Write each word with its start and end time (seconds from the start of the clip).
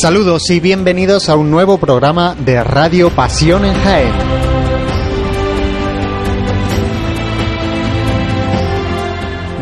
Saludos 0.00 0.48
y 0.48 0.60
bienvenidos 0.60 1.28
a 1.28 1.36
un 1.36 1.50
nuevo 1.50 1.76
programa 1.76 2.34
de 2.34 2.64
Radio 2.64 3.10
Pasión 3.10 3.66
en 3.66 3.74
Jaén. 3.74 4.12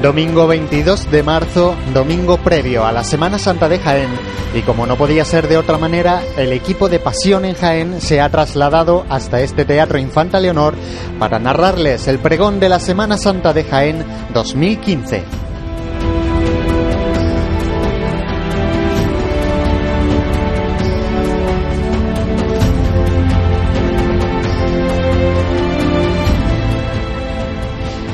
Domingo 0.01 0.47
22 0.47 1.11
de 1.11 1.25
marzo, 1.25 1.75
domingo 1.93 2.37
previo 2.37 2.87
a 2.87 2.93
la 2.93 3.03
Semana 3.03 3.41
Santa 3.41 3.69
de 3.69 3.81
Jaén. 3.81 4.11
Y 4.55 4.63
como 4.63 4.87
no 4.87 4.95
podía 4.97 5.25
ser 5.25 5.49
de 5.49 5.59
otra 5.59 5.77
manera, 5.77 6.23
el 6.37 6.53
equipo 6.53 6.89
de 6.89 7.01
Pasión 7.01 7.45
en 7.45 7.57
Jaén 7.57 8.01
se 8.01 8.21
ha 8.21 8.29
trasladado 8.29 9.07
hasta 9.09 9.41
este 9.41 9.65
Teatro 9.65 9.99
Infanta 9.99 10.39
Leonor 10.39 10.77
para 11.19 11.41
narrarles 11.41 12.07
el 12.07 12.21
pregón 12.21 12.61
de 12.61 12.69
la 12.69 12.79
Semana 12.79 13.19
Santa 13.19 13.53
de 13.53 13.65
Jaén 13.65 14.05
2015. 14.35 15.38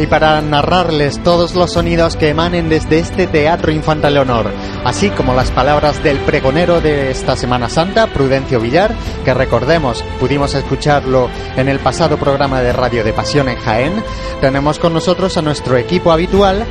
Y 0.04 0.06
para 0.06 0.42
narrarles 0.42 1.22
todos 1.22 1.54
los 1.54 1.72
sonidos 1.72 2.14
que 2.16 2.28
emanen 2.28 2.68
desde 2.68 2.98
este 2.98 3.26
Teatro 3.26 3.72
Infanta 3.72 4.10
Leonor, 4.10 4.50
así 4.84 5.08
como 5.08 5.32
las 5.32 5.50
palabras 5.50 6.02
del 6.02 6.18
pregonero 6.18 6.82
de 6.82 7.10
esta 7.10 7.36
Semana 7.36 7.70
Santa, 7.70 8.08
Prudencio 8.08 8.60
Villar, 8.60 8.94
que 9.24 9.32
recordemos, 9.32 10.04
pudimos 10.20 10.54
escucharlo 10.54 11.30
en 11.56 11.70
el 11.70 11.78
pasado 11.78 12.18
programa 12.18 12.60
de 12.60 12.74
Radio 12.74 13.02
de 13.02 13.14
Pasión 13.14 13.48
en 13.48 13.56
Jaén, 13.56 13.94
tenemos 14.42 14.78
con 14.78 14.92
nosotros 14.92 15.38
a 15.38 15.42
nuestro 15.42 15.78
equipo 15.78 16.12
habitual, 16.12 16.66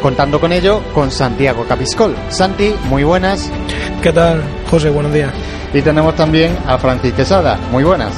contando 0.00 0.40
con 0.40 0.52
ello 0.52 0.80
con 0.94 1.10
Santiago 1.10 1.66
Capiscol. 1.68 2.16
Santi, 2.30 2.74
muy 2.88 3.04
buenas. 3.04 3.50
¿Qué 4.02 4.14
tal, 4.14 4.42
José? 4.70 4.88
Buenos 4.88 5.12
días. 5.12 5.30
Y 5.74 5.82
tenemos 5.82 6.16
también 6.16 6.56
a 6.66 6.78
Francis 6.78 7.12
Quesada. 7.12 7.58
Muy 7.70 7.84
buenas. 7.84 8.14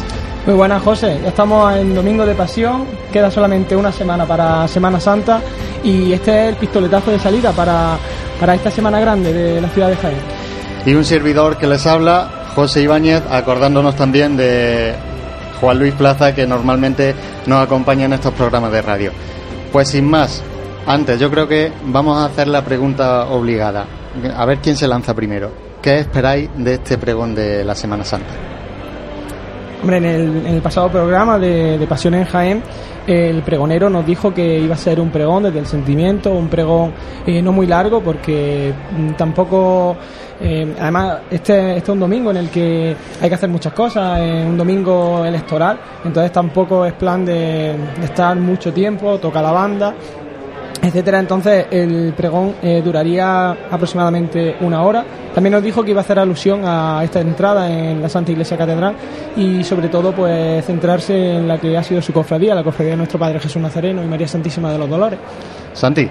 Muy 0.47 0.55
buenas, 0.55 0.81
José. 0.83 1.19
Ya 1.23 1.31
estamos 1.31 1.77
en 1.77 1.93
Domingo 1.93 2.25
de 2.25 2.35
Pasión, 2.35 2.87
queda 3.11 3.31
solamente 3.31 3.77
una 3.77 3.93
semana 3.93 4.25
para 4.25 4.67
Semana 4.69 5.01
Santa 5.01 5.41
y 5.83 6.13
este 6.13 6.31
es 6.31 6.49
el 6.51 6.57
pistoletazo 6.57 7.11
de 7.11 7.19
salida 7.19 7.53
para, 7.53 7.97
para 8.39 8.55
esta 8.55 8.71
semana 8.71 9.01
grande 9.01 9.33
de 9.33 9.61
la 9.61 9.69
ciudad 9.69 9.89
de 9.89 9.97
Jaén. 9.97 10.19
Y 10.87 10.95
un 10.95 11.05
servidor 11.05 11.59
que 11.59 11.67
les 11.67 11.87
habla, 11.87 12.47
José 12.55 12.83
Ibáñez, 12.83 13.23
acordándonos 13.31 13.97
también 13.97 14.37
de 14.37 14.95
Juan 15.61 15.79
Luis 15.79 15.95
Plaza, 15.95 16.35
que 16.35 16.47
normalmente 16.47 17.15
nos 17.47 17.63
acompaña 17.63 18.07
en 18.07 18.15
estos 18.15 18.33
programas 18.33 18.73
de 18.73 18.83
radio. 18.83 19.13
Pues 19.73 19.89
sin 19.89 20.09
más, 20.09 20.43
antes 20.87 21.21
yo 21.21 21.31
creo 21.31 21.47
que 21.47 21.71
vamos 21.85 22.19
a 22.19 22.27
hacer 22.27 22.49
la 22.49 22.65
pregunta 22.65 23.27
obligada. 23.27 23.85
A 24.37 24.45
ver 24.47 24.59
quién 24.59 24.77
se 24.77 24.89
lanza 24.89 25.15
primero. 25.15 25.53
¿Qué 25.83 25.99
esperáis 25.99 26.51
de 26.57 26.75
este 26.75 26.99
pregón 26.99 27.35
de 27.35 27.65
la 27.65 27.75
Semana 27.75 28.05
Santa? 28.05 28.50
Hombre, 29.81 29.97
en 29.97 30.47
el, 30.47 30.61
pasado 30.61 30.91
programa 30.91 31.39
de, 31.39 31.79
de, 31.79 31.87
Pasión 31.87 32.13
en 32.15 32.27
Jaén, 32.27 32.63
el 33.07 33.41
pregonero 33.43 33.89
nos 33.89 34.05
dijo 34.05 34.35
que 34.35 34.59
iba 34.59 34.75
a 34.75 34.79
ser 34.79 35.01
un 35.01 35.11
pregón 35.11 35.45
desde 35.45 35.59
el 35.59 35.67
sentimiento, 35.67 36.33
un 36.33 36.49
pregón 36.49 36.93
eh, 37.27 37.41
no 37.41 37.51
muy 37.51 37.67
largo, 37.67 38.03
porque 38.03 38.75
mm, 38.97 39.13
tampoco. 39.13 39.97
Eh, 40.43 40.75
además, 40.81 41.19
este, 41.31 41.77
este 41.77 41.83
es 41.83 41.89
un 41.91 42.01
domingo 42.01 42.31
en 42.31 42.39
el 42.39 42.49
que 42.49 42.97
hay 43.21 43.29
que 43.29 43.35
hacer 43.35 43.49
muchas 43.49 43.75
cosas, 43.75 44.21
es 44.21 44.47
un 44.47 44.57
domingo 44.57 45.25
electoral, 45.25 45.79
entonces 46.03 46.33
tampoco 46.33 46.87
es 46.87 46.95
plan 46.95 47.25
de, 47.27 47.77
de 47.99 48.05
estar 48.05 48.35
mucho 48.37 48.73
tiempo, 48.73 49.19
toca 49.19 49.43
la 49.43 49.53
banda 49.53 49.95
etcétera. 50.83 51.19
Entonces 51.19 51.67
el 51.71 52.13
pregón 52.17 52.55
eh, 52.63 52.83
duraría 52.85 53.51
aproximadamente 53.71 54.57
una 54.61 54.83
hora. 54.83 55.05
También 55.35 55.53
nos 55.53 55.63
dijo 55.63 55.85
que 55.85 55.91
iba 55.91 56.01
a 56.01 56.05
hacer 56.05 56.19
alusión 56.19 56.63
a 56.65 57.03
esta 57.05 57.21
entrada 57.21 57.71
en 57.71 58.03
la 58.03 58.09
Santa 58.09 58.33
Iglesia 58.33 58.57
Catedral 58.57 58.95
y 59.37 59.63
sobre 59.63 59.89
todo 59.89 60.13
pues 60.13 60.65
centrarse 60.65 61.37
en 61.37 61.47
la 61.47 61.59
que 61.59 61.77
ha 61.77 61.83
sido 61.83 62.03
su 62.03 62.13
cofradía, 62.13 62.55
la 62.55 62.65
cofradía 62.65 62.93
de 62.93 62.99
nuestro 62.99 63.19
Padre 63.19 63.41
Jesús 63.41 63.61
Nazareno 63.63 64.03
y 64.03 64.07
María 64.07 64.27
Santísima 64.27 64.73
de 64.73 64.79
los 64.79 64.89
Dolores. 64.89 65.19
Santi. 65.73 66.09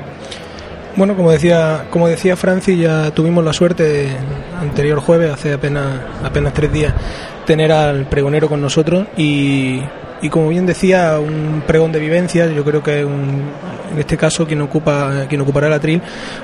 Bueno, 0.96 1.16
como 1.16 1.32
decía, 1.32 1.86
como 1.90 2.08
decía 2.08 2.36
Francis, 2.36 2.78
ya 2.80 3.12
tuvimos 3.12 3.44
la 3.44 3.54
suerte 3.54 4.10
anterior 4.60 5.00
jueves, 5.00 5.32
hace 5.32 5.54
apenas, 5.54 5.86
apenas 6.24 6.54
tres 6.54 6.74
días, 6.74 6.94
tener 7.46 7.72
al 7.72 8.06
pregonero 8.06 8.50
con 8.50 8.60
nosotros 8.62 9.06
y 9.16 9.82
y 10.22 10.30
como 10.30 10.50
bien 10.50 10.66
decía, 10.66 11.18
un 11.20 11.64
pregón 11.66 11.92
de 11.92 12.00
vivencia, 12.00 12.48
yo 12.48 12.64
creo 12.66 12.84
que 12.84 13.06
un, 13.06 13.44
en 13.92 14.00
este 14.00 14.18
caso 14.18 14.46
quien 14.46 14.62
ocupa 14.62 15.26
quien 15.28 15.42
ocupará 15.42 15.68
el 15.68 15.74
atril, 15.74 16.02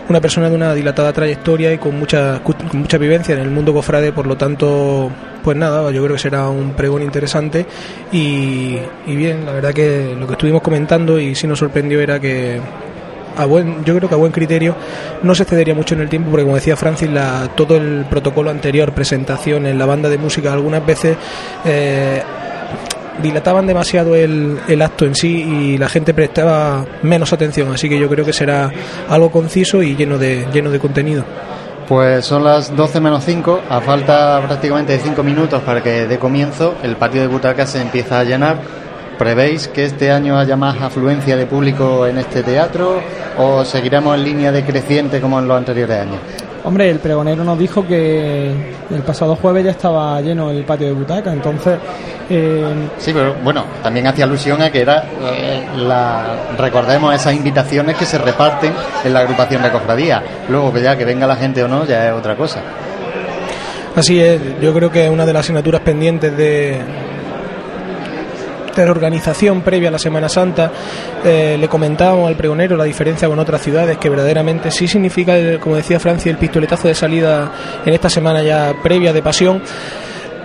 una 0.09 0.21
persona 0.21 0.49
de 0.49 0.55
una 0.55 0.73
dilatada 0.73 1.13
trayectoria 1.13 1.73
y 1.73 1.77
con 1.77 1.97
mucha 1.97 2.41
con 2.43 2.55
mucha 2.73 2.97
vivencia 2.97 3.35
en 3.35 3.41
el 3.41 3.51
mundo 3.51 3.73
cofrade, 3.73 4.11
por 4.11 4.27
lo 4.27 4.35
tanto, 4.35 5.11
pues 5.43 5.57
nada, 5.57 5.91
yo 5.91 6.03
creo 6.03 6.15
que 6.15 6.21
será 6.21 6.49
un 6.49 6.73
pregón 6.73 7.01
interesante. 7.01 7.65
Y, 8.11 8.77
y 9.05 9.15
bien, 9.15 9.45
la 9.45 9.53
verdad 9.53 9.73
que 9.73 10.15
lo 10.19 10.27
que 10.27 10.33
estuvimos 10.33 10.61
comentando 10.61 11.19
y 11.19 11.35
sí 11.35 11.47
nos 11.47 11.59
sorprendió 11.59 12.01
era 12.01 12.19
que 12.19 12.59
a 13.37 13.45
buen, 13.45 13.83
yo 13.83 13.95
creo 13.95 14.09
que 14.09 14.15
a 14.15 14.17
buen 14.17 14.31
criterio 14.31 14.75
no 15.23 15.35
se 15.35 15.43
excedería 15.43 15.75
mucho 15.75 15.95
en 15.95 16.01
el 16.01 16.09
tiempo 16.09 16.29
porque 16.29 16.43
como 16.43 16.55
decía 16.55 16.75
Francis 16.75 17.09
la, 17.09 17.49
todo 17.55 17.77
el 17.77 18.05
protocolo 18.09 18.49
anterior 18.49 18.93
presentación 18.93 19.65
en 19.65 19.77
la 19.77 19.85
banda 19.85 20.09
de 20.09 20.17
música 20.17 20.53
algunas 20.53 20.85
veces 20.85 21.17
eh, 21.65 22.23
dilataban 23.21 23.67
demasiado 23.67 24.15
el, 24.15 24.59
el, 24.67 24.81
acto 24.81 25.05
en 25.05 25.15
sí 25.15 25.43
y 25.43 25.77
la 25.77 25.89
gente 25.89 26.13
prestaba 26.13 26.85
menos 27.03 27.31
atención, 27.33 27.71
así 27.73 27.89
que 27.89 27.99
yo 27.99 28.09
creo 28.09 28.25
que 28.25 28.33
será 28.33 28.71
algo 29.09 29.31
conciso 29.31 29.81
y 29.81 29.95
lleno 29.95 30.17
de, 30.17 30.47
lleno 30.53 30.69
de 30.69 30.79
contenido. 30.79 31.23
Pues 31.87 32.25
son 32.25 32.43
las 32.43 32.75
12 32.75 32.99
menos 32.99 33.23
5, 33.23 33.61
a 33.69 33.79
falta 33.79 34.41
prácticamente 34.45 34.93
de 34.93 34.99
5 34.99 35.21
minutos 35.21 35.61
para 35.61 35.83
que 35.83 36.07
dé 36.07 36.17
comienzo, 36.17 36.75
el 36.81 36.95
patio 36.95 37.21
de 37.21 37.27
butacas 37.27 37.69
se 37.71 37.81
empieza 37.81 38.19
a 38.19 38.23
llenar. 38.23 38.57
¿Prevéis 39.19 39.69
que 39.69 39.85
este 39.85 40.11
año 40.11 40.37
haya 40.37 40.57
más 40.57 40.81
afluencia 40.81 41.37
de 41.37 41.45
público 41.45 42.05
en 42.05 42.17
este 42.17 42.43
teatro 42.43 42.99
o 43.37 43.63
seguiremos 43.63 44.15
en 44.17 44.23
línea 44.25 44.51
decreciente 44.51 45.21
como 45.21 45.39
en 45.39 45.47
los 45.47 45.57
anteriores 45.57 45.97
años? 46.01 46.19
Hombre, 46.65 46.89
el 46.89 46.97
pregonero 46.97 47.43
nos 47.43 47.59
dijo 47.59 47.85
que 47.85 48.49
el 48.89 49.01
pasado 49.05 49.35
jueves 49.35 49.63
ya 49.65 49.71
estaba 49.71 50.19
lleno 50.19 50.49
el 50.49 50.65
patio 50.65 50.87
de 50.87 50.93
butaca, 50.93 51.31
entonces... 51.31 51.77
Eh... 52.27 52.89
Sí, 52.97 53.11
pero 53.13 53.35
bueno, 53.43 53.65
también 53.83 54.07
hacía 54.07 54.25
alusión 54.25 54.59
a 54.63 54.71
que 54.71 54.81
era, 54.81 55.03
eh, 55.31 55.63
la, 55.77 56.55
recordemos 56.57 57.13
esas 57.13 57.35
invitaciones 57.35 57.95
que 57.95 58.05
se 58.05 58.17
reparten 58.17 58.73
en 59.03 59.13
la 59.13 59.19
agrupación 59.19 59.61
de 59.61 59.69
cofradía. 59.69 60.23
Luego 60.49 60.73
que 60.73 60.81
ya 60.81 60.97
que 60.97 61.05
venga 61.05 61.27
la 61.27 61.35
gente 61.35 61.63
o 61.63 61.67
no, 61.67 61.85
ya 61.85 62.07
es 62.07 62.13
otra 62.13 62.35
cosa. 62.35 62.61
Así 63.95 64.19
es, 64.19 64.41
yo 64.59 64.73
creo 64.73 64.89
que 64.89 65.07
una 65.07 65.23
de 65.23 65.33
las 65.33 65.41
asignaturas 65.41 65.81
pendientes 65.81 66.35
de, 66.35 66.79
de 68.83 68.89
organización 68.89 69.61
previa 69.61 69.89
a 69.89 69.91
la 69.91 69.99
Semana 69.99 70.29
Santa, 70.29 70.71
eh, 71.23 71.57
le 71.59 71.67
comentábamos 71.67 72.27
al 72.27 72.35
pregonero 72.35 72.75
la 72.75 72.83
diferencia 72.83 73.27
con 73.27 73.39
otras 73.39 73.61
ciudades, 73.61 73.97
que 73.97 74.09
verdaderamente 74.09 74.71
sí 74.71 74.87
significa, 74.87 75.35
como 75.59 75.75
decía 75.75 75.99
Francia, 75.99 76.31
el 76.31 76.37
pistoletazo 76.37 76.87
de 76.87 76.95
salida 76.95 77.51
en 77.85 77.93
esta 77.93 78.09
semana 78.09 78.43
ya 78.43 78.73
previa 78.81 79.13
de 79.13 79.21
pasión. 79.21 79.61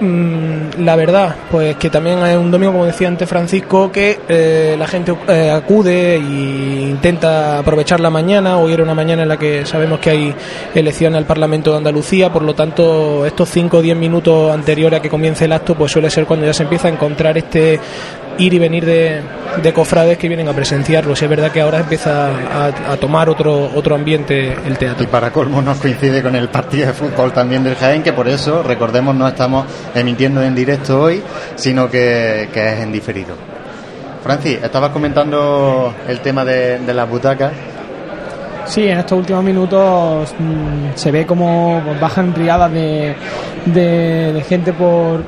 Mm, 0.01 0.83
la 0.83 0.97
verdad, 0.97 1.37
pues 1.51 1.77
que 1.77 1.91
también 1.91 2.25
es 2.25 2.37
un 2.37 2.51
domingo, 2.51 2.73
como 2.73 2.87
decía 2.87 3.07
antes 3.07 3.29
Francisco, 3.29 3.93
que 3.93 4.21
eh, 4.29 4.75
la 4.79 4.87
gente 4.87 5.15
eh, 5.29 5.51
acude 5.51 6.15
e 6.15 6.19
intenta 6.19 7.59
aprovechar 7.59 8.01
la 8.01 8.09
mañana. 8.09 8.57
Hoy 8.59 8.73
era 8.73 8.83
una 8.83 8.95
mañana 8.95 9.23
en 9.25 9.29
la 9.29 9.37
que 9.37 9.67
sabemos 9.67 10.01
que 10.01 10.11
hay 10.11 10.35
elecciones 10.75 11.19
al 11.19 11.27
Parlamento 11.27 11.73
de 11.73 11.79
Andalucía, 11.79 12.33
por 12.33 12.43
lo 12.43 12.55
tanto, 12.55 13.27
estos 13.27 13.51
5 13.51 13.77
o 13.77 13.83
10 13.83 13.97
minutos 13.97 14.51
anteriores 14.53 14.99
a 14.99 15.03
que 15.03 15.11
comience 15.11 15.45
el 15.45 15.53
acto, 15.53 15.75
pues 15.75 15.93
suele 15.93 16.09
ser 16.09 16.25
cuando 16.25 16.47
ya 16.47 16.55
se 16.55 16.63
empieza 16.63 16.89
a 16.89 16.93
encontrar 16.93 17.37
este 17.37 17.79
ir 18.41 18.55
y 18.55 18.59
venir 18.59 18.85
de, 18.85 19.21
de 19.63 19.73
cofrades 19.73 20.19
que 20.19 20.29
vienen 20.29 20.49
a 20.49 20.53
presenciarlo. 20.53 21.15
Si 21.15 21.25
es 21.25 21.31
verdad 21.31 21.53
que 21.53 21.61
ahora 21.61 21.81
empieza 21.81 22.29
a, 22.29 22.93
a, 22.93 22.97
tomar 22.97 23.29
otro, 23.29 23.71
otro 23.75 23.95
ambiente 23.95 24.57
el 24.67 24.79
teatro. 24.79 25.05
Y 25.05 25.07
para 25.07 25.31
colmo 25.31 25.61
nos 25.63 25.79
coincide 25.79 26.23
con 26.23 26.35
el 26.35 26.49
partido 26.49 26.89
de 26.89 26.93
fútbol 26.93 27.33
también 27.33 27.63
del 27.63 27.77
Jaén, 27.77 28.03
que 28.03 28.13
por 28.13 28.29
eso, 28.29 28.63
recordemos, 28.63 29.15
no 29.15 29.29
estamos 29.29 29.67
emitiendo 29.95 30.43
en 30.43 30.55
directo 30.55 31.03
hoy, 31.03 31.23
sino 31.57 31.91
que, 31.91 32.49
que 32.53 32.73
es 32.73 32.81
en 32.81 32.93
diferido. 32.93 33.35
Francis, 34.23 34.59
estabas 34.63 34.91
comentando 34.91 35.95
el 36.09 36.21
tema 36.21 36.45
de, 36.45 36.79
de 36.79 36.95
las 36.95 37.09
butacas. 37.09 37.53
Sí, 38.67 38.87
en 38.87 38.99
estos 38.99 39.19
últimos 39.19 39.43
minutos 39.43 40.33
mmm, 40.39 40.95
se 40.95 41.11
ve 41.11 41.27
como 41.27 41.83
bajan 42.01 42.35
riadas 42.35 42.71
de, 42.71 43.17
de, 43.65 44.33
de 44.33 44.43
gente 44.43 44.73
por, 44.73 45.25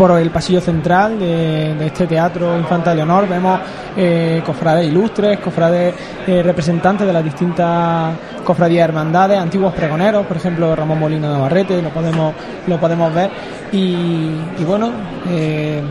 por 0.00 0.18
el 0.18 0.30
pasillo 0.30 0.62
central 0.62 1.18
de, 1.18 1.74
de 1.74 1.86
este 1.88 2.06
teatro 2.06 2.56
Infanta 2.56 2.94
Leonor. 2.94 3.28
Vemos 3.28 3.60
eh, 3.94 4.42
cofrades 4.46 4.88
ilustres, 4.88 5.38
cofrades 5.40 5.94
eh, 6.26 6.42
representantes 6.42 7.06
de 7.06 7.12
las 7.12 7.22
distintas 7.22 8.14
cofradías 8.42 8.88
hermandades, 8.88 9.38
antiguos 9.38 9.74
pregoneros, 9.74 10.24
por 10.24 10.38
ejemplo 10.38 10.74
Ramón 10.74 11.00
Molina 11.00 11.28
Navarrete, 11.28 11.82
lo 11.82 11.90
podemos, 11.90 12.32
lo 12.66 12.80
podemos 12.80 13.12
ver. 13.12 13.28
Y, 13.72 14.30
y 14.58 14.64
bueno, 14.66 14.90
eh, 15.28 15.82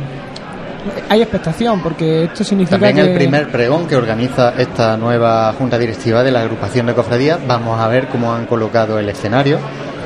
hay 1.07 1.21
expectación 1.21 1.79
porque 1.83 2.23
esto 2.23 2.43
significa 2.43 2.79
También 2.79 2.95
que... 2.95 3.11
el 3.11 3.15
primer 3.15 3.51
pregón 3.51 3.87
que 3.87 3.95
organiza 3.95 4.55
esta 4.57 4.97
nueva 4.97 5.53
junta 5.53 5.77
directiva 5.77 6.23
de 6.23 6.31
la 6.31 6.41
agrupación 6.41 6.87
de 6.87 6.95
cofradías. 6.95 7.37
Vamos 7.45 7.79
a 7.79 7.87
ver 7.87 8.07
cómo 8.07 8.33
han 8.33 8.47
colocado 8.47 8.97
el 8.97 9.07
escenario. 9.07 9.59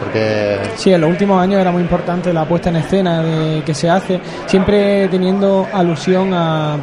Porque... 0.03 0.59
Sí, 0.75 0.93
en 0.93 1.01
los 1.01 1.09
últimos 1.09 1.41
años 1.41 1.61
era 1.61 1.71
muy 1.71 1.81
importante 1.81 2.33
la 2.33 2.45
puesta 2.45 2.69
en 2.69 2.77
escena 2.77 3.21
de, 3.21 3.63
que 3.63 3.73
se 3.73 3.89
hace, 3.89 4.19
siempre 4.45 5.07
teniendo 5.07 5.67
alusión 5.71 6.33
a, 6.33 6.77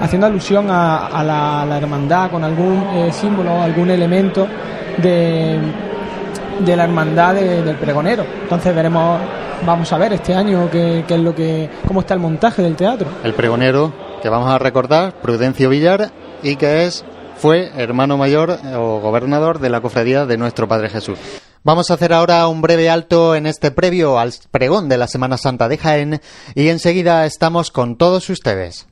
haciendo 0.00 0.26
alusión 0.26 0.66
a, 0.70 1.22
la, 1.24 1.78
hermandad 1.78 2.30
con 2.30 2.44
algún 2.44 2.82
eh, 2.94 3.10
símbolo, 3.12 3.62
algún 3.62 3.90
elemento 3.90 4.46
de, 4.98 5.58
de 6.60 6.76
la 6.76 6.84
hermandad 6.84 7.34
del 7.34 7.76
pregonero. 7.76 8.24
Entonces 8.42 8.74
veremos, 8.74 9.20
vamos 9.64 9.92
a 9.92 9.98
ver 9.98 10.12
este 10.12 10.34
año 10.34 10.68
qué, 10.70 11.04
qué 11.06 11.14
es 11.14 11.20
lo 11.20 11.34
que, 11.34 11.70
cómo 11.86 12.00
está 12.00 12.14
el 12.14 12.20
montaje 12.20 12.62
del 12.62 12.76
teatro. 12.76 13.08
El 13.24 13.34
pregonero 13.34 13.92
que 14.22 14.28
vamos 14.28 14.50
a 14.50 14.58
recordar, 14.58 15.12
Prudencio 15.14 15.68
Villar, 15.68 16.10
y 16.42 16.56
que 16.56 16.84
es 16.84 17.04
fue 17.36 17.70
hermano 17.76 18.16
mayor 18.16 18.58
o 18.74 19.00
gobernador 19.00 19.58
de 19.58 19.68
la 19.68 19.80
cofradía 19.80 20.26
de 20.26 20.38
nuestro 20.38 20.66
Padre 20.66 20.88
Jesús. 20.88 21.18
Vamos 21.66 21.90
a 21.90 21.94
hacer 21.94 22.12
ahora 22.12 22.46
un 22.46 22.62
breve 22.62 22.88
alto 22.88 23.34
en 23.34 23.44
este 23.44 23.72
previo 23.72 24.20
al 24.20 24.32
pregón 24.52 24.88
de 24.88 24.98
la 24.98 25.08
Semana 25.08 25.36
Santa 25.36 25.66
de 25.66 25.76
Jaén 25.76 26.20
y 26.54 26.68
enseguida 26.68 27.26
estamos 27.26 27.72
con 27.72 27.98
todos 27.98 28.30
ustedes. 28.30 28.86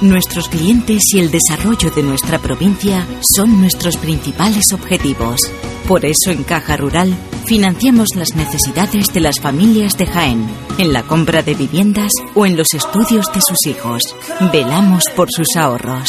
Nuestros 0.00 0.48
clientes 0.48 1.02
y 1.12 1.20
el 1.20 1.30
desarrollo 1.30 1.90
de 1.90 2.02
nuestra 2.02 2.38
provincia 2.38 3.06
son 3.36 3.60
nuestros 3.60 3.98
principales 3.98 4.72
objetivos. 4.72 5.42
Por 5.86 6.06
eso 6.06 6.30
en 6.30 6.42
Caja 6.42 6.78
Rural 6.78 7.14
financiamos 7.44 8.08
las 8.16 8.34
necesidades 8.34 9.12
de 9.12 9.20
las 9.20 9.40
familias 9.40 9.98
de 9.98 10.06
Jaén, 10.06 10.48
en 10.78 10.94
la 10.94 11.02
compra 11.02 11.42
de 11.42 11.52
viviendas 11.52 12.12
o 12.34 12.46
en 12.46 12.56
los 12.56 12.72
estudios 12.72 13.30
de 13.34 13.42
sus 13.42 13.66
hijos. 13.66 14.16
Velamos 14.50 15.04
por 15.14 15.28
sus 15.30 15.54
ahorros. 15.54 16.08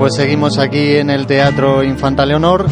Pues 0.00 0.14
seguimos 0.14 0.58
aquí 0.58 0.96
en 0.96 1.10
el 1.10 1.26
Teatro 1.26 1.84
Infanta 1.84 2.24
Leonor, 2.24 2.64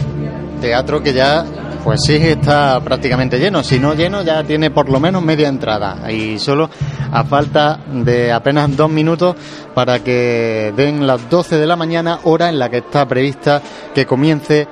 teatro 0.63 1.03
que 1.03 1.13
ya, 1.13 1.45
pues 1.85 2.01
sí, 2.07 2.15
está 2.15 2.81
prácticamente 2.81 3.39
lleno. 3.39 3.63
Si 3.63 3.79
no 3.79 3.93
lleno, 3.93 4.23
ya 4.23 4.43
tiene 4.45 4.71
por 4.71 4.89
lo 4.89 4.99
menos 4.99 5.23
media 5.23 5.49
entrada. 5.49 6.11
Y 6.11 6.39
solo 6.39 6.71
a 7.13 7.25
falta 7.25 7.81
de 7.93 8.33
apenas 8.33 8.75
dos 8.75 8.89
minutos 8.89 9.37
para 9.75 10.03
que 10.03 10.73
den 10.75 11.07
las 11.07 11.29
12 11.29 11.59
de 11.59 11.67
la 11.67 11.77
mañana, 11.77 12.21
hora 12.25 12.49
en 12.49 12.59
la 12.59 12.71
que 12.71 12.79
está 12.79 13.07
prevista 13.07 13.61
que 13.95 14.07
comience 14.07 14.67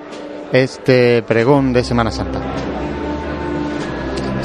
este 0.50 1.22
pregón 1.24 1.74
de 1.74 1.84
Semana 1.84 2.10
Santa. 2.10 2.55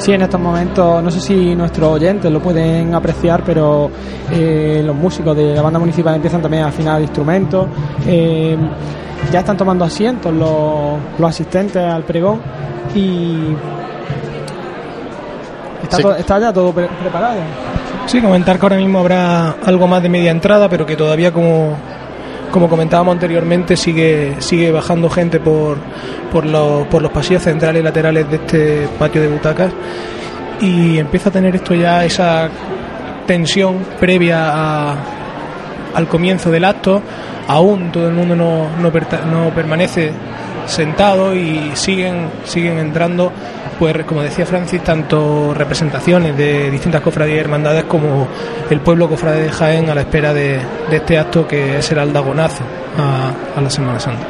Sí, 0.02 0.12
en 0.12 0.22
estos 0.22 0.40
momentos, 0.40 1.00
no 1.00 1.10
sé 1.12 1.20
si 1.20 1.54
nuestros 1.54 1.90
oyentes 1.92 2.28
lo 2.30 2.40
pueden 2.40 2.92
apreciar, 2.92 3.44
pero 3.44 3.88
eh, 4.32 4.82
los 4.84 4.96
músicos 4.96 5.36
de 5.36 5.54
la 5.54 5.62
banda 5.62 5.78
municipal 5.78 6.16
empiezan 6.16 6.42
también 6.42 6.64
a 6.64 6.68
afinar 6.68 7.00
instrumentos. 7.00 7.66
Eh, 8.06 8.56
ya 9.30 9.38
están 9.38 9.56
tomando 9.56 9.84
asientos 9.84 10.34
los, 10.34 10.98
los 11.18 11.30
asistentes 11.30 11.76
al 11.84 12.02
pregón 12.02 12.40
y 12.96 13.54
está, 15.84 15.96
Sí. 15.98 16.02
to- 16.02 16.16
está 16.16 16.38
ya 16.40 16.52
todo 16.52 16.72
pre- 16.72 16.88
preparado. 17.00 17.36
Sí, 18.06 18.20
comentar 18.20 18.58
que 18.58 18.66
ahora 18.66 18.76
mismo 18.78 18.98
habrá 18.98 19.50
algo 19.64 19.86
más 19.86 20.02
de 20.02 20.08
media 20.08 20.32
entrada, 20.32 20.68
pero 20.68 20.84
que 20.84 20.96
todavía 20.96 21.32
como, 21.32 21.76
como 22.52 22.68
comentábamos 22.68 23.14
anteriormente 23.14 23.76
sigue 23.76 24.36
sigue 24.38 24.70
bajando 24.70 25.10
gente 25.10 25.40
por 25.40 25.78
por 26.30 26.46
los, 26.46 26.86
por 26.86 27.02
los 27.02 27.10
pasillos 27.10 27.42
centrales 27.42 27.80
y 27.80 27.84
laterales 27.84 28.30
de 28.30 28.36
este 28.36 28.88
patio 28.98 29.20
de 29.22 29.28
butacas 29.28 29.72
y 30.60 30.98
empieza 30.98 31.30
a 31.30 31.32
tener 31.32 31.56
esto 31.56 31.74
ya 31.74 32.04
esa 32.04 32.48
tensión 33.26 33.78
previa 33.98 34.38
a- 34.52 34.96
al 35.94 36.06
comienzo 36.08 36.50
del 36.50 36.64
acto. 36.64 37.02
Aún 37.48 37.90
todo 37.90 38.06
el 38.08 38.14
mundo 38.14 38.36
no, 38.36 38.68
no, 38.80 38.90
no 38.90 39.50
permanece 39.50 40.12
sentado 40.66 41.34
y 41.34 41.72
siguen 41.74 42.28
siguen 42.44 42.78
entrando 42.78 43.32
pues 43.78 44.04
como 44.04 44.22
decía 44.22 44.46
Francis 44.46 44.82
tanto 44.82 45.52
representaciones 45.54 46.36
de 46.36 46.70
distintas 46.70 47.00
cofradías 47.00 47.36
y 47.36 47.40
hermandades 47.40 47.84
como 47.84 48.28
el 48.70 48.80
pueblo 48.80 49.08
cofrade 49.08 49.42
de 49.42 49.50
Jaén 49.50 49.90
a 49.90 49.94
la 49.94 50.02
espera 50.02 50.32
de, 50.32 50.60
de 50.90 50.96
este 50.96 51.18
acto 51.18 51.46
que 51.46 51.78
es 51.78 51.92
el 51.92 51.98
aldagonazo 51.98 52.64
a, 52.98 53.58
a 53.58 53.60
la 53.60 53.70
Semana 53.70 53.98
Santa 53.98 54.26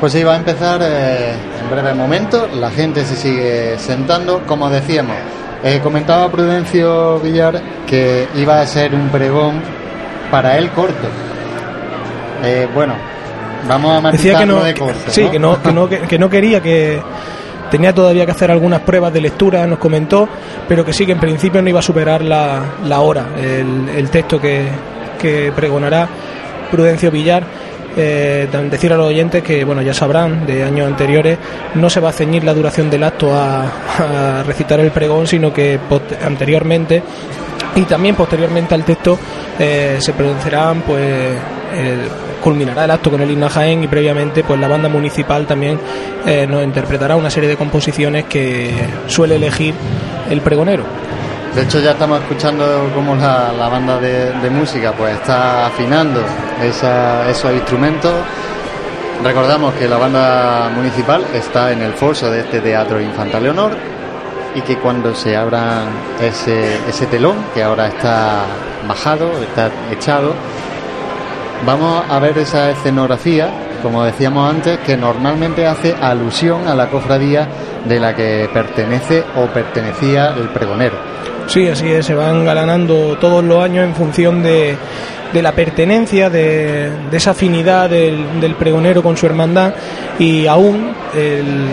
Pues 0.00 0.12
sí, 0.12 0.22
va 0.22 0.34
a 0.34 0.36
empezar 0.36 0.80
eh, 0.82 1.32
en 1.32 1.70
breve 1.70 1.94
momento. 1.94 2.48
La 2.54 2.70
gente 2.70 3.04
se 3.04 3.16
sigue 3.16 3.78
sentando. 3.78 4.42
Como 4.46 4.68
decíamos, 4.68 5.16
eh, 5.62 5.80
comentaba 5.82 6.30
Prudencio 6.30 7.18
Villar 7.20 7.60
que 7.86 8.28
iba 8.36 8.60
a 8.60 8.66
ser 8.66 8.94
un 8.94 9.08
pregón 9.08 9.62
para 10.30 10.58
él 10.58 10.70
corto. 10.70 11.08
Eh, 12.42 12.68
bueno, 12.74 12.94
vamos 13.66 14.04
a 14.04 14.10
decía 14.10 14.38
que 14.38 14.44
matizarlo 14.44 14.58
no, 14.58 14.64
de 14.64 14.74
corto. 14.74 15.10
sí, 15.10 15.28
que 15.30 15.38
no, 15.38 15.62
que 15.62 15.72
no, 15.72 15.88
que, 15.88 16.00
que 16.00 16.18
no 16.18 16.28
quería 16.28 16.60
que 16.60 17.00
tenía 17.70 17.92
todavía 17.92 18.24
que 18.24 18.32
hacer 18.32 18.50
algunas 18.50 18.80
pruebas 18.80 19.12
de 19.12 19.20
lectura, 19.20 19.66
nos 19.66 19.78
comentó, 19.78 20.28
pero 20.68 20.84
que 20.84 20.92
sí 20.92 21.06
que 21.06 21.12
en 21.12 21.20
principio 21.20 21.62
no 21.62 21.68
iba 21.68 21.80
a 21.80 21.82
superar 21.82 22.22
la, 22.22 22.62
la 22.84 23.00
hora, 23.00 23.28
el, 23.36 24.08
texto 24.10 24.40
que, 24.40 24.66
que 25.18 25.52
pregonará 25.54 26.08
Prudencio 26.70 27.10
Villar. 27.10 27.44
Eh, 27.96 28.48
decir 28.72 28.92
a 28.92 28.96
los 28.96 29.06
oyentes 29.06 29.40
que 29.44 29.62
bueno 29.62 29.80
ya 29.80 29.94
sabrán 29.94 30.44
de 30.46 30.64
años 30.64 30.88
anteriores 30.88 31.38
no 31.76 31.88
se 31.88 32.00
va 32.00 32.08
a 32.08 32.12
ceñir 32.12 32.42
la 32.42 32.52
duración 32.52 32.90
del 32.90 33.04
acto 33.04 33.32
a, 33.32 34.42
recitar 34.44 34.80
el 34.80 34.90
pregón 34.90 35.28
sino 35.28 35.52
que 35.52 35.78
anteriormente 36.20 37.04
y 37.76 37.82
también 37.82 38.16
posteriormente 38.16 38.74
al 38.74 38.84
texto 38.84 39.16
eh, 39.60 39.98
se 40.00 40.12
pronunciarán 40.12 40.80
pues 40.80 41.38
culminará 42.44 42.84
el 42.84 42.90
acto 42.90 43.10
con 43.10 43.22
el 43.22 43.30
himno 43.30 43.48
Jaén 43.48 43.82
y 43.82 43.88
previamente 43.88 44.44
pues 44.44 44.60
la 44.60 44.68
banda 44.68 44.86
municipal 44.90 45.46
también 45.46 45.80
eh, 46.26 46.46
nos 46.46 46.62
interpretará 46.62 47.16
una 47.16 47.30
serie 47.30 47.48
de 47.48 47.56
composiciones 47.56 48.26
que 48.26 48.70
suele 49.06 49.36
elegir 49.36 49.74
el 50.28 50.42
pregonero 50.42 50.84
De 51.54 51.62
hecho, 51.62 51.80
ya 51.80 51.92
estamos 51.92 52.20
escuchando 52.20 52.90
cómo 52.94 53.16
la, 53.16 53.66
banda 53.70 53.98
de, 53.98 54.50
música 54.50 54.92
pues 54.92 55.14
está 55.14 55.66
afinando 55.66 56.20
esos 56.62 57.52
instrumentos. 57.54 58.12
Recordamos 59.22 59.72
que 59.76 59.88
la 59.88 59.96
banda 59.96 60.70
municipal 60.76 61.24
está 61.32 61.72
en 61.72 61.80
el 61.80 61.94
foso 61.94 62.30
de 62.30 62.40
este 62.40 62.60
teatro 62.60 63.00
Infanta 63.00 63.40
Leonor 63.40 63.72
y 64.54 64.60
que 64.60 64.76
cuando 64.76 65.14
se 65.14 65.34
abra 65.34 65.84
ese, 66.20 66.76
ese 66.90 67.06
telón, 67.06 67.36
que 67.54 67.62
ahora 67.62 67.86
está 67.86 68.42
bajado, 68.86 69.32
está 69.42 69.70
echado, 69.90 70.34
vamos 71.66 72.04
a 72.08 72.18
ver 72.18 72.36
esa 72.38 72.70
escenografía, 72.70 73.48
como 73.82 74.04
decíamos 74.04 74.50
antes, 74.50 74.78
que 74.80 74.96
normalmente 74.96 75.66
hace 75.66 75.94
alusión 76.00 76.66
a 76.66 76.74
la 76.74 76.88
cofradía 76.88 77.48
de 77.84 78.00
la 78.00 78.14
que 78.14 78.48
pertenece 78.52 79.22
o 79.36 79.46
pertenecía 79.46 80.28
el 80.36 80.48
pregonero. 80.48 80.96
Sí, 81.46 81.68
así 81.68 81.90
es, 81.92 82.06
se 82.06 82.14
van 82.14 82.44
galanando 82.44 83.18
todos 83.18 83.44
los 83.44 83.62
años 83.62 83.84
en 83.84 83.94
función 83.94 84.42
de, 84.42 84.76
la 85.34 85.52
pertenencia, 85.52 86.30
de, 86.30 86.90
esa 87.12 87.32
afinidad 87.32 87.90
del, 87.90 88.54
pregonero 88.58 89.02
con 89.02 89.16
su 89.16 89.26
hermandad 89.26 89.74
y 90.18 90.46
aún 90.46 90.92
el, 91.14 91.66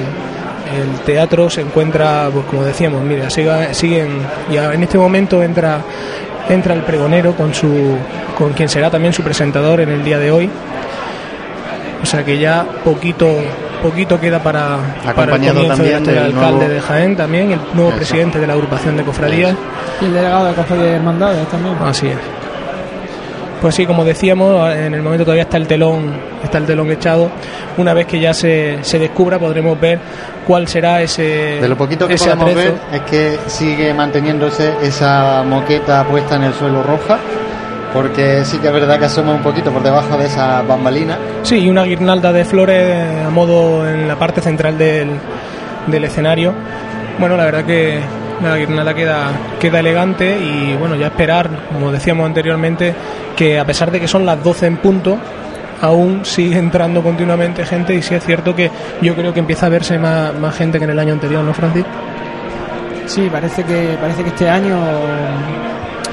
teatro 1.06 1.50
se 1.50 1.62
encuentra, 1.62 2.30
pues 2.34 2.46
como 2.46 2.64
decíamos, 2.64 3.02
mira, 3.04 3.30
siguen, 3.30 4.20
y 4.50 4.56
a- 4.58 4.74
en 4.74 4.84
este 4.84 4.98
momento 4.98 5.44
entra, 5.44 5.80
entra 6.50 6.74
el 6.74 6.82
pregonero 6.82 7.36
con, 7.36 7.54
su, 7.54 7.98
con 8.38 8.54
quien 8.54 8.70
será 8.70 8.90
también 8.90 9.14
su 9.14 9.24
presentador 9.24 9.80
en 9.82 9.90
el 9.90 10.04
día 10.04 10.18
de 10.20 10.32
hoy. 10.32 10.50
O 12.02 12.06
sea 12.06 12.24
que 12.26 12.38
ya 12.40 12.66
poquito 12.84 13.28
poquito 13.82 14.20
queda 14.20 14.38
para, 14.44 14.78
para 15.16 15.24
el 15.36 15.42
también 15.68 16.04
del, 16.04 16.06
del 16.06 16.18
alcalde 16.24 16.52
nuevo- 16.60 16.74
de 16.74 16.82
Jaén 16.82 17.16
también, 17.16 17.52
el 17.52 17.60
nuevo 17.74 17.90
Eso. 17.90 17.98
presidente 17.98 18.40
de 18.40 18.46
la 18.48 18.54
agrupación 18.54 18.96
de 18.96 19.04
cofradías. 19.04 19.56
Y 20.02 20.06
el 20.06 20.14
delegado 20.14 20.46
de 20.46 20.54
Cofradía 20.54 20.84
de 20.86 20.96
Hermandades 20.98 21.48
también. 21.48 21.76
Así 21.84 22.08
es. 22.08 22.18
Pues 23.62 23.76
sí, 23.76 23.86
como 23.86 24.04
decíamos, 24.04 24.74
en 24.74 24.96
el 24.96 25.04
momento 25.04 25.24
todavía 25.24 25.44
está 25.44 25.58
el 25.58 25.68
telón, 25.68 26.12
está 26.44 26.58
el 26.58 26.66
telón 26.66 26.90
echado. 26.90 27.30
Una 27.78 27.94
vez 27.94 28.08
que 28.08 28.20
ya 28.20 28.34
se, 28.34 28.80
se 28.82 28.98
descubra, 28.98 29.38
podremos 29.38 29.80
ver 29.80 30.00
cuál 30.48 30.68
será 30.68 31.00
ese. 31.04 31.60
De 31.62 31.70
lo 31.70 31.78
poquito 31.78 32.08
que 32.08 32.16
podemos 32.16 32.50
atrezo. 32.50 32.74
ver 32.74 32.74
es 32.92 33.02
que 33.02 33.38
sigue 33.48 33.94
manteniéndose 33.94 34.74
esa 34.82 35.44
moqueta 35.44 36.04
puesta 36.06 36.38
en 36.38 36.44
el 36.46 36.54
suelo 36.56 36.82
roja, 36.82 37.20
porque 37.94 38.44
sí 38.46 38.58
que 38.58 38.68
es 38.68 38.74
verdad 38.74 38.98
que 38.98 39.06
asoma 39.06 39.34
un 39.34 39.44
poquito 39.44 39.72
por 39.72 39.84
debajo 39.84 40.18
de 40.18 40.26
esa 40.26 40.64
bambalina. 40.64 41.20
Sí, 41.44 41.58
y 41.60 41.70
una 41.70 41.84
guirnalda 41.84 42.34
de 42.34 42.44
flores 42.46 43.26
a 43.28 43.30
modo 43.30 43.88
en 43.88 44.08
la 44.08 44.16
parte 44.16 44.42
central 44.42 44.76
del, 44.80 45.12
del 45.86 46.04
escenario. 46.04 46.52
Bueno, 47.20 47.38
la 47.38 47.46
verdad 47.46 47.64
que 47.64 48.00
la 48.50 48.58
guirnalda 48.58 48.94
queda, 48.94 49.80
elegante 49.80 50.38
y 50.40 50.76
bueno, 50.78 50.96
ya 50.96 51.08
esperar, 51.08 51.50
como 51.72 51.92
decíamos 51.92 52.26
anteriormente, 52.26 52.94
que 53.36 53.60
a 53.60 53.66
pesar 53.66 53.92
de 53.92 54.00
que 54.00 54.08
son 54.08 54.26
las 54.26 54.44
12 54.44 54.66
en 54.66 54.78
punto, 54.78 55.18
aún 55.82 56.26
sigue 56.26 56.58
entrando 56.58 57.02
continuamente 57.02 57.66
gente 57.66 57.94
y 57.94 58.02
sí 58.02 58.16
es 58.16 58.24
cierto 58.26 58.56
que 58.56 58.70
yo 59.02 59.16
creo 59.16 59.34
que 59.34 59.40
empieza 59.40 59.66
a 59.66 59.70
verse 59.70 59.98
más, 59.98 60.34
más 60.36 60.56
gente 60.56 60.78
que 60.78 60.86
en 60.86 60.92
el 60.92 61.00
año 61.00 61.14
anterior, 61.14 61.44
¿no, 61.44 61.54
Francis? 61.54 61.86
Sí, 63.06 63.28
parece 63.32 63.64
que 63.64 63.98
parece 64.00 64.24
que 64.24 64.30
este 64.30 64.50
año 64.50 64.78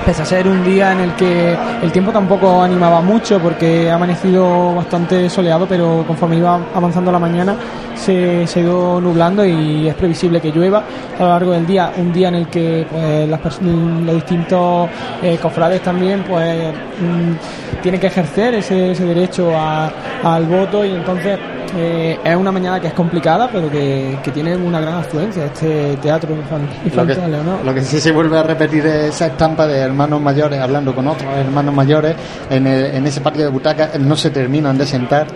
pese 0.08 0.22
a 0.22 0.24
ser 0.24 0.48
un 0.48 0.64
día 0.64 0.92
en 0.92 1.00
el 1.00 1.12
que 1.16 1.54
el 1.82 1.92
tiempo 1.92 2.10
tampoco 2.10 2.62
animaba 2.62 3.02
mucho 3.02 3.38
porque 3.40 3.90
ha 3.90 3.96
amanecido 3.96 4.74
bastante 4.74 5.28
soleado, 5.28 5.66
pero 5.68 6.02
conforme 6.06 6.36
iba 6.38 6.58
avanzando 6.74 7.12
la 7.12 7.18
mañana 7.18 7.54
se, 7.94 8.46
se 8.46 8.60
ha 8.60 8.62
ido 8.62 9.02
nublando 9.02 9.44
y 9.44 9.86
es 9.86 9.94
previsible 9.96 10.40
que 10.40 10.50
llueva 10.50 10.82
a 11.18 11.22
lo 11.22 11.28
largo 11.28 11.52
del 11.52 11.66
día, 11.66 11.92
un 11.98 12.10
día 12.10 12.28
en 12.28 12.36
el 12.36 12.46
que 12.46 12.86
pues, 12.90 13.28
las 13.28 13.60
los 13.60 14.14
distintos 14.14 14.88
eh, 15.22 15.36
cofrades 15.42 15.82
también 15.82 16.24
pues 16.26 16.72
mm, 17.02 17.82
tienen 17.82 18.00
que 18.00 18.06
ejercer 18.06 18.54
ese, 18.54 18.92
ese 18.92 19.04
derecho 19.04 19.50
a- 19.54 19.90
al 20.24 20.46
voto 20.46 20.86
y 20.86 20.92
entonces 20.92 21.38
eh, 21.76 22.18
es 22.24 22.36
una 22.36 22.50
mañana 22.52 22.80
que 22.80 22.88
es 22.88 22.92
complicada 22.94 23.48
pero 23.52 23.70
que, 23.70 24.18
que 24.22 24.30
tiene 24.30 24.56
una 24.56 24.80
gran 24.80 24.94
afluencia 24.94 25.44
este 25.46 25.96
teatro 25.96 26.30
infan- 26.34 26.62
Lo 26.62 27.06
que, 27.06 27.12
infantil 27.12 27.30
Leonor. 27.32 27.64
lo 27.64 27.74
que 27.74 27.82
sí 27.82 28.00
se 28.00 28.12
vuelve 28.12 28.38
a 28.38 28.42
repetir 28.42 28.86
es 28.86 29.14
esa 29.14 29.26
estampa 29.26 29.66
de 29.66 29.78
hermanos 29.78 30.20
mayores 30.20 30.58
hablando 30.60 30.94
con 30.94 31.06
otros 31.08 31.30
hermanos 31.36 31.74
mayores 31.74 32.14
en, 32.50 32.66
el- 32.66 32.86
en 32.94 33.06
ese 33.06 33.20
patio 33.20 33.44
de 33.44 33.50
butacas, 33.50 33.98
no 33.98 34.16
se 34.16 34.30
terminan 34.30 34.76
de 34.78 34.86
sentar. 34.86 35.26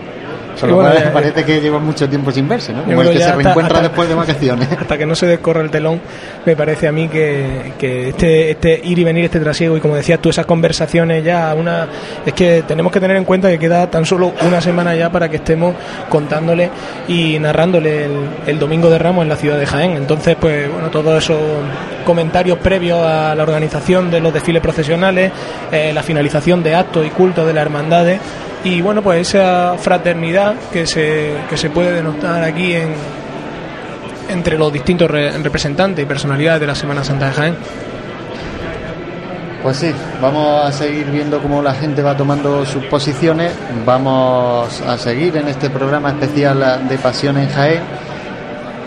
Con 0.61 0.71
lo 0.71 0.77
bueno, 0.77 0.91
cual 0.91 1.05
ya- 1.05 1.13
parece 1.13 1.45
que 1.45 1.61
llevan 1.61 1.85
mucho 1.85 2.09
tiempo 2.09 2.31
sin 2.31 2.49
verse, 2.49 2.73
¿no? 2.73 2.85
Como 2.85 3.03
el 3.03 3.09
que 3.11 3.19
se 3.19 3.25
hasta- 3.25 3.37
reencuentra 3.37 3.77
hasta- 3.79 3.89
después 3.89 4.09
de 4.09 4.15
vacaciones. 4.15 4.69
hasta 4.81 4.99
que 4.99 5.07
no 5.07 5.15
se 5.15 5.27
descorra 5.27 5.61
el 5.63 5.71
telón, 5.71 6.01
me 6.45 6.57
parece 6.57 6.89
a 6.89 6.93
mí 6.93 7.09
que, 7.09 7.73
que 7.79 8.11
este, 8.11 8.51
este 8.51 8.81
ir 8.85 8.99
y 8.99 9.05
venir, 9.05 9.25
este 9.25 9.41
trasiego, 9.41 9.77
y 9.77 9.81
como 9.81 9.95
decías 9.97 10.21
tú, 10.21 10.29
esas 10.31 10.47
conversaciones 10.47 11.25
ya, 11.25 11.55
una 11.55 11.87
es 12.25 12.33
que 12.33 12.63
tenemos 12.67 12.93
que 12.93 13.01
tener 13.01 13.17
en 13.17 13.25
cuenta 13.25 13.49
que 13.51 13.59
queda 13.59 13.91
tan 13.91 14.05
solo 14.05 14.33
una 14.47 14.61
semana 14.61 14.95
ya 14.95 15.11
para 15.11 15.29
que 15.29 15.37
estemos 15.37 15.75
contándole 16.09 16.71
y 17.09 17.39
narrándole 17.39 18.05
el, 18.07 18.13
el 18.47 18.59
domingo 18.59 18.89
de 18.91 18.99
Ramos 18.99 19.23
en 19.23 19.29
la 19.29 19.37
ciudad 19.37 19.59
de 19.59 19.67
Jaén. 19.67 19.93
Entonces, 19.93 20.37
pues 20.41 20.71
bueno, 20.71 20.89
todos 20.91 21.23
esos 21.23 21.39
comentarios 22.05 22.59
previos 22.59 22.99
a 23.01 23.35
la 23.35 23.43
organización 23.43 24.11
de 24.11 24.21
los 24.21 24.33
desfiles 24.35 24.61
procesionales, 24.63 25.31
eh, 25.71 25.93
la 25.95 26.03
finalización 26.03 26.63
de 26.63 26.75
actos 26.75 27.07
y 27.07 27.11
cultos 27.11 27.47
de 27.47 27.53
las 27.53 27.63
hermandades. 27.63 28.21
Y 28.65 28.81
bueno, 28.81 29.03
pues 29.03 29.29
esa 29.35 29.75
fraternidad 29.79 30.55
que 30.73 30.87
se, 30.87 31.35
que 31.51 31.57
se 31.57 31.69
puede 31.71 31.93
denotar 31.93 32.45
aquí 32.45 32.75
en, 32.75 32.91
entre 34.29 34.57
los 34.57 34.73
distintos 34.73 35.11
re- 35.11 35.33
representantes 35.39 36.03
y 36.05 36.07
personalidades 36.07 36.61
de 36.61 36.67
la 36.69 36.75
Semana 36.75 37.03
Santa 37.03 37.27
de 37.27 37.33
Jaén. 37.33 37.57
Pues 39.63 39.77
sí, 39.77 39.93
vamos 40.21 40.65
a 40.65 40.73
seguir 40.73 41.07
viendo 41.11 41.41
cómo 41.41 41.63
la 41.63 41.75
gente 41.75 42.03
va 42.03 42.17
tomando 42.17 42.65
sus 42.67 42.85
posiciones. 42.87 43.53
Vamos 43.87 44.81
a 44.81 44.97
seguir 44.99 45.37
en 45.37 45.49
este 45.49 45.71
programa 45.71 46.11
especial 46.11 46.89
de 46.89 46.99
Pasión 46.99 47.39
en 47.39 47.49
Jaén. 47.49 47.81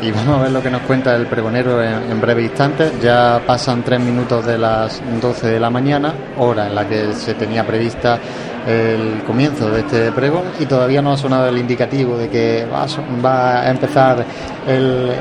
Y 0.01 0.11
vamos 0.11 0.39
a 0.39 0.43
ver 0.43 0.51
lo 0.51 0.61
que 0.61 0.69
nos 0.69 0.81
cuenta 0.81 1.15
el 1.15 1.27
pregonero 1.27 1.81
en, 1.81 2.11
en 2.11 2.19
breve 2.21 2.43
instante. 2.43 2.91
Ya 3.01 3.41
pasan 3.45 3.83
tres 3.83 4.01
minutos 4.01 4.45
de 4.45 4.57
las 4.57 5.01
12 5.21 5.47
de 5.47 5.59
la 5.59 5.69
mañana, 5.69 6.13
hora 6.37 6.67
en 6.67 6.75
la 6.75 6.85
que 6.87 7.13
se 7.13 7.33
tenía 7.35 7.65
prevista 7.65 8.19
el 8.67 9.23
comienzo 9.25 9.69
de 9.69 9.81
este 9.81 10.11
pregón 10.11 10.43
y 10.59 10.65
todavía 10.65 11.01
no 11.01 11.13
ha 11.13 11.17
sonado 11.17 11.47
el 11.47 11.57
indicativo 11.57 12.17
de 12.17 12.29
que 12.29 12.65
va 12.71 12.83
a, 12.83 13.21
va 13.23 13.61
a 13.61 13.69
empezar 13.69 14.25
el, 14.67 15.11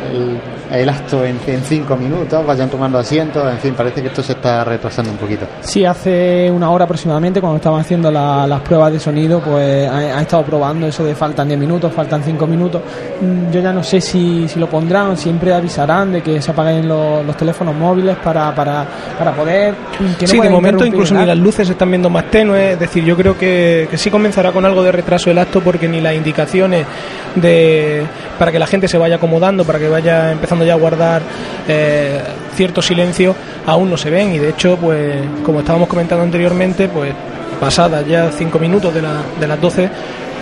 el, 0.73 0.89
acto 0.89 1.25
en, 1.25 1.39
en, 1.47 1.61
cinco 1.63 1.97
minutos, 1.97 2.45
vayan 2.47 2.71
tomando 2.71 2.99
asientos, 2.99 3.51
en 3.51 3.59
fin, 3.59 3.75
parece 3.75 4.01
que 4.01 4.09
esto 4.09 4.23
se 4.23 4.33
está 4.33 4.65
retrasando 4.65 5.11
un 5.11 5.19
poquito. 5.19 5.47
Sí, 5.61 5.85
hace 5.85 6.51
una 6.51 6.71
hora 6.71 6.85
aproximadamente, 6.85 7.41
cuando 7.41 7.57
estaban 7.57 7.81
haciendo 7.81 8.11
las 8.11 8.61
pruebas 8.63 8.93
de 8.93 8.99
sonido, 8.99 9.41
pues 9.41 9.89
ha, 9.89 10.23
estado 10.23 10.43
probando 10.45 10.87
eso 10.87 11.05
de 11.05 11.15
faltan 11.15 11.49
10 11.49 11.61
minutos, 11.61 11.93
faltan 11.93 12.23
5 12.23 12.47
minutos. 12.47 12.81
Mm, 13.21 13.51
yo 13.51 13.61
ya 13.61 13.73
no 13.73 13.83
sé 13.83 14.01
si, 14.01 14.49
si 14.49 14.59
lo 14.59 14.69
pondrán, 14.69 15.17
siempre 15.17 15.53
avisarán 15.53 16.13
de 16.13 16.23
que 16.23 16.41
se 16.41 16.51
apaguen 16.51 16.89
los, 16.89 17.25
los 17.25 17.37
teléfonos 17.37 17.75
móviles 17.75 18.17
para, 18.17 18.55
para, 18.55 18.87
para 19.19 19.33
poder... 19.33 19.75
Que 20.19 20.27
sí, 20.27 20.41
de 20.41 20.49
momento 20.49 20.87
incluso 20.87 21.15
ni 21.15 21.27
las 21.27 21.39
luces 21.39 21.69
están 21.69 21.91
viendo 21.91 22.09
más 22.09 22.31
tenues, 22.31 22.73
es 22.73 22.79
decir, 22.79 23.05
yo 23.05 23.17
creo 23.17 23.34
que, 23.35 23.89
sí 23.95 24.11
comenzará 24.11 24.53
con 24.53 24.65
algo 24.65 24.83
de 24.83 24.93
retraso 24.93 25.31
el 25.31 25.39
acto 25.39 25.61
porque 25.61 25.89
ni 25.89 26.01
las 26.01 26.15
indicaciones 26.15 26.87
de 27.35 28.03
para 28.39 28.53
que 28.53 28.59
la 28.59 28.67
gente 28.67 28.89
se 28.89 28.99
vaya 28.99 29.17
acomodando, 29.17 29.65
para 29.65 29.79
que 29.79 29.89
vaya 29.89 30.33
empezando 30.33 30.65
ya 30.65 30.75
a 30.75 30.77
guardar 30.77 31.23
eh, 31.69 32.21
cierto 32.55 32.83
silencio, 32.83 33.35
aún 33.67 33.91
no 33.91 33.97
se 33.97 34.11
ven 34.11 34.33
y 34.35 34.39
de 34.39 34.51
hecho, 34.51 34.77
pues 34.77 35.17
como 35.45 35.61
estábamos 35.61 35.89
comentando 35.89 36.25
anteriormente, 36.25 36.89
pues 36.89 37.13
pasadas 37.61 38.07
ya 38.07 38.31
cinco 38.31 38.59
minutos 38.59 38.93
de, 38.93 39.03
la, 39.03 39.23
de 39.39 39.47
las 39.47 39.61
12, 39.61 39.89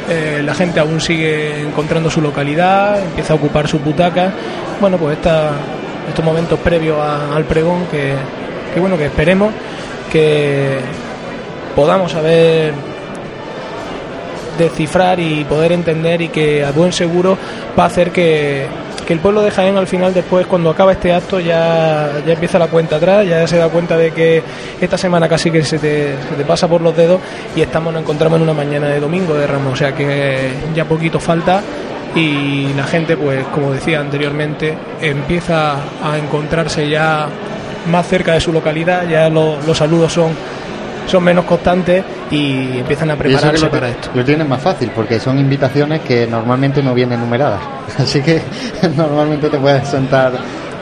eh, 0.08 0.42
la 0.44 0.54
gente 0.54 0.80
aún 0.80 1.00
sigue 1.00 1.60
encontrando 1.60 2.10
su 2.10 2.20
localidad, 2.20 3.00
empieza 3.00 3.32
a 3.34 3.36
ocupar 3.36 3.68
su 3.68 3.78
butacas. 3.78 4.32
Bueno, 4.80 4.96
pues 4.96 5.16
esta, 5.16 5.52
estos 6.08 6.24
momentos 6.24 6.58
previos 6.58 6.98
al 7.00 7.44
pregón 7.44 7.86
que, 7.90 8.14
que, 8.74 8.80
bueno, 8.80 8.98
que 8.98 9.06
esperemos 9.06 9.52
que 10.10 10.78
podamos 11.74 12.14
haber 12.14 12.72
descifrar 14.58 15.20
y 15.20 15.44
poder 15.44 15.72
entender 15.72 16.20
y 16.22 16.28
que 16.28 16.64
a 16.64 16.72
buen 16.72 16.92
seguro 16.92 17.36
va 17.78 17.84
a 17.84 17.86
hacer 17.86 18.10
que, 18.10 18.66
el 19.08 19.20
pueblo 19.20 19.42
de 19.42 19.50
Jaén 19.50 19.76
al 19.76 19.86
final 19.86 20.14
después 20.14 20.46
cuando 20.46 20.70
acaba 20.70 20.92
este 20.92 21.12
acto 21.12 21.38
ya, 21.38 22.10
ya 22.26 22.32
empieza 22.32 22.58
la 22.58 22.68
cuenta 22.68 22.96
atrás, 22.96 23.28
ya 23.28 23.46
se 23.46 23.58
da 23.58 23.68
cuenta 23.68 23.98
de 23.98 24.10
que 24.10 24.42
esta 24.80 24.96
semana 24.96 25.28
casi 25.28 25.50
que 25.50 25.62
se 25.62 25.78
te 25.78 26.16
pasa 26.46 26.66
por 26.66 26.80
los 26.80 26.96
dedos 26.96 27.20
y 27.54 27.60
estamos 27.60 27.92
nos 27.92 28.00
encontramos 28.00 28.38
en 28.38 28.44
una 28.44 28.54
mañana 28.54 28.88
de 28.88 29.00
domingo 29.00 29.34
de 29.34 29.46
Ramos, 29.46 29.74
o 29.74 29.76
sea 29.76 29.94
que 29.94 30.52
ya 30.74 30.86
poquito 30.86 31.20
falta 31.20 31.60
y 32.14 32.68
la 32.74 32.84
gente 32.84 33.16
pues 33.18 33.44
como 33.48 33.72
decía 33.72 34.00
anteriormente 34.00 34.74
empieza 35.02 35.74
a 36.02 36.16
encontrarse 36.16 36.88
ya 36.88 37.28
más 37.90 38.06
cerca 38.06 38.32
de 38.32 38.40
su 38.40 38.52
localidad, 38.52 39.06
ya 39.08 39.28
los 39.28 39.76
saludos 39.76 40.12
son 40.12 40.30
son 41.06 41.24
menos 41.24 41.44
constantes 41.44 42.04
y 42.30 42.78
empiezan 42.78 43.10
a 43.10 43.16
prepararse 43.16 43.66
para 43.66 43.88
esto. 43.88 44.10
Lo 44.14 44.24
tienen 44.24 44.48
más 44.48 44.60
fácil 44.60 44.90
porque 44.94 45.20
son 45.20 45.38
invitaciones 45.38 46.00
que 46.00 46.26
normalmente 46.26 46.82
no 46.82 46.94
vienen 46.94 47.20
numeradas. 47.20 47.60
Así 47.98 48.20
que 48.22 48.42
normalmente 48.96 49.48
te 49.48 49.58
puedes 49.58 49.88
sentar 49.88 50.32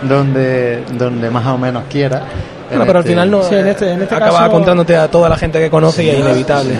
donde, 0.03 0.85
donde 0.93 1.31
más 1.31 1.47
o 1.47 1.59
menos 1.59 1.85
quieras. 1.91 2.23
pero 2.69 2.83
al 2.83 2.89
este 2.89 3.11
final 3.11 3.31
no 3.31 3.47
en 3.47 3.67
este, 3.67 3.93
en 3.93 4.03
este 4.03 4.15
acaba 4.15 4.49
contándote 4.51 4.97
a 4.97 5.09
toda 5.09 5.29
la 5.29 5.37
gente 5.37 5.59
que 5.59 5.71
conoce 5.71 6.05
y 6.05 6.11
es 6.11 6.19
inevitable. 6.21 6.75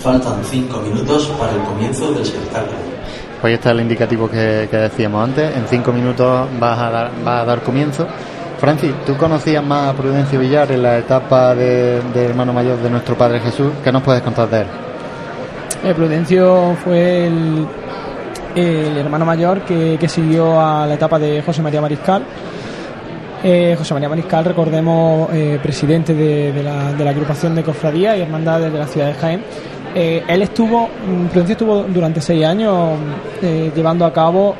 Faltan 0.00 0.44
cinco 0.44 0.80
minutos 0.80 1.32
para 1.38 1.52
el 1.52 1.60
comienzo 1.60 2.12
del 2.12 2.22
espectáculo. 2.22 2.76
Pues 3.40 3.54
está 3.54 3.70
el 3.70 3.80
indicativo 3.80 4.30
que, 4.30 4.68
que 4.70 4.76
decíamos 4.76 5.24
antes. 5.24 5.56
En 5.56 5.66
cinco 5.68 5.92
minutos 5.92 6.48
vas 6.58 6.78
a 6.78 6.90
dar, 6.90 7.10
va 7.26 7.40
a 7.40 7.44
dar 7.44 7.62
comienzo. 7.62 8.06
Francis, 8.66 8.90
¿tú 9.06 9.16
conocías 9.16 9.64
más 9.64 9.90
a 9.90 9.96
Prudencio 9.96 10.40
Villar 10.40 10.72
en 10.72 10.82
la 10.82 10.98
etapa 10.98 11.54
de, 11.54 12.00
hermano 12.16 12.52
mayor 12.52 12.78
de 12.78 12.90
nuestro 12.90 13.16
Padre 13.16 13.38
Jesús? 13.38 13.70
¿Qué 13.84 13.92
nos 13.92 14.02
puedes 14.02 14.22
contar 14.22 14.50
de 14.50 14.62
él? 14.62 14.66
Eh, 15.84 15.94
Prudencio 15.94 16.76
fue 16.82 17.28
el, 17.28 17.68
hermano 18.98 19.24
mayor 19.24 19.60
que, 19.60 20.08
siguió 20.08 20.60
a 20.60 20.84
la 20.84 20.94
etapa 20.94 21.16
de 21.16 21.42
José 21.42 21.62
María 21.62 21.80
Mariscal. 21.80 22.24
Eh, 23.44 23.76
José 23.78 23.94
María 23.94 24.08
Mariscal, 24.08 24.44
recordemos, 24.44 25.28
eh, 25.32 25.60
presidente 25.62 26.12
de, 26.12 26.60
la, 26.60 26.92
de, 26.92 27.04
la, 27.04 27.10
agrupación 27.10 27.54
de 27.54 27.62
cofradías 27.62 28.18
y 28.18 28.22
hermandades 28.22 28.72
de 28.72 28.78
la 28.80 28.88
ciudad 28.88 29.06
de 29.06 29.14
Jaén. 29.14 29.44
él 29.94 30.42
estuvo, 30.42 30.88
mm, 30.88 31.26
Prudencio 31.26 31.52
estuvo 31.52 31.82
durante 31.84 32.20
seis 32.20 32.44
años 32.44 32.98
llevando 33.40 34.04
a 34.04 34.12
cabo 34.12 34.56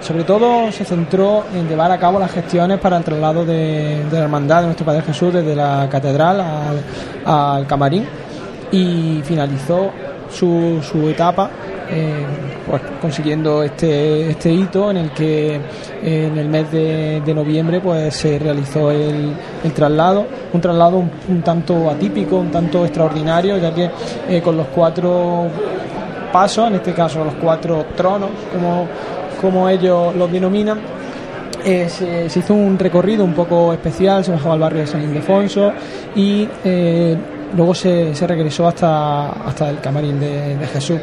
sobre 0.00 0.24
todo 0.24 0.70
se 0.72 0.84
centró 0.84 1.44
en 1.54 1.68
llevar 1.68 1.90
a 1.90 1.98
cabo 1.98 2.18
las 2.18 2.30
gestiones 2.30 2.78
para 2.78 2.98
el 2.98 3.04
traslado 3.04 3.44
de, 3.44 4.04
la 4.10 4.18
hermandad 4.18 4.60
de 4.60 4.66
nuestro 4.66 4.86
Padre 4.86 5.02
Jesús 5.02 5.32
desde 5.32 5.54
la 5.54 5.88
catedral 5.90 6.82
al, 7.24 7.66
camarín 7.66 8.04
y 8.70 9.20
finalizó 9.24 9.90
su, 10.30 10.80
su 10.82 11.08
etapa 11.08 11.50
eh, 11.88 12.26
pues, 12.68 12.82
consiguiendo 13.00 13.62
este, 13.62 14.30
este 14.30 14.52
hito 14.52 14.90
en 14.90 14.96
el 14.96 15.10
que 15.12 15.60
en 16.02 16.36
el 16.36 16.48
mes 16.48 16.70
de, 16.72 17.22
noviembre 17.34 17.80
pues 17.80 18.14
se 18.16 18.38
realizó 18.38 18.90
el, 18.90 19.32
el 19.62 19.72
traslado, 19.72 20.26
un 20.52 20.60
traslado 20.60 21.04
un, 21.28 21.42
tanto 21.42 21.88
atípico, 21.88 22.36
un 22.36 22.50
tanto 22.50 22.84
extraordinario, 22.84 23.58
ya 23.58 23.72
que 23.72 23.90
eh, 24.28 24.42
con 24.42 24.56
los 24.56 24.66
cuatro 24.68 25.46
pasos, 26.32 26.66
en 26.68 26.74
este 26.76 26.92
caso 26.92 27.24
los 27.24 27.34
cuatro 27.34 27.86
tronos, 27.96 28.30
como 28.52 28.88
como 29.40 29.68
ellos 29.68 30.14
los 30.14 30.30
denominan, 30.30 30.80
eh, 31.64 31.88
se, 31.88 32.38
hizo 32.38 32.54
un 32.54 32.78
recorrido 32.78 33.24
un 33.24 33.34
poco 33.34 33.72
especial, 33.72 34.24
se 34.24 34.32
bajaba 34.32 34.54
al 34.54 34.60
barrio 34.60 34.80
de 34.80 34.86
San 34.86 35.02
Ildefonso 35.02 35.72
y 36.14 36.48
eh, 36.64 37.16
luego 37.54 37.74
se, 37.74 38.12
regresó 38.26 38.68
hasta, 38.68 39.30
hasta 39.30 39.70
el 39.70 39.80
camarín 39.80 40.20
de, 40.20 40.56
Jesús. 40.72 41.00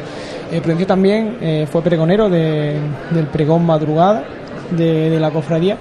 Eh, 0.50 0.60
Prudencio 0.60 0.86
también 0.86 1.38
eh, 1.40 1.66
fue 1.70 1.82
pregonero 1.82 2.28
del 2.28 3.26
pregón 3.32 3.64
madrugada 3.64 4.24
de, 4.70 5.18
la 5.18 5.30
cofradía 5.30 5.76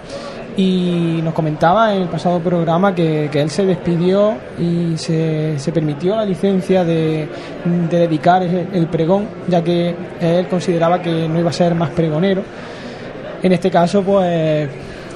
y 0.56 1.20
nos 1.24 1.34
comentaba 1.34 1.96
en 1.96 2.04
el 2.04 2.08
pasado 2.10 2.39
programa 2.39 2.94
que, 2.94 3.30
él 3.34 3.50
se 3.50 3.66
despidió 3.66 4.36
y 4.60 4.98
se, 4.98 5.58
se 5.58 5.72
permitió 5.72 6.16
la 6.16 6.26
licencia 6.26 6.84
de, 6.84 7.28
dedicar 7.89 8.44
el, 8.44 8.88
pregón, 8.88 9.28
ya 9.48 9.63
que 9.63 9.96
él 10.20 10.48
consideraba 10.48 11.02
que 11.02 11.28
no 11.28 11.39
iba 11.39 11.50
a 11.50 11.54
ser 11.54 11.76
más 11.76 11.89
pregonero. 11.92 12.44
En 13.42 13.52
este 13.52 13.70
caso, 13.70 14.04
pues 14.04 14.70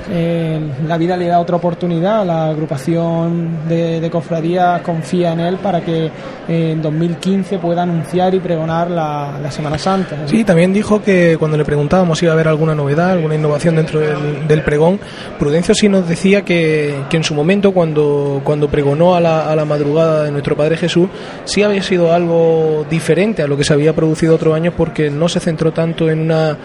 eh, 0.10 0.60
la 0.88 0.98
vida 0.98 1.18
le 1.18 1.28
da 1.28 1.40
otra 1.40 1.58
oportunidad, 1.58 2.26
la 2.26 2.50
agrupación 2.50 3.68
de, 3.68 4.00
de 4.00 4.10
cofradías 4.10 4.82
confía 4.82 5.34
en 5.34 5.40
él 5.42 5.58
para 5.58 5.82
que 5.82 6.10
en 6.48 6.82
2015 6.82 7.60
pueda 7.60 7.84
anunciar 7.84 8.34
y 8.34 8.40
pregonar 8.40 8.90
la, 8.90 9.34
Semana 9.52 9.78
Santa. 9.78 10.28
Sí, 10.28 10.44
también 10.44 10.74
dijo 10.74 11.02
que 11.02 11.38
cuando 11.40 11.58
le 11.58 11.64
preguntábamos 11.64 12.20
si 12.20 12.26
iba 12.26 12.34
a 12.34 12.36
haber 12.36 12.50
alguna 12.50 12.76
novedad, 12.76 13.12
alguna 13.12 13.36
innovación 13.36 13.78
dentro 13.78 14.00
del, 14.00 14.62
pregón, 14.62 15.00
Prudencio 15.40 15.74
sí 15.74 15.88
nos 15.88 16.08
decía 16.08 16.44
que, 16.44 16.96
en 17.12 17.24
su 17.24 17.34
momento, 17.34 17.72
cuando, 17.72 18.42
cuando 18.44 18.68
pregonó 18.68 19.16
a 19.16 19.22
la, 19.22 19.66
madrugada 19.66 20.24
de 20.24 20.32
nuestro 20.32 20.56
Padre 20.56 20.78
Jesús, 20.78 21.10
sí 21.46 21.64
había 21.64 21.82
sido 21.82 22.14
algo 22.14 22.86
diferente 22.90 23.42
a 23.42 23.48
lo 23.48 23.58
que 23.58 23.64
se 23.64 23.74
había 23.74 23.94
producido 23.94 24.36
otros 24.36 24.54
años 24.54 24.74
porque 24.78 25.10
no 25.10 25.28
se 25.28 25.40
centró 25.40 25.72
tanto 25.72 26.10
en 26.10 26.20
una, 26.20 26.58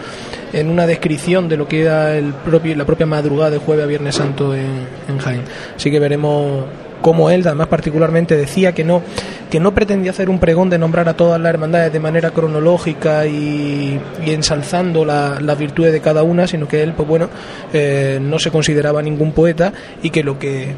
en 0.51 0.69
una 0.69 0.85
descripción 0.85 1.49
de 1.49 1.57
lo 1.57 1.67
que 1.67 1.81
era 1.81 2.13
la 2.21 2.85
propia 2.85 3.05
madrugada 3.05 3.32
de 3.49 3.57
jueves 3.57 3.83
a 3.83 3.87
Viernes 3.87 4.15
Santo 4.15 4.55
en, 4.55 4.87
en 5.07 5.17
Jaén. 5.17 5.41
Así 5.75 5.91
que 5.91 5.99
veremos 5.99 6.65
como 7.03 7.29
él, 7.29 7.45
además 7.45 7.67
particularmente, 7.67 8.35
decía 8.35 8.71
que 8.71 8.83
no, 8.83 9.03
que 9.51 9.59
no 9.59 9.75
pretendía 9.75 10.11
hacer 10.11 10.29
un 10.29 10.39
pregón 10.39 10.69
de 10.69 10.79
nombrar 10.79 11.07
a 11.09 11.15
todas 11.15 11.39
las 11.39 11.49
hermandades 11.49 11.93
de 11.93 11.99
manera 11.99 12.31
cronológica 12.31 13.27
y, 13.27 13.99
ensalzando 14.25 15.05
las 15.05 15.59
virtudes 15.59 15.91
de 15.91 15.99
cada 15.99 16.23
una, 16.23 16.47
sino 16.47 16.67
que 16.67 16.81
él, 16.81 16.93
pues 16.93 17.07
bueno, 17.07 17.29
eh, 17.73 18.19
no 18.21 18.39
se 18.39 18.49
consideraba 18.49 19.01
ningún 19.01 19.33
poeta 19.33 19.73
y 20.01 20.09
que 20.09 20.23
lo 20.23 20.39
que 20.39 20.73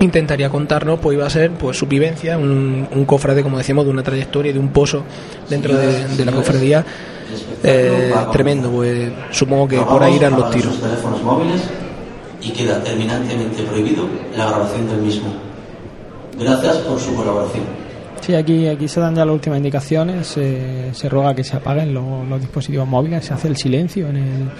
intentaría 0.00 0.48
contarnos 0.48 0.98
pues 0.98 1.14
iba 1.14 1.26
a 1.26 1.30
ser 1.30 1.50
pues 1.50 1.76
su 1.76 1.86
vivencia, 1.86 2.38
un, 2.38 2.88
un 2.90 3.04
cofrade, 3.04 3.42
como 3.42 3.58
decíamos, 3.58 3.84
de 3.84 3.90
una 3.90 4.02
trayectoria, 4.02 4.52
de 4.54 4.58
un 4.58 4.70
pozo 4.70 5.04
dentro 5.48 5.76
de, 5.76 6.24
la 6.24 6.32
cofradía. 6.32 6.84
Eh, 7.62 8.10
tremendo, 8.32 8.70
pues 8.70 9.10
supongo 9.30 9.68
que 9.68 9.76
por 9.76 10.02
ahí 10.02 10.16
irán 10.16 10.32
los 10.32 10.50
tiros. 10.50 10.80
Y 12.42 12.50
queda 12.50 12.82
terminantemente 12.82 13.62
prohibido 13.64 14.08
la 14.36 14.46
grabación 14.48 14.88
del 14.88 15.02
mismo. 15.02 15.32
Gracias 16.38 16.78
por 16.78 16.98
su 16.98 17.14
colaboración. 17.14 17.64
Sí, 18.20 18.34
aquí, 18.34 18.66
aquí 18.66 18.86
se 18.86 19.00
dan 19.00 19.14
ya 19.14 19.24
las 19.24 19.34
últimas 19.34 19.58
indicaciones. 19.58 20.26
se 20.26 21.08
ruega 21.08 21.34
que 21.34 21.44
se 21.44 21.56
apaguen 21.56 21.94
los, 21.94 22.40
dispositivos 22.40 22.86
móviles, 22.86 23.24
se 23.24 23.34
hace 23.34 23.48
el 23.48 23.56
silencio 23.56 24.08
en 24.08 24.16
el, 24.16 24.50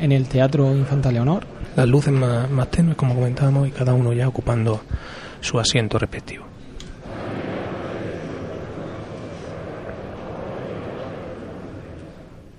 en 0.00 0.12
el 0.12 0.28
Teatro 0.28 0.74
Infanta 0.74 1.10
Leonor. 1.10 1.44
Las 1.76 1.88
luces 1.88 2.12
más, 2.12 2.50
más 2.50 2.70
tenues, 2.70 2.96
como 2.96 3.14
comentábamos, 3.14 3.68
y 3.68 3.70
cada 3.70 3.94
uno 3.94 4.12
ya 4.12 4.26
ocupando 4.26 4.80
su 5.40 5.58
asiento 5.58 5.98
respectivo. 5.98 6.44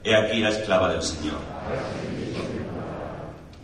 He 0.04 0.16
aquí 0.16 0.40
la 0.40 0.50
esclava 0.50 0.94
del 0.94 1.04
Señor. 1.04 1.36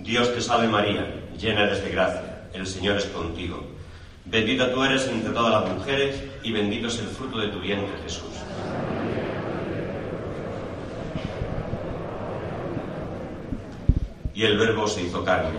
Dios 0.06 0.32
te 0.36 0.40
salve 0.40 0.68
María, 0.68 1.04
llena 1.36 1.64
eres 1.64 1.84
de 1.84 1.90
gracia, 1.90 2.48
el 2.54 2.68
Señor 2.68 2.98
es 2.98 3.06
contigo. 3.06 3.66
Bendita 4.26 4.72
tú 4.72 4.84
eres 4.84 5.08
entre 5.08 5.32
todas 5.32 5.64
las 5.64 5.74
mujeres 5.74 6.24
y 6.44 6.52
bendito 6.52 6.90
es 6.90 7.00
el 7.00 7.08
fruto 7.08 7.40
de 7.40 7.48
tu 7.48 7.60
vientre, 7.60 7.92
Jesús. 8.04 8.36
Y 14.36 14.44
el 14.44 14.60
Verbo 14.60 14.88
se 14.88 15.02
hizo 15.02 15.24
carne. 15.24 15.58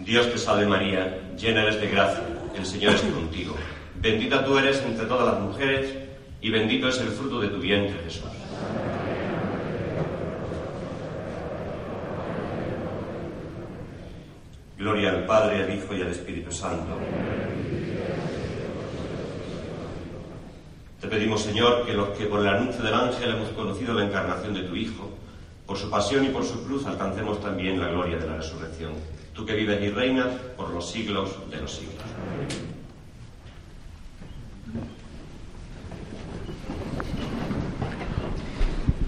Dios 0.00 0.28
te 0.32 0.38
salve 0.38 0.66
María, 0.66 1.16
llena 1.36 1.62
eres 1.62 1.80
de 1.80 1.88
gracia, 1.88 2.24
el 2.56 2.66
Señor 2.66 2.94
es 2.94 3.02
contigo. 3.02 3.54
Bendita 4.00 4.44
tú 4.44 4.58
eres 4.58 4.82
entre 4.82 5.06
todas 5.06 5.32
las 5.32 5.40
mujeres 5.40 5.94
y 6.40 6.50
bendito 6.50 6.88
es 6.88 6.98
el 6.98 7.08
fruto 7.10 7.40
de 7.40 7.48
tu 7.48 7.60
vientre, 7.60 8.00
Jesús. 8.02 8.37
Gloria 14.88 15.10
al 15.10 15.26
Padre, 15.26 15.64
al 15.64 15.74
Hijo 15.74 15.94
y 15.94 16.00
al 16.00 16.08
Espíritu 16.08 16.50
Santo. 16.50 16.96
Te 20.98 21.08
pedimos, 21.08 21.42
Señor, 21.42 21.84
que 21.84 21.92
los 21.92 22.08
que 22.16 22.24
por 22.24 22.40
el 22.40 22.48
anuncio 22.48 22.82
del 22.82 22.94
ángel 22.94 23.34
hemos 23.34 23.50
conocido 23.50 23.92
la 23.92 24.06
encarnación 24.06 24.54
de 24.54 24.62
tu 24.62 24.74
Hijo, 24.74 25.10
por 25.66 25.76
su 25.76 25.90
pasión 25.90 26.24
y 26.24 26.28
por 26.28 26.42
su 26.42 26.64
cruz 26.64 26.86
alcancemos 26.86 27.38
también 27.42 27.78
la 27.78 27.88
gloria 27.88 28.16
de 28.16 28.28
la 28.28 28.36
resurrección. 28.36 28.92
Tú 29.34 29.44
que 29.44 29.56
vives 29.56 29.78
y 29.82 29.90
reinas 29.90 30.28
por 30.56 30.70
los 30.70 30.90
siglos 30.90 31.36
de 31.50 31.60
los 31.60 31.70
siglos. 31.70 31.94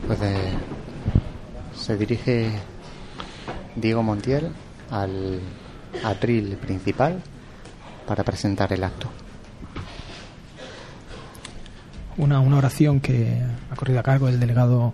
Pues 0.06 0.20
eh, 0.20 0.52
se 1.74 1.96
dirige 1.96 2.50
Diego 3.76 4.02
Montiel 4.02 4.52
al 4.90 5.40
atril 6.05 6.57
principal 6.57 7.22
para 8.07 8.24
presentar 8.24 8.72
el 8.72 8.85
acto. 8.85 9.09
Una, 12.16 12.40
una 12.40 12.59
oración 12.59 13.00
que 13.00 13.42
ha 13.70 13.76
corrido 13.76 14.00
a 14.00 14.03
cargo 14.03 14.26
del 14.26 14.40
delegado 14.40 14.92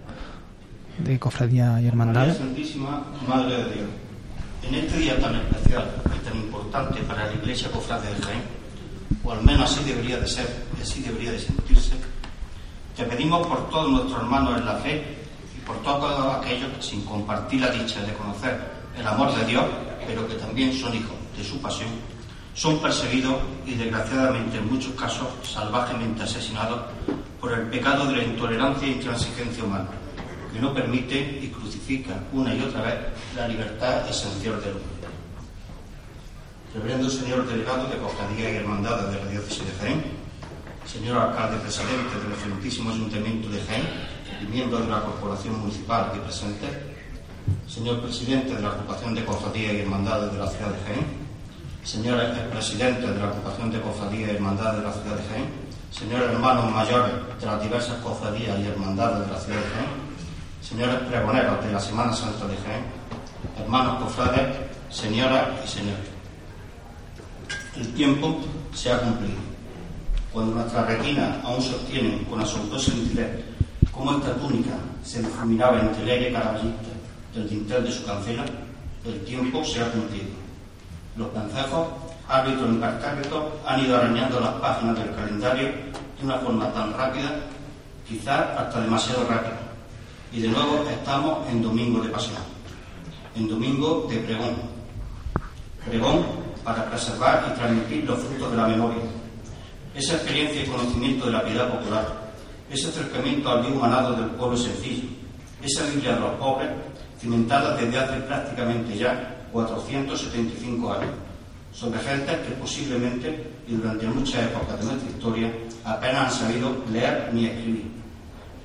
de 0.98 1.18
Cofradía 1.18 1.80
y 1.80 1.86
Hermandad. 1.86 2.20
María 2.20 2.34
Santísima, 2.34 3.04
Madre 3.26 3.56
de 3.56 3.74
Dios, 3.74 3.88
en 4.62 4.74
este 4.74 4.98
día 4.98 5.18
tan 5.18 5.34
especial 5.36 5.90
y 6.14 6.24
tan 6.24 6.36
importante 6.36 7.00
para 7.00 7.26
la 7.26 7.34
Iglesia 7.34 7.70
Cofrade 7.70 8.14
de 8.14 8.22
Jaén, 8.22 8.42
o 9.24 9.32
al 9.32 9.42
menos 9.42 9.70
así 9.70 9.84
debería 9.84 10.18
de 10.18 10.26
ser 10.26 10.46
y 10.78 10.82
así 10.82 11.02
debería 11.02 11.32
de 11.32 11.38
sentirse, 11.38 11.94
te 12.96 13.04
pedimos 13.04 13.46
por 13.46 13.68
todos 13.68 13.90
nuestros 13.90 14.22
hermanos 14.22 14.58
en 14.58 14.64
la 14.64 14.76
fe 14.76 15.04
y 15.54 15.60
por 15.66 15.76
todos 15.82 16.36
aquellos 16.36 16.72
que 16.72 16.82
sin 16.82 17.04
compartir 17.04 17.60
la 17.60 17.70
dicha 17.70 18.00
de 18.00 18.14
conocer 18.14 18.58
el 18.98 19.06
amor 19.06 19.34
de 19.36 19.44
Dios, 19.44 19.64
pero 20.06 20.26
que 20.28 20.34
también 20.34 20.72
son 20.72 20.94
hijos 20.94 21.16
de 21.36 21.44
su 21.44 21.60
pasión, 21.60 21.90
son 22.54 22.80
perseguidos 22.80 23.36
y 23.66 23.74
desgraciadamente 23.74 24.56
en 24.56 24.72
muchos 24.72 24.92
casos 24.94 25.28
salvajemente 25.42 26.22
asesinados 26.22 26.80
por 27.40 27.52
el 27.52 27.66
pecado 27.68 28.06
de 28.06 28.16
la 28.16 28.24
intolerancia 28.24 28.88
e 28.88 28.92
intransigencia 28.92 29.62
humana, 29.62 29.88
que 30.52 30.58
no 30.58 30.72
permite 30.72 31.38
y 31.42 31.48
crucifica 31.48 32.18
una 32.32 32.54
y 32.54 32.62
otra 32.62 32.82
vez 32.82 32.94
la 33.36 33.46
libertad 33.46 34.08
esencial 34.08 34.58
del 34.60 34.70
hombre. 34.70 34.96
Reverendo 36.74 37.10
señor 37.10 37.46
delegado 37.46 37.88
de 37.88 37.98
Cofradía 37.98 38.50
y 38.50 38.56
Hermandad 38.56 39.08
de 39.08 39.18
la 39.22 39.30
Diócesis 39.30 39.64
de 39.66 39.72
Jaén, 39.80 40.02
señor 40.86 41.18
alcalde 41.18 41.58
presidente 41.58 42.18
del 42.22 42.32
excelentísimo 42.32 42.90
Ayuntamiento 42.90 43.48
de 43.48 43.60
Jaén 43.64 43.84
y 44.42 44.46
miembro 44.46 44.78
de 44.78 44.88
la 44.88 45.02
Corporación 45.02 45.60
Municipal 45.60 46.08
aquí 46.10 46.20
presente, 46.20 46.66
señor 47.68 48.00
presidente 48.00 48.54
de 48.54 48.62
la 48.62 48.70
Agrupación 48.70 49.14
de 49.14 49.24
Cofradía 49.24 49.72
y 49.72 49.80
Hermandades 49.80 50.32
de 50.32 50.38
la 50.38 50.48
ciudad 50.48 50.70
de 50.70 50.84
Jaén, 50.84 51.06
señor 51.84 52.18
presidente 52.50 53.06
de 53.06 53.18
la 53.18 53.28
Agrupación 53.28 53.70
de 53.70 53.80
Cofradía 53.80 54.26
y 54.26 54.36
Hermandades 54.36 54.80
de 54.80 54.86
la 54.86 54.92
ciudad 54.92 55.16
de 55.16 55.28
Jaén, 55.28 55.48
señores 55.90 56.30
hermanos 56.30 56.72
mayores 56.72 57.12
de 57.40 57.46
las 57.46 57.62
diversas 57.62 57.96
cofradías 58.02 58.58
y 58.58 58.66
hermandades 58.66 59.26
de 59.26 59.32
la 59.32 59.40
ciudad 59.40 59.58
de 59.58 59.70
Jaén, 59.74 60.06
señores 60.60 60.96
pregoneros 61.08 61.64
de 61.64 61.72
la 61.72 61.80
Semana 61.80 62.12
Santa 62.12 62.46
de 62.46 62.56
Jaén, 62.56 62.84
hermanos 63.58 64.02
cofrades, 64.02 64.56
señoras 64.90 65.48
y 65.64 65.68
señores. 65.68 66.08
El 67.76 67.92
tiempo 67.94 68.40
se 68.72 68.92
ha 68.92 69.00
cumplido. 69.00 69.38
Cuando 70.32 70.54
nuestra 70.54 70.84
retina 70.84 71.40
aún 71.44 71.62
sostiene 71.62 72.22
con 72.28 72.40
asombrosa 72.40 72.92
nitidez 72.94 73.44
cómo 73.92 74.12
esta 74.12 74.34
túnica 74.34 74.76
se 75.02 75.20
difuminaba 75.20 75.80
entre 75.80 76.02
el 76.02 76.10
aire 76.10 76.32
del 77.36 77.48
dintel 77.48 77.84
de 77.84 77.92
su 77.92 78.04
cancela, 78.04 78.44
el 79.04 79.24
tiempo 79.24 79.62
se 79.62 79.82
ha 79.82 79.90
cumplido. 79.92 80.26
Los 81.16 81.32
vencejos, 81.32 81.86
árbitros 82.28 82.68
impertérritos, 82.70 83.44
han 83.66 83.84
ido 83.84 83.96
arañando 83.96 84.40
las 84.40 84.54
páginas 84.54 84.98
del 84.98 85.14
calendario 85.14 85.68
de 86.18 86.24
una 86.24 86.38
forma 86.38 86.72
tan 86.72 86.92
rápida, 86.94 87.36
quizás 88.08 88.40
hasta 88.58 88.80
demasiado 88.80 89.28
rápida. 89.28 89.58
Y 90.32 90.40
de 90.40 90.48
nuevo 90.48 90.84
estamos 90.90 91.46
en 91.48 91.62
domingo 91.62 92.02
de 92.02 92.08
pasión, 92.08 92.42
en 93.34 93.48
domingo 93.48 94.06
de 94.08 94.16
pregón. 94.18 94.56
Pregón 95.84 96.24
para 96.64 96.90
preservar 96.90 97.46
y 97.48 97.58
transmitir 97.58 98.04
los 98.04 98.18
frutos 98.18 98.50
de 98.50 98.56
la 98.56 98.66
memoria, 98.66 99.02
esa 99.94 100.14
experiencia 100.14 100.62
y 100.62 100.66
conocimiento 100.66 101.26
de 101.26 101.32
la 101.32 101.44
piedad 101.44 101.70
popular, 101.70 102.32
ese 102.68 102.88
acercamiento 102.88 103.48
al 103.50 103.60
bien 103.60 103.74
humanado 103.74 104.14
del 104.14 104.30
pueblo 104.30 104.56
sencillo, 104.56 105.08
esa 105.62 105.84
Biblia 105.86 106.14
de 106.14 106.20
los 106.20 106.30
pobres, 106.32 106.70
cimentada 107.20 107.76
desde 107.76 107.98
hace 107.98 108.20
prácticamente 108.20 108.96
ya 108.96 109.36
475 109.52 110.92
años, 110.92 111.10
sobre 111.72 112.00
gentes 112.00 112.36
que 112.38 112.52
posiblemente 112.54 113.50
y 113.68 113.74
durante 113.74 114.06
muchas 114.06 114.44
épocas 114.44 114.78
de 114.80 114.86
nuestra 114.86 115.10
historia 115.10 115.52
apenas 115.84 116.32
han 116.32 116.40
sabido 116.40 116.76
leer 116.90 117.30
ni 117.32 117.46
escribir, 117.46 117.86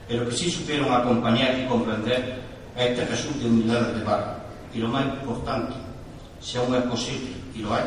pero 0.07 0.27
que 0.27 0.35
sí 0.35 0.49
supieron 0.49 0.91
acompañar 0.93 1.59
y 1.59 1.67
comprender 1.67 2.41
a 2.75 2.83
este 2.83 3.05
Jesús 3.05 3.39
de 3.39 3.47
humildad 3.47 3.81
de 3.87 4.03
barro. 4.03 4.33
Y 4.73 4.79
lo 4.79 4.87
más 4.87 5.05
importante, 5.05 5.73
si 6.39 6.57
aún 6.57 6.73
es 6.75 6.83
posible, 6.83 7.31
y 7.53 7.59
lo 7.59 7.73
hay, 7.73 7.83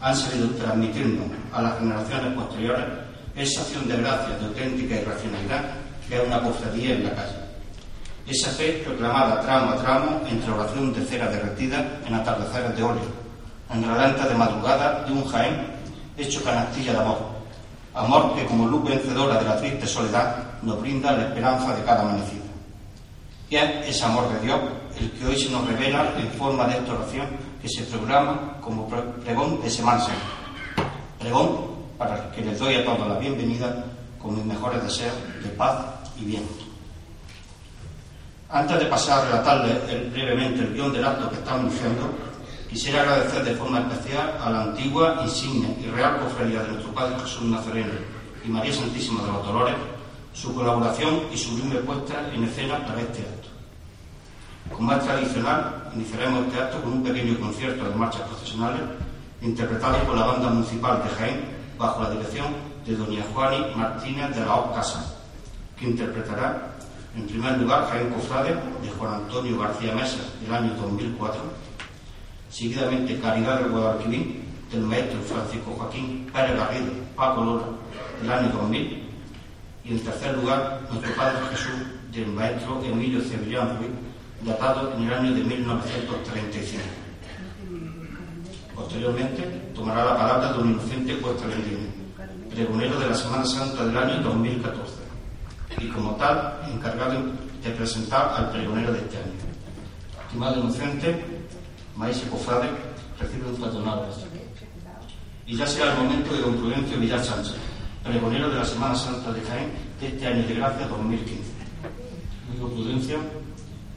han 0.00 0.14
sabido 0.14 0.48
transmitirnos 0.50 1.26
a 1.52 1.62
las 1.62 1.78
generaciones 1.78 2.34
posteriores 2.34 2.84
esa 3.34 3.60
acción 3.62 3.88
de 3.88 3.96
gracia, 3.96 4.36
de 4.36 4.46
auténtica 4.46 5.00
irracionalidad 5.00 5.64
que 6.08 6.16
es 6.16 6.26
una 6.26 6.42
cofradía 6.42 6.94
en 6.94 7.04
la 7.04 7.14
calle. 7.14 7.47
Esa 8.28 8.50
fe 8.50 8.84
proclamada 8.84 9.40
tramo 9.40 9.72
a 9.72 9.76
tramo 9.76 10.20
entre 10.28 10.52
oración 10.52 10.92
de 10.92 11.00
cera 11.00 11.32
derretida 11.32 11.98
en 12.04 12.12
atardeceres 12.12 12.76
de 12.76 12.82
óleo, 12.82 13.08
en 13.72 13.82
relenta 13.82 14.28
de 14.28 14.34
madrugada 14.34 15.02
de 15.06 15.12
un 15.12 15.24
Jaén 15.24 15.56
hecho 16.14 16.44
canastilla 16.44 16.92
de 16.92 16.98
amor. 16.98 17.18
Amor 17.94 18.34
que 18.34 18.44
como 18.44 18.68
luz 18.68 18.84
vencedora 18.84 19.38
de 19.38 19.48
la 19.48 19.56
triste 19.56 19.86
soledad 19.86 20.60
nos 20.60 20.78
brinda 20.78 21.12
la 21.12 21.28
esperanza 21.28 21.74
de 21.74 21.82
cada 21.84 22.02
amanecida. 22.02 22.44
Y 23.48 23.56
es 23.56 24.02
amor 24.02 24.30
de 24.34 24.40
Dios 24.44 24.60
el 25.00 25.10
que 25.12 25.26
hoy 25.26 25.38
se 25.38 25.48
nos 25.48 25.66
revela 25.66 26.12
en 26.18 26.28
forma 26.32 26.66
de 26.66 26.76
esta 26.76 26.92
oración 26.92 27.26
que 27.62 27.68
se 27.70 27.84
programa 27.84 28.58
como 28.60 28.86
pregón 29.24 29.62
de 29.62 29.70
Semana 29.70 30.00
Santa. 30.00 30.84
Pregón 31.18 31.78
para 31.96 32.30
que 32.30 32.42
les 32.42 32.58
doy 32.58 32.74
a 32.74 32.84
todos 32.84 33.08
la 33.08 33.18
bienvenida 33.18 33.86
con 34.20 34.34
mis 34.34 34.44
mejores 34.44 34.82
deseos 34.82 35.14
de 35.42 35.48
paz 35.48 35.78
y 36.20 36.26
bien. 36.26 36.67
Antes 38.50 38.78
de 38.78 38.86
pasar 38.86 39.20
a 39.20 39.24
relatarles 39.26 39.76
el, 39.90 40.08
brevemente 40.08 40.62
el 40.62 40.72
guion 40.72 40.90
del 40.90 41.04
acto 41.04 41.28
que 41.28 41.36
estamos 41.36 41.70
iniciando, 41.70 42.08
quisiera 42.66 43.02
agradecer 43.02 43.44
de 43.44 43.54
forma 43.54 43.80
especial 43.80 44.38
a 44.40 44.48
la 44.48 44.62
antigua, 44.62 45.20
insignia 45.22 45.68
y 45.78 45.90
real 45.90 46.18
cofradía 46.20 46.62
de 46.62 46.72
nuestro 46.72 46.94
Padre 46.94 47.20
Jesús 47.20 47.42
Nazareno 47.42 47.92
y 48.42 48.48
María 48.48 48.72
Santísima 48.72 49.22
de 49.22 49.32
los 49.32 49.44
Dolores 49.44 49.74
su 50.32 50.54
colaboración 50.54 51.22
y 51.30 51.36
su 51.36 51.50
sublime 51.50 51.80
puesta 51.80 52.30
en 52.32 52.44
escena 52.44 52.78
para 52.86 53.00
este 53.00 53.20
acto. 53.20 53.48
Como 54.72 54.92
es 54.92 55.04
tradicional, 55.04 55.90
iniciaremos 55.94 56.46
este 56.46 56.60
acto 56.60 56.80
con 56.80 56.92
un 56.92 57.02
pequeño 57.02 57.38
concierto 57.40 57.84
de 57.84 57.96
marchas 57.96 58.22
profesionales 58.22 58.80
interpretado 59.42 59.98
por 60.04 60.16
la 60.16 60.26
banda 60.26 60.48
municipal 60.48 61.02
de 61.02 61.10
Jaén 61.10 61.40
bajo 61.76 62.02
la 62.02 62.10
dirección 62.10 62.46
de 62.86 62.96
doña 62.96 63.24
Juani 63.34 63.74
Martínez 63.74 64.34
de 64.34 64.46
la 64.46 64.54
O 64.54 64.74
Casa, 64.74 65.16
que 65.78 65.86
interpretará 65.86 66.78
en 67.16 67.26
primer 67.26 67.58
lugar 67.58 67.88
Jaén 67.90 68.10
Cofrade 68.10 68.54
de 68.82 68.90
Juan 68.98 69.14
Antonio 69.14 69.58
García 69.58 69.94
Mesa 69.94 70.18
del 70.40 70.54
año 70.54 70.74
2004, 70.74 71.40
seguidamente 72.50 73.18
Caridad 73.20 73.60
del 73.60 73.70
Guadalquivir 73.70 74.42
del 74.70 74.82
maestro 74.82 75.20
Francisco 75.22 75.74
Joaquín 75.76 76.28
Pérez 76.32 76.56
Garrido 76.56 76.92
Paco 77.16 77.44
Lola 77.44 77.64
del 78.20 78.30
año 78.30 78.48
2000 78.52 79.02
y 79.84 79.90
en 79.90 80.00
tercer 80.00 80.36
lugar 80.36 80.82
nuestro 80.90 81.14
Padre 81.14 81.38
Jesús 81.50 81.72
del 82.12 82.26
maestro 82.28 82.82
Emilio 82.84 83.20
Cebillán 83.20 83.78
Ruiz 83.78 83.90
datado 84.44 84.92
en 84.94 85.04
el 85.04 85.14
año 85.14 85.34
de 85.34 85.42
1935. 85.42 86.82
Posteriormente 88.74 89.42
tomará 89.74 90.04
la 90.04 90.16
palabra 90.16 90.52
don 90.52 90.70
Inocente 90.70 91.18
Cuesta 91.18 91.46
Lendini, 91.48 91.88
pregonero 92.54 93.00
de 93.00 93.08
la 93.08 93.14
Semana 93.14 93.44
Santa 93.44 93.84
del 93.84 93.96
año 93.96 94.22
2014, 94.22 94.92
y 95.80 95.88
como 95.88 96.12
tal 96.16 96.60
encargado 96.72 97.22
de 97.62 97.70
presentar 97.70 98.34
al 98.36 98.50
pregonero 98.50 98.92
de 98.92 98.98
este 98.98 99.16
año. 99.18 99.32
Estimado 100.26 100.60
Inocente, 100.60 101.24
maestro 101.96 102.30
Cofrade, 102.30 102.68
recibe 103.18 103.48
un 103.48 103.56
patronado. 103.56 104.06
Y 105.46 105.56
ya 105.56 105.66
sea 105.66 105.92
el 105.92 105.98
momento 105.98 106.34
de 106.34 106.40
don 106.42 106.56
Prudencio 106.56 106.98
Villar 106.98 107.24
Sánchez, 107.24 107.56
pregonero 108.04 108.50
de 108.50 108.56
la 108.56 108.64
Semana 108.64 108.94
Santa 108.94 109.32
de 109.32 109.40
Jaén 109.40 109.70
de 110.00 110.08
este 110.08 110.26
año 110.26 110.46
de 110.46 110.54
gracia 110.54 110.86
2015. 110.86 111.42
Amigo 112.50 112.68
Prudencio, 112.68 113.18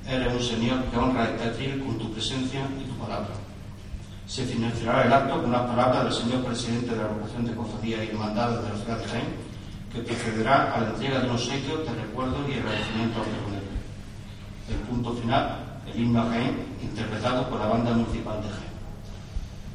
eres 0.07 0.33
un 0.33 0.41
señor 0.41 0.83
que 0.85 0.97
honra 0.97 1.25
este 1.25 1.49
atril 1.49 1.79
con 1.79 1.97
tu 1.97 2.11
presencia 2.11 2.61
y 2.79 2.89
tu 2.89 2.95
palabra. 2.95 3.29
Se 4.27 4.45
financiará 4.45 5.03
el 5.03 5.13
acto 5.13 5.41
con 5.41 5.51
las 5.51 5.63
palabras 5.63 6.05
del 6.05 6.13
señor 6.13 6.45
presidente 6.45 6.91
de 6.91 6.97
la 6.97 7.03
Agrupación 7.03 7.45
de 7.45 7.55
Cofradías 7.55 8.03
y 8.05 8.07
Hermandades 8.07 8.63
de 8.63 8.69
la 8.69 8.75
ciudad 8.77 8.97
de 8.99 9.05
Jaén, 9.09 9.50
que 9.93 9.99
procederá 10.01 10.73
a 10.73 10.82
la 10.82 10.89
entrega 10.89 11.19
de 11.19 11.30
unos 11.30 11.45
sellos 11.45 11.86
de 11.86 11.93
recuerdo 12.01 12.38
y 12.47 12.54
agradecimiento 12.54 13.19
al 13.19 13.27
pregonero. 13.27 13.71
El 14.69 14.77
punto 14.88 15.13
final, 15.13 15.82
el 15.86 15.99
himno 15.99 16.21
a 16.21 16.30
Jaén, 16.30 16.56
interpretado 16.82 17.49
por 17.49 17.60
la 17.60 17.67
banda 17.67 17.91
municipal 17.91 18.41
de 18.41 18.49
Jaén. 18.49 18.71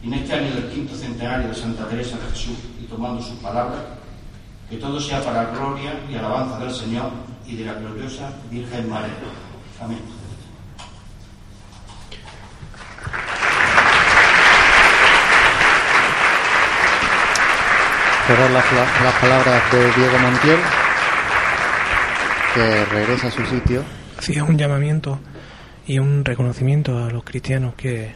Y 0.02 0.07
en 0.07 0.14
este 0.14 0.33
año 0.35 0.55
del 0.55 0.70
quinto 0.70 0.94
centenario 0.94 1.48
de 1.48 1.55
Santa 1.55 1.87
Teresa 1.88 2.16
de 2.16 2.31
Jesús 2.31 2.57
y 2.81 2.85
tomando 2.85 3.22
sus 3.22 3.37
palabras, 3.38 3.81
que 4.70 4.76
todo 4.79 5.00
sea 5.00 5.22
para 5.22 5.50
gloria 5.50 6.00
y 6.11 6.14
alabanza 6.14 6.59
del 6.59 6.72
Señor 6.72 7.11
y 7.46 7.57
de 7.57 7.64
la 7.66 7.74
gloriosa 7.74 8.33
Virgen 8.50 8.88
María. 8.88 9.14
Amén. 9.81 10.15
Fueron 18.26 18.54
las, 18.54 18.64
las 18.72 19.14
palabras 19.20 19.72
de 19.72 19.92
Diego 19.92 20.18
Montiel, 20.18 20.58
que 22.54 22.84
regresa 22.86 23.28
a 23.28 23.30
su 23.30 23.46
sitio. 23.46 23.84
Hacía 24.18 24.42
un 24.42 24.58
llamamiento 24.58 25.20
y 25.86 26.00
un 26.00 26.24
reconocimiento 26.24 27.04
a 27.04 27.10
los 27.10 27.22
cristianos 27.22 27.74
que 27.76 28.14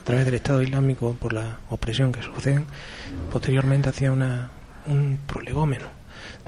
a 0.00 0.04
través 0.04 0.24
del 0.24 0.34
Estado 0.34 0.62
Islámico 0.62 1.14
por 1.14 1.32
la 1.32 1.58
opresión 1.68 2.10
que 2.10 2.22
suceden 2.22 2.66
posteriormente 3.30 3.90
hacía 3.90 4.10
una, 4.10 4.50
un 4.86 5.20
prolegómeno 5.26 5.86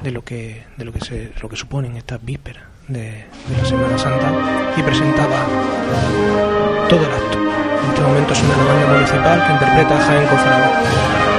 de 0.03 0.11
lo 0.11 0.25
que 0.25 0.65
de 0.77 0.85
lo 0.85 0.93
que 0.93 1.01
se 1.01 1.33
lo 1.41 1.49
que 1.49 1.57
suponen 1.57 1.97
estas 1.97 2.25
vísperas 2.25 2.65
de, 2.89 3.01
de 3.49 3.57
la 3.57 3.65
Semana 3.65 3.99
Santa 3.99 4.33
y 4.77 4.83
presentaba 4.83 5.47
todo 6.89 7.01
el 7.01 7.13
acto. 7.13 7.39
En 7.39 7.89
este 7.91 8.03
momento 8.03 8.33
es 8.33 8.43
una 8.43 8.57
banda 8.57 8.93
municipal 8.95 9.47
que 9.47 9.53
interpreta 9.53 9.99
a 9.99 10.07
Jaén 10.07 10.29
Cofrade. 10.29 11.32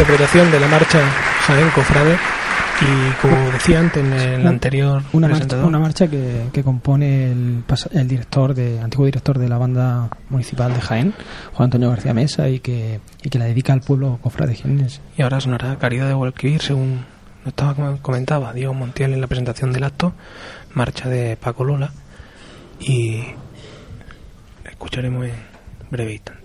Interpretación 0.00 0.50
de 0.50 0.58
la 0.58 0.66
marcha 0.66 0.98
Jaén 1.46 1.68
Cofrade. 1.74 2.16
Y 2.80 3.12
como 3.20 3.36
decía 3.50 3.80
antes 3.80 4.02
en 4.02 4.14
el 4.14 4.46
anterior 4.46 5.02
una 5.12 5.28
marcha, 5.28 5.58
una 5.58 5.78
marcha 5.78 6.08
que, 6.08 6.46
que 6.54 6.64
compone 6.64 7.30
el, 7.30 7.64
el 7.92 8.08
director 8.08 8.54
de 8.54 8.80
antiguo 8.80 9.04
director 9.04 9.38
de 9.38 9.46
la 9.46 9.58
banda 9.58 10.08
municipal 10.30 10.72
de 10.72 10.80
Jaén 10.80 11.12
Juan 11.52 11.66
Antonio 11.66 11.90
García 11.90 12.14
Mesa 12.14 12.48
y 12.48 12.60
que, 12.60 13.00
y 13.22 13.28
que 13.28 13.38
la 13.38 13.44
dedica 13.44 13.74
al 13.74 13.82
pueblo 13.82 14.18
cofrade 14.22 14.54
jienense 14.54 15.02
y 15.18 15.20
ahora 15.20 15.38
sonará 15.38 15.76
Caridad 15.76 16.08
de 16.08 16.14
Guadalquivir 16.14 16.62
según 16.62 17.04
nos 17.44 17.48
estaba 17.48 17.98
comentaba 17.98 18.54
Diego 18.54 18.72
Montiel 18.72 19.12
en 19.12 19.20
la 19.20 19.26
presentación 19.26 19.70
del 19.74 19.84
acto 19.84 20.14
marcha 20.72 21.10
de 21.10 21.36
Paco 21.36 21.64
Lola. 21.64 21.92
Y 22.80 23.22
escucharemos 24.64 25.26
en 25.26 25.34
breve 25.90 26.14
instante 26.14 26.39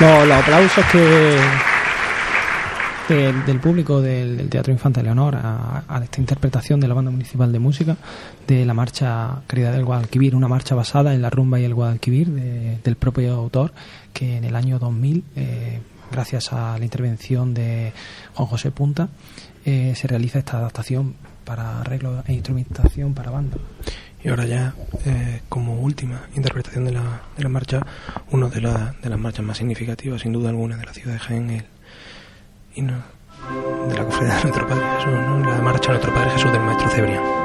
Los, 0.00 0.26
los 0.28 0.36
aplausos 0.38 0.84
que 0.86 1.36
del, 3.08 3.58
público 3.60 4.00
del, 4.00 4.36
del 4.36 4.48
Teatro 4.48 4.72
Infanta 4.72 5.02
Leonor 5.02 5.34
a, 5.36 5.82
esta 6.02 6.20
interpretación 6.20 6.78
de 6.78 6.86
la 6.86 6.94
Banda 6.94 7.10
Municipal 7.10 7.50
de 7.52 7.58
Música 7.58 7.96
de 8.46 8.64
la 8.64 8.72
marcha 8.72 9.42
Querida 9.48 9.72
del 9.72 9.84
Guadalquivir, 9.84 10.36
una 10.36 10.46
marcha 10.46 10.76
basada 10.76 11.12
en 11.12 11.20
la 11.20 11.28
rumba 11.28 11.58
y 11.58 11.64
el 11.64 11.74
Guadalquivir 11.74 12.28
de- 12.30 12.78
del 12.84 12.96
propio 12.96 13.34
autor 13.34 13.72
que 14.12 14.36
en 14.36 14.44
el 14.44 14.54
año 14.54 14.78
2000, 14.78 15.24
eh, 15.34 15.80
gracias 16.12 16.52
a 16.52 16.78
la 16.78 16.84
intervención 16.84 17.52
de 17.52 17.92
Juan 18.34 18.48
José 18.48 18.70
Punta, 18.70 19.08
eh, 19.64 19.92
se 19.96 20.06
realiza 20.06 20.38
esta 20.38 20.58
adaptación 20.58 21.16
para 21.44 21.80
arreglo 21.80 22.22
e 22.26 22.32
instrumentación 22.32 23.12
para 23.12 23.30
banda. 23.32 23.56
Y 24.22 24.28
ahora 24.28 24.44
ya, 24.44 24.74
eh, 25.06 25.40
como 25.48 25.80
última 25.80 26.20
interpretación 26.36 26.84
de 26.84 26.92
la, 26.92 27.22
de 27.36 27.42
la 27.42 27.48
marcha, 27.48 27.80
una 28.32 28.48
de, 28.48 28.60
la- 28.60 28.94
de 29.02 29.08
las 29.10 29.18
marchas 29.18 29.44
más 29.44 29.56
significativas, 29.58 30.22
sin 30.22 30.32
duda 30.32 30.50
alguna, 30.50 30.76
de 30.76 30.84
la 30.86 30.92
ciudad 30.94 31.12
de 31.14 31.18
Jaén, 31.18 31.50
el 31.50 31.64
himno 32.74 33.02
de 33.88 33.96
la 33.96 34.04
cofradía 34.04 34.34
de 34.36 34.42
nuestro 34.42 34.66
Padre 34.68 34.84
Jesús, 34.98 35.12
¿no? 35.12 35.38
la 35.50 35.62
marcha 35.62 35.82
de 35.92 35.98
nuestro 35.98 36.14
Padre 36.14 36.30
Jesús 36.30 36.52
del 36.52 36.60
Maestro 36.62 36.88
Cebrián. 36.90 37.39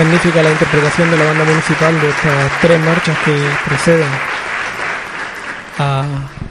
Magnífica 0.00 0.42
la 0.42 0.50
interpretación 0.50 1.10
de 1.10 1.18
la 1.18 1.24
banda 1.26 1.44
municipal 1.44 2.00
de 2.00 2.08
estas 2.08 2.60
tres 2.62 2.80
marchas 2.80 3.18
que 3.22 3.36
preceden 3.66 4.08
a, 5.76 6.06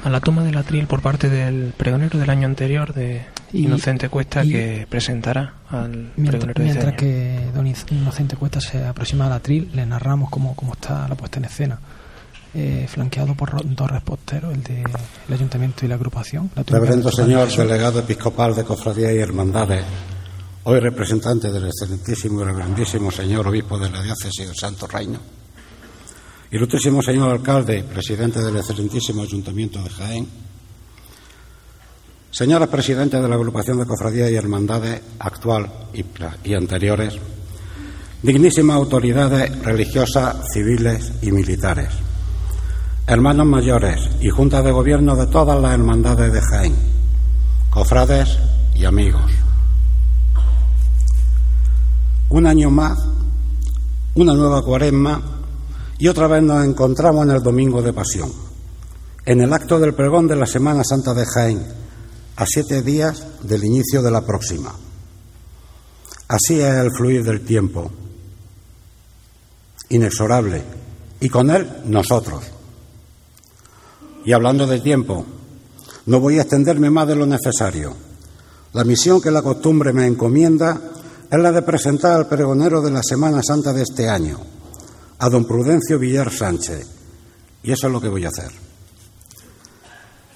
la 0.08 0.20
toma 0.20 0.44
del 0.44 0.56
atril 0.56 0.86
por 0.86 1.02
parte 1.02 1.30
del 1.30 1.74
pregonero 1.76 2.20
del 2.20 2.30
año 2.30 2.46
anterior 2.46 2.94
de 2.94 3.26
Inocente 3.54 4.08
Cuesta 4.08 4.44
que 4.44 4.86
presentará 4.88 5.56
al 5.72 6.12
mientras, 6.16 6.46
pregonero 6.46 6.60
de 6.60 6.64
Mientras 6.64 6.94
que 6.94 7.40
don 7.56 7.66
Inocente 7.66 8.36
Cuesta 8.36 8.62
se 8.62 8.86
aproxima 8.86 9.26
al 9.26 9.34
atril, 9.34 9.72
le 9.74 9.84
narramos 9.84 10.30
cómo, 10.30 10.56
cómo 10.56 10.74
está 10.74 11.08
la 11.08 11.16
puesta 11.16 11.40
en 11.40 11.46
escena. 11.46 11.80
Eh, 12.54 12.86
flanqueado 12.88 13.34
por 13.34 13.66
dos 13.66 13.90
reporteros, 13.90 14.54
el 14.54 14.64
del 14.64 14.84
Ayuntamiento 15.32 15.88
y 15.88 15.88
la 15.88 15.96
agrupación. 15.96 16.52
Reverendo 16.68 17.12
señor 17.12 17.50
delegado 17.50 18.00
episcopal 18.00 18.54
de 18.56 18.64
Cofradía 18.64 19.12
y 19.12 19.18
Hermandades, 19.18 19.84
hoy 20.70 20.80
representante 20.80 21.52
del 21.52 21.66
excelentísimo 21.66 22.42
y 22.42 22.44
reverendísimo 22.44 23.10
señor 23.10 23.48
obispo 23.48 23.80
de 23.80 23.90
la 23.90 24.04
diócesis 24.04 24.46
del 24.46 24.56
Santo 24.56 24.86
Reino, 24.86 25.18
ilustrísimo 26.52 27.02
señor 27.02 27.32
alcalde, 27.32 27.84
presidente 27.84 28.40
del 28.40 28.58
excelentísimo 28.58 29.24
Ayuntamiento 29.24 29.82
de 29.82 29.90
Jaén, 29.90 30.28
señoras 32.30 32.70
presidentes 32.70 33.20
de 33.20 33.28
la 33.28 33.34
agrupación 33.34 33.80
de 33.80 33.88
Cofradía 33.88 34.30
y 34.30 34.36
Hermandades 34.36 35.02
actual 35.18 35.72
y, 35.92 36.06
y 36.44 36.54
anteriores, 36.54 37.16
dignísimas 38.22 38.76
autoridades 38.76 39.64
religiosas, 39.64 40.36
civiles 40.54 41.14
y 41.24 41.32
militares 41.32 41.90
hermanos 43.08 43.48
mayores 43.48 44.08
y 44.22 44.30
juntas 44.30 44.64
de 44.64 44.70
gobierno 44.70 45.16
de 45.16 45.26
todas 45.26 45.60
las 45.60 45.74
hermandades 45.74 46.32
de 46.32 46.42
Jaén, 46.42 46.76
cofrades 47.72 48.38
y 48.76 48.86
amigos. 48.86 49.49
Un 52.30 52.46
año 52.46 52.70
más, 52.70 52.98
una 54.16 54.34
nueva 54.34 54.62
cuaresma 54.62 55.22
y 55.98 56.08
otra 56.08 56.28
vez 56.28 56.44
nos 56.44 56.64
encontramos 56.64 57.26
en 57.26 57.32
el 57.32 57.44
Domingo 57.44 57.82
de 57.82 57.94
Pasión, 57.94 58.32
en 59.26 59.42
el 59.42 59.52
acto 59.52 59.80
del 59.80 59.94
pregón 59.94 60.28
de 60.28 60.36
la 60.36 60.46
Semana 60.46 60.84
Santa 60.84 61.14
de 61.14 61.26
Jaén, 61.26 61.66
a 62.36 62.46
siete 62.46 62.82
días 62.82 63.26
del 63.44 63.64
inicio 63.64 64.02
de 64.02 64.12
la 64.12 64.26
próxima. 64.26 64.74
Así 66.28 66.60
es 66.60 66.76
el 66.76 66.92
fluir 66.92 67.24
del 67.24 67.42
tiempo, 67.42 67.92
inexorable, 69.90 70.64
y 71.20 71.30
con 71.30 71.50
él 71.50 71.68
nosotros 71.86 72.44
y 74.26 74.34
hablando 74.34 74.68
de 74.68 74.80
tiempo, 74.80 75.26
no 76.06 76.20
voy 76.20 76.38
a 76.38 76.42
extenderme 76.42 76.90
más 76.90 77.08
de 77.08 77.16
lo 77.16 77.26
necesario. 77.26 77.96
La 78.74 78.84
misión 78.84 79.22
que 79.22 79.32
la 79.32 79.42
costumbre 79.42 79.94
me 79.94 80.06
encomienda 80.06 80.80
es 81.32 81.40
la 81.40 81.52
de 81.52 81.62
presentar 81.62 82.14
al 82.14 82.28
pregonero 82.28 82.82
de 82.82 82.90
la 82.90 83.04
Semana 83.04 83.42
Santa 83.44 83.72
de 83.72 83.84
este 83.84 84.10
año, 84.10 84.40
a 85.20 85.30
don 85.30 85.46
Prudencio 85.46 86.00
Villar 86.00 86.32
Sánchez. 86.32 86.88
Y 87.62 87.72
eso 87.72 87.88
es 87.88 87.94
lo 87.94 88.02
que 88.02 88.08
voy 88.08 88.26
a 88.26 88.30
hacer. 88.30 88.52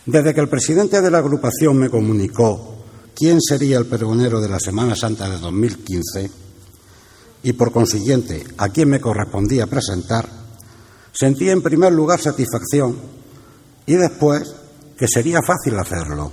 Desde 0.06 0.34
que 0.34 0.41
el 0.41 0.50
presidente 0.50 1.02
de 1.02 1.10
la 1.10 1.18
agrupación 1.18 1.78
me 1.78 1.89
comunicó 1.89 2.76
quién 3.16 3.41
sería 3.41 3.78
el 3.78 3.88
pregonero 3.88 4.39
de 4.39 4.50
la 4.50 4.60
Semana 4.60 4.96
Santa 4.96 5.30
de 5.30 5.39
2015 5.39 6.30
y 7.44 7.54
por 7.54 7.72
consiguiente 7.72 8.44
a 8.58 8.70
quién 8.70 8.89
me 8.89 9.02
correspondía 9.02 9.66
presentar, 9.66 10.28
sentí 11.12 11.50
en 11.50 11.64
primer 11.64 11.91
lugar 11.91 12.20
satisfacción 12.20 12.98
y 13.86 13.96
después 13.96 14.54
que 14.98 15.08
sería 15.08 15.39
fácil 15.46 15.80
hacerlo. 15.80 16.32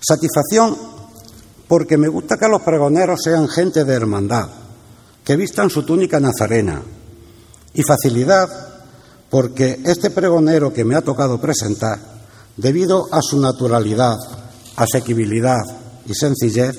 Satisfacción 0.00 0.95
porque 1.68 1.96
me 1.96 2.08
gusta 2.08 2.36
que 2.36 2.48
los 2.48 2.62
pregoneros 2.62 3.20
sean 3.22 3.48
gente 3.48 3.84
de 3.84 3.94
hermandad, 3.94 4.48
que 5.24 5.36
vistan 5.36 5.70
su 5.70 5.82
túnica 5.84 6.20
nazarena. 6.20 6.82
Y 7.74 7.82
facilidad 7.82 8.48
porque 9.28 9.80
este 9.84 10.10
pregonero 10.10 10.72
que 10.72 10.84
me 10.84 10.94
ha 10.94 11.02
tocado 11.02 11.40
presentar, 11.40 11.98
debido 12.56 13.08
a 13.12 13.20
su 13.20 13.40
naturalidad, 13.40 14.16
asequibilidad 14.76 15.62
y 16.06 16.14
sencillez, 16.14 16.78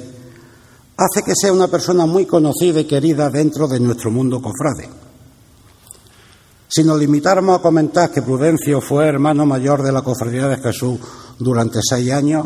hace 0.96 1.22
que 1.24 1.36
sea 1.36 1.52
una 1.52 1.68
persona 1.68 2.06
muy 2.06 2.26
conocida 2.26 2.80
y 2.80 2.86
querida 2.86 3.30
dentro 3.30 3.68
de 3.68 3.80
nuestro 3.80 4.10
mundo 4.10 4.42
cofrade. 4.42 4.90
Si 6.70 6.84
nos 6.84 7.00
limitáramos 7.00 7.60
a 7.60 7.62
comentar 7.62 8.12
que 8.12 8.22
Prudencio 8.22 8.82
fue 8.82 9.08
hermano 9.08 9.46
mayor 9.46 9.84
de 9.84 9.92
la 9.92 10.02
Cofradía 10.02 10.48
de 10.48 10.58
Jesús 10.58 11.00
durante 11.40 11.80
seis 11.82 12.12
años, 12.12 12.46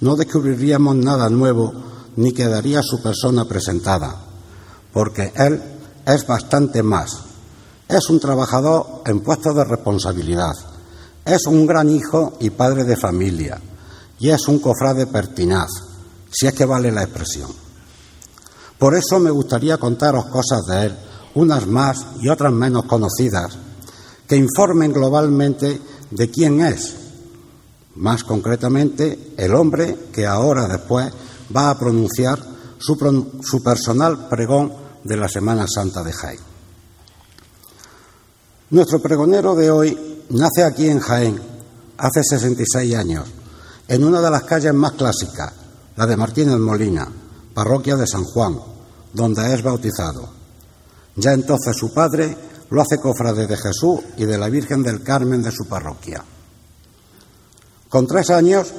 no 0.00 0.16
descubriríamos 0.16 0.96
nada 0.96 1.28
nuevo 1.28 1.72
ni 2.16 2.32
quedaría 2.32 2.82
su 2.82 3.02
persona 3.02 3.44
presentada, 3.46 4.16
porque 4.92 5.32
él 5.36 5.62
es 6.06 6.26
bastante 6.26 6.82
más. 6.82 7.18
Es 7.88 8.10
un 8.10 8.18
trabajador 8.18 9.02
en 9.06 9.20
puesto 9.20 9.52
de 9.54 9.64
responsabilidad, 9.64 10.54
es 11.24 11.46
un 11.46 11.66
gran 11.66 11.90
hijo 11.90 12.36
y 12.40 12.50
padre 12.50 12.84
de 12.84 12.96
familia, 12.96 13.60
y 14.18 14.30
es 14.30 14.48
un 14.48 14.58
cofrade 14.58 15.06
pertinaz, 15.06 15.70
si 16.30 16.46
es 16.46 16.54
que 16.54 16.64
vale 16.64 16.90
la 16.90 17.02
expresión. 17.02 17.50
Por 18.78 18.94
eso 18.94 19.18
me 19.18 19.30
gustaría 19.30 19.78
contaros 19.78 20.26
cosas 20.26 20.66
de 20.66 20.86
él 20.86 20.96
unas 21.34 21.66
más 21.66 21.98
y 22.20 22.28
otras 22.28 22.52
menos 22.52 22.86
conocidas, 22.86 23.58
que 24.26 24.36
informen 24.36 24.92
globalmente 24.92 25.80
de 26.10 26.30
quién 26.30 26.60
es, 26.60 27.05
más 27.96 28.24
concretamente 28.24 29.32
el 29.36 29.54
hombre 29.54 29.96
que 30.12 30.26
ahora 30.26 30.68
después 30.68 31.12
va 31.54 31.70
a 31.70 31.78
pronunciar 31.78 32.38
su, 32.78 33.62
personal 33.62 34.28
pregón 34.28 34.72
de 35.04 35.16
la 35.16 35.28
Semana 35.28 35.66
Santa 35.66 36.02
de 36.02 36.12
Jaén. 36.12 36.40
Nuestro 38.70 39.00
pregonero 39.00 39.54
de 39.54 39.70
hoy 39.70 40.24
nace 40.30 40.64
aquí 40.64 40.88
en 40.88 41.00
Jaén 41.00 41.40
hace 41.96 42.22
66 42.22 42.94
años, 42.94 43.28
en 43.88 44.04
una 44.04 44.20
de 44.20 44.30
las 44.30 44.42
calles 44.42 44.74
más 44.74 44.92
clásicas, 44.92 45.52
la 45.96 46.06
de 46.06 46.16
Martínez 46.16 46.58
Molina, 46.58 47.08
parroquia 47.54 47.96
de 47.96 48.06
San 48.06 48.24
Juan, 48.24 48.58
donde 49.12 49.54
es 49.54 49.62
bautizado. 49.62 50.28
Ya 51.14 51.32
entonces 51.32 51.76
su 51.76 51.94
padre 51.94 52.36
lo 52.68 52.82
hace 52.82 52.98
cofrade 52.98 53.46
de 53.46 53.56
Jesús 53.56 54.00
y 54.18 54.24
de 54.24 54.36
la 54.36 54.48
Virgen 54.48 54.82
del 54.82 55.02
Carmen 55.02 55.42
de 55.42 55.52
su 55.52 55.66
parroquia. 55.66 56.22
Con 57.88 58.06
tres 58.06 58.30
años, 58.30 58.72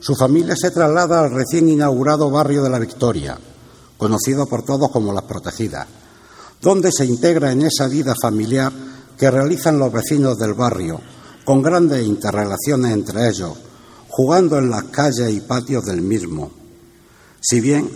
su 0.00 0.14
familia 0.14 0.54
se 0.56 0.70
traslada 0.70 1.20
al 1.20 1.30
recién 1.30 1.68
inaugurado 1.68 2.30
barrio 2.30 2.62
de 2.62 2.70
la 2.70 2.78
Victoria, 2.78 3.38
conocido 3.96 4.46
por 4.46 4.64
todos 4.64 4.90
como 4.90 5.12
Las 5.12 5.24
Protegidas, 5.24 5.86
donde 6.60 6.92
se 6.92 7.04
integra 7.04 7.52
en 7.52 7.62
esa 7.62 7.86
vida 7.88 8.14
familiar 8.20 8.72
que 9.18 9.30
realizan 9.30 9.78
los 9.78 9.92
vecinos 9.92 10.38
del 10.38 10.54
barrio, 10.54 11.00
con 11.44 11.62
grandes 11.62 12.06
interrelaciones 12.06 12.92
entre 12.92 13.28
ellos, 13.28 13.52
jugando 14.08 14.58
en 14.58 14.70
las 14.70 14.84
calles 14.84 15.30
y 15.30 15.40
patios 15.40 15.84
del 15.84 16.02
mismo. 16.02 16.50
Si 17.40 17.60
bien 17.60 17.90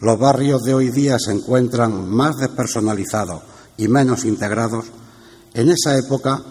los 0.00 0.18
barrios 0.18 0.62
de 0.62 0.74
hoy 0.74 0.90
día 0.90 1.18
se 1.18 1.32
encuentran 1.32 2.08
más 2.10 2.36
despersonalizados 2.36 3.42
y 3.76 3.88
menos 3.88 4.24
integrados, 4.24 4.86
en 5.54 5.70
esa 5.70 5.96
época 5.96 6.42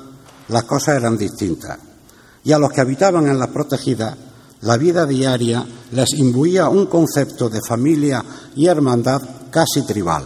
las 0.47 0.63
cosas 0.63 0.97
eran 0.97 1.17
distintas. 1.17 1.90
Y 2.43 2.51
a 2.51 2.59
los 2.59 2.71
que 2.71 2.81
habitaban 2.81 3.27
en 3.27 3.37
las 3.37 3.49
protegidas, 3.49 4.17
la 4.61 4.77
vida 4.77 5.05
diaria 5.05 5.65
les 5.91 6.13
imbuía 6.13 6.69
un 6.69 6.85
concepto 6.85 7.49
de 7.49 7.61
familia 7.61 8.23
y 8.55 8.67
hermandad 8.67 9.21
casi 9.49 9.85
tribal. 9.85 10.25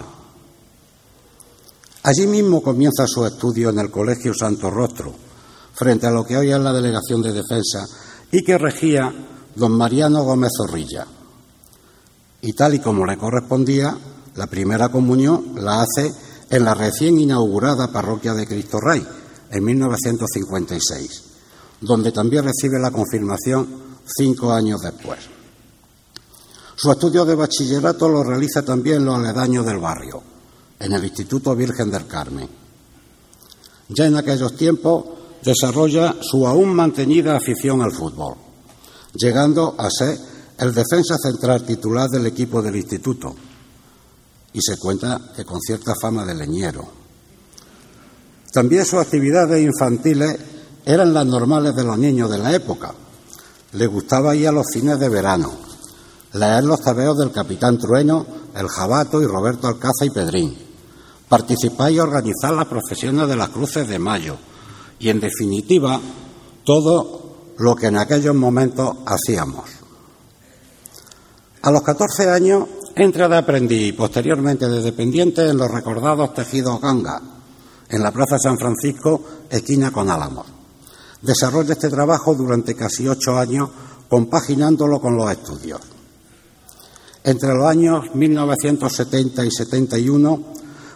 Allí 2.04 2.28
mismo 2.28 2.62
comienza 2.62 3.08
su 3.08 3.26
estudio 3.26 3.70
en 3.70 3.80
el 3.80 3.90
Colegio 3.90 4.34
Santo 4.34 4.70
Rostro, 4.70 5.14
frente 5.74 6.08
a 6.08 6.12
lo 6.12 6.24
que 6.24 6.38
hoy 6.38 6.52
es 6.52 6.60
la 6.60 6.72
Delegación 6.72 7.22
de 7.22 7.34
Defensa 7.34 7.86
y 8.32 8.44
que 8.44 8.58
regía 8.58 9.12
don 9.56 9.72
Mariano 9.72 10.24
Gómez 10.24 10.52
Zorrilla 10.56 11.08
y 12.46 12.54
tal 12.54 12.76
y 12.76 12.80
como 12.80 13.08
le 13.08 13.18
correspondía, 13.18 13.98
la 14.36 14.46
primera 14.46 14.90
comunión 14.90 15.56
la 15.56 15.82
hace 15.82 16.14
en 16.52 16.64
la 16.64 16.76
recién 16.76 17.20
inaugurada 17.20 17.92
parroquia 17.92 18.36
de 18.36 18.46
Cristo 18.46 18.80
Rey, 18.80 19.04
en 19.50 19.64
1956, 19.64 21.24
donde 21.86 22.12
también 22.12 22.44
recibe 22.44 22.80
la 22.80 22.92
confirmación 22.92 23.68
cinco 24.06 24.52
años 24.52 24.82
después. 24.82 25.20
Su 26.76 26.92
estudio 26.92 27.24
de 27.24 27.36
bachillerato 27.36 28.10
lo 28.10 28.24
realiza 28.24 28.64
también 28.64 28.98
en 28.98 29.06
los 29.06 29.16
aledaños 29.16 29.66
del 29.66 29.78
barrio, 29.78 30.22
en 30.80 30.92
el 30.92 31.04
Instituto 31.04 31.56
Virgen 31.56 31.90
del 31.90 32.08
Carmen. 32.08 32.50
Ya 33.90 34.08
en 34.08 34.16
aquellos 34.16 34.56
tiempos 34.56 35.06
desarrolla 35.44 36.16
su 36.22 36.46
aún 36.46 36.74
mantenida 36.74 37.38
afición 37.38 37.82
al 37.82 37.92
fútbol, 37.92 38.36
llegando 39.14 39.76
a 39.78 39.90
ser 39.90 40.18
el 40.58 40.74
defensa 40.74 41.18
central 41.18 41.64
titular 41.64 42.10
del 42.10 42.26
equipo 42.26 42.62
del 42.62 42.76
instituto 42.76 43.36
y 44.54 44.60
se 44.62 44.78
cuenta 44.78 45.22
que 45.36 45.46
con 45.46 45.62
cierta 45.62 45.94
fama 46.02 46.26
de 46.26 46.34
leñero. 46.34 46.88
También 48.52 48.86
sus 48.86 49.00
actividades 49.00 49.62
infantiles 49.62 50.55
eran 50.86 51.14
las 51.14 51.26
normales 51.26 51.76
de 51.76 51.84
los 51.84 51.98
niños 51.98 52.30
de 52.30 52.38
la 52.38 52.54
época. 52.54 52.94
Le 53.74 53.88
gustaba 53.88 54.36
ir 54.36 54.48
a 54.48 54.52
los 54.52 54.68
cines 54.72 55.00
de 55.00 55.10
verano, 55.10 55.52
leer 56.34 56.64
los 56.64 56.82
tabeos 56.82 57.18
del 57.18 57.32
Capitán 57.32 57.78
Trueno, 57.78 58.26
El 58.56 58.68
Jabato 58.68 59.22
y 59.22 59.26
Roberto 59.26 59.68
Alcaza 59.68 60.06
y 60.06 60.12
Pedrín, 60.12 60.56
participar 61.28 61.92
y 61.92 62.00
organizar 62.00 62.54
las 62.54 62.68
procesiones 62.68 63.28
de 63.28 63.36
las 63.36 63.50
cruces 63.50 63.88
de 63.88 64.00
mayo 64.00 64.38
y, 65.00 65.10
en 65.10 65.20
definitiva, 65.20 66.00
todo 66.64 67.54
lo 67.58 67.76
que 67.76 67.88
en 67.88 67.98
aquellos 67.98 68.36
momentos 68.36 68.96
hacíamos. 69.06 69.66
A 71.64 71.72
los 71.72 71.82
14 71.82 72.30
años 72.30 72.66
entré 72.96 73.28
de 73.28 73.38
aprendiz 73.38 73.88
y 73.88 73.94
posteriormente 73.94 74.70
de 74.70 74.82
dependiente 74.82 75.50
en 75.50 75.58
los 75.58 75.72
recordados 75.72 76.34
tejidos 76.34 76.80
ganga, 76.80 77.22
en 77.90 78.04
la 78.04 78.12
Plaza 78.12 78.38
San 78.38 78.58
Francisco, 78.58 79.22
esquina 79.50 79.92
con 79.92 80.10
Álamos. 80.10 80.55
Desarrollé 81.26 81.74
este 81.74 81.90
trabajo 81.90 82.36
durante 82.36 82.76
casi 82.76 83.08
ocho 83.08 83.36
años, 83.36 83.70
compaginándolo 84.08 85.02
con 85.02 85.18
los 85.18 85.32
estudios. 85.32 85.82
Entre 87.24 87.52
los 87.56 87.66
años 87.66 88.14
1970 88.14 89.44
y 89.44 89.50
71, 89.50 90.40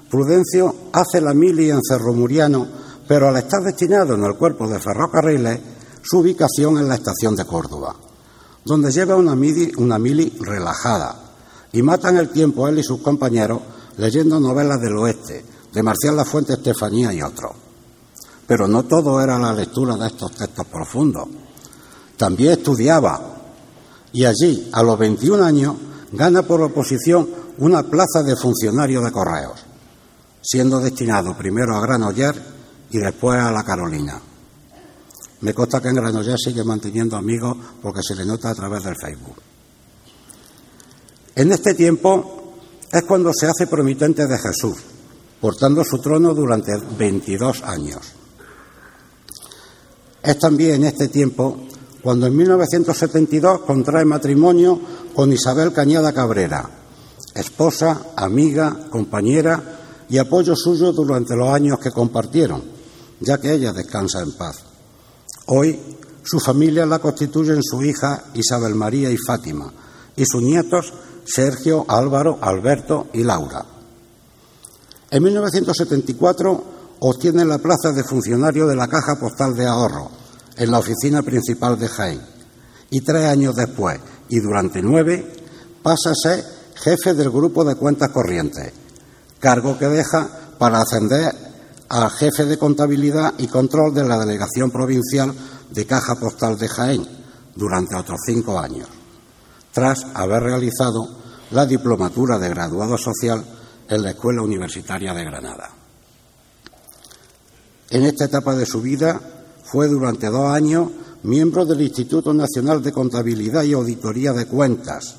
Prudencio 0.10 0.76
hace 0.94 1.20
la 1.20 1.34
mili 1.34 1.72
en 1.72 1.82
Cerro 1.82 2.14
Muriano, 2.14 2.68
pero 3.08 3.30
al 3.30 3.38
estar 3.38 3.64
destinado 3.64 4.14
en 4.14 4.24
el 4.24 4.36
cuerpo 4.36 4.68
de 4.68 4.80
ferrocarriles, 4.80 5.60
su 6.04 6.20
ubicación 6.20 6.78
en 6.78 6.88
la 6.88 6.96
estación 6.96 7.36
de 7.36 7.46
Córdoba, 7.46 7.96
donde 8.64 8.92
lleva 8.92 9.16
una 9.16 9.36
mili, 9.36 10.38
relajada 10.40 11.16
y 11.72 11.82
matan 11.82 12.18
el 12.18 12.30
tiempo 12.30 12.68
él 12.68 12.78
y 12.78 12.84
sus 12.84 13.02
compañeros 13.02 13.62
leyendo 13.98 14.40
novelas 14.40 14.80
del 14.80 14.98
oeste, 14.98 15.44
de 15.74 15.84
Marcial 15.84 16.16
Lafuente 16.16 16.54
Estefanía 16.54 17.14
y 17.14 17.22
otros. 17.22 17.69
Pero 18.50 18.68
no 18.68 18.82
todo 18.82 19.22
era 19.22 19.38
la 19.38 19.54
lectura 19.54 19.96
de 19.96 20.08
estos 20.08 20.32
textos 20.32 20.66
profundos. 20.66 21.28
También 22.18 22.54
estudiaba 22.54 23.22
y 24.12 24.26
allí, 24.26 24.72
a 24.74 24.82
los 24.82 24.98
21 24.98 25.44
años, 25.44 25.76
gana 26.12 26.42
por 26.42 26.60
oposición 26.64 27.30
una 27.60 27.84
plaza 27.84 28.24
de 28.24 28.36
funcionario 28.36 29.02
de 29.02 29.12
correos, 29.12 29.64
siendo 30.42 30.80
destinado 30.80 31.38
primero 31.38 31.76
a 31.76 31.82
Granoller 31.82 32.34
y 32.90 32.98
después 32.98 33.40
a 33.40 33.52
la 33.52 33.62
Carolina. 33.62 34.20
Me 35.42 35.54
consta 35.54 35.80
que 35.80 35.90
en 35.90 35.96
Granoller 35.98 36.40
sigue 36.40 36.64
manteniendo 36.64 37.18
amigos 37.18 37.56
porque 37.84 38.02
se 38.02 38.16
le 38.16 38.26
nota 38.26 38.50
a 38.50 38.56
través 38.56 38.84
del 38.84 38.96
Facebook. 39.00 39.38
En 41.36 41.52
este 41.52 41.76
tiempo 41.76 42.56
es 42.92 43.04
cuando 43.04 43.32
se 43.32 43.46
hace 43.46 43.68
promitente 43.68 44.26
de 44.26 44.40
Jesús, 44.40 44.78
portando 45.40 45.84
su 45.84 46.00
trono 46.00 46.34
durante 46.34 46.72
22 46.98 47.62
años. 47.62 48.19
Es 50.30 50.38
también 50.38 50.76
en 50.76 50.84
este 50.84 51.08
tiempo 51.08 51.58
cuando 52.04 52.28
en 52.28 52.38
1972 52.38 53.62
contrae 53.62 54.06
matrimonio 54.06 54.80
con 55.16 55.34
Isabel 55.34 55.74
Cañada 55.74 56.14
Cabrera, 56.14 56.70
esposa, 57.34 58.12
amiga, 58.16 58.78
compañera 58.92 60.06
y 60.08 60.20
apoyo 60.20 60.56
suyo 60.56 60.92
durante 60.92 61.36
los 61.36 61.50
años 61.50 61.80
que 61.80 61.90
compartieron, 61.90 62.62
ya 63.20 63.40
que 63.40 63.52
ella 63.52 63.74
descansa 63.74 64.22
en 64.22 64.34
paz. 64.34 64.58
Hoy 65.48 65.80
su 66.22 66.40
familia 66.40 66.86
la 66.86 67.00
constituyen 67.00 67.64
su 67.64 67.82
hija 67.82 68.26
Isabel 68.36 68.76
María 68.76 69.10
y 69.10 69.18
Fátima 69.18 69.74
y 70.16 70.26
sus 70.26 70.44
nietos 70.44 70.94
Sergio, 71.26 71.86
Álvaro, 71.88 72.38
Alberto 72.40 73.08
y 73.14 73.24
Laura. 73.24 73.66
En 75.10 75.24
1974 75.24 76.64
obtiene 77.00 77.46
la 77.46 77.58
plaza 77.58 77.92
de 77.94 78.04
funcionario 78.04 78.68
de 78.68 78.76
la 78.76 78.88
Caja 78.88 79.20
Postal 79.20 79.56
de 79.56 79.66
Ahorro 79.66 80.19
en 80.60 80.72
la 80.72 80.80
oficina 80.80 81.24
principal 81.24 81.80
de 81.80 81.88
Jaén 81.88 82.22
y 82.92 83.02
tres 83.02 83.26
años 83.26 83.56
después, 83.56 84.00
y 84.28 84.40
durante 84.40 84.82
nueve, 84.82 85.26
pasa 85.82 86.12
a 86.12 86.16
ser 86.16 86.44
jefe 86.76 87.14
del 87.14 87.30
grupo 87.30 87.64
de 87.64 87.76
cuentas 87.76 88.10
corrientes, 88.10 88.74
cargo 89.40 89.78
que 89.78 89.88
deja 89.88 90.30
para 90.60 90.82
ascender 90.82 91.34
a 91.88 92.10
jefe 92.10 92.46
de 92.46 92.58
contabilidad 92.58 93.34
y 93.38 93.48
control 93.48 93.94
de 93.94 94.04
la 94.04 94.20
delegación 94.20 94.70
provincial 94.70 95.34
de 95.72 95.86
Caja 95.86 96.16
Postal 96.16 96.58
de 96.58 96.68
Jaén 96.68 97.08
durante 97.56 97.96
otros 97.96 98.20
cinco 98.26 98.60
años, 98.60 98.88
tras 99.72 100.06
haber 100.14 100.44
realizado 100.44 101.08
la 101.52 101.66
diplomatura 101.66 102.38
de 102.38 102.50
graduado 102.50 102.98
social 102.98 103.44
en 103.88 104.04
la 104.04 104.12
Escuela 104.12 104.42
Universitaria 104.42 105.14
de 105.14 105.24
Granada. 105.24 105.70
En 107.90 108.04
esta 108.04 108.26
etapa 108.26 108.56
de 108.56 108.66
su 108.66 108.82
vida 108.82 109.20
fue 109.72 109.88
durante 109.88 110.28
dos 110.28 110.46
años 110.46 110.90
miembro 111.24 111.66
del 111.66 111.82
Instituto 111.82 112.34
Nacional 112.34 112.82
de 112.82 112.92
Contabilidad 112.92 113.64
y 113.64 113.74
Auditoría 113.74 114.34
de 114.34 114.46
Cuentas. 114.46 115.16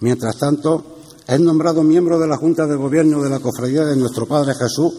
Mientras 0.00 0.36
tanto, 0.36 0.98
es 1.26 1.40
nombrado 1.40 1.82
miembro 1.82 2.18
de 2.18 2.28
la 2.28 2.36
Junta 2.36 2.66
de 2.66 2.76
Gobierno 2.76 3.22
de 3.22 3.30
la 3.30 3.40
Cofradía 3.40 3.84
de 3.84 3.96
Nuestro 3.96 4.26
Padre 4.26 4.54
Jesús 4.54 4.92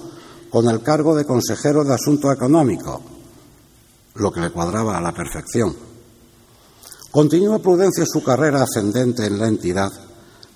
con 0.49 0.67
el 0.69 0.81
cargo 0.81 1.15
de 1.15 1.25
consejero 1.25 1.83
de 1.83 1.93
Asuntos 1.93 2.33
Económicos, 2.33 3.01
lo 4.15 4.31
que 4.31 4.41
le 4.41 4.51
cuadraba 4.51 4.97
a 4.97 5.01
la 5.01 5.11
perfección. 5.11 5.75
Continúa 7.11 7.59
Prudencio 7.59 8.05
su 8.05 8.23
carrera 8.23 8.63
ascendente 8.63 9.25
en 9.25 9.39
la 9.39 9.47
entidad 9.47 9.91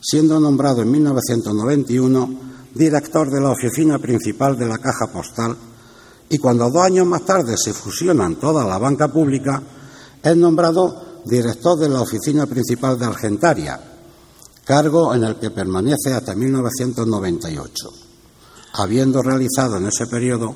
siendo 0.02 0.40
nombrado 0.40 0.82
en 0.82 0.92
1991 0.92 2.40
director 2.74 3.30
de 3.30 3.42
la 3.42 3.52
oficina 3.52 4.00
principal 4.00 4.58
de 4.58 4.68
la 4.68 4.78
Caja 4.78 5.08
Postal 5.12 5.56
y 6.30 6.38
cuando 6.38 6.70
dos 6.70 6.84
años 6.84 7.08
más 7.08 7.26
tarde 7.26 7.56
se 7.58 7.74
fusionan 7.74 8.36
toda 8.36 8.66
la 8.66 8.78
banca 8.78 9.08
pública, 9.08 9.62
es 10.22 10.38
nombrado 10.38 11.22
director 11.26 11.78
de 11.78 11.90
la 11.90 12.02
oficina 12.02 12.46
principal 12.46 12.98
de 13.00 13.06
Argentaria, 13.06 13.80
cargo 14.64 15.14
en 15.14 15.24
el 15.24 15.38
que 15.38 15.50
permanece 15.50 16.14
hasta 16.14 16.36
1998, 16.36 17.90
habiendo 18.74 19.24
realizado 19.24 19.78
en 19.78 19.88
ese 19.88 20.06
periodo 20.06 20.56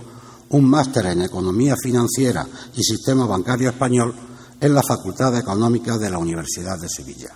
un 0.50 0.70
máster 0.70 1.08
en 1.08 1.24
Economía 1.24 1.76
Financiera 1.82 2.46
y 2.76 2.84
Sistema 2.84 3.26
Bancario 3.26 3.70
Español 3.70 4.14
en 4.60 4.74
la 4.74 4.84
Facultad 4.84 5.32
de 5.32 5.40
Económica 5.40 5.98
de 5.98 6.10
la 6.12 6.20
Universidad 6.20 6.80
de 6.80 6.90
Sevilla. 6.90 7.32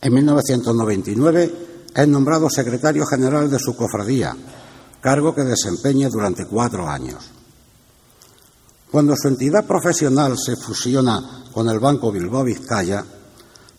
En 0.00 0.14
1999 0.14 1.54
es 1.94 2.08
nombrado 2.08 2.48
secretario 2.48 3.04
general 3.04 3.50
de 3.50 3.58
su 3.58 3.76
cofradía, 3.76 4.34
cargo 5.00 5.34
que 5.34 5.42
desempeña 5.42 6.08
durante 6.08 6.46
cuatro 6.46 6.88
años. 6.88 7.30
Cuando 8.90 9.14
su 9.16 9.28
entidad 9.28 9.66
profesional 9.66 10.36
se 10.36 10.56
fusiona 10.56 11.44
con 11.52 11.68
el 11.68 11.78
Banco 11.78 12.10
Bilbao 12.10 12.44
Vizcaya, 12.44 13.04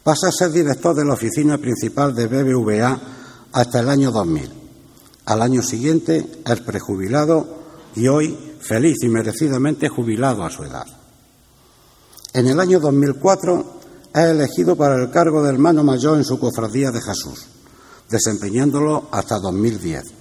pasa 0.03 0.29
a 0.29 0.31
ser 0.31 0.51
director 0.51 0.95
de 0.95 1.05
la 1.05 1.13
oficina 1.13 1.57
principal 1.57 2.15
de 2.15 2.27
BBVA 2.27 2.99
hasta 3.51 3.79
el 3.81 3.89
año 3.89 4.11
2000. 4.11 4.51
Al 5.25 5.41
año 5.41 5.61
siguiente 5.61 6.41
es 6.45 6.59
prejubilado 6.61 7.61
y 7.95 8.07
hoy 8.07 8.55
feliz 8.61 8.97
y 9.03 9.09
merecidamente 9.09 9.89
jubilado 9.89 10.43
a 10.43 10.49
su 10.49 10.63
edad. 10.63 10.85
En 12.33 12.47
el 12.47 12.59
año 12.59 12.79
2004 12.79 13.79
es 14.13 14.23
elegido 14.23 14.75
para 14.75 14.95
el 14.95 15.11
cargo 15.11 15.43
de 15.43 15.49
hermano 15.49 15.83
mayor 15.83 16.17
en 16.17 16.23
su 16.23 16.39
cofradía 16.39 16.91
de 16.91 17.01
Jesús, 17.01 17.45
desempeñándolo 18.09 19.09
hasta 19.11 19.39
2010, 19.39 20.20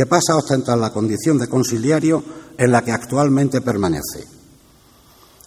que 0.00 0.06
pasa 0.06 0.32
a 0.32 0.36
ostentar 0.36 0.78
la 0.78 0.94
condición 0.94 1.36
de 1.36 1.46
conciliario 1.46 2.24
en 2.56 2.72
la 2.72 2.82
que 2.82 2.90
actualmente 2.90 3.60
permanece. 3.60 4.26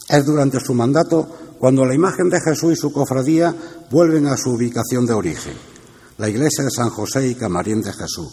Es 0.08 0.24
durante 0.24 0.60
su 0.60 0.76
mandato 0.76 1.56
cuando 1.58 1.84
la 1.84 1.96
imagen 1.96 2.30
de 2.30 2.40
Jesús 2.40 2.74
y 2.74 2.76
su 2.76 2.94
cofradía 2.94 3.52
vuelven 3.90 4.28
a 4.28 4.38
su 4.38 4.52
ubicación 4.52 5.08
de 5.08 5.14
origen, 5.14 5.56
la 6.20 6.30
iglesia 6.30 6.66
de 6.66 6.70
San 6.70 6.92
José 6.92 7.28
y 7.28 7.34
Camarín 7.34 7.82
de 7.82 7.94
Jesús, 7.94 8.32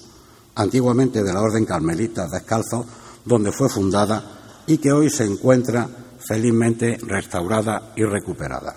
antiguamente 0.56 1.22
de 1.22 1.32
la 1.32 1.40
Orden 1.40 1.64
Carmelita 1.64 2.28
Descalzo, 2.28 2.84
donde 3.24 3.50
fue 3.50 3.70
fundada 3.70 4.62
y 4.66 4.76
que 4.76 4.92
hoy 4.92 5.08
se 5.08 5.24
encuentra 5.24 5.88
felizmente 6.18 6.98
restaurada 7.00 7.94
y 7.96 8.04
recuperada. 8.04 8.76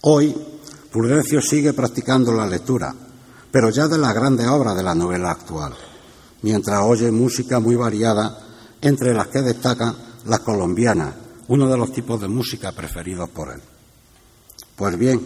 Hoy, 0.00 0.34
Prudencio 0.90 1.40
sigue 1.40 1.72
practicando 1.74 2.32
la 2.32 2.48
lectura, 2.48 2.92
pero 3.50 3.70
ya 3.70 3.88
de 3.88 3.98
las 3.98 4.14
grandes 4.14 4.46
obras 4.46 4.76
de 4.76 4.82
la 4.82 4.94
novela 4.94 5.30
actual, 5.30 5.74
mientras 6.42 6.82
oye 6.84 7.10
música 7.10 7.60
muy 7.60 7.76
variada, 7.76 8.38
entre 8.80 9.12
las 9.12 9.28
que 9.28 9.42
destacan 9.42 9.94
las 10.26 10.40
colombianas, 10.40 11.14
uno 11.48 11.68
de 11.68 11.76
los 11.76 11.92
tipos 11.92 12.20
de 12.20 12.28
música 12.28 12.72
preferidos 12.72 13.28
por 13.30 13.52
él. 13.52 13.60
Pues 14.76 14.96
bien, 14.96 15.20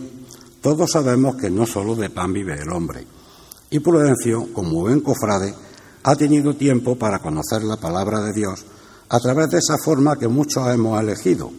todos 0.60 0.90
sabemos 0.90 1.36
que 1.36 1.50
no 1.50 1.66
solo 1.66 1.94
de 1.94 2.10
pan 2.10 2.32
vive 2.32 2.54
el 2.60 2.70
hombre, 2.72 3.06
y 3.70 3.78
Prudencio, 3.80 4.52
como 4.52 4.80
buen 4.82 5.00
cofrade, 5.00 5.54
ha 6.02 6.16
tenido 6.16 6.54
tiempo 6.54 6.96
para 6.96 7.18
conocer 7.18 7.62
la 7.62 7.76
palabra 7.76 8.20
de 8.20 8.32
Dios 8.32 8.64
a 9.08 9.20
través 9.20 9.50
de 9.50 9.58
esa 9.58 9.76
forma 9.78 10.16
que 10.18 10.28
muchos 10.28 10.68
hemos 10.68 11.00
elegido, 11.00 11.50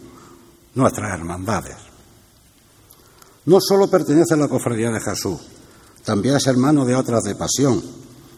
nuestras 0.74 1.12
hermandades. 1.12 1.76
No 3.46 3.60
solo 3.60 3.88
pertenece 3.88 4.34
a 4.34 4.38
la 4.38 4.48
cofradía 4.48 4.90
de 4.90 5.00
Jesús, 5.00 5.40
también 6.06 6.36
es 6.36 6.46
hermano 6.46 6.84
de 6.84 6.94
otras 6.94 7.24
de 7.24 7.34
pasión, 7.34 7.82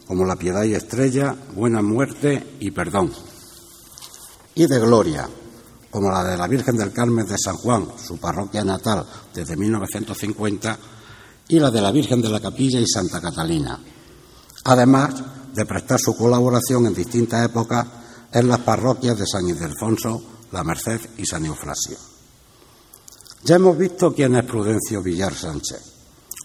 como 0.07 0.25
la 0.25 0.37
piedad 0.37 0.65
y 0.65 0.73
estrella, 0.73 1.37
buena 1.55 1.83
muerte 1.83 2.57
y 2.61 2.71
perdón. 2.71 3.13
Y 4.55 4.67
de 4.67 4.81
gloria, 4.81 5.29
como 5.91 6.11
la 6.11 6.25
de 6.25 6.39
la 6.39 6.49
Virgen 6.49 6.79
del 6.79 6.95
Carmen 6.95 7.27
de 7.27 7.37
San 7.37 7.57
Juan, 7.57 7.87
su 8.03 8.17
parroquia 8.17 8.65
natal 8.65 9.05
desde 9.35 9.55
1950, 9.55 10.79
y 11.49 11.61
la 11.61 11.71
de 11.71 11.83
la 11.83 11.93
Virgen 11.93 12.23
de 12.23 12.31
la 12.31 12.41
Capilla 12.41 12.81
y 12.81 12.87
Santa 12.87 13.21
Catalina. 13.21 13.79
además 14.65 15.23
de 15.55 15.67
prestar 15.67 16.01
su 16.01 16.17
colaboración 16.17 16.87
en 16.87 16.95
distintas 16.95 17.45
épocas 17.45 17.87
en 18.33 18.49
las 18.49 18.61
parroquias 18.61 19.19
de 19.19 19.27
San 19.27 19.47
Ildefonso, 19.47 20.23
La 20.53 20.65
Merced 20.65 21.01
y 21.19 21.27
San 21.27 21.45
Eufrasio. 21.45 21.99
Ya 23.45 23.57
hemos 23.57 23.77
visto 23.77 24.15
quién 24.15 24.37
es 24.37 24.45
Prudencio 24.45 25.03
Villar 25.03 25.35
Sánchez, 25.35 25.81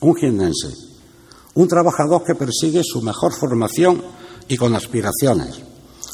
un 0.01 0.15
jiennense, 0.15 0.92
un 1.55 1.67
trabajador 1.67 2.23
que 2.23 2.35
persigue 2.35 2.81
su 2.83 3.01
mejor 3.01 3.33
formación 3.33 4.01
y 4.47 4.57
con 4.57 4.75
aspiraciones, 4.75 5.61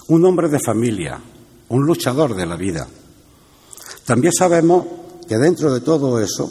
un 0.08 0.26
hombre 0.26 0.50
de 0.50 0.60
familia, 0.60 1.22
un 1.70 1.86
luchador 1.86 2.36
de 2.36 2.46
la 2.46 2.56
vida. 2.56 2.88
También 4.06 4.34
sabemos 4.34 4.86
que 5.28 5.38
dentro 5.38 5.74
de 5.74 5.82
todo 5.82 6.20
eso 6.20 6.50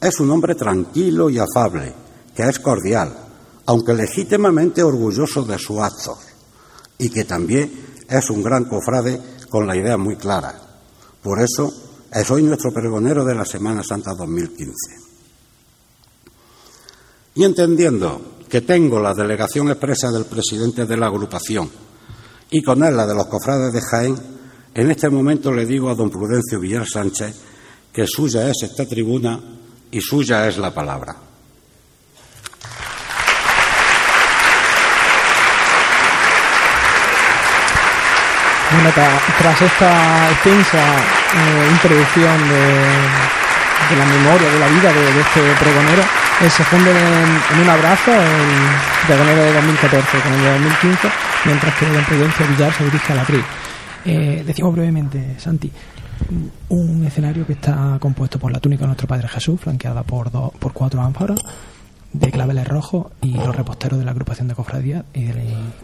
es 0.00 0.20
un 0.20 0.30
hombre 0.30 0.54
tranquilo 0.54 1.28
y 1.28 1.38
afable, 1.38 1.94
que 2.34 2.42
es 2.44 2.58
cordial, 2.58 3.14
aunque 3.66 3.94
legítimamente 3.94 4.82
orgulloso 4.82 5.42
de 5.42 5.58
sus 5.58 5.78
actos, 5.78 6.18
y 6.98 7.10
que 7.10 7.24
también 7.24 7.70
es 8.08 8.30
un 8.30 8.42
gran 8.42 8.64
cofrade 8.64 9.20
con 9.48 9.66
la 9.66 9.76
idea 9.76 9.96
muy 9.96 10.16
clara. 10.16 10.54
Por 11.22 11.40
eso 11.40 11.72
es 12.12 12.30
hoy 12.30 12.42
nuestro 12.42 12.72
pregonero 12.72 13.24
de 13.24 13.34
la 13.34 13.44
Semana 13.44 13.82
Santa 13.82 14.14
2015. 14.14 15.01
Y 17.34 17.44
entendiendo 17.44 18.20
que 18.48 18.60
tengo 18.60 19.00
la 19.00 19.14
delegación 19.14 19.70
expresa 19.70 20.10
del 20.10 20.26
presidente 20.26 20.84
de 20.84 20.96
la 20.96 21.06
agrupación 21.06 21.70
y 22.50 22.62
con 22.62 22.84
él 22.84 22.94
la 22.94 23.06
de 23.06 23.14
los 23.14 23.26
cofrades 23.26 23.72
de 23.72 23.80
Jaén, 23.80 24.16
en 24.74 24.90
este 24.90 25.08
momento 25.08 25.50
le 25.50 25.64
digo 25.64 25.88
a 25.88 25.94
don 25.94 26.10
Prudencio 26.10 26.60
Villar 26.60 26.86
Sánchez 26.86 27.34
que 27.92 28.06
suya 28.06 28.48
es 28.48 28.62
esta 28.62 28.86
tribuna 28.86 29.40
y 29.90 30.00
suya 30.00 30.46
es 30.48 30.58
la 30.58 30.72
palabra. 30.72 31.16
Tras 39.38 39.62
esta 39.62 40.30
extensa 40.30 40.96
eh, 41.34 41.68
introducción 41.70 42.48
de, 42.48 43.96
la 43.96 44.06
memoria, 44.06 44.50
de 44.50 44.58
la 44.58 44.68
vida 44.68 44.92
de, 44.92 45.20
este 45.20 45.40
pregonero, 45.60 46.02
eh, 46.40 46.50
se 46.50 46.64
funde 46.64 46.90
en, 46.90 47.60
un 47.60 47.68
abrazo 47.68 48.12
el 48.12 49.06
pregonero 49.06 49.42
de 49.42 49.52
2014 49.52 50.20
con 50.20 50.32
el 50.32 50.42
de 50.42 50.52
2015, 50.52 51.08
mientras 51.44 51.74
que 51.74 51.86
don 51.86 52.04
Prudencio 52.04 52.46
Villar 52.48 52.72
se 52.72 52.84
dirige 52.84 53.12
a 53.12 53.16
la 53.16 53.24
tri. 53.24 53.42
Eh, 54.04 54.42
decimos 54.46 54.72
brevemente, 54.74 55.36
Santi, 55.38 55.70
un 56.68 57.04
escenario 57.04 57.46
que 57.46 57.52
está 57.52 57.98
compuesto 58.00 58.38
por 58.38 58.52
la 58.52 58.60
túnica 58.60 58.82
de 58.82 58.88
nuestro 58.88 59.06
Padre 59.06 59.28
Jesús, 59.28 59.60
flanqueada 59.60 60.02
por, 60.02 60.30
por 60.30 60.72
cuatro 60.72 61.02
ánforas, 61.02 61.40
de 62.12 62.30
claveles 62.30 62.68
rojos 62.68 63.06
y 63.22 63.34
los 63.34 63.54
reposteros 63.54 63.98
de 63.98 64.04
la 64.04 64.10
agrupación 64.10 64.48
de 64.48 64.54
cofradía 64.54 65.04
y 65.14 65.28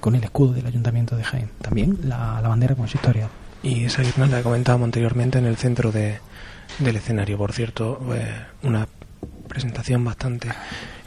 con 0.00 0.14
el 0.14 0.24
escudo 0.24 0.52
del 0.52 0.66
ayuntamiento 0.66 1.16
de 1.16 1.24
Jaén. 1.24 1.50
También 1.60 1.98
la, 2.02 2.40
bandera 2.40 2.74
con 2.74 2.88
su 2.88 2.96
historia. 2.96 3.28
Y 3.62 3.84
esa 3.84 4.02
guirnalda 4.02 4.38
que 4.38 4.42
comentábamos 4.42 4.86
anteriormente 4.86 5.38
en 5.38 5.46
el 5.46 5.56
centro 5.56 5.90
de, 5.90 6.18
del 6.78 6.96
escenario, 6.96 7.38
por 7.38 7.52
cierto, 7.52 8.00
eh, 8.14 8.34
una 8.62 8.86
presentación 9.48 10.04
bastante 10.04 10.48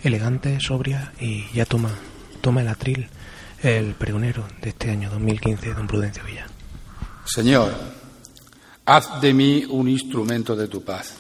elegante, 0.04 0.60
sobria 0.60 1.14
y 1.20 1.46
ya 1.54 1.66
toma, 1.66 1.92
toma 2.42 2.62
el 2.62 2.68
atril 2.68 3.08
el 3.62 3.94
pregonero 3.94 4.46
de 4.62 4.70
este 4.70 4.90
año 4.90 5.10
2015, 5.10 5.74
don 5.74 5.88
Prudencio 5.88 6.24
Villa. 6.24 6.48
Señor, 7.26 7.74
haz 8.86 9.22
de 9.22 9.34
mí 9.34 9.66
un 9.70 9.88
instrumento 9.88 10.56
de 10.56 10.68
tu 10.68 10.84
paz, 10.84 11.16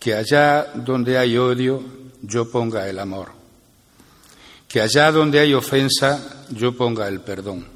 que 0.00 0.14
allá 0.14 0.64
donde 0.74 1.18
hay 1.18 1.36
odio 1.36 1.82
yo 2.22 2.50
ponga 2.50 2.88
el 2.88 2.98
amor. 2.98 3.32
Que 4.68 4.80
allá 4.80 5.12
donde 5.12 5.40
hay 5.40 5.52
ofensa, 5.52 6.46
yo 6.50 6.74
ponga 6.74 7.06
el 7.08 7.20
perdón. 7.20 7.66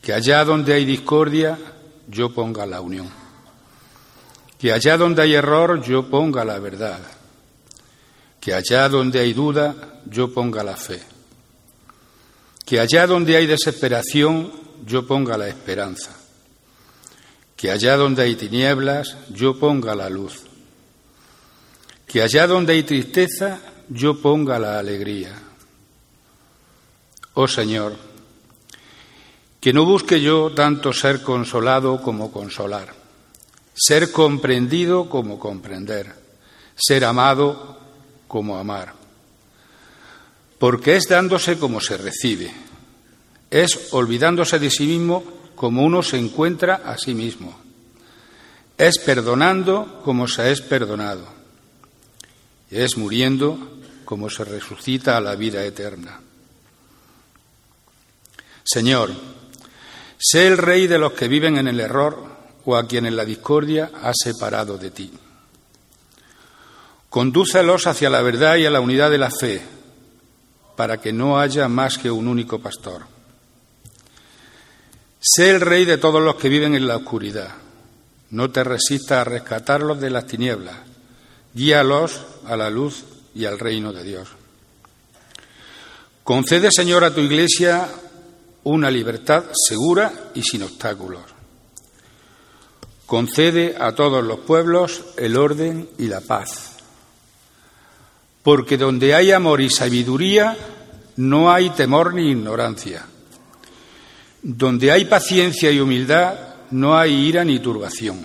Que 0.00 0.12
allá 0.12 0.44
donde 0.44 0.74
hay 0.74 0.84
discordia, 0.84 1.56
yo 2.08 2.34
ponga 2.34 2.66
la 2.66 2.80
unión. 2.80 3.21
Que 4.62 4.72
allá 4.72 4.96
donde 4.96 5.22
hay 5.22 5.34
error, 5.34 5.82
yo 5.82 6.08
ponga 6.08 6.44
la 6.44 6.60
verdad. 6.60 7.00
Que 8.40 8.54
allá 8.54 8.88
donde 8.88 9.18
hay 9.18 9.34
duda, 9.34 9.74
yo 10.06 10.32
ponga 10.32 10.62
la 10.62 10.76
fe. 10.76 11.02
Que 12.64 12.78
allá 12.78 13.06
donde 13.06 13.36
hay 13.36 13.46
desesperación, 13.46 14.52
yo 14.86 15.06
ponga 15.06 15.36
la 15.36 15.48
esperanza. 15.48 16.16
Que 17.56 17.72
allá 17.72 17.96
donde 17.96 18.22
hay 18.22 18.36
tinieblas, 18.36 19.16
yo 19.30 19.58
ponga 19.58 19.96
la 19.96 20.08
luz 20.08 20.44
que 22.12 22.20
allá 22.20 22.46
donde 22.46 22.74
hay 22.74 22.82
tristeza 22.82 23.58
yo 23.88 24.20
ponga 24.20 24.58
la 24.58 24.78
alegría. 24.78 25.32
Oh 27.32 27.48
Señor, 27.48 27.96
que 29.58 29.72
no 29.72 29.86
busque 29.86 30.20
yo 30.20 30.52
tanto 30.52 30.92
ser 30.92 31.22
consolado 31.22 32.02
como 32.02 32.30
consolar, 32.30 32.92
ser 33.74 34.12
comprendido 34.12 35.08
como 35.08 35.38
comprender, 35.38 36.14
ser 36.76 37.04
amado 37.04 37.78
como 38.28 38.58
amar. 38.58 38.94
Porque 40.58 40.96
es 40.96 41.08
dándose 41.08 41.58
como 41.58 41.80
se 41.80 41.96
recibe, 41.96 42.52
es 43.50 43.92
olvidándose 43.92 44.58
de 44.58 44.70
sí 44.70 44.86
mismo 44.86 45.24
como 45.54 45.82
uno 45.82 46.02
se 46.02 46.18
encuentra 46.18 46.82
a 46.84 46.96
sí 46.98 47.14
mismo, 47.14 47.58
es 48.78 48.98
perdonando 48.98 50.00
como 50.04 50.28
se 50.28 50.50
es 50.50 50.60
perdonado 50.60 51.42
es 52.72 52.96
muriendo 52.96 53.58
como 54.04 54.30
se 54.30 54.44
resucita 54.44 55.16
a 55.16 55.20
la 55.20 55.36
vida 55.36 55.64
eterna. 55.64 56.20
Señor, 58.64 59.12
sé 60.18 60.46
el 60.46 60.56
rey 60.56 60.86
de 60.86 60.98
los 60.98 61.12
que 61.12 61.28
viven 61.28 61.58
en 61.58 61.68
el 61.68 61.80
error 61.80 62.31
o 62.64 62.76
a 62.76 62.86
quien 62.86 63.06
en 63.06 63.16
la 63.16 63.24
discordia 63.24 63.90
ha 64.02 64.12
separado 64.14 64.78
de 64.78 64.90
ti. 64.90 65.12
Condúcelos 67.08 67.86
hacia 67.86 68.08
la 68.08 68.22
verdad 68.22 68.56
y 68.56 68.66
a 68.66 68.70
la 68.70 68.80
unidad 68.80 69.10
de 69.10 69.18
la 69.18 69.30
fe, 69.30 69.62
para 70.76 71.00
que 71.00 71.12
no 71.12 71.38
haya 71.38 71.68
más 71.68 71.98
que 71.98 72.10
un 72.10 72.28
único 72.28 72.58
pastor. 72.58 73.02
Sé 75.20 75.50
el 75.50 75.60
rey 75.60 75.84
de 75.84 75.98
todos 75.98 76.22
los 76.22 76.36
que 76.36 76.48
viven 76.48 76.74
en 76.74 76.86
la 76.86 76.96
oscuridad. 76.96 77.50
No 78.30 78.50
te 78.50 78.64
resistas 78.64 79.18
a 79.18 79.24
rescatarlos 79.24 80.00
de 80.00 80.10
las 80.10 80.26
tinieblas 80.26 80.76
Guíalos 81.54 82.18
a 82.46 82.56
la 82.56 82.70
luz 82.70 83.04
y 83.34 83.44
al 83.44 83.58
reino 83.58 83.92
de 83.92 84.02
Dios. 84.02 84.28
Concede, 86.24 86.70
Señor, 86.70 87.04
a 87.04 87.14
tu 87.14 87.20
Iglesia 87.20 87.88
una 88.64 88.90
libertad 88.90 89.44
segura 89.52 90.30
y 90.34 90.42
sin 90.42 90.62
obstáculos. 90.62 91.31
Concede 93.12 93.76
a 93.78 93.94
todos 93.94 94.24
los 94.24 94.38
pueblos 94.38 95.04
el 95.18 95.36
orden 95.36 95.86
y 95.98 96.06
la 96.06 96.22
paz. 96.22 96.78
Porque 98.42 98.78
donde 98.78 99.14
hay 99.14 99.32
amor 99.32 99.60
y 99.60 99.68
sabiduría, 99.68 100.56
no 101.16 101.52
hay 101.52 101.68
temor 101.68 102.14
ni 102.14 102.30
ignorancia. 102.30 103.04
Donde 104.40 104.92
hay 104.92 105.04
paciencia 105.04 105.70
y 105.70 105.78
humildad, 105.78 106.54
no 106.70 106.96
hay 106.96 107.12
ira 107.12 107.44
ni 107.44 107.58
turbación. 107.58 108.24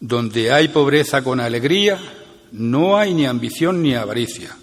Donde 0.00 0.50
hay 0.50 0.68
pobreza 0.68 1.22
con 1.22 1.38
alegría, 1.38 2.00
no 2.52 2.96
hay 2.96 3.12
ni 3.12 3.26
ambición 3.26 3.82
ni 3.82 3.94
avaricia. 3.94 4.56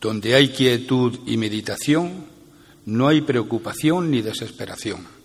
Donde 0.00 0.36
hay 0.36 0.50
quietud 0.50 1.18
y 1.26 1.36
meditación, 1.36 2.26
no 2.86 3.08
hay 3.08 3.22
preocupación 3.22 4.08
ni 4.08 4.22
desesperación. 4.22 5.17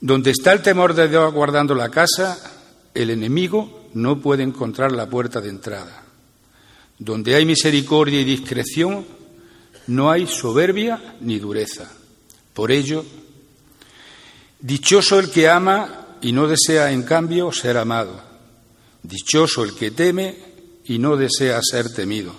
Donde 0.00 0.30
está 0.30 0.52
el 0.52 0.62
temor 0.62 0.94
de 0.94 1.08
Dios 1.08 1.32
guardando 1.32 1.74
la 1.74 1.88
casa, 1.88 2.38
el 2.94 3.10
enemigo 3.10 3.88
no 3.94 4.20
puede 4.20 4.42
encontrar 4.42 4.92
la 4.92 5.08
puerta 5.08 5.40
de 5.40 5.48
entrada. 5.48 6.04
Donde 6.98 7.34
hay 7.34 7.44
misericordia 7.44 8.20
y 8.20 8.24
discreción, 8.24 9.06
no 9.86 10.10
hay 10.10 10.26
soberbia 10.26 11.16
ni 11.20 11.38
dureza. 11.38 11.90
Por 12.52 12.72
ello, 12.72 13.04
dichoso 14.60 15.18
el 15.18 15.30
que 15.30 15.48
ama 15.48 16.06
y 16.20 16.32
no 16.32 16.46
desea, 16.46 16.92
en 16.92 17.02
cambio, 17.02 17.52
ser 17.52 17.76
amado. 17.76 18.20
Dichoso 19.02 19.64
el 19.64 19.74
que 19.74 19.90
teme 19.90 20.36
y 20.84 20.98
no 20.98 21.16
desea 21.16 21.60
ser 21.62 21.92
temido. 21.92 22.34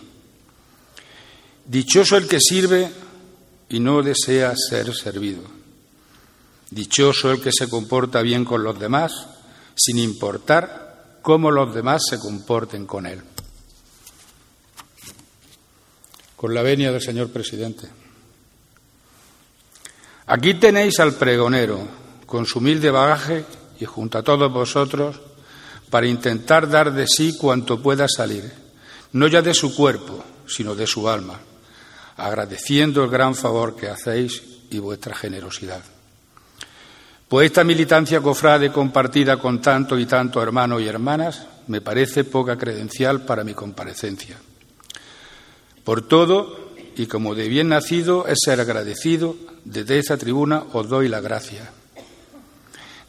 Dichoso 1.66 2.18
el 2.18 2.28
que 2.28 2.40
sirve 2.40 2.90
y 3.70 3.80
no 3.80 4.02
desea 4.02 4.54
ser 4.56 4.94
servido. 4.96 5.57
Dichoso 6.70 7.32
el 7.32 7.42
que 7.42 7.52
se 7.52 7.70
comporta 7.70 8.22
bien 8.22 8.44
con 8.44 8.64
los 8.64 8.80
demás, 8.80 9.28
sin 9.76 10.00
importar 10.00 11.20
cómo 11.22 11.52
los 11.52 11.74
demás 11.74 12.04
se 12.10 12.20
comporten 12.20 12.86
con 12.86 13.06
él. 13.06 13.22
Con 16.36 16.54
la 16.54 16.62
venia 16.62 16.92
del 16.92 17.02
señor 17.02 17.30
presidente. 17.30 17.88
Aquí 20.28 20.56
tenéis 20.56 21.00
al 21.00 21.14
pregonero, 21.14 21.88
con 22.26 22.46
su 22.46 22.60
humilde 22.60 22.92
bagaje 22.92 23.46
y 23.80 23.86
junto 23.86 24.18
a 24.18 24.24
todos 24.24 24.52
vosotros 24.52 25.22
para 25.90 26.08
intentar 26.08 26.70
dar 26.70 26.92
de 26.92 27.08
sí 27.08 27.38
cuanto 27.38 27.82
pueda 27.82 28.08
salir, 28.10 28.52
no 29.14 29.28
ya 29.28 29.42
de 29.42 29.54
su 29.54 29.74
cuerpo, 29.74 30.24
sino 30.46 30.76
de 30.76 30.86
su 30.86 31.08
alma, 31.08 31.40
agradeciendo 32.18 33.04
el 33.04 33.10
gran 33.10 33.36
favor 33.36 33.76
que 33.76 33.88
hacéis 33.88 34.44
y 34.70 34.80
vuestra 34.80 35.16
generosidad. 35.16 35.82
Pues 37.28 37.48
esta 37.48 37.66
militancia 37.66 38.22
cofrade 38.22 38.72
compartida 38.72 39.36
con 39.36 39.62
tanto 39.62 40.00
y 40.00 40.06
tanto 40.06 40.42
hermanos 40.42 40.82
y 40.82 40.88
hermanas 40.88 41.46
me 41.68 41.82
parece 41.82 42.24
poca 42.24 42.58
credencial 42.58 43.26
para 43.26 43.44
mi 43.44 43.54
comparecencia. 43.54 44.38
Por 45.84 46.08
todo, 46.08 46.72
y 46.96 47.06
como 47.08 47.36
de 47.36 47.50
bien 47.50 47.68
nacido 47.68 48.28
es 48.28 48.40
ser 48.46 48.62
agradecido, 48.62 49.36
desde 49.66 50.00
esta 50.00 50.16
tribuna 50.16 50.64
os 50.72 50.88
doy 50.88 51.10
la 51.10 51.20
gracia. 51.20 51.70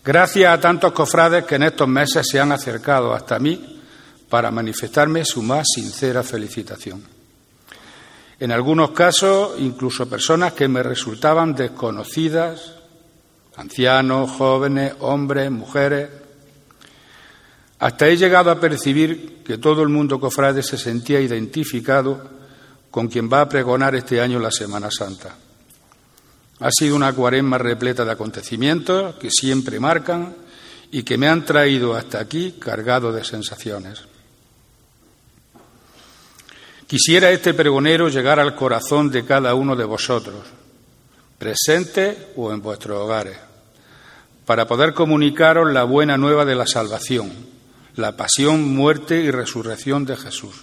Gracias 0.04 0.52
a 0.52 0.60
tantos 0.60 0.92
cofrades 0.92 1.44
que 1.44 1.54
en 1.54 1.62
estos 1.64 1.86
meses 1.86 2.26
se 2.28 2.40
han 2.40 2.50
acercado 2.50 3.14
hasta 3.14 3.38
mí 3.38 3.80
para 4.28 4.50
manifestarme 4.50 5.24
su 5.24 5.42
más 5.42 5.66
sincera 5.72 6.24
felicitación. 6.24 7.04
En 8.40 8.50
algunos 8.50 8.90
casos, 8.90 9.52
incluso 9.58 10.08
personas 10.08 10.54
que 10.54 10.66
me 10.66 10.82
resultaban 10.82 11.54
desconocidas, 11.54 12.77
ancianos, 13.58 14.30
jóvenes, 14.30 14.94
hombres, 15.00 15.50
mujeres. 15.50 16.08
Hasta 17.80 18.08
he 18.08 18.16
llegado 18.16 18.50
a 18.50 18.60
percibir 18.60 19.42
que 19.44 19.58
todo 19.58 19.82
el 19.82 19.88
mundo 19.88 20.20
cofrade 20.20 20.62
se 20.62 20.78
sentía 20.78 21.20
identificado 21.20 22.30
con 22.90 23.08
quien 23.08 23.28
va 23.30 23.42
a 23.42 23.48
pregonar 23.48 23.94
este 23.96 24.20
año 24.20 24.38
la 24.38 24.52
Semana 24.52 24.90
Santa. 24.90 25.36
Ha 26.60 26.70
sido 26.70 26.96
una 26.96 27.12
cuaresma 27.12 27.58
repleta 27.58 28.04
de 28.04 28.12
acontecimientos 28.12 29.16
que 29.16 29.30
siempre 29.30 29.80
marcan 29.80 30.34
y 30.90 31.02
que 31.02 31.18
me 31.18 31.28
han 31.28 31.44
traído 31.44 31.94
hasta 31.94 32.20
aquí 32.20 32.54
cargado 32.58 33.12
de 33.12 33.24
sensaciones. 33.24 34.02
Quisiera 36.86 37.30
este 37.30 37.54
pregonero 37.54 38.08
llegar 38.08 38.40
al 38.40 38.54
corazón 38.54 39.10
de 39.10 39.24
cada 39.24 39.54
uno 39.54 39.76
de 39.76 39.84
vosotros, 39.84 40.46
presente 41.38 42.32
o 42.36 42.50
en 42.52 42.62
vuestros 42.62 42.98
hogares, 42.98 43.36
para 44.48 44.66
poder 44.66 44.94
comunicaros 44.94 45.70
la 45.74 45.84
buena 45.84 46.16
nueva 46.16 46.46
de 46.46 46.54
la 46.54 46.66
salvación, 46.66 47.30
la 47.96 48.16
pasión, 48.16 48.74
muerte 48.74 49.20
y 49.20 49.30
resurrección 49.30 50.06
de 50.06 50.16
Jesús. 50.16 50.54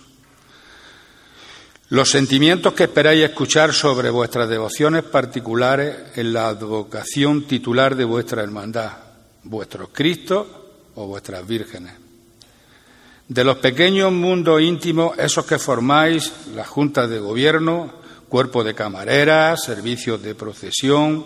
Los 1.89 2.09
sentimientos 2.09 2.73
que 2.73 2.85
esperáis 2.85 3.23
escuchar 3.23 3.73
sobre 3.73 4.09
vuestras 4.09 4.49
devociones 4.49 5.03
particulares 5.03 5.97
en 6.15 6.33
la 6.33 6.47
advocación 6.47 7.43
titular 7.43 7.95
de 7.95 8.05
vuestra 8.05 8.41
hermandad, 8.41 8.91
vuestros 9.43 9.89
Cristos 9.93 10.47
o 10.95 11.05
vuestras 11.05 11.45
vírgenes 11.45 11.93
de 13.27 13.43
los 13.43 13.57
pequeños 13.57 14.11
mundos 14.11 14.61
íntimos, 14.61 15.15
esos 15.19 15.45
que 15.45 15.59
formáis 15.59 16.33
las 16.55 16.67
juntas 16.67 17.07
de 17.07 17.19
gobierno, 17.19 17.93
cuerpo 18.29 18.63
de 18.63 18.73
camareras, 18.73 19.63
servicios 19.63 20.23
de 20.23 20.33
procesión, 20.33 21.25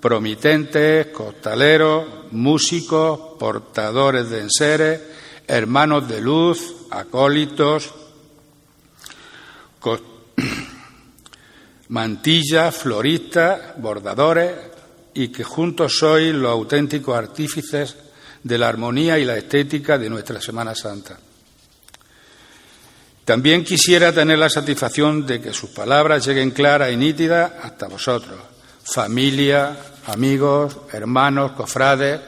promitentes, 0.00 1.08
costaleros, 1.08 2.32
músicos, 2.32 3.36
portadores 3.38 4.30
de 4.30 4.40
enseres, 4.40 5.00
hermanos 5.46 6.08
de 6.08 6.20
luz, 6.20 6.74
acólitos, 6.90 7.94
mantillas, 11.88 12.74
floristas, 12.74 13.78
bordadores, 13.78 14.52
y 15.14 15.28
que 15.28 15.44
juntos 15.44 15.98
sois 15.98 16.34
los 16.34 16.50
auténticos 16.50 17.16
artífices 17.16 17.96
de 18.42 18.58
la 18.58 18.68
armonía 18.68 19.18
y 19.18 19.24
la 19.24 19.36
estética 19.36 19.98
de 19.98 20.08
nuestra 20.08 20.40
Semana 20.40 20.74
Santa. 20.74 21.18
También 23.24 23.64
quisiera 23.64 24.12
tener 24.12 24.38
la 24.38 24.48
satisfacción 24.48 25.26
de 25.26 25.40
que 25.40 25.52
sus 25.52 25.70
palabras 25.70 26.26
lleguen 26.26 26.50
claras 26.50 26.92
y 26.92 26.96
nítidas 26.96 27.52
hasta 27.62 27.86
vosotros, 27.86 28.38
familia, 28.92 29.76
amigos, 30.06 30.76
hermanos, 30.92 31.52
cofrades, 31.52 32.20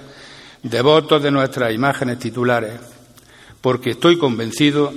devotos 0.62 1.22
de 1.22 1.30
nuestras 1.30 1.74
imágenes 1.74 2.18
titulares, 2.18 2.80
porque 3.60 3.90
estoy 3.90 4.16
convencido 4.16 4.92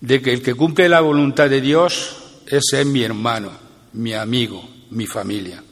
de 0.00 0.20
que 0.20 0.32
el 0.32 0.42
que 0.42 0.54
cumple 0.54 0.88
la 0.88 1.00
voluntad 1.00 1.48
de 1.48 1.60
Dios, 1.60 2.16
es 2.46 2.84
mi 2.84 3.02
hermano, 3.02 3.50
mi 3.92 4.12
amigo, 4.14 4.68
mi 4.90 5.06
familia. 5.06 5.62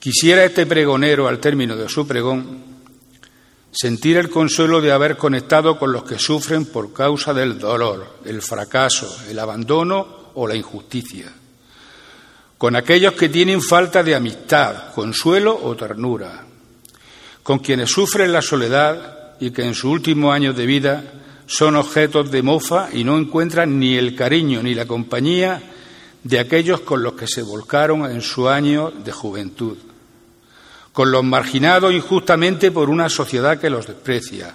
Quisiera 0.00 0.44
este 0.44 0.66
pregonero, 0.66 1.28
al 1.28 1.38
término 1.38 1.76
de 1.76 1.88
su 1.88 2.06
pregón, 2.06 2.74
sentir 3.70 4.16
el 4.16 4.28
consuelo 4.28 4.80
de 4.80 4.92
haber 4.92 5.16
conectado 5.16 5.78
con 5.78 5.92
los 5.92 6.04
que 6.04 6.18
sufren 6.18 6.66
por 6.66 6.92
causa 6.92 7.32
del 7.32 7.58
dolor, 7.58 8.18
el 8.24 8.42
fracaso, 8.42 9.16
el 9.30 9.38
abandono 9.38 10.32
o 10.34 10.46
la 10.46 10.56
injusticia, 10.56 11.32
con 12.64 12.76
aquellos 12.76 13.12
que 13.12 13.28
tienen 13.28 13.60
falta 13.60 14.02
de 14.02 14.14
amistad, 14.14 14.94
consuelo 14.94 15.54
o 15.64 15.76
ternura, 15.76 16.46
con 17.42 17.58
quienes 17.58 17.90
sufren 17.90 18.32
la 18.32 18.40
soledad 18.40 19.34
y 19.38 19.50
que 19.50 19.66
en 19.66 19.74
sus 19.74 19.90
últimos 19.90 20.34
años 20.34 20.56
de 20.56 20.64
vida 20.64 21.04
son 21.44 21.76
objetos 21.76 22.30
de 22.30 22.40
mofa 22.40 22.88
y 22.90 23.04
no 23.04 23.18
encuentran 23.18 23.78
ni 23.78 23.98
el 23.98 24.16
cariño 24.16 24.62
ni 24.62 24.74
la 24.74 24.86
compañía 24.86 25.60
de 26.22 26.38
aquellos 26.38 26.80
con 26.80 27.02
los 27.02 27.12
que 27.12 27.26
se 27.26 27.42
volcaron 27.42 28.10
en 28.10 28.22
su 28.22 28.48
año 28.48 28.90
de 28.90 29.12
juventud 29.12 29.76
con 30.94 31.12
los 31.12 31.22
marginados 31.22 31.92
injustamente 31.92 32.70
por 32.70 32.88
una 32.88 33.10
sociedad 33.10 33.60
que 33.60 33.68
los 33.68 33.86
desprecia, 33.86 34.54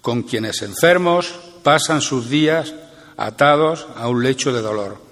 con 0.00 0.22
quienes 0.22 0.62
enfermos 0.62 1.34
pasan 1.64 2.00
sus 2.00 2.30
días 2.30 2.74
atados 3.16 3.88
a 3.96 4.06
un 4.06 4.22
lecho 4.22 4.52
de 4.52 4.62
dolor, 4.62 5.07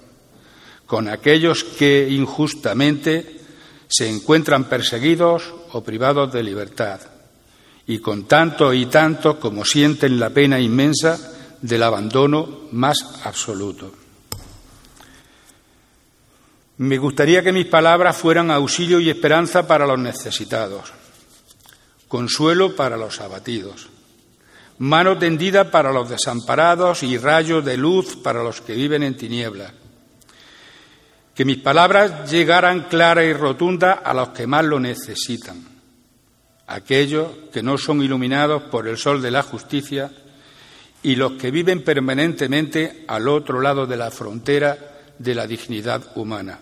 con 0.87 1.09
aquellos 1.09 1.63
que 1.63 2.07
injustamente 2.09 3.41
se 3.89 4.09
encuentran 4.09 4.65
perseguidos 4.65 5.53
o 5.73 5.83
privados 5.83 6.31
de 6.31 6.43
libertad, 6.43 7.01
y 7.85 7.99
con 7.99 8.23
tanto 8.25 8.73
y 8.73 8.87
tanto 8.87 9.39
como 9.39 9.63
sienten 9.63 10.19
la 10.19 10.29
pena 10.31 10.59
inmensa 10.59 11.19
del 11.61 11.83
abandono 11.83 12.67
más 12.71 12.97
absoluto. 13.23 13.91
Me 16.77 16.97
gustaría 16.97 17.43
que 17.43 17.51
mis 17.51 17.65
palabras 17.65 18.15
fueran 18.15 18.51
auxilio 18.51 18.99
y 18.99 19.09
esperanza 19.09 19.67
para 19.67 19.87
los 19.87 19.99
necesitados, 19.99 20.93
consuelo 22.07 22.75
para 22.75 22.97
los 22.97 23.19
abatidos, 23.19 23.89
mano 24.77 25.17
tendida 25.17 25.71
para 25.71 25.91
los 25.91 26.07
desamparados 26.07 27.03
y 27.03 27.17
rayo 27.17 27.61
de 27.61 27.77
luz 27.77 28.15
para 28.15 28.43
los 28.43 28.61
que 28.61 28.73
viven 28.73 29.03
en 29.03 29.17
tinieblas. 29.17 29.73
Que 31.37 31.45
mis 31.45 31.59
palabras 31.59 32.31
llegaran 32.31 32.85
claras 32.89 33.25
y 33.25 33.31
rotundas 33.31 33.99
a 34.03 34.11
los 34.11 34.29
que 34.29 34.47
más 34.47 34.65
lo 34.65 34.79
necesitan, 34.79 35.63
aquellos 36.65 37.27
que 37.53 37.61
no 37.61 37.77
son 37.77 38.01
iluminados 38.01 38.63
por 38.63 38.87
el 38.87 38.97
sol 38.97 39.21
de 39.21 39.29
la 39.29 39.43
justicia 39.43 40.09
y 41.03 41.15
los 41.15 41.33
que 41.33 41.51
viven 41.51 41.83
permanentemente 41.83 43.05
al 43.07 43.27
otro 43.27 43.61
lado 43.61 43.85
de 43.85 43.97
la 43.97 44.09
frontera 44.09 44.79
de 45.19 45.35
la 45.35 45.45
dignidad 45.45 46.01
humana. 46.15 46.57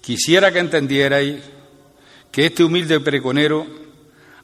Quisiera 0.00 0.52
que 0.52 0.60
entendierais 0.60 1.42
que 2.30 2.46
este 2.46 2.62
humilde 2.62 3.00
pregonero 3.00 3.66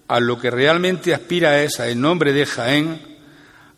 a 0.08 0.18
lo 0.18 0.40
que 0.40 0.50
realmente 0.50 1.14
aspira 1.14 1.62
es, 1.62 1.78
en 1.78 2.00
nombre 2.00 2.32
de 2.32 2.46
Jaén, 2.46 3.00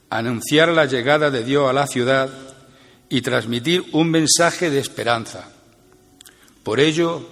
anunciar 0.08 0.70
la 0.70 0.86
llegada 0.86 1.30
de 1.30 1.44
Dios 1.44 1.68
a 1.68 1.74
la 1.74 1.86
ciudad 1.86 2.45
y 3.08 3.20
transmitir 3.20 3.84
un 3.92 4.10
mensaje 4.10 4.70
de 4.70 4.78
esperanza. 4.78 5.48
Por 6.62 6.80
ello, 6.80 7.22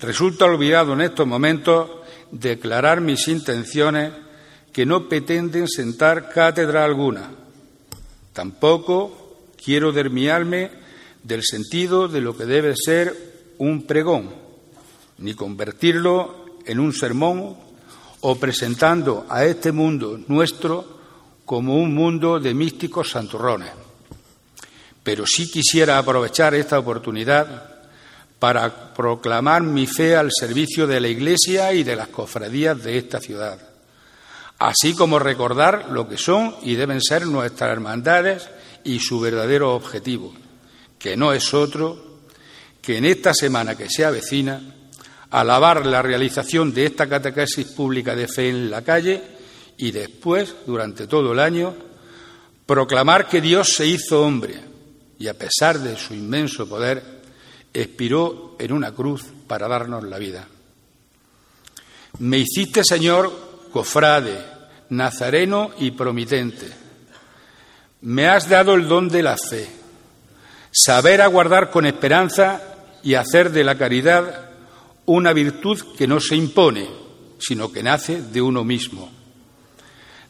resulta 0.00 0.44
olvidado 0.44 0.92
en 0.92 1.02
estos 1.02 1.26
momentos 1.26 1.90
declarar 2.30 3.00
mis 3.00 3.28
intenciones 3.28 4.12
que 4.72 4.84
no 4.84 5.08
pretenden 5.08 5.68
sentar 5.68 6.30
cátedra 6.30 6.84
alguna. 6.84 7.30
Tampoco 8.32 9.46
quiero 9.62 9.92
dermiarme 9.92 10.70
del 11.22 11.42
sentido 11.42 12.08
de 12.08 12.20
lo 12.20 12.36
que 12.36 12.44
debe 12.44 12.74
ser 12.76 13.54
un 13.58 13.86
pregón, 13.86 14.30
ni 15.18 15.34
convertirlo 15.34 16.58
en 16.66 16.80
un 16.80 16.92
sermón 16.92 17.56
o 18.20 18.36
presentando 18.36 19.26
a 19.28 19.44
este 19.44 19.72
mundo 19.72 20.18
nuestro 20.26 20.96
como 21.44 21.76
un 21.76 21.94
mundo 21.94 22.40
de 22.40 22.52
místicos 22.52 23.10
santurrones. 23.10 23.85
Pero 25.06 25.24
sí 25.24 25.48
quisiera 25.48 25.98
aprovechar 25.98 26.52
esta 26.56 26.80
oportunidad 26.80 27.62
para 28.40 28.92
proclamar 28.92 29.62
mi 29.62 29.86
fe 29.86 30.16
al 30.16 30.30
servicio 30.36 30.84
de 30.88 30.98
la 30.98 31.06
Iglesia 31.06 31.72
y 31.72 31.84
de 31.84 31.94
las 31.94 32.08
cofradías 32.08 32.82
de 32.82 32.98
esta 32.98 33.20
ciudad, 33.20 33.56
así 34.58 34.96
como 34.96 35.20
recordar 35.20 35.90
lo 35.92 36.08
que 36.08 36.18
son 36.18 36.56
y 36.60 36.74
deben 36.74 37.00
ser 37.00 37.24
nuestras 37.24 37.70
hermandades 37.70 38.48
y 38.82 38.98
su 38.98 39.20
verdadero 39.20 39.76
objetivo, 39.76 40.34
que 40.98 41.16
no 41.16 41.32
es 41.32 41.54
otro 41.54 42.22
que 42.82 42.96
en 42.96 43.04
esta 43.04 43.32
semana 43.32 43.76
que 43.76 43.88
se 43.88 44.04
avecina, 44.04 44.60
alabar 45.30 45.86
la 45.86 46.02
realización 46.02 46.74
de 46.74 46.84
esta 46.84 47.08
catequesis 47.08 47.68
pública 47.68 48.16
de 48.16 48.26
fe 48.26 48.48
en 48.48 48.72
la 48.72 48.82
calle 48.82 49.22
y 49.76 49.92
después, 49.92 50.52
durante 50.66 51.06
todo 51.06 51.32
el 51.32 51.38
año, 51.38 51.76
proclamar 52.66 53.28
que 53.28 53.40
Dios 53.40 53.68
se 53.68 53.86
hizo 53.86 54.22
hombre 54.22 54.74
y 55.18 55.28
a 55.28 55.34
pesar 55.34 55.78
de 55.78 55.96
su 55.96 56.14
inmenso 56.14 56.68
poder, 56.68 57.02
expiró 57.72 58.56
en 58.58 58.72
una 58.72 58.92
cruz 58.92 59.24
para 59.46 59.68
darnos 59.68 60.04
la 60.04 60.18
vida. 60.18 60.46
Me 62.18 62.38
hiciste, 62.38 62.82
Señor, 62.84 63.68
cofrade, 63.72 64.38
nazareno 64.90 65.70
y 65.78 65.90
promitente. 65.90 66.66
Me 68.02 68.28
has 68.28 68.48
dado 68.48 68.74
el 68.74 68.88
don 68.88 69.08
de 69.08 69.22
la 69.22 69.36
fe, 69.36 69.68
saber 70.70 71.20
aguardar 71.20 71.70
con 71.70 71.86
esperanza 71.86 72.62
y 73.02 73.14
hacer 73.14 73.50
de 73.50 73.64
la 73.64 73.76
caridad 73.76 74.50
una 75.06 75.32
virtud 75.32 75.78
que 75.96 76.06
no 76.06 76.20
se 76.20 76.36
impone, 76.36 76.88
sino 77.38 77.70
que 77.70 77.82
nace 77.82 78.22
de 78.22 78.42
uno 78.42 78.64
mismo. 78.64 79.10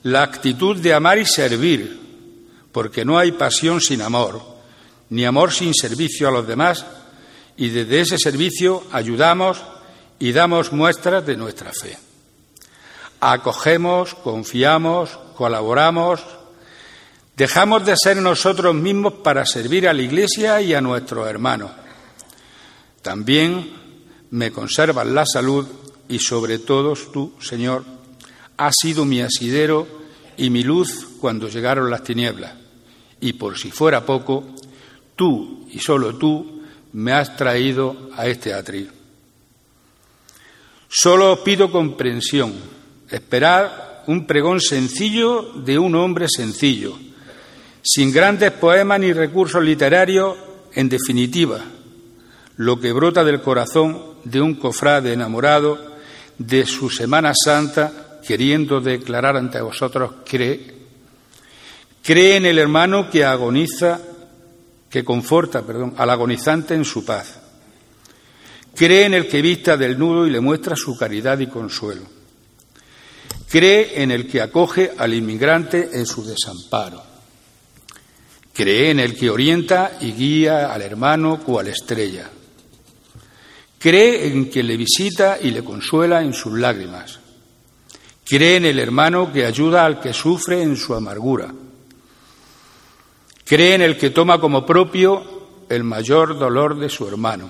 La 0.02 0.22
actitud 0.22 0.76
de 0.76 0.94
amar 0.94 1.18
y 1.18 1.24
servir, 1.24 2.00
porque 2.72 3.04
no 3.04 3.18
hay 3.18 3.32
pasión 3.32 3.80
sin 3.80 4.02
amor, 4.02 4.55
ni 5.10 5.24
amor 5.24 5.52
sin 5.52 5.74
servicio 5.74 6.28
a 6.28 6.32
los 6.32 6.46
demás, 6.46 6.84
y 7.56 7.68
desde 7.68 8.00
ese 8.00 8.18
servicio 8.18 8.84
ayudamos 8.92 9.62
y 10.18 10.32
damos 10.32 10.72
muestras 10.72 11.24
de 11.26 11.36
nuestra 11.36 11.72
fe. 11.72 11.98
Acogemos, 13.20 14.14
confiamos, 14.14 15.18
colaboramos, 15.36 16.20
dejamos 17.36 17.84
de 17.86 17.94
ser 17.96 18.18
nosotros 18.18 18.74
mismos 18.74 19.14
para 19.14 19.46
servir 19.46 19.88
a 19.88 19.94
la 19.94 20.02
Iglesia 20.02 20.60
y 20.60 20.74
a 20.74 20.80
nuestros 20.80 21.26
hermanos. 21.28 21.70
También 23.02 23.70
me 24.30 24.50
conservas 24.50 25.06
la 25.06 25.24
salud 25.24 25.66
y 26.08 26.18
sobre 26.18 26.58
todo 26.58 26.94
tú, 27.12 27.32
Señor, 27.40 27.84
has 28.56 28.74
sido 28.80 29.04
mi 29.04 29.20
asidero 29.20 29.86
y 30.36 30.50
mi 30.50 30.62
luz 30.62 31.06
cuando 31.20 31.48
llegaron 31.48 31.90
las 31.90 32.02
tinieblas. 32.02 32.54
Y 33.20 33.34
por 33.34 33.58
si 33.58 33.70
fuera 33.70 34.04
poco, 34.04 34.44
tú 35.16 35.66
y 35.72 35.80
solo 35.80 36.14
tú 36.16 36.62
me 36.92 37.12
has 37.12 37.36
traído 37.36 38.10
a 38.16 38.26
este 38.26 38.54
atril. 38.54 38.90
Solo 40.88 41.32
os 41.32 41.40
pido 41.40 41.70
comprensión, 41.70 42.54
esperad 43.10 43.70
un 44.06 44.26
pregón 44.26 44.60
sencillo 44.60 45.52
de 45.64 45.78
un 45.78 45.94
hombre 45.96 46.26
sencillo, 46.28 46.96
sin 47.82 48.12
grandes 48.12 48.52
poemas 48.52 49.00
ni 49.00 49.12
recursos 49.12 49.62
literarios, 49.62 50.36
en 50.72 50.88
definitiva, 50.88 51.60
lo 52.56 52.80
que 52.80 52.92
brota 52.92 53.24
del 53.24 53.40
corazón 53.40 54.00
de 54.24 54.40
un 54.40 54.54
cofrade 54.54 55.12
enamorado 55.12 55.96
de 56.38 56.66
su 56.66 56.90
Semana 56.90 57.32
Santa, 57.34 58.20
queriendo 58.26 58.80
declarar 58.80 59.36
ante 59.36 59.60
vosotros, 59.60 60.12
cree, 60.28 60.74
cree 62.02 62.36
en 62.36 62.46
el 62.46 62.58
hermano 62.58 63.10
que 63.10 63.24
agoniza, 63.24 64.00
que 64.90 65.04
conforta, 65.04 65.62
perdón, 65.62 65.94
al 65.96 66.10
agonizante 66.10 66.74
en 66.74 66.84
su 66.84 67.04
paz. 67.04 67.40
Cree 68.74 69.06
en 69.06 69.14
el 69.14 69.26
que 69.26 69.40
vista 69.40 69.76
del 69.76 69.98
nudo 69.98 70.26
y 70.26 70.30
le 70.30 70.40
muestra 70.40 70.76
su 70.76 70.96
caridad 70.96 71.38
y 71.38 71.46
consuelo. 71.46 72.02
Cree 73.48 74.02
en 74.02 74.10
el 74.10 74.26
que 74.26 74.42
acoge 74.42 74.92
al 74.98 75.14
inmigrante 75.14 75.90
en 75.92 76.04
su 76.04 76.24
desamparo. 76.24 77.02
Cree 78.52 78.90
en 78.90 79.00
el 79.00 79.16
que 79.16 79.30
orienta 79.30 79.98
y 80.00 80.12
guía 80.12 80.72
al 80.72 80.82
hermano 80.82 81.40
cual 81.42 81.68
estrella. 81.68 82.30
Cree 83.78 84.26
en 84.26 84.46
quien 84.46 84.66
le 84.66 84.76
visita 84.76 85.38
y 85.40 85.50
le 85.50 85.62
consuela 85.62 86.22
en 86.22 86.32
sus 86.32 86.58
lágrimas. 86.58 87.20
Cree 88.24 88.56
en 88.56 88.64
el 88.64 88.78
hermano 88.78 89.32
que 89.32 89.46
ayuda 89.46 89.84
al 89.84 90.00
que 90.00 90.12
sufre 90.12 90.62
en 90.62 90.76
su 90.76 90.94
amargura. 90.94 91.52
Cree 93.46 93.74
en 93.74 93.82
el 93.82 93.96
que 93.96 94.10
toma 94.10 94.40
como 94.40 94.66
propio 94.66 95.64
el 95.68 95.84
mayor 95.84 96.36
dolor 96.36 96.78
de 96.80 96.88
su 96.88 97.06
hermano. 97.06 97.48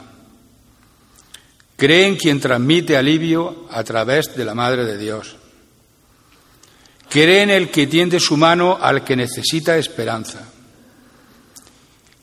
Cree 1.74 2.06
en 2.06 2.16
quien 2.16 2.38
transmite 2.38 2.98
alivio 2.98 3.66
a 3.70 3.82
través 3.82 4.36
de 4.36 4.44
la 4.44 4.54
Madre 4.54 4.84
de 4.84 4.98
Dios. 4.98 5.36
Cree 7.08 7.42
en 7.42 7.50
el 7.50 7.70
que 7.70 7.86
tiende 7.86 8.20
su 8.20 8.36
mano 8.36 8.78
al 8.78 9.04
que 9.04 9.16
necesita 9.16 9.78
esperanza. 9.78 10.46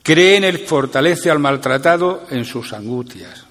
Cree 0.04 0.36
en 0.36 0.44
el 0.44 0.60
que 0.60 0.66
fortalece 0.66 1.28
al 1.28 1.40
maltratado 1.40 2.28
en 2.30 2.44
sus 2.44 2.72
angustias. 2.72 3.44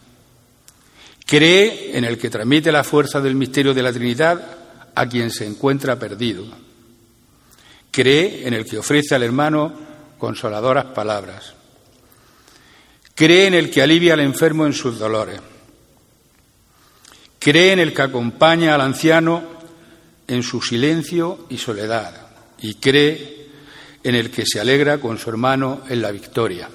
Cree 1.26 1.98
en 1.98 2.06
el 2.06 2.18
que 2.18 2.30
transmite 2.30 2.72
la 2.72 2.86
fuerza 2.86 3.20
del 3.20 3.36
misterio 3.36 3.74
de 3.74 3.84
la 3.84 3.92
Trinidad 3.92 4.58
a 4.96 5.06
quien 5.10 5.32
se 5.32 5.46
encuentra 5.46 6.00
perdido. 6.00 6.46
Cree 7.92 8.48
en 8.48 8.54
el 8.54 8.66
que 8.66 8.78
ofrece 8.78 9.16
al 9.16 9.24
hermano 9.24 9.93
consoladoras 10.24 10.86
palabras. 10.86 11.54
Cree 13.14 13.48
en 13.48 13.56
el 13.56 13.70
que 13.70 13.82
alivia 13.82 14.14
al 14.14 14.22
enfermo 14.22 14.66
en 14.66 14.72
sus 14.72 14.98
dolores. 14.98 15.42
Cree 17.40 17.74
en 17.74 17.80
el 17.80 17.94
que 17.94 18.04
acompaña 18.04 18.74
al 18.74 18.80
anciano 18.80 19.44
en 20.26 20.42
su 20.42 20.62
silencio 20.62 21.46
y 21.50 21.58
soledad. 21.58 22.26
Y 22.60 22.76
cree 22.76 23.50
en 24.02 24.16
el 24.16 24.32
que 24.32 24.46
se 24.46 24.62
alegra 24.62 24.98
con 24.98 25.18
su 25.18 25.30
hermano 25.30 25.82
en 25.90 26.02
la 26.02 26.12
victoria. 26.12 26.70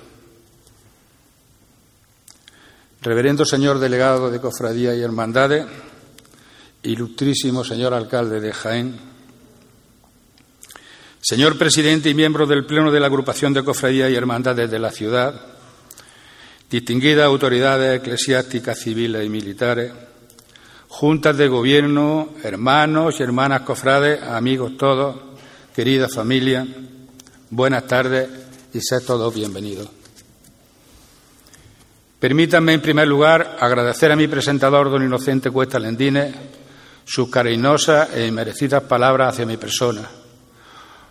Reverendo 3.01 3.47
señor 3.47 3.79
delegado 3.79 4.31
de 4.31 4.43
Cofradía 4.43 4.95
y 4.95 5.01
Hermandades, 5.01 5.65
ilustrísimo 6.83 7.65
señor 7.65 7.95
alcalde 7.95 8.41
de 8.43 8.53
Jaén, 8.53 9.08
señor 11.21 11.59
presidente 11.59 12.11
y 12.11 12.15
miembro 12.15 12.47
del 12.47 12.65
Pleno 12.65 12.91
de 12.91 13.01
la 13.01 13.07
Agrupación 13.07 13.53
de 13.53 13.65
Cofradía 13.65 14.09
y 14.09 14.15
Hermandades 14.15 14.71
de 14.71 14.79
la 14.79 14.91
ciudad, 14.91 15.35
distinguidas 16.71 17.27
autoridades 17.27 18.01
eclesiásticas, 18.01 18.79
civiles 18.79 19.25
y 19.25 19.29
militares, 19.29 19.93
juntas 20.89 21.37
de 21.37 21.49
gobierno, 21.49 22.31
hermanos 22.43 23.19
y 23.19 23.23
hermanas 23.23 23.63
cofrades, 23.63 24.23
amigos 24.23 24.77
todos, 24.77 25.17
querida 25.75 26.09
familia, 26.09 26.67
buenas 27.51 27.87
tardes 27.87 28.29
y 28.73 28.81
sed 28.81 29.03
todos 29.07 29.35
bienvenidos. 29.35 29.89
Permítanme, 32.19 32.75
en 32.75 32.81
primer 32.81 33.07
lugar, 33.07 33.59
agradecer 33.61 34.11
a 34.11 34.17
mi 34.17 34.27
presentador, 34.27 34.91
don 34.91 35.05
Inocente 35.05 35.51
Cuesta 35.51 35.79
Lendines, 35.79 36.35
sus 37.05 37.31
cariñosas 37.31 38.11
e 38.15 38.31
merecidas 38.33 38.83
palabras 38.83 39.35
hacia 39.35 39.47
mi 39.47 39.57
persona, 39.57 40.03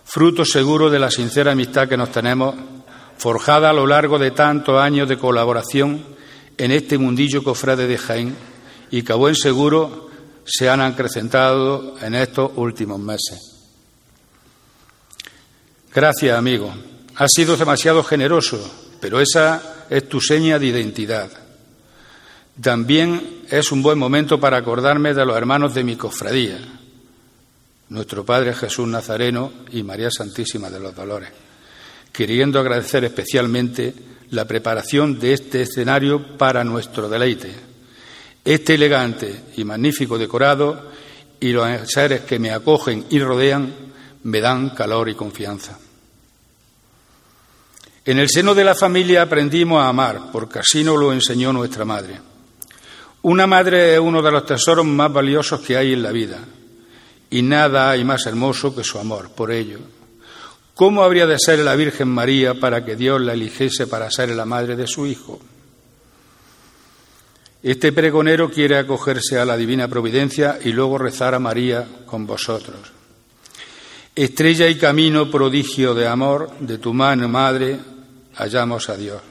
fruto 0.07 0.45
seguro 0.45 0.89
de 0.89 0.99
la 0.99 1.11
sincera 1.11 1.51
amistad 1.51 1.89
que 1.89 1.97
nos 1.97 2.11
tenemos, 2.13 2.55
forjada 3.17 3.69
a 3.69 3.73
lo 3.73 3.85
largo 3.85 4.17
de 4.17 4.31
tantos 4.31 4.81
años 4.81 5.09
de 5.09 5.17
colaboración 5.17 6.01
en 6.57 6.71
este 6.71 6.97
mundillo 6.97 7.43
cofrade 7.43 7.87
de 7.87 7.97
Jaén 7.97 8.35
y 8.89 9.03
que 9.03 9.11
a 9.11 9.17
buen 9.17 9.35
seguro 9.35 10.09
se 10.45 10.69
han 10.69 10.79
acrecentado 10.79 11.95
en 12.01 12.15
estos 12.15 12.51
últimos 12.55 12.99
meses. 12.99 13.37
Gracias, 15.93 16.37
amigo. 16.37 16.73
Has 17.15 17.31
sido 17.35 17.57
demasiado 17.57 18.01
generoso, 18.01 18.59
pero 19.01 19.19
esa 19.19 19.85
es 19.89 20.07
tu 20.07 20.21
seña 20.21 20.57
de 20.57 20.67
identidad. 20.67 21.29
También 22.61 23.43
es 23.49 23.73
un 23.73 23.83
buen 23.83 23.99
momento 23.99 24.39
para 24.39 24.57
acordarme 24.57 25.13
de 25.13 25.25
los 25.25 25.35
hermanos 25.35 25.73
de 25.73 25.83
mi 25.83 25.97
cofradía, 25.97 26.57
nuestro 27.89 28.25
Padre 28.25 28.53
Jesús 28.53 28.87
Nazareno 28.87 29.51
y 29.71 29.83
María 29.83 30.11
Santísima 30.11 30.69
de 30.69 30.79
los 30.79 30.95
Dolores, 30.95 31.29
queriendo 32.11 32.59
agradecer 32.59 33.05
especialmente 33.05 33.93
la 34.31 34.45
preparación 34.45 35.19
de 35.19 35.33
este 35.33 35.61
escenario 35.61 36.37
para 36.37 36.63
nuestro 36.63 37.07
deleite. 37.07 37.53
Este 38.43 38.75
elegante 38.75 39.43
y 39.57 39.63
magnífico 39.63 40.17
decorado 40.17 40.91
y 41.39 41.51
los 41.51 41.67
seres 41.89 42.21
que 42.21 42.39
me 42.39 42.51
acogen 42.51 43.05
y 43.09 43.19
rodean 43.19 43.73
me 44.23 44.41
dan 44.41 44.71
calor 44.71 45.09
y 45.09 45.15
confianza. 45.15 45.77
En 48.05 48.19
el 48.19 48.29
seno 48.29 48.55
de 48.55 48.63
la 48.63 48.73
familia 48.73 49.23
aprendimos 49.23 49.81
a 49.81 49.89
amar, 49.89 50.31
porque 50.31 50.59
así 50.59 50.83
nos 50.83 50.97
lo 50.97 51.11
enseñó 51.11 51.51
nuestra 51.51 51.83
madre. 51.83 52.19
Una 53.23 53.45
madre 53.45 53.95
es 53.95 53.99
uno 53.99 54.21
de 54.21 54.31
los 54.31 54.45
tesoros 54.45 54.85
más 54.85 55.11
valiosos 55.11 55.59
que 55.59 55.75
hay 55.75 55.91
en 55.91 56.03
la 56.03 56.11
vida, 56.11 56.39
y 57.29 57.41
nada 57.41 57.89
hay 57.89 58.03
más 58.03 58.25
hermoso 58.25 58.75
que 58.75 58.83
su 58.83 58.99
amor. 58.99 59.29
Por 59.31 59.51
ello, 59.51 59.79
¿cómo 60.73 61.03
habría 61.03 61.27
de 61.27 61.39
ser 61.39 61.59
la 61.59 61.75
Virgen 61.75 62.07
María 62.07 62.55
para 62.55 62.85
que 62.85 62.95
Dios 62.95 63.21
la 63.21 63.33
eligiese 63.33 63.87
para 63.87 64.09
ser 64.09 64.29
la 64.29 64.45
madre 64.45 64.75
de 64.75 64.87
su 64.87 65.05
Hijo? 65.05 65.39
Este 67.63 67.91
pregonero 67.91 68.49
quiere 68.49 68.77
acogerse 68.77 69.39
a 69.39 69.45
la 69.45 69.57
divina 69.57 69.87
providencia 69.87 70.59
y 70.63 70.71
luego 70.71 70.97
rezar 70.97 71.33
a 71.33 71.39
María 71.39 71.85
con 72.05 72.25
vosotros. 72.25 72.93
Estrella 74.15 74.67
y 74.67 74.77
camino 74.77 75.29
prodigio 75.29 75.93
de 75.93 76.07
amor 76.07 76.51
de 76.59 76.77
tu 76.77 76.93
mano, 76.93 77.27
Madre, 77.27 77.77
hallamos 78.35 78.89
a 78.89 78.97
Dios. 78.97 79.21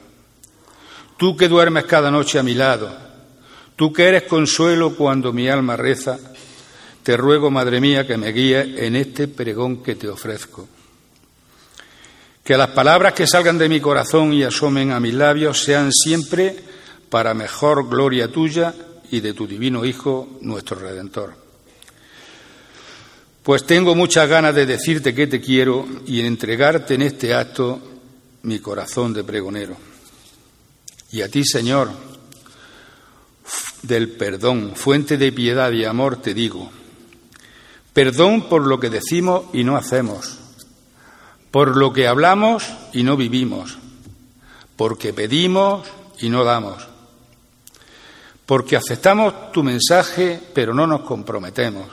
Tú 1.17 1.35
que 1.35 1.47
duermes 1.47 1.85
cada 1.85 2.11
noche 2.11 2.37
a 2.37 2.43
mi 2.43 2.53
lado, 2.53 2.95
tú 3.75 3.91
que 3.91 4.07
eres 4.07 4.23
consuelo 4.23 4.95
cuando 4.95 5.33
mi 5.33 5.49
alma 5.49 5.75
reza, 5.75 6.19
te 7.07 7.15
ruego, 7.15 7.49
Madre 7.49 7.79
mía, 7.79 8.05
que 8.05 8.17
me 8.17 8.33
guíe 8.33 8.85
en 8.85 8.97
este 8.97 9.29
pregón 9.29 9.81
que 9.81 9.95
te 9.95 10.09
ofrezco. 10.09 10.67
Que 12.43 12.57
las 12.57 12.71
palabras 12.71 13.13
que 13.13 13.25
salgan 13.25 13.57
de 13.57 13.69
mi 13.69 13.79
corazón 13.79 14.33
y 14.33 14.43
asomen 14.43 14.91
a 14.91 14.99
mis 14.99 15.13
labios 15.13 15.63
sean 15.63 15.93
siempre 15.93 16.53
para 17.09 17.33
mejor 17.33 17.87
gloria 17.87 18.27
tuya 18.27 18.75
y 19.09 19.21
de 19.21 19.31
tu 19.31 19.47
divino 19.47 19.85
Hijo, 19.85 20.37
nuestro 20.41 20.79
Redentor. 20.79 21.33
Pues 23.41 23.63
tengo 23.65 23.95
muchas 23.95 24.27
ganas 24.27 24.53
de 24.53 24.65
decirte 24.65 25.15
que 25.15 25.27
te 25.27 25.39
quiero 25.39 25.87
y 26.05 26.19
en 26.19 26.25
entregarte 26.25 26.95
en 26.95 27.03
este 27.03 27.33
acto 27.33 27.79
mi 28.41 28.59
corazón 28.59 29.13
de 29.13 29.23
pregonero. 29.23 29.77
Y 31.13 31.21
a 31.21 31.31
ti, 31.31 31.45
Señor, 31.45 31.89
del 33.83 34.09
perdón, 34.09 34.73
fuente 34.75 35.15
de 35.17 35.31
piedad 35.31 35.71
y 35.71 35.85
amor, 35.85 36.21
te 36.21 36.33
digo, 36.33 36.69
perdón 37.97 38.43
por 38.43 38.67
lo 38.67 38.79
que 38.79 38.91
decimos 38.91 39.45
y 39.53 39.63
no 39.63 39.75
hacemos, 39.75 40.37
por 41.49 41.75
lo 41.75 41.93
que 41.93 42.07
hablamos 42.07 42.63
y 42.93 43.01
no 43.01 43.17
vivimos, 43.17 43.79
porque 44.75 45.13
pedimos 45.13 45.87
y 46.19 46.29
no 46.29 46.43
damos, 46.43 46.87
porque 48.45 48.77
aceptamos 48.77 49.51
tu 49.51 49.63
mensaje 49.63 50.39
pero 50.53 50.75
no 50.75 50.85
nos 50.85 51.01
comprometemos, 51.01 51.87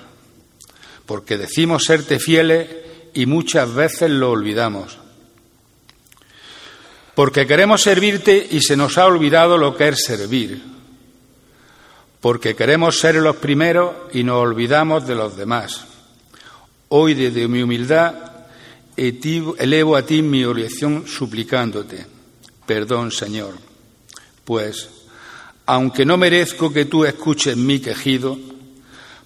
porque 1.07 1.39
decimos 1.39 1.85
serte 1.85 2.19
fieles 2.19 2.69
y 3.15 3.25
muchas 3.25 3.73
veces 3.73 4.11
lo 4.11 4.33
olvidamos, 4.33 4.99
porque 7.15 7.47
queremos 7.47 7.81
servirte 7.81 8.47
y 8.51 8.61
se 8.61 8.77
nos 8.77 8.99
ha 8.99 9.07
olvidado 9.07 9.57
lo 9.57 9.75
que 9.75 9.89
es 9.89 10.05
servir 10.05 10.75
porque 12.21 12.57
queremos 12.57 12.99
ser 12.99 13.17
los 13.17 13.37
primeros 13.37 13.95
y 14.15 14.23
nos 14.23 14.37
olvidamos 14.37 15.07
de 15.07 15.15
los 15.15 15.37
demás. 15.37 15.94
Hoy 16.97 17.15
desde 17.15 17.49
mi 17.49 17.61
humildad 17.61 18.15
elevo 18.97 19.97
a 19.97 20.07
ti 20.07 20.23
mi 20.23 20.45
oración 20.45 21.09
suplicándote, 21.09 22.07
perdón 22.67 23.11
Señor, 23.11 23.55
pues 24.45 24.91
aunque 25.67 26.05
no 26.05 26.17
merezco 26.17 26.73
que 26.73 26.85
tú 26.85 27.05
escuches 27.05 27.57
mi 27.57 27.81
quejido, 27.81 28.39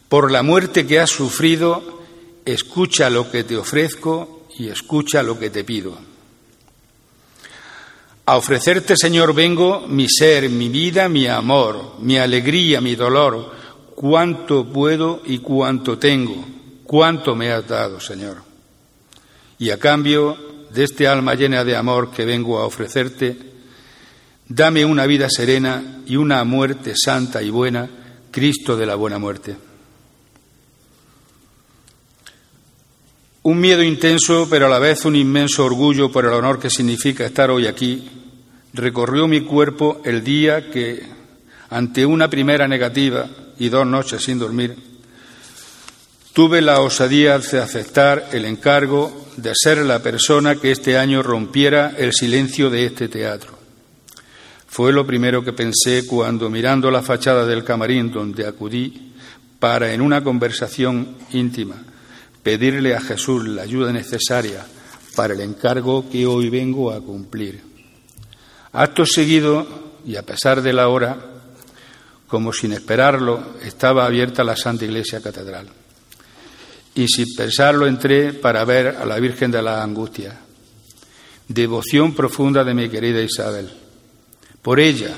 por 0.09 0.33
la 0.33 0.43
muerte 0.43 0.87
que 0.87 0.99
has 0.99 1.11
sufrido, 1.11 2.01
escucha 2.47 3.11
lo 3.11 3.31
que 3.31 3.45
te 3.45 3.59
ofrezco 3.59 4.47
y 4.59 4.69
escucha 4.69 5.23
lo 5.23 5.39
que 5.39 5.51
te 5.51 5.63
pido. 5.63 5.99
A 8.25 8.39
ofrecerte, 8.39 8.97
Señor, 8.97 9.35
vengo 9.35 9.87
mi 9.87 10.09
ser, 10.09 10.49
mi 10.49 10.71
vida, 10.71 11.11
mi 11.11 11.27
amor, 11.27 11.97
mi 12.01 12.17
alegría, 12.17 12.81
mi 12.81 12.95
dolor, 12.95 13.53
cuánto 13.95 14.65
puedo 14.65 15.21
y 15.27 15.41
cuánto 15.41 15.99
tengo, 15.99 16.58
cuánto 16.89 17.37
me 17.37 17.53
has 17.53 17.69
dado, 17.69 18.01
Señor. 18.01 18.39
Y 19.59 19.71
a 19.71 19.79
cambio 19.79 20.37
de 20.71 20.85
este 20.85 21.07
alma 21.07 21.35
llena 21.35 21.63
de 21.63 21.77
amor 21.77 22.11
que 22.11 22.25
vengo 22.25 22.59
a 22.59 22.65
ofrecerte, 22.65 23.37
dame 24.49 24.87
una 24.87 25.05
vida 25.05 25.29
serena 25.29 26.01
y 26.07 26.17
una 26.17 26.43
muerte 26.45 26.95
santa 26.97 27.43
y 27.43 27.51
buena, 27.51 27.89
Cristo 28.31 28.75
de 28.75 28.87
la 28.87 28.95
buena 28.95 29.19
muerte. 29.19 29.55
Un 33.43 33.61
miedo 33.61 33.83
intenso, 33.83 34.49
pero 34.49 34.67
a 34.67 34.71
la 34.71 34.79
vez 34.79 35.05
un 35.05 35.15
inmenso 35.15 35.67
orgullo 35.67 36.11
por 36.11 36.25
el 36.25 36.33
honor 36.33 36.59
que 36.59 36.71
significa 36.71 37.27
estar 37.27 37.51
hoy 37.51 37.67
aquí, 37.67 38.09
recorrió 38.73 39.29
mi 39.29 39.43
cuerpo 39.43 40.01
el 40.07 40.25
día 40.25 40.71
que, 40.71 41.03
ante 41.69 42.07
una 42.07 42.31
primera 42.31 42.67
negativa 42.67 43.29
y 43.59 43.69
dos 43.69 43.87
noches 43.87 44.25
sin 44.25 44.39
dormir, 44.39 44.88
tuve 46.33 46.61
la 46.63 46.81
osadía 46.81 47.39
de 47.39 47.59
aceptar 47.61 48.29
el 48.33 48.45
encargo 48.45 49.29
de 49.37 49.53
ser 49.55 49.79
la 49.79 50.01
persona 50.01 50.57
que 50.57 50.73
este 50.73 50.99
año 50.99 51.23
rompiera 51.23 51.95
el 51.97 52.13
silencio 52.13 52.71
de 52.71 52.87
este 52.87 53.09
teatro. 53.09 53.57
Fue 54.67 54.93
lo 54.93 55.07
primero 55.07 55.43
que 55.43 55.53
pensé 55.53 56.07
cuando, 56.07 56.51
mirando 56.51 56.91
la 56.91 57.03
fachada 57.03 57.47
del 57.47 57.65
camarín 57.65 58.11
donde 58.11 58.47
acudí 58.47 59.13
para, 59.59 59.93
en 59.93 60.01
una 60.01 60.23
conversación 60.23 61.17
íntima, 61.33 61.77
pedirle 62.43 62.95
a 62.95 63.01
Jesús 63.01 63.47
la 63.47 63.63
ayuda 63.63 63.93
necesaria 63.93 64.65
para 65.17 65.35
el 65.35 65.41
encargo 65.41 66.09
que 66.09 66.27
hoy 66.27 66.49
vengo 66.49 66.93
a 66.93 67.01
cumplir. 67.01 67.63
Acto 68.73 69.07
seguido, 69.07 69.67
y 70.05 70.17
a 70.17 70.23
pesar 70.23 70.63
de 70.63 70.73
la 70.73 70.89
hora, 70.89 71.17
como 72.27 72.53
sin 72.53 72.73
esperarlo, 72.73 73.55
estaba 73.65 74.05
abierta 74.05 74.45
la 74.45 74.57
Santa 74.57 74.85
Iglesia 74.85 75.21
Catedral. 75.21 75.78
Y 76.99 77.07
sin 77.07 77.33
pensarlo 77.37 77.87
entré 77.87 78.33
para 78.33 78.65
ver 78.65 78.89
a 78.89 79.07
la 79.07 79.21
Virgen 79.21 79.53
de 79.53 79.63
la 79.63 79.85
Angustia. 79.85 80.37
Devoción 81.47 82.13
profunda 82.13 82.65
de 82.65 82.75
mi 82.75 82.89
querida 82.89 83.23
Isabel. 83.23 83.71
Por 84.61 84.81
ella, 84.81 85.15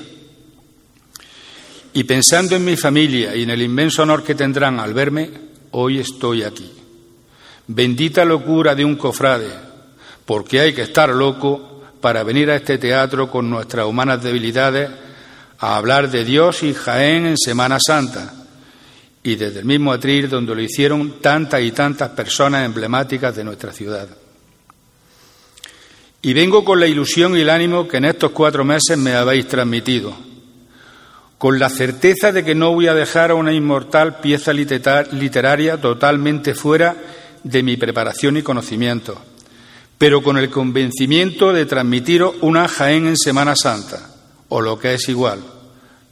y 1.95 2.05
pensando 2.05 2.55
en 2.55 2.67
mi 2.67 2.77
familia 2.77 3.35
y 3.35 3.45
en 3.45 3.51
el 3.51 3.63
inmenso 3.63 4.03
honor 4.03 4.23
que 4.23 4.35
tendrán 4.35 4.79
al 4.79 4.93
verme, 4.93 5.31
hoy 5.71 6.01
estoy 6.01 6.43
aquí. 6.43 6.71
Bendita 7.67 8.27
locura 8.27 8.75
de 8.75 8.85
un 8.85 8.97
cofrade, 8.97 9.49
porque 10.27 10.61
hay 10.61 10.75
que 10.75 10.83
estar 10.83 11.09
loco 11.09 11.83
para 12.03 12.23
venir 12.25 12.51
a 12.51 12.57
este 12.57 12.77
teatro 12.77 13.31
con 13.31 13.49
nuestras 13.49 13.87
humanas 13.87 14.23
debilidades 14.23 14.91
a 15.59 15.77
hablar 15.77 16.11
de 16.11 16.27
Dios 16.27 16.63
y 16.63 16.75
Jaén 16.75 17.25
en 17.25 17.39
Semana 17.39 17.79
Santa 17.81 18.40
y 19.23 19.37
desde 19.37 19.61
el 19.61 19.67
mismo 19.67 19.93
atril 19.93 20.29
donde 20.29 20.55
lo 20.55 20.63
hicieron 20.63 21.21
tantas 21.21 21.63
y 21.63 21.73
tantas 21.73 22.11
personas 22.11 22.65
emblemáticas 22.65 23.37
de 23.37 23.45
nuestra 23.45 23.73
ciudad. 23.73 24.09
Y 26.23 26.33
vengo 26.33 26.65
con 26.65 26.81
la 26.81 26.87
ilusión 26.87 27.37
y 27.37 27.41
el 27.41 27.51
ánimo 27.51 27.89
que 27.89 27.99
en 27.99 28.07
estos 28.07 28.31
cuatro 28.33 28.65
meses 28.65 28.97
me 28.99 29.15
habéis 29.15 29.49
transmitido, 29.49 30.15
con 31.39 31.59
la 31.59 31.71
certeza 31.71 32.33
de 32.33 32.45
que 32.45 32.55
no 32.55 32.75
voy 32.75 32.89
a 32.89 32.95
dejar 32.95 33.31
a 33.31 33.35
una 33.35 33.53
inmortal 33.53 34.21
pieza 34.21 34.53
literaria 34.53 35.81
totalmente 35.81 36.55
fuera 36.55 36.97
de 37.43 37.63
mi 37.63 37.79
preparación 37.79 38.37
y 38.37 38.43
conocimiento, 38.43 39.19
pero 39.97 40.23
con 40.23 40.37
el 40.37 40.51
convencimiento 40.51 41.53
de 41.55 41.65
transmitiros 41.65 42.35
una 42.43 42.69
Jaén 42.69 43.07
en 43.07 43.17
Semana 43.17 43.57
Santa, 43.57 44.15
o 44.51 44.61
lo 44.61 44.79
que 44.79 44.95
es 44.95 45.09
igual, 45.09 45.41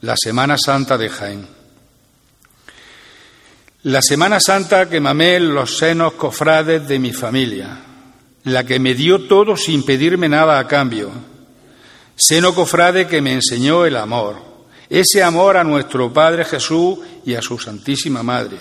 la 0.00 0.14
Semana 0.16 0.56
Santa 0.56 0.96
de 0.96 1.10
Jaén. 1.10 1.57
La 3.82 4.02
Semana 4.02 4.40
Santa 4.40 4.88
que 4.88 5.00
mamé 5.00 5.38
los 5.40 5.78
senos 5.78 6.14
cofrades 6.14 6.86
de 6.88 6.98
mi 6.98 7.12
familia, 7.12 7.78
la 8.44 8.64
que 8.64 8.78
me 8.78 8.94
dio 8.94 9.28
todo 9.28 9.56
sin 9.56 9.84
pedirme 9.84 10.28
nada 10.28 10.58
a 10.58 10.66
cambio, 10.66 11.10
seno 12.16 12.54
cofrade 12.54 13.06
que 13.06 13.20
me 13.20 13.32
enseñó 13.32 13.84
el 13.84 13.96
amor, 13.96 14.36
ese 14.90 15.22
amor 15.22 15.56
a 15.56 15.64
nuestro 15.64 16.12
Padre 16.12 16.44
Jesús 16.44 16.98
y 17.24 17.34
a 17.34 17.42
su 17.42 17.58
Santísima 17.58 18.22
Madre 18.22 18.58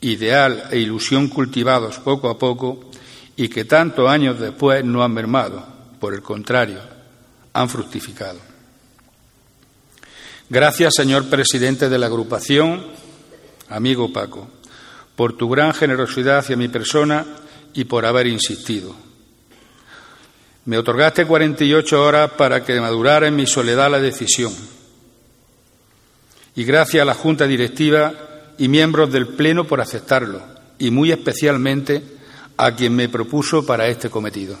ideal 0.00 0.68
e 0.70 0.78
ilusión 0.78 1.28
cultivados 1.28 1.98
poco 1.98 2.28
a 2.28 2.38
poco 2.38 2.90
y 3.36 3.48
que 3.48 3.64
tantos 3.64 4.08
años 4.08 4.40
después 4.40 4.84
no 4.84 5.02
han 5.02 5.12
mermado, 5.12 5.64
por 5.98 6.14
el 6.14 6.22
contrario, 6.22 6.80
han 7.52 7.68
fructificado. 7.68 8.38
Gracias, 10.48 10.94
señor 10.94 11.28
presidente 11.28 11.88
de 11.88 11.98
la 11.98 12.06
agrupación, 12.06 12.86
amigo 13.70 14.12
Paco, 14.12 14.48
por 15.16 15.36
tu 15.36 15.48
gran 15.48 15.72
generosidad 15.72 16.38
hacia 16.38 16.56
mi 16.56 16.68
persona 16.68 17.24
y 17.72 17.84
por 17.84 18.04
haber 18.04 18.26
insistido. 18.26 18.94
Me 20.66 20.76
otorgaste 20.76 21.26
48 21.26 22.02
horas 22.02 22.32
para 22.32 22.64
que 22.64 22.78
madurara 22.80 23.26
en 23.26 23.36
mi 23.36 23.46
soledad 23.46 23.90
la 23.90 23.98
decisión. 23.98 24.52
Y 26.54 26.64
gracias 26.64 27.02
a 27.02 27.06
la 27.06 27.14
Junta 27.14 27.46
Directiva 27.46 28.12
y 28.58 28.68
miembros 28.68 29.10
del 29.10 29.28
Pleno 29.28 29.66
por 29.66 29.80
aceptarlo, 29.80 30.42
y 30.78 30.90
muy 30.90 31.12
especialmente 31.12 32.02
a 32.56 32.74
quien 32.74 32.94
me 32.94 33.08
propuso 33.08 33.64
para 33.64 33.88
este 33.88 34.10
cometido. 34.10 34.58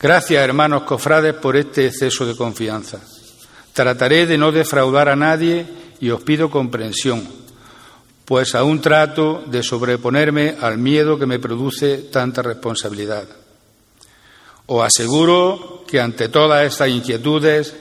Gracias, 0.00 0.44
hermanos 0.44 0.82
cofrades, 0.82 1.34
por 1.34 1.56
este 1.56 1.86
exceso 1.86 2.26
de 2.26 2.36
confianza. 2.36 3.00
Trataré 3.72 4.26
de 4.26 4.38
no 4.38 4.52
defraudar 4.52 5.08
a 5.08 5.16
nadie 5.16 5.66
y 6.00 6.10
os 6.10 6.22
pido 6.22 6.50
comprensión, 6.50 7.26
pues 8.24 8.54
aún 8.54 8.80
trato 8.80 9.42
de 9.46 9.62
sobreponerme 9.62 10.56
al 10.60 10.78
miedo 10.78 11.18
que 11.18 11.26
me 11.26 11.38
produce 11.38 11.98
tanta 12.12 12.42
responsabilidad. 12.42 13.26
Os 14.66 14.84
aseguro 14.84 15.84
que 15.86 16.00
ante 16.00 16.28
todas 16.28 16.66
estas 16.66 16.90
inquietudes 16.90 17.74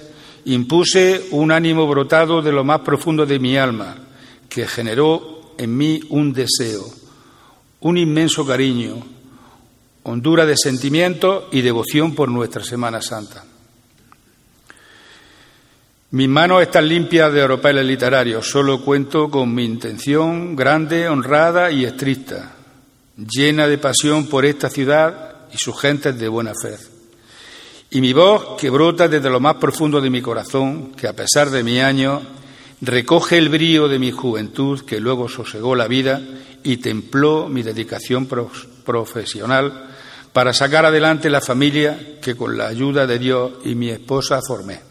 impuse 0.45 1.27
un 1.31 1.51
ánimo 1.51 1.85
brotado 1.87 2.41
de 2.41 2.53
lo 2.53 2.63
más 2.63 2.79
profundo 2.79 3.25
de 3.25 3.39
mi 3.39 3.57
alma, 3.57 3.97
que 4.47 4.65
generó 4.65 5.53
en 5.57 5.75
mí 5.75 5.99
un 6.09 6.31
deseo, 6.31 6.85
un 7.81 7.97
inmenso 7.97 8.45
cariño, 8.45 9.03
hondura 10.03 10.45
de 10.45 10.55
sentimiento 10.55 11.49
y 11.51 11.61
devoción 11.61 12.15
por 12.15 12.29
nuestra 12.29 12.63
Semana 12.63 13.01
Santa. 13.01 13.43
Mis 16.09 16.29
manos 16.29 16.61
están 16.61 16.87
limpias 16.87 17.33
de 17.33 17.43
oropeles 17.43 17.85
literarios, 17.85 18.49
solo 18.49 18.79
cuento 18.79 19.29
con 19.29 19.53
mi 19.53 19.65
intención 19.65 20.55
grande, 20.55 21.09
honrada 21.09 21.69
y 21.69 21.83
estricta, 21.83 22.55
llena 23.17 23.67
de 23.67 23.77
pasión 23.77 24.27
por 24.27 24.45
esta 24.45 24.69
ciudad 24.69 25.47
y 25.53 25.57
sus 25.57 25.77
gentes 25.77 26.17
de 26.17 26.29
buena 26.29 26.53
fe. 26.53 26.77
Y 27.89 27.99
mi 27.99 28.13
voz, 28.13 28.57
que 28.57 28.69
brota 28.69 29.09
desde 29.09 29.29
lo 29.29 29.41
más 29.41 29.55
profundo 29.55 29.99
de 29.99 30.09
mi 30.09 30.21
corazón, 30.21 30.93
que 30.93 31.09
a 31.09 31.13
pesar 31.13 31.49
de 31.49 31.61
mi 31.61 31.81
año, 31.81 32.21
recoge 32.79 33.37
el 33.37 33.49
brío 33.49 33.89
de 33.89 33.99
mi 33.99 34.11
juventud, 34.11 34.85
que 34.85 35.01
luego 35.01 35.27
sosegó 35.27 35.75
la 35.75 35.89
vida 35.89 36.21
y 36.63 36.77
templó 36.77 37.49
mi 37.49 37.63
dedicación 37.63 38.29
profesional 38.85 39.89
para 40.31 40.53
sacar 40.53 40.85
adelante 40.85 41.29
la 41.29 41.41
familia 41.41 42.17
que 42.21 42.37
con 42.37 42.57
la 42.57 42.67
ayuda 42.67 43.05
de 43.05 43.19
Dios 43.19 43.51
y 43.65 43.75
mi 43.75 43.89
esposa 43.89 44.39
formé. 44.41 44.86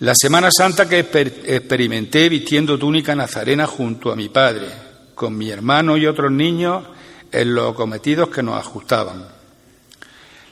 La 0.00 0.12
Semana 0.14 0.50
Santa 0.50 0.86
que 0.86 0.98
experimenté 0.98 2.28
vistiendo 2.28 2.78
túnica 2.78 3.14
nazarena 3.14 3.66
junto 3.66 4.12
a 4.12 4.16
mi 4.16 4.28
padre, 4.28 4.68
con 5.14 5.34
mi 5.38 5.48
hermano 5.48 5.96
y 5.96 6.06
otros 6.06 6.30
niños 6.30 6.84
en 7.32 7.54
los 7.54 7.74
cometidos 7.74 8.28
que 8.28 8.42
nos 8.42 8.60
ajustaban. 8.60 9.26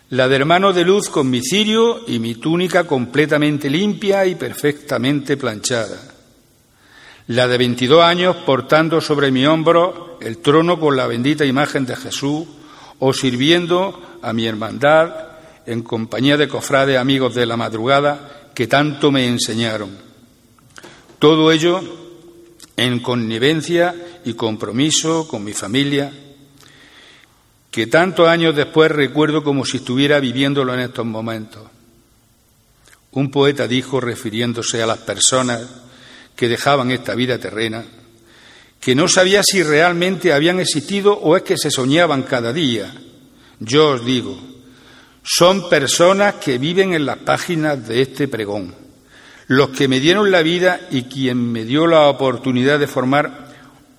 La 0.08 0.28
de 0.28 0.36
hermano 0.36 0.72
de 0.72 0.86
luz 0.86 1.10
con 1.10 1.28
mi 1.28 1.42
cirio 1.42 2.00
y 2.06 2.20
mi 2.20 2.36
túnica 2.36 2.84
completamente 2.84 3.68
limpia 3.68 4.24
y 4.24 4.34
perfectamente 4.34 5.36
planchada. 5.36 6.00
La 7.26 7.46
de 7.46 7.58
22 7.58 8.02
años 8.02 8.36
portando 8.46 9.02
sobre 9.02 9.30
mi 9.30 9.44
hombro 9.44 10.16
el 10.22 10.38
trono 10.38 10.80
con 10.80 10.96
la 10.96 11.06
bendita 11.06 11.44
imagen 11.44 11.84
de 11.84 11.96
Jesús 11.96 12.46
o 12.98 13.12
sirviendo 13.12 14.18
a 14.22 14.32
mi 14.32 14.46
hermandad 14.46 15.12
en 15.66 15.82
compañía 15.82 16.38
de 16.38 16.48
cofrades 16.48 16.96
amigos 16.96 17.34
de 17.34 17.44
la 17.44 17.58
madrugada 17.58 18.43
que 18.54 18.66
tanto 18.66 19.10
me 19.10 19.26
enseñaron. 19.26 19.90
Todo 21.18 21.50
ello 21.50 21.80
en 22.76 23.00
connivencia 23.00 23.94
y 24.24 24.34
compromiso 24.34 25.28
con 25.28 25.44
mi 25.44 25.52
familia, 25.52 26.12
que 27.70 27.86
tantos 27.86 28.28
años 28.28 28.54
después 28.54 28.90
recuerdo 28.90 29.42
como 29.42 29.64
si 29.64 29.78
estuviera 29.78 30.20
viviéndolo 30.20 30.74
en 30.74 30.80
estos 30.80 31.04
momentos. 31.04 31.62
Un 33.12 33.30
poeta 33.30 33.68
dijo, 33.68 34.00
refiriéndose 34.00 34.82
a 34.82 34.86
las 34.86 34.98
personas 34.98 35.62
que 36.36 36.48
dejaban 36.48 36.90
esta 36.90 37.14
vida 37.14 37.38
terrena, 37.38 37.84
que 38.80 38.94
no 38.94 39.08
sabía 39.08 39.42
si 39.42 39.62
realmente 39.62 40.32
habían 40.32 40.60
existido 40.60 41.14
o 41.14 41.36
es 41.36 41.42
que 41.42 41.56
se 41.56 41.70
soñaban 41.70 42.24
cada 42.24 42.52
día. 42.52 42.94
Yo 43.60 43.90
os 43.90 44.04
digo, 44.04 44.53
son 45.24 45.70
personas 45.70 46.34
que 46.34 46.58
viven 46.58 46.92
en 46.92 47.06
las 47.06 47.16
páginas 47.18 47.88
de 47.88 48.02
este 48.02 48.28
pregón, 48.28 48.74
los 49.46 49.70
que 49.70 49.88
me 49.88 49.98
dieron 49.98 50.30
la 50.30 50.42
vida 50.42 50.86
y 50.90 51.04
quien 51.04 51.50
me 51.50 51.64
dio 51.64 51.86
la 51.86 52.08
oportunidad 52.08 52.78
de 52.78 52.86
formar 52.86 53.48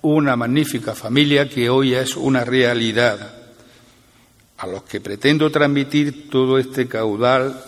una 0.02 0.36
magnífica 0.36 0.94
familia 0.94 1.48
que 1.48 1.68
hoy 1.68 1.94
es 1.94 2.16
una 2.16 2.44
realidad, 2.44 3.34
a 4.58 4.66
los 4.68 4.84
que 4.84 5.00
pretendo 5.00 5.50
transmitir 5.50 6.30
todo 6.30 6.58
este 6.58 6.86
caudal 6.86 7.60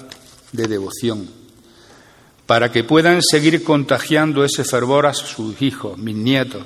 de 0.53 0.69
devoción, 0.69 1.29
para 2.47 2.71
que 2.71 2.85
puedan 2.85 3.23
seguir 3.23 3.65
contagiando 3.65 4.45
ese 4.45 4.63
fervor 4.63 5.05
a 5.07 5.15
sus 5.15 5.61
hijos, 5.61 5.99
mis 5.99 6.15
nietos, 6.15 6.63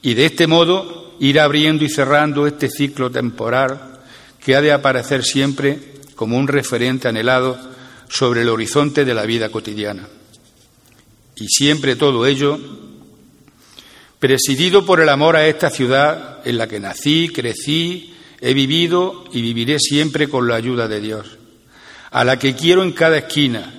y 0.00 0.14
de 0.14 0.24
este 0.24 0.46
modo 0.46 1.14
ir 1.20 1.38
abriendo 1.38 1.84
y 1.84 1.90
cerrando 1.90 2.46
este 2.46 2.70
ciclo 2.70 3.10
temporal 3.10 4.00
que 4.42 4.56
ha 4.56 4.62
de 4.62 4.72
aparecer 4.72 5.22
siempre 5.22 5.91
como 6.22 6.38
un 6.38 6.46
referente 6.46 7.08
anhelado 7.08 7.58
sobre 8.08 8.42
el 8.42 8.48
horizonte 8.48 9.04
de 9.04 9.12
la 9.12 9.24
vida 9.24 9.48
cotidiana. 9.48 10.06
Y 11.34 11.48
siempre 11.48 11.96
todo 11.96 12.26
ello 12.26 12.60
presidido 14.20 14.86
por 14.86 15.00
el 15.00 15.08
amor 15.08 15.34
a 15.34 15.48
esta 15.48 15.68
ciudad 15.68 16.38
en 16.44 16.58
la 16.58 16.68
que 16.68 16.78
nací, 16.78 17.28
crecí, 17.34 18.14
he 18.40 18.54
vivido 18.54 19.24
y 19.32 19.42
viviré 19.42 19.80
siempre 19.80 20.28
con 20.28 20.46
la 20.46 20.54
ayuda 20.54 20.86
de 20.86 21.00
Dios, 21.00 21.38
a 22.12 22.22
la 22.22 22.38
que 22.38 22.54
quiero 22.54 22.84
en 22.84 22.92
cada 22.92 23.18
esquina, 23.18 23.74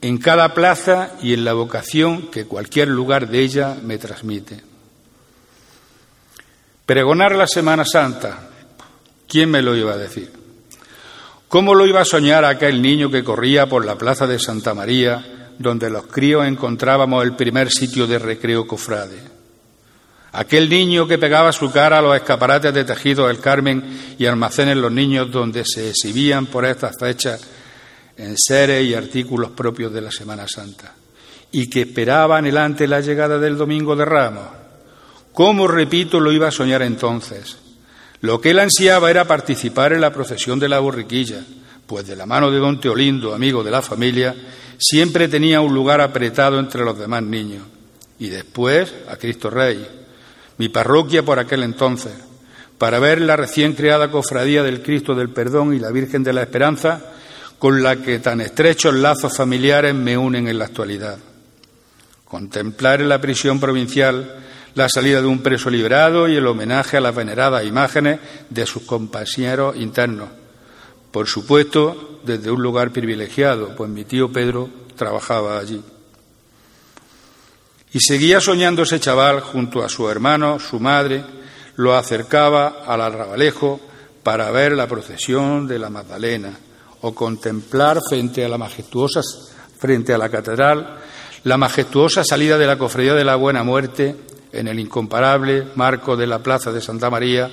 en 0.00 0.18
cada 0.18 0.54
plaza 0.54 1.16
y 1.20 1.32
en 1.32 1.44
la 1.44 1.54
vocación 1.54 2.30
que 2.30 2.44
cualquier 2.44 2.86
lugar 2.86 3.28
de 3.28 3.40
ella 3.40 3.76
me 3.82 3.98
transmite. 3.98 4.60
Pregonar 6.86 7.34
la 7.34 7.48
Semana 7.48 7.84
Santa, 7.84 8.48
¿quién 9.26 9.50
me 9.50 9.60
lo 9.60 9.74
iba 9.74 9.94
a 9.94 9.98
decir? 9.98 10.43
¿Cómo 11.54 11.76
lo 11.76 11.86
iba 11.86 12.00
a 12.00 12.04
soñar 12.04 12.44
aquel 12.44 12.82
niño 12.82 13.12
que 13.12 13.22
corría 13.22 13.68
por 13.68 13.84
la 13.86 13.96
plaza 13.96 14.26
de 14.26 14.40
Santa 14.40 14.74
María, 14.74 15.52
donde 15.56 15.88
los 15.88 16.08
críos 16.08 16.44
encontrábamos 16.44 17.22
el 17.22 17.36
primer 17.36 17.70
sitio 17.70 18.08
de 18.08 18.18
recreo 18.18 18.66
cofrade? 18.66 19.22
Aquel 20.32 20.68
niño 20.68 21.06
que 21.06 21.16
pegaba 21.16 21.52
su 21.52 21.70
cara 21.70 21.98
a 21.98 22.02
los 22.02 22.16
escaparates 22.16 22.74
de 22.74 22.82
tejido 22.82 23.28
del 23.28 23.38
Carmen 23.38 24.16
y 24.18 24.26
almacenes 24.26 24.76
los 24.76 24.90
niños 24.90 25.30
donde 25.30 25.64
se 25.64 25.90
exhibían 25.90 26.46
por 26.46 26.64
estas 26.64 26.96
fechas 26.98 27.40
en 28.16 28.36
seres 28.36 28.84
y 28.84 28.94
artículos 28.94 29.52
propios 29.52 29.92
de 29.92 30.00
la 30.00 30.10
Semana 30.10 30.48
Santa 30.48 30.92
y 31.52 31.70
que 31.70 31.82
esperaba 31.82 32.36
anhelante 32.36 32.88
la 32.88 33.00
llegada 33.00 33.38
del 33.38 33.56
Domingo 33.56 33.94
de 33.94 34.04
Ramos 34.04 34.48
¿Cómo, 35.32 35.68
repito, 35.68 36.18
lo 36.18 36.32
iba 36.32 36.48
a 36.48 36.50
soñar 36.50 36.82
entonces? 36.82 37.58
Lo 38.24 38.40
que 38.40 38.52
él 38.52 38.58
ansiaba 38.58 39.10
era 39.10 39.26
participar 39.26 39.92
en 39.92 40.00
la 40.00 40.10
procesión 40.10 40.58
de 40.58 40.66
la 40.66 40.78
borriquilla, 40.78 41.44
pues 41.86 42.06
de 42.06 42.16
la 42.16 42.24
mano 42.24 42.50
de 42.50 42.58
don 42.58 42.80
Teolindo, 42.80 43.34
amigo 43.34 43.62
de 43.62 43.70
la 43.70 43.82
familia, 43.82 44.34
siempre 44.78 45.28
tenía 45.28 45.60
un 45.60 45.74
lugar 45.74 46.00
apretado 46.00 46.58
entre 46.58 46.86
los 46.86 46.98
demás 46.98 47.22
niños. 47.22 47.64
Y 48.18 48.30
después 48.30 48.90
a 49.10 49.16
Cristo 49.16 49.50
Rey, 49.50 49.86
mi 50.56 50.70
parroquia 50.70 51.22
por 51.22 51.38
aquel 51.38 51.64
entonces, 51.64 52.14
para 52.78 52.98
ver 52.98 53.20
la 53.20 53.36
recién 53.36 53.74
creada 53.74 54.10
cofradía 54.10 54.62
del 54.62 54.80
Cristo 54.80 55.14
del 55.14 55.28
Perdón 55.28 55.74
y 55.74 55.78
la 55.78 55.90
Virgen 55.90 56.24
de 56.24 56.32
la 56.32 56.40
Esperanza, 56.40 57.02
con 57.58 57.82
la 57.82 57.96
que 57.96 58.20
tan 58.20 58.40
estrechos 58.40 58.94
lazos 58.94 59.36
familiares 59.36 59.94
me 59.94 60.16
unen 60.16 60.48
en 60.48 60.58
la 60.58 60.64
actualidad. 60.64 61.18
Contemplar 62.24 63.02
en 63.02 63.10
la 63.10 63.20
prisión 63.20 63.60
provincial 63.60 64.42
la 64.74 64.88
salida 64.88 65.20
de 65.20 65.26
un 65.26 65.40
preso 65.40 65.70
liberado 65.70 66.28
y 66.28 66.36
el 66.36 66.46
homenaje 66.46 66.96
a 66.96 67.00
las 67.00 67.14
veneradas 67.14 67.64
imágenes 67.64 68.20
de 68.50 68.66
sus 68.66 68.82
compañeros 68.82 69.76
internos. 69.76 70.28
Por 71.10 71.28
supuesto, 71.28 72.20
desde 72.24 72.50
un 72.50 72.62
lugar 72.62 72.90
privilegiado, 72.90 73.74
pues 73.76 73.88
mi 73.88 74.04
tío 74.04 74.32
Pedro 74.32 74.68
trabajaba 74.96 75.58
allí. 75.58 75.80
Y 77.92 78.00
seguía 78.00 78.40
soñando 78.40 78.82
ese 78.82 78.98
chaval 78.98 79.40
junto 79.40 79.84
a 79.84 79.88
su 79.88 80.10
hermano, 80.10 80.58
su 80.58 80.80
madre, 80.80 81.24
lo 81.76 81.94
acercaba 81.94 82.82
al 82.86 83.00
arrabalejo 83.00 83.80
para 84.24 84.50
ver 84.50 84.72
la 84.72 84.88
procesión 84.88 85.68
de 85.68 85.78
la 85.78 85.90
Magdalena 85.90 86.52
o 87.02 87.14
contemplar 87.14 88.00
frente 88.08 88.44
a 88.44 88.48
la 88.48 88.58
majestuosa 88.58 89.20
frente 89.78 90.14
a 90.14 90.18
la 90.18 90.30
catedral 90.30 90.98
la 91.44 91.58
majestuosa 91.58 92.24
salida 92.24 92.56
de 92.56 92.66
la 92.66 92.78
cofradía 92.78 93.12
de 93.12 93.24
la 93.24 93.36
Buena 93.36 93.62
Muerte 93.62 94.16
en 94.54 94.68
el 94.68 94.78
incomparable 94.78 95.66
marco 95.74 96.16
de 96.16 96.26
la 96.26 96.38
Plaza 96.38 96.72
de 96.72 96.80
Santa 96.80 97.10
María 97.10 97.50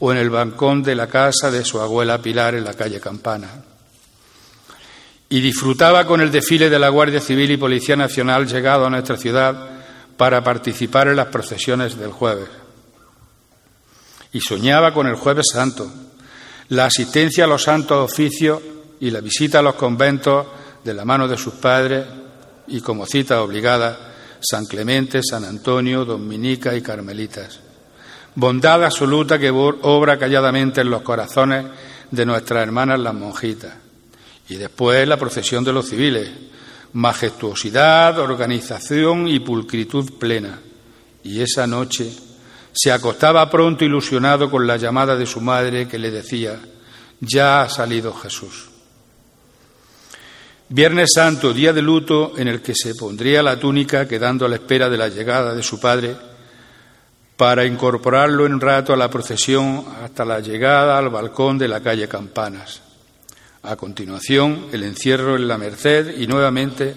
o 0.00 0.12
en 0.12 0.18
el 0.18 0.30
balcón 0.30 0.82
de 0.82 0.94
la 0.94 1.06
casa 1.06 1.50
de 1.50 1.64
su 1.64 1.80
abuela 1.80 2.20
Pilar 2.20 2.54
en 2.54 2.64
la 2.64 2.74
calle 2.74 3.00
Campana. 3.00 3.48
Y 5.28 5.40
disfrutaba 5.40 6.06
con 6.06 6.20
el 6.20 6.30
desfile 6.30 6.68
de 6.68 6.78
la 6.78 6.90
Guardia 6.90 7.20
Civil 7.20 7.50
y 7.52 7.56
Policía 7.56 7.96
Nacional 7.96 8.46
llegado 8.46 8.86
a 8.86 8.90
nuestra 8.90 9.16
ciudad 9.16 9.70
para 10.16 10.44
participar 10.44 11.08
en 11.08 11.16
las 11.16 11.28
procesiones 11.28 11.96
del 11.96 12.10
jueves. 12.10 12.48
Y 14.32 14.40
soñaba 14.40 14.92
con 14.92 15.06
el 15.06 15.14
jueves 15.14 15.46
santo, 15.52 15.90
la 16.68 16.86
asistencia 16.86 17.44
a 17.44 17.46
los 17.48 17.62
santos 17.62 18.12
oficios 18.12 18.60
y 19.00 19.10
la 19.10 19.20
visita 19.20 19.60
a 19.60 19.62
los 19.62 19.74
conventos 19.74 20.46
de 20.84 20.94
la 20.94 21.04
mano 21.04 21.28
de 21.28 21.38
sus 21.38 21.54
padres 21.54 22.06
y 22.66 22.80
como 22.80 23.06
cita 23.06 23.42
obligada 23.42 24.11
San 24.42 24.66
Clemente, 24.66 25.20
San 25.22 25.44
Antonio, 25.44 26.04
Dominica 26.04 26.74
y 26.74 26.82
Carmelitas. 26.82 27.60
Bondad 28.34 28.84
absoluta 28.84 29.38
que 29.38 29.50
obra 29.50 30.18
calladamente 30.18 30.80
en 30.80 30.90
los 30.90 31.02
corazones 31.02 31.66
de 32.10 32.26
nuestras 32.26 32.62
hermanas 32.62 32.98
las 32.98 33.14
monjitas. 33.14 33.74
Y 34.48 34.56
después 34.56 35.06
la 35.06 35.16
procesión 35.16 35.64
de 35.64 35.72
los 35.72 35.88
civiles. 35.88 36.30
Majestuosidad, 36.94 38.18
organización 38.18 39.28
y 39.28 39.40
pulcritud 39.40 40.18
plena. 40.18 40.60
Y 41.24 41.40
esa 41.40 41.66
noche 41.66 42.12
se 42.72 42.90
acostaba 42.90 43.48
pronto 43.48 43.84
ilusionado 43.84 44.50
con 44.50 44.66
la 44.66 44.76
llamada 44.76 45.14
de 45.16 45.26
su 45.26 45.40
madre 45.40 45.86
que 45.86 45.98
le 45.98 46.10
decía, 46.10 46.58
ya 47.20 47.62
ha 47.62 47.68
salido 47.68 48.12
Jesús. 48.12 48.71
Viernes 50.74 51.10
Santo, 51.14 51.52
día 51.52 51.74
de 51.74 51.82
luto 51.82 52.32
en 52.38 52.48
el 52.48 52.62
que 52.62 52.74
se 52.74 52.94
pondría 52.94 53.42
la 53.42 53.60
túnica 53.60 54.08
quedando 54.08 54.46
a 54.46 54.48
la 54.48 54.54
espera 54.54 54.88
de 54.88 54.96
la 54.96 55.08
llegada 55.08 55.54
de 55.54 55.62
su 55.62 55.78
padre 55.78 56.16
para 57.36 57.66
incorporarlo 57.66 58.46
en 58.46 58.54
un 58.54 58.60
rato 58.62 58.94
a 58.94 58.96
la 58.96 59.10
procesión 59.10 59.84
hasta 60.02 60.24
la 60.24 60.40
llegada 60.40 60.96
al 60.96 61.10
balcón 61.10 61.58
de 61.58 61.68
la 61.68 61.82
calle 61.82 62.08
Campanas. 62.08 62.80
A 63.64 63.76
continuación, 63.76 64.68
el 64.72 64.84
encierro 64.84 65.36
en 65.36 65.46
la 65.46 65.58
Merced 65.58 66.18
y 66.18 66.26
nuevamente, 66.26 66.94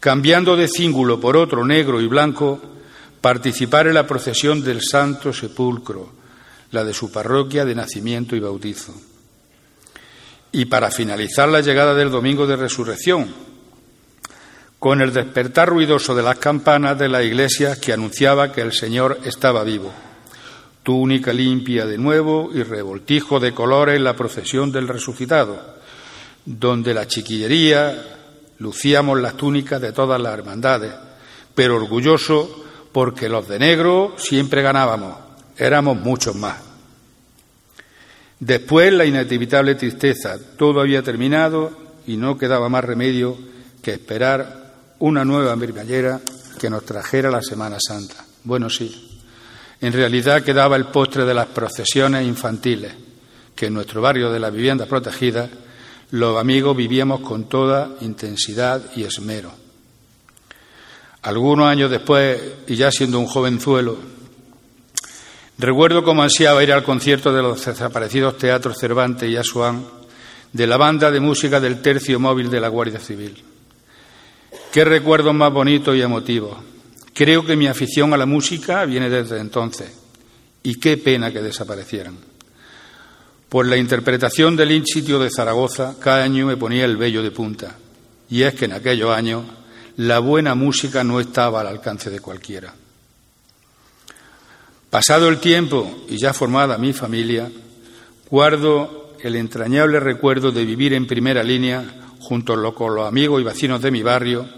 cambiando 0.00 0.56
de 0.56 0.66
cíngulo 0.66 1.20
por 1.20 1.36
otro 1.36 1.66
negro 1.66 2.00
y 2.00 2.06
blanco, 2.06 2.58
participar 3.20 3.86
en 3.88 3.94
la 3.94 4.06
procesión 4.06 4.64
del 4.64 4.80
Santo 4.80 5.34
Sepulcro, 5.34 6.10
la 6.70 6.84
de 6.84 6.94
su 6.94 7.12
parroquia 7.12 7.66
de 7.66 7.74
nacimiento 7.74 8.34
y 8.34 8.40
bautizo. 8.40 8.94
Y 10.52 10.64
para 10.66 10.90
finalizar 10.90 11.48
la 11.48 11.60
llegada 11.60 11.94
del 11.94 12.10
domingo 12.10 12.46
de 12.46 12.56
resurrección, 12.56 13.32
con 14.78 15.02
el 15.02 15.12
despertar 15.12 15.68
ruidoso 15.68 16.14
de 16.14 16.22
las 16.22 16.38
campanas 16.38 16.98
de 16.98 17.08
la 17.08 17.22
iglesia 17.22 17.78
que 17.80 17.92
anunciaba 17.92 18.52
que 18.52 18.60
el 18.60 18.72
Señor 18.72 19.18
estaba 19.24 19.64
vivo. 19.64 19.92
Túnica 20.82 21.32
limpia 21.32 21.84
de 21.84 21.98
nuevo 21.98 22.50
y 22.54 22.62
revoltijo 22.62 23.40
de 23.40 23.52
colores 23.52 23.96
en 23.96 24.04
la 24.04 24.14
procesión 24.14 24.70
del 24.70 24.88
resucitado, 24.88 25.76
donde 26.44 26.94
la 26.94 27.06
chiquillería 27.06 28.16
lucíamos 28.58 29.20
las 29.20 29.36
túnicas 29.36 29.80
de 29.80 29.92
todas 29.92 30.20
las 30.20 30.32
hermandades, 30.32 30.92
pero 31.54 31.76
orgulloso 31.76 32.64
porque 32.92 33.28
los 33.28 33.48
de 33.48 33.58
negro 33.58 34.14
siempre 34.16 34.62
ganábamos, 34.62 35.16
éramos 35.56 36.00
muchos 36.00 36.36
más. 36.36 36.67
Después 38.40 38.92
la 38.92 39.04
inevitable 39.04 39.74
tristeza, 39.74 40.38
todo 40.56 40.80
había 40.80 41.02
terminado 41.02 41.72
y 42.06 42.16
no 42.16 42.38
quedaba 42.38 42.68
más 42.68 42.84
remedio 42.84 43.36
que 43.82 43.92
esperar 43.92 44.74
una 45.00 45.24
nueva 45.24 45.56
mermallera 45.56 46.20
que 46.58 46.70
nos 46.70 46.84
trajera 46.84 47.30
la 47.30 47.42
Semana 47.42 47.78
Santa. 47.80 48.24
Bueno, 48.44 48.70
sí, 48.70 49.20
en 49.80 49.92
realidad 49.92 50.42
quedaba 50.42 50.76
el 50.76 50.86
postre 50.86 51.24
de 51.24 51.34
las 51.34 51.46
procesiones 51.46 52.26
infantiles, 52.26 52.92
que 53.54 53.66
en 53.66 53.74
nuestro 53.74 54.00
barrio 54.00 54.30
de 54.30 54.40
las 54.40 54.52
viviendas 54.52 54.88
protegidas 54.88 55.50
los 56.10 56.38
amigos 56.38 56.76
vivíamos 56.76 57.20
con 57.20 57.48
toda 57.48 57.96
intensidad 58.00 58.82
y 58.96 59.02
esmero. 59.02 59.52
Algunos 61.22 61.66
años 61.66 61.90
después, 61.90 62.40
y 62.66 62.76
ya 62.76 62.90
siendo 62.90 63.18
un 63.18 63.26
jovenzuelo, 63.26 63.98
recuerdo 65.58 66.02
cómo 66.02 66.22
ansiaba 66.22 66.62
ir 66.62 66.72
al 66.72 66.84
concierto 66.84 67.32
de 67.32 67.42
los 67.42 67.64
desaparecidos 67.64 68.38
teatros 68.38 68.78
Cervantes 68.78 69.28
y 69.28 69.36
Asuán 69.36 69.84
de 70.52 70.66
la 70.66 70.76
banda 70.76 71.10
de 71.10 71.20
música 71.20 71.60
del 71.60 71.82
Tercio 71.82 72.18
Móvil 72.18 72.50
de 72.50 72.60
la 72.60 72.68
Guardia 72.68 73.00
Civil. 73.00 73.42
Qué 74.72 74.84
recuerdos 74.84 75.34
más 75.34 75.52
bonitos 75.52 75.96
y 75.96 76.02
emotivos. 76.02 76.56
Creo 77.14 77.44
que 77.44 77.56
mi 77.56 77.66
afición 77.66 78.14
a 78.14 78.16
la 78.16 78.26
música 78.26 78.84
viene 78.84 79.10
desde 79.10 79.40
entonces, 79.40 79.90
y 80.62 80.76
qué 80.76 80.96
pena 80.96 81.32
que 81.32 81.42
desaparecieran. 81.42 82.16
Por 83.48 83.66
la 83.66 83.76
interpretación 83.76 84.56
del 84.56 84.72
in 84.72 84.86
sitio 84.86 85.18
de 85.18 85.30
Zaragoza, 85.30 85.96
cada 85.98 86.22
año 86.22 86.46
me 86.46 86.56
ponía 86.56 86.84
el 86.84 86.96
vello 86.96 87.22
de 87.22 87.30
punta, 87.30 87.76
y 88.30 88.42
es 88.42 88.54
que 88.54 88.66
en 88.66 88.72
aquellos 88.72 89.10
años 89.10 89.44
la 89.96 90.18
buena 90.18 90.54
música 90.54 91.02
no 91.02 91.18
estaba 91.18 91.60
al 91.60 91.66
alcance 91.66 92.10
de 92.10 92.20
cualquiera. 92.20 92.74
Pasado 94.90 95.28
el 95.28 95.38
tiempo 95.38 96.04
y 96.08 96.18
ya 96.18 96.32
formada 96.32 96.78
mi 96.78 96.92
familia, 96.92 97.50
guardo 98.30 99.14
el 99.22 99.36
entrañable 99.36 100.00
recuerdo 100.00 100.50
de 100.50 100.64
vivir 100.64 100.94
en 100.94 101.06
primera 101.06 101.42
línea, 101.42 101.84
junto 102.20 102.74
con 102.74 102.94
los 102.94 103.06
amigos 103.06 103.40
y 103.40 103.44
vecinos 103.44 103.82
de 103.82 103.90
mi 103.90 104.02
barrio, 104.02 104.48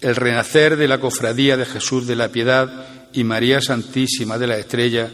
el 0.00 0.16
renacer 0.16 0.76
de 0.76 0.88
la 0.88 0.98
Cofradía 0.98 1.56
de 1.56 1.66
Jesús 1.66 2.06
de 2.06 2.16
la 2.16 2.28
Piedad 2.28 2.86
y 3.12 3.24
María 3.24 3.60
Santísima 3.60 4.38
de 4.38 4.46
la 4.46 4.58
Estrella, 4.58 5.10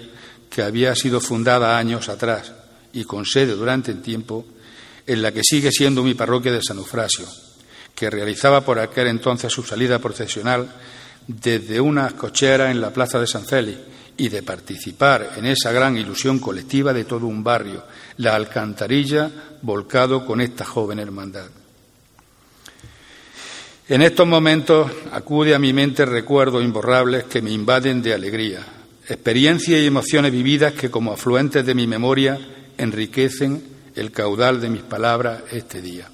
que 0.51 0.63
había 0.63 0.95
sido 0.95 1.21
fundada 1.21 1.77
años 1.77 2.09
atrás 2.09 2.53
y 2.93 3.05
con 3.05 3.27
sede 3.27 3.55
durante 3.55 3.91
el 3.91 4.03
tiempo 4.03 4.47
en 5.07 5.23
la 5.23 5.33
que 5.33 5.43
sigue 5.43 5.71
siendo 5.73 6.03
mi 6.03 6.15
parroquia 6.15 6.53
de 6.53 6.63
San 6.63 6.79
Eufrasio 6.79 7.27
que 7.95 8.11
realizaba 8.11 8.63
por 8.63 8.79
aquel 8.79 9.07
entonces 9.07 9.53
su 9.53 9.63
salida 9.63 9.99
procesional 9.99 10.69
desde 11.27 11.81
una 11.81 12.11
cochera 12.11 12.71
en 12.71 12.81
la 12.81 12.93
plaza 12.93 13.19
de 13.19 13.27
San 13.27 13.45
Félix 13.45 13.79
y 14.17 14.29
de 14.29 14.43
participar 14.43 15.33
en 15.37 15.47
esa 15.47 15.73
gran 15.73 15.97
ilusión 15.97 16.39
colectiva 16.39 16.93
de 16.93 17.05
todo 17.05 17.27
un 17.27 17.43
barrio, 17.43 17.85
la 18.19 18.35
alcantarilla 18.35 19.31
volcado 19.63 20.25
con 20.25 20.41
esta 20.41 20.65
joven 20.65 20.99
hermandad. 20.99 21.47
En 23.89 24.01
estos 24.01 24.27
momentos 24.27 24.91
acude 25.13 25.55
a 25.55 25.59
mi 25.59 25.73
mente 25.73 26.07
recuerdos 26.07 26.65
imborrables 26.65 27.25
que 27.25 27.43
me 27.43 27.51
invaden 27.51 28.01
de 28.01 28.15
alegría, 28.15 28.61
experiencias 29.09 29.81
y 29.81 29.87
emociones 29.87 30.33
vividas 30.33 30.73
que 30.73 30.91
como 30.91 31.13
afluentes 31.13 31.67
de 31.67 31.75
mi 31.75 31.87
memoria 31.87 32.39
enriquecen 32.79 33.63
el 33.95 34.11
caudal 34.11 34.61
de 34.61 34.71
mis 34.71 34.83
palabras 34.83 35.43
este 35.51 35.83
día. 35.83 36.14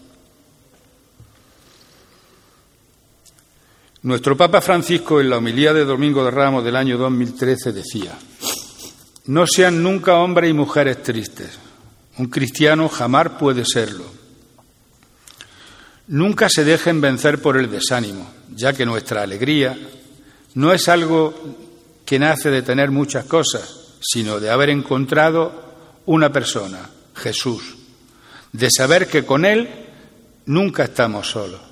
Nuestro 4.03 4.35
Papa 4.35 4.63
Francisco 4.63 5.21
en 5.21 5.29
la 5.29 5.37
homilía 5.37 5.75
de 5.75 5.85
Domingo 5.85 6.25
de 6.25 6.31
Ramos 6.31 6.65
del 6.65 6.75
año 6.75 6.97
2013 6.97 7.71
decía, 7.71 8.17
no 9.27 9.47
sean 9.47 9.83
nunca 9.83 10.15
hombres 10.15 10.49
y 10.49 10.55
mujeres 10.55 11.03
tristes, 11.03 11.59
un 12.17 12.29
cristiano 12.29 12.89
jamás 12.89 13.33
puede 13.39 13.63
serlo. 13.67 14.07
Nunca 16.09 16.49
se 16.49 16.65
dejen 16.65 17.03
vencer 17.03 17.43
por 17.43 17.59
el 17.59 17.71
desánimo, 17.71 18.27
ya 18.55 18.73
que 18.73 18.87
nuestra 18.87 19.21
alegría 19.21 19.79
no 20.55 20.73
es 20.73 20.89
algo 20.89 21.35
que 22.07 22.19
nace 22.19 22.51
de 22.51 22.63
tener 22.63 22.91
muchas 22.91 23.27
cosas, 23.27 23.99
sino 24.01 24.41
de 24.41 24.49
haber 24.49 24.71
encontrado 24.71 25.53
una 26.07 26.33
persona, 26.33 26.89
Jesús, 27.15 27.77
de 28.51 28.69
saber 28.75 29.09
que 29.09 29.27
con 29.27 29.45
Él 29.45 29.69
nunca 30.47 30.85
estamos 30.85 31.29
solos. 31.29 31.70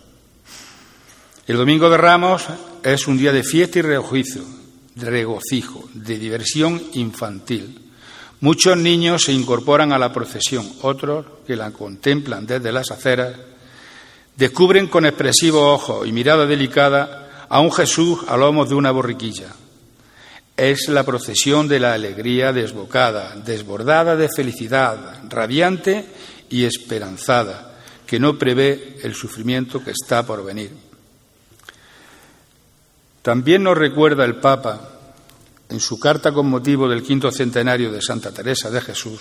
El 1.49 1.57
Domingo 1.57 1.89
de 1.89 1.97
Ramos 1.97 2.45
es 2.83 3.09
un 3.09 3.17
día 3.17 3.33
de 3.33 3.43
fiesta 3.43 3.79
y 3.79 3.83
regocijo, 3.83 4.41
de 4.95 5.09
regocijo, 5.09 5.89
de 5.95 6.19
diversión 6.19 6.79
infantil. 6.93 7.91
Muchos 8.41 8.77
niños 8.77 9.23
se 9.23 9.33
incorporan 9.33 9.91
a 9.95 9.99
la 9.99 10.13
procesión, 10.13 10.71
otros 10.83 11.25
que 11.47 11.57
la 11.57 11.71
contemplan 11.71 12.47
desde 12.47 12.71
las 12.71 12.91
aceras, 12.91 13.35
descubren 14.37 14.89
con 14.89 15.07
expresivo 15.07 15.73
ojo 15.73 16.05
y 16.05 16.13
mirada 16.13 16.45
delicada 16.45 17.47
a 17.49 17.61
un 17.61 17.73
Jesús 17.73 18.19
a 18.29 18.37
lomos 18.37 18.69
de 18.69 18.75
una 18.75 18.91
borriquilla. 18.91 19.49
Es 20.55 20.91
la 20.91 21.03
procesión 21.03 21.67
de 21.67 21.81
la 21.81 21.95
alegría 21.95 22.53
desbocada, 22.53 23.37
desbordada 23.37 24.17
de 24.17 24.29
felicidad, 24.29 25.23
radiante 25.31 26.05
y 26.51 26.65
esperanzada, 26.65 27.79
que 28.07 28.21
no 28.21 28.37
prevé 28.37 28.99
el 29.03 29.15
sufrimiento 29.15 29.83
que 29.83 29.93
está 29.93 30.27
por 30.27 30.45
venir. 30.45 30.88
También 33.29 33.63
nos 33.63 33.77
recuerda 33.77 34.25
el 34.25 34.37
Papa, 34.37 34.81
en 35.69 35.81
su 35.81 36.01
carta 36.01 36.33
con 36.33 36.49
motivo 36.49 36.89
del 36.89 37.03
quinto 37.03 37.31
centenario 37.31 37.93
de 37.93 38.01
Santa 38.01 38.33
Teresa 38.33 38.71
de 38.71 38.81
Jesús, 38.81 39.21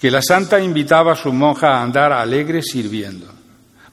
que 0.00 0.10
la 0.10 0.20
santa 0.20 0.58
invitaba 0.58 1.12
a 1.12 1.16
sus 1.16 1.32
monjas 1.32 1.70
a 1.70 1.80
andar 1.80 2.12
alegres 2.12 2.66
sirviendo, 2.72 3.28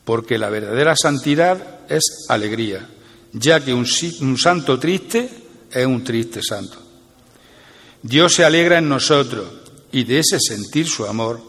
porque 0.04 0.40
la 0.40 0.50
verdadera 0.50 0.96
santidad 1.00 1.82
es 1.88 2.26
alegría, 2.30 2.90
ya 3.32 3.64
que 3.64 3.76
un, 3.76 3.86
un 4.22 4.38
santo 4.40 4.80
triste 4.80 5.30
es 5.70 5.86
un 5.86 6.04
triste 6.04 6.42
santo. 6.42 6.80
Dios 8.02 8.34
se 8.34 8.44
alegra 8.44 8.80
en 8.80 8.90
nosotros 8.90 9.46
y 9.92 10.04
de 10.04 10.18
ese 10.18 10.40
sentir 10.40 10.88
su 10.88 11.06
amor, 11.06 11.40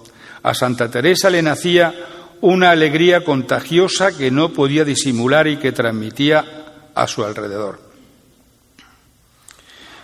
a 0.42 0.52
Santa 0.52 0.90
Teresa 0.90 1.30
le 1.30 1.40
nacía 1.40 1.94
una 2.42 2.68
alegría 2.68 3.24
contagiosa 3.24 4.14
que 4.14 4.30
no 4.30 4.52
podía 4.52 4.84
disimular 4.84 5.48
y 5.48 5.56
que 5.56 5.72
transmitía 5.72 6.65
a 6.96 7.06
su 7.06 7.24
alrededor. 7.24 7.78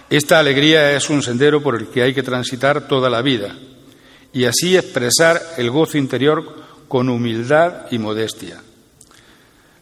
Esta 0.09 0.39
alegría 0.39 0.93
es 0.93 1.09
un 1.09 1.23
sendero 1.23 1.63
por 1.63 1.75
el 1.75 1.89
que 1.89 2.03
hay 2.03 2.15
que 2.15 2.23
transitar 2.23 2.87
toda 2.87 3.09
la 3.09 3.23
vida 3.23 3.57
y 4.33 4.45
así 4.45 4.77
expresar 4.77 5.41
el 5.57 5.71
gozo 5.71 5.97
interior 5.97 6.63
con 6.87 7.09
humildad 7.09 7.87
y 7.91 7.99
modestia. 7.99 8.61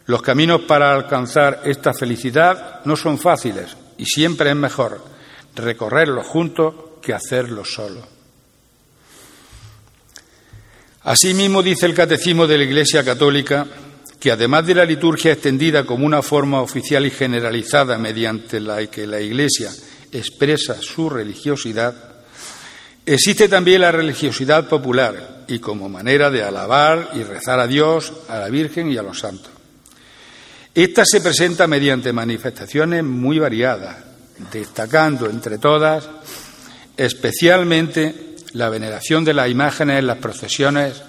Los 0.05 0.21
caminos 0.21 0.61
para 0.61 0.93
alcanzar 0.93 1.61
esta 1.65 1.93
felicidad 1.93 2.79
no 2.85 2.95
son 2.95 3.19
fáciles 3.19 3.75
y 3.97 4.05
siempre 4.05 4.49
es 4.49 4.55
mejor 4.55 5.03
recorrerlos 5.55 6.25
juntos 6.25 6.73
que 7.01 7.13
hacerlo 7.13 7.65
solo. 7.65 8.07
Asimismo 11.03 11.61
dice 11.61 11.87
el 11.87 11.93
Catecismo 11.93 12.47
de 12.47 12.57
la 12.57 12.63
Iglesia 12.63 13.03
Católica 13.03 13.67
que 14.21 14.31
además 14.31 14.67
de 14.67 14.75
la 14.75 14.85
liturgia 14.85 15.31
extendida 15.31 15.83
como 15.83 16.05
una 16.05 16.21
forma 16.21 16.61
oficial 16.61 17.07
y 17.07 17.09
generalizada 17.09 17.97
mediante 17.97 18.59
la 18.59 18.85
que 18.85 19.07
la 19.07 19.19
Iglesia 19.19 19.71
expresa 20.11 20.79
su 20.79 21.09
religiosidad, 21.09 21.95
existe 23.03 23.49
también 23.49 23.81
la 23.81 23.91
religiosidad 23.91 24.67
popular 24.67 25.45
y 25.47 25.57
como 25.57 25.89
manera 25.89 26.29
de 26.29 26.43
alabar 26.43 27.09
y 27.15 27.23
rezar 27.23 27.59
a 27.59 27.65
Dios, 27.65 28.13
a 28.29 28.37
la 28.37 28.49
Virgen 28.49 28.91
y 28.91 28.97
a 28.97 29.01
los 29.01 29.17
santos. 29.17 29.49
Esta 30.75 31.03
se 31.03 31.19
presenta 31.19 31.65
mediante 31.65 32.13
manifestaciones 32.13 33.03
muy 33.03 33.39
variadas, 33.39 33.97
destacando 34.53 35.31
entre 35.31 35.57
todas 35.57 36.07
especialmente 36.95 38.35
la 38.53 38.69
veneración 38.69 39.25
de 39.25 39.33
las 39.33 39.49
imágenes 39.49 39.97
en 39.97 40.05
las 40.05 40.17
procesiones 40.19 41.01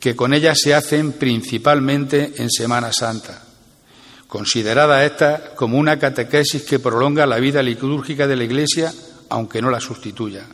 que 0.00 0.16
con 0.16 0.32
ellas 0.32 0.58
se 0.60 0.74
hacen 0.74 1.12
principalmente 1.12 2.32
en 2.38 2.50
Semana 2.50 2.90
Santa, 2.90 3.44
considerada 4.26 5.04
esta 5.04 5.54
como 5.54 5.76
una 5.76 5.98
catequesis 5.98 6.62
que 6.62 6.78
prolonga 6.78 7.26
la 7.26 7.38
vida 7.38 7.62
litúrgica 7.62 8.26
de 8.26 8.36
la 8.36 8.44
Iglesia, 8.44 8.92
aunque 9.28 9.60
no 9.60 9.70
la 9.70 9.78
sustituya. 9.78 10.46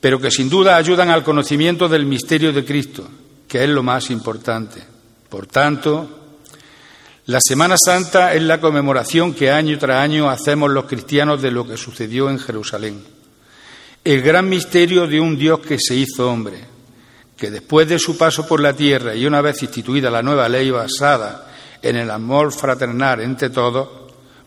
pero 0.00 0.18
que 0.18 0.32
sin 0.32 0.50
duda 0.50 0.74
ayudan 0.76 1.10
al 1.10 1.22
conocimiento 1.22 1.88
del 1.88 2.06
misterio 2.06 2.52
de 2.52 2.64
Cristo, 2.64 3.08
que 3.46 3.62
es 3.62 3.70
lo 3.70 3.84
más 3.84 4.10
importante. 4.10 4.82
Por 5.28 5.46
tanto, 5.46 6.38
la 7.26 7.38
Semana 7.40 7.76
Santa 7.78 8.34
es 8.34 8.42
la 8.42 8.60
conmemoración 8.60 9.32
que 9.32 9.52
año 9.52 9.78
tras 9.78 9.98
año 9.98 10.28
hacemos 10.28 10.72
los 10.72 10.86
cristianos 10.86 11.40
de 11.40 11.52
lo 11.52 11.68
que 11.68 11.76
sucedió 11.76 12.28
en 12.28 12.40
Jerusalén. 12.40 13.00
El 14.02 14.22
gran 14.22 14.48
misterio 14.48 15.06
de 15.06 15.20
un 15.20 15.38
Dios 15.38 15.60
que 15.60 15.78
se 15.78 15.94
hizo 15.94 16.28
hombre, 16.28 16.71
que 17.42 17.50
después 17.50 17.88
de 17.88 17.98
su 17.98 18.16
paso 18.16 18.46
por 18.46 18.60
la 18.60 18.72
tierra 18.72 19.16
y 19.16 19.26
una 19.26 19.40
vez 19.40 19.64
instituida 19.64 20.12
la 20.12 20.22
nueva 20.22 20.48
ley 20.48 20.70
basada 20.70 21.52
en 21.82 21.96
el 21.96 22.08
amor 22.08 22.52
fraternal 22.52 23.20
entre 23.20 23.50
todos, 23.50 23.88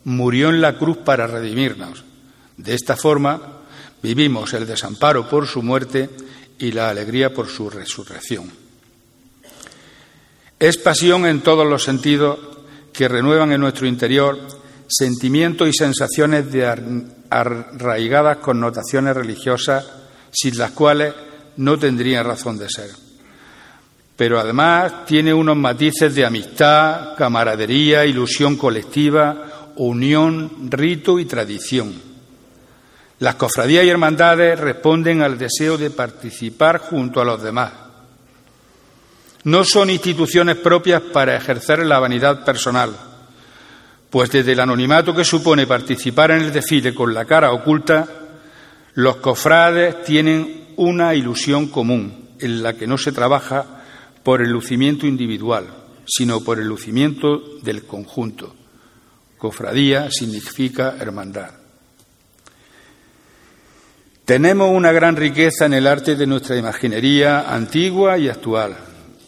murió 0.05 0.47
en 0.47 0.61
la 0.61 0.77
cruz 0.77 0.99
para 0.99 1.27
redimirnos. 1.27 2.05
De 2.55 2.73
esta 2.73 2.95
forma 2.95 3.41
vivimos 4.01 4.53
el 4.53 4.65
desamparo 4.65 5.27
por 5.27 5.45
su 5.45 5.61
muerte 5.61 6.09
y 6.57 6.71
la 6.71 6.87
alegría 6.87 7.33
por 7.33 7.49
su 7.49 7.69
resurrección. 7.69 8.49
Es 10.57 10.77
pasión 10.77 11.25
en 11.25 11.41
todos 11.41 11.67
los 11.67 11.83
sentidos 11.83 12.39
que 12.93 13.09
renuevan 13.09 13.51
en 13.51 13.59
nuestro 13.59 13.87
interior 13.87 14.39
sentimientos 14.87 15.67
y 15.67 15.73
sensaciones 15.73 16.49
de 16.49 16.65
arraigadas 17.29 18.37
connotaciones 18.37 19.17
religiosas 19.17 19.85
sin 20.31 20.57
las 20.57 20.71
cuales 20.71 21.13
no 21.57 21.77
tendrían 21.77 22.25
razón 22.25 22.57
de 22.57 22.69
ser. 22.69 22.89
Pero 24.15 24.39
además 24.39 25.05
tiene 25.05 25.33
unos 25.33 25.57
matices 25.57 26.15
de 26.15 26.25
amistad, 26.25 27.15
camaradería, 27.15 28.05
ilusión 28.05 28.55
colectiva, 28.55 29.71
unión, 29.75 30.69
rito 30.69 31.19
y 31.19 31.25
tradición. 31.25 31.93
Las 33.19 33.35
cofradías 33.35 33.85
y 33.85 33.89
hermandades 33.89 34.59
responden 34.59 35.21
al 35.21 35.37
deseo 35.37 35.77
de 35.77 35.89
participar 35.89 36.79
junto 36.79 37.21
a 37.21 37.25
los 37.25 37.41
demás 37.41 37.71
no 39.45 39.63
son 39.63 39.91
instituciones 39.91 40.57
propias 40.57 41.01
para 41.01 41.35
ejercer 41.37 41.85
la 41.85 41.99
vanidad 41.99 42.43
personal, 42.43 42.91
pues 44.09 44.31
desde 44.31 44.53
el 44.53 44.59
anonimato 44.59 45.13
que 45.13 45.23
supone 45.23 45.67
participar 45.67 46.31
en 46.31 46.41
el 46.41 46.51
desfile 46.51 46.95
con 46.95 47.13
la 47.13 47.25
cara 47.25 47.51
oculta, 47.51 48.07
los 48.95 49.17
cofrades 49.17 50.03
tienen 50.03 50.64
una 50.77 51.15
ilusión 51.15 51.67
común 51.67 52.25
en 52.39 52.63
la 52.63 52.73
que 52.73 52.87
no 52.87 52.97
se 52.97 53.11
trabaja 53.11 53.65
por 54.23 54.41
el 54.41 54.49
lucimiento 54.49 55.05
individual, 55.07 55.67
sino 56.05 56.41
por 56.41 56.59
el 56.59 56.67
lucimiento 56.67 57.59
del 57.61 57.83
conjunto. 57.83 58.55
Cofradía 59.37 60.09
significa 60.09 60.95
hermandad. 60.99 61.51
Tenemos 64.25 64.71
una 64.71 64.91
gran 64.91 65.15
riqueza 65.15 65.65
en 65.67 65.73
el 65.73 65.85
arte 65.85 66.15
de 66.15 66.25
nuestra 66.25 66.57
imaginería 66.57 67.53
antigua 67.53 68.17
y 68.17 68.27
actual 68.27 68.75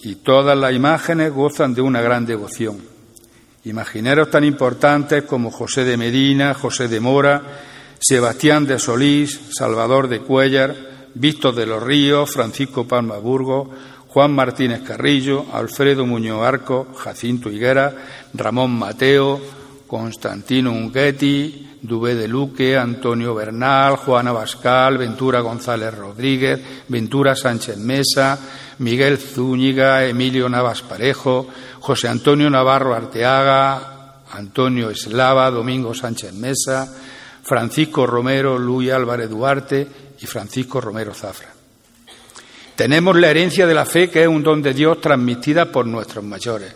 y 0.02 0.16
todas 0.16 0.58
las 0.58 0.74
imágenes 0.74 1.32
gozan 1.32 1.76
de 1.76 1.82
una 1.82 2.02
gran 2.02 2.26
devoción. 2.26 2.82
Imagineros 3.66 4.32
tan 4.32 4.44
importantes 4.44 5.24
como 5.24 5.52
José 5.52 5.84
de 5.84 5.98
Medina, 5.98 6.56
José 6.56 6.88
de 6.88 7.00
Mora, 7.00 7.44
Sebastián 8.00 8.66
de 8.66 8.80
Solís, 8.80 9.40
Salvador 9.52 10.08
de 10.08 10.22
Cuellar, 10.22 10.76
Víctor 11.20 11.56
de 11.56 11.66
los 11.66 11.82
Ríos, 11.82 12.32
Francisco 12.32 12.88
Palma 12.88 13.18
Burgo, 13.18 13.70
Juan 14.08 14.34
Martínez 14.34 14.82
Carrillo, 14.82 15.46
Alfredo 15.52 16.06
Muñoz 16.06 16.44
Arco, 16.44 16.88
Jacinto 16.96 17.50
Higuera, 17.50 17.94
Ramón 18.34 18.72
Mateo, 18.72 19.40
Constantino 19.88 20.72
Unguetti, 20.72 21.78
Dubé 21.82 22.16
de 22.16 22.28
Luque, 22.28 22.78
Antonio 22.78 23.34
Bernal, 23.34 23.96
Juana 23.98 24.32
Bascal, 24.32 24.98
Ventura 24.98 25.40
González 25.42 25.94
Rodríguez, 25.94 26.60
Ventura 26.88 27.36
Sánchez 27.36 27.78
Mesa, 27.78 28.40
Miguel 28.80 29.18
Zúñiga, 29.18 30.06
Emilio 30.06 30.50
Navas 30.50 30.82
Parejo, 30.82 31.48
José 31.80 32.08
Antonio 32.08 32.50
Navarro 32.50 32.94
Arteaga, 32.94 34.22
Antonio 34.32 34.90
Eslava, 34.90 35.50
Domingo 35.50 35.94
Sánchez 35.94 36.34
Mesa, 36.34 36.94
Francisco 37.44 38.06
Romero, 38.06 38.58
Luis 38.58 38.92
Álvarez 38.92 39.30
Duarte 39.30 39.88
y 40.20 40.26
Francisco 40.26 40.82
Romero 40.82 41.14
Zafra. 41.14 41.54
Tenemos 42.76 43.16
la 43.16 43.30
herencia 43.30 43.66
de 43.66 43.74
la 43.74 43.86
fe 43.86 44.10
que 44.10 44.24
es 44.24 44.28
un 44.28 44.44
don 44.44 44.62
de 44.62 44.74
Dios 44.74 45.02
transmitida 45.02 45.72
por 45.72 45.86
nuestros 45.86 46.24
mayores, 46.24 46.74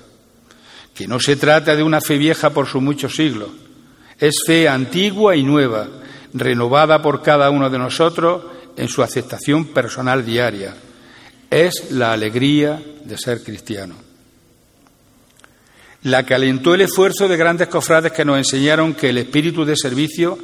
que 0.93 1.07
no 1.07 1.19
se 1.19 1.35
trata 1.35 1.75
de 1.75 1.83
una 1.83 2.01
fe 2.01 2.17
vieja 2.17 2.49
por 2.49 2.67
sus 2.67 2.81
muchos 2.81 3.15
siglos, 3.15 3.49
es 4.19 4.35
fe 4.45 4.67
antigua 4.67 5.35
y 5.35 5.43
nueva, 5.43 5.87
renovada 6.33 7.01
por 7.01 7.21
cada 7.21 7.49
uno 7.49 7.69
de 7.69 7.77
nosotros 7.77 8.43
en 8.77 8.87
su 8.87 9.03
aceptación 9.03 9.65
personal 9.65 10.25
diaria 10.25 10.75
es 11.51 11.91
la 11.91 12.13
alegría 12.13 12.81
de 13.03 13.17
ser 13.17 13.43
cristiano. 13.43 13.95
La 16.03 16.25
que 16.25 16.33
alentó 16.33 16.73
el 16.73 16.81
esfuerzo 16.81 17.27
de 17.27 17.37
grandes 17.37 17.67
cofrades 17.67 18.13
que 18.13 18.25
nos 18.25 18.37
enseñaron 18.37 18.95
que 18.95 19.09
el 19.09 19.19
espíritu 19.19 19.65
de 19.65 19.75
servicio 19.75 20.39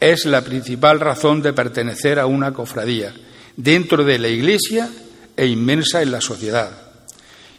es 0.00 0.24
la 0.24 0.42
principal 0.42 0.98
razón 0.98 1.42
de 1.42 1.52
pertenecer 1.52 2.18
a 2.18 2.26
una 2.26 2.52
cofradía, 2.52 3.12
dentro 3.56 4.02
de 4.02 4.18
la 4.18 4.28
Iglesia 4.28 4.88
e 5.36 5.46
inmensa 5.46 6.00
en 6.02 6.10
la 6.10 6.22
sociedad. 6.22 6.70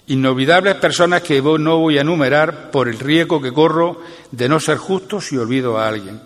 Inolvidables 0.07 0.76
personas 0.76 1.22
que 1.22 1.41
no 1.41 1.77
voy 1.77 1.99
a 1.99 2.01
enumerar 2.01 2.72
por 2.72 2.89
el 2.89 2.99
riesgo 2.99 3.41
que 3.41 3.53
corro 3.53 4.01
de 4.31 4.49
no 4.49 4.59
ser 4.59 4.77
justos 4.77 5.27
si 5.27 5.38
olvido 5.38 5.77
a 5.77 5.88
alguien, 5.88 6.19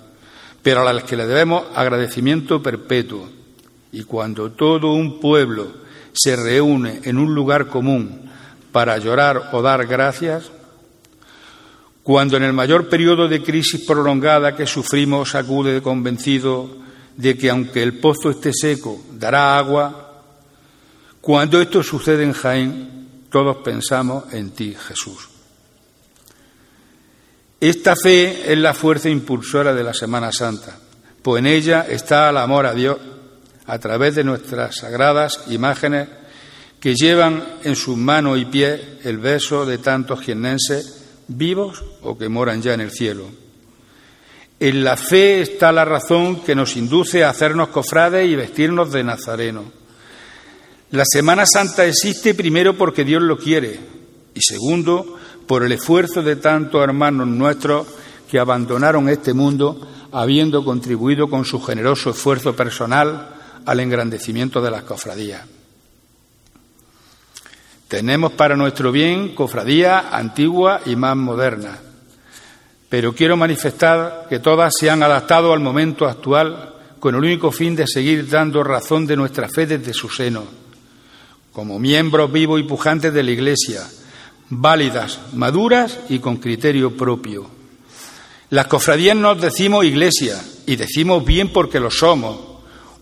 pero 0.64 0.88
a 0.88 0.94
las 0.94 1.04
que 1.04 1.18
le 1.18 1.28
debemos 1.28 1.66
agradecimiento 1.76 2.64
perpetuo. 2.64 3.30
Y 3.92 4.04
cuando 4.04 4.52
todo 4.52 4.94
un 4.94 5.20
pueblo 5.20 5.68
se 6.14 6.36
reúne 6.36 7.02
en 7.04 7.18
un 7.18 7.36
lugar 7.36 7.68
común 7.68 8.32
para 8.72 8.98
llorar 8.98 9.50
o 9.52 9.62
dar 9.62 9.86
gracias, 9.86 10.52
cuando 12.06 12.38
en 12.38 12.44
el 12.44 12.54
mayor 12.54 12.88
periodo 12.88 13.28
de 13.28 13.42
crisis 13.42 13.84
prolongada 13.84 14.56
que 14.56 14.68
sufrimos 14.68 15.34
acude 15.34 15.82
convencido 15.82 16.70
de 17.18 17.36
que 17.36 17.50
aunque 17.50 17.82
el 17.82 17.98
pozo 17.98 18.30
esté 18.30 18.54
seco, 18.54 19.04
dará 19.14 19.58
agua, 19.58 20.22
cuando 21.20 21.60
esto 21.60 21.82
sucede 21.82 22.24
en 22.24 22.34
Jaén, 22.34 23.26
todos 23.32 23.58
pensamos 23.64 24.32
en 24.36 24.52
ti, 24.52 24.76
Jesús. 24.88 25.30
Esta 27.60 27.96
fe 27.96 28.54
es 28.54 28.58
la 28.60 28.76
fuerza 28.76 29.10
impulsora 29.10 29.74
de 29.74 29.84
la 29.84 29.96
Semana 29.96 30.32
Santa, 30.32 30.78
pues 31.24 31.40
en 31.40 31.48
ella 31.48 31.88
está 31.90 32.30
el 32.30 32.38
amor 32.38 32.68
a 32.68 32.76
Dios 32.76 33.00
a 33.66 33.80
través 33.80 34.14
de 34.14 34.24
nuestras 34.24 34.76
sagradas 34.76 35.46
imágenes 35.48 36.08
que 36.80 36.94
llevan 36.94 37.44
en 37.64 37.76
sus 37.76 37.98
manos 37.98 38.38
y 38.38 38.46
pies 38.46 38.80
el 39.04 39.18
beso 39.18 39.66
de 39.66 39.80
tantos 39.80 40.22
jiennenses 40.22 41.05
vivos 41.28 41.84
o 42.02 42.18
que 42.18 42.30
moran 42.30 42.62
ya 42.62 42.74
en 42.74 42.82
el 42.82 42.92
cielo. 42.92 43.26
En 44.60 44.84
la 44.84 44.96
fe 44.96 45.42
está 45.42 45.72
la 45.72 45.84
razón 45.84 46.42
que 46.42 46.56
nos 46.56 46.78
induce 46.78 47.24
a 47.24 47.30
hacernos 47.30 47.70
cofrades 47.70 48.30
y 48.30 48.36
vestirnos 48.36 48.92
de 48.92 49.04
nazareno. 49.04 49.64
La 50.92 51.04
Semana 51.06 51.46
Santa 51.46 51.86
existe 51.86 52.34
primero 52.34 52.78
porque 52.78 53.04
Dios 53.04 53.22
lo 53.22 53.38
quiere 53.38 53.80
y 54.34 54.42
segundo 54.42 55.18
por 55.48 55.64
el 55.64 55.74
esfuerzo 55.74 56.24
de 56.24 56.38
tantos 56.38 56.82
hermanos 56.82 57.28
nuestros 57.28 57.88
que 58.30 58.40
abandonaron 58.40 59.10
este 59.10 59.34
mundo 59.34 59.88
habiendo 60.12 60.64
contribuido 60.64 61.30
con 61.30 61.44
su 61.44 61.62
generoso 61.62 62.12
esfuerzo 62.12 62.56
personal 62.56 63.36
al 63.66 63.80
engrandecimiento 63.80 64.62
de 64.62 64.72
las 64.72 64.84
cofradías. 64.84 65.55
Tenemos 67.88 68.32
para 68.32 68.56
nuestro 68.56 68.92
bien 68.92 69.36
cofradías 69.36 70.06
antiguas 70.12 70.82
y 70.88 70.96
más 70.96 71.16
modernas, 71.16 71.78
pero 72.90 73.14
quiero 73.14 73.38
manifestar 73.38 74.26
que 74.28 74.40
todas 74.40 74.74
se 74.80 74.90
han 74.90 75.04
adaptado 75.04 75.54
al 75.54 75.60
momento 75.60 76.08
actual 76.08 76.74
con 77.00 77.14
el 77.14 77.22
único 77.22 77.52
fin 77.52 77.76
de 77.76 77.86
seguir 77.86 78.28
dando 78.28 78.64
razón 78.64 79.06
de 79.06 79.16
nuestra 79.16 79.48
fe 79.50 79.68
desde 79.68 79.94
su 79.94 80.10
seno, 80.10 80.46
como 81.54 81.78
miembros 81.78 82.32
vivos 82.32 82.60
y 82.60 82.64
pujantes 82.64 83.14
de 83.14 83.22
la 83.22 83.30
Iglesia, 83.30 83.84
válidas, 84.50 85.20
maduras 85.34 86.00
y 86.10 86.18
con 86.18 86.38
criterio 86.38 86.98
propio. 86.98 87.48
Las 88.50 88.66
cofradías 88.66 89.16
nos 89.16 89.40
decimos 89.40 89.86
Iglesia 89.86 90.42
y 90.66 90.76
decimos 90.76 91.24
bien 91.24 91.50
porque 91.54 91.80
lo 91.80 91.92
somos, 91.92 92.38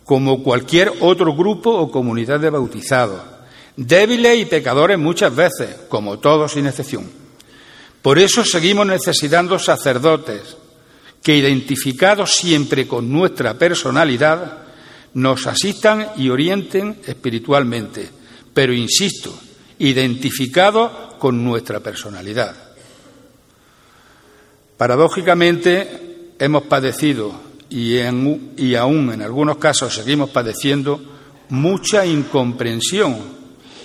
como 0.03 0.43
cualquier 0.43 0.91
otro 0.99 1.33
grupo 1.33 1.71
o 1.71 1.89
comunidad 1.89 2.41
de 2.41 2.49
bautizados, 2.49 3.21
débiles 3.75 4.39
y 4.39 4.45
pecadores 4.45 4.97
muchas 4.97 5.35
veces, 5.35 5.75
como 5.89 6.19
todos 6.19 6.53
sin 6.53 6.67
excepción. 6.67 7.09
Por 8.01 8.19
eso 8.19 8.43
seguimos 8.43 8.85
necesitando 8.85 9.57
sacerdotes 9.57 10.57
que, 11.21 11.37
identificados 11.37 12.35
siempre 12.35 12.87
con 12.87 13.11
nuestra 13.11 13.53
personalidad, 13.53 14.63
nos 15.13 15.47
asistan 15.47 16.09
y 16.17 16.29
orienten 16.29 16.99
espiritualmente, 17.05 18.09
pero 18.53 18.73
insisto, 18.73 19.33
identificados 19.79 21.15
con 21.19 21.43
nuestra 21.43 21.79
personalidad. 21.79 22.55
Paradójicamente, 24.77 26.33
hemos 26.39 26.63
padecido 26.63 27.33
y, 27.69 27.99
aún 28.75 29.11
en 29.13 29.21
algunos 29.21 29.57
casos 29.57 29.93
seguimos 29.93 30.29
padeciendo 30.29 31.01
mucha 31.49 32.05
incomprensión, 32.05 33.42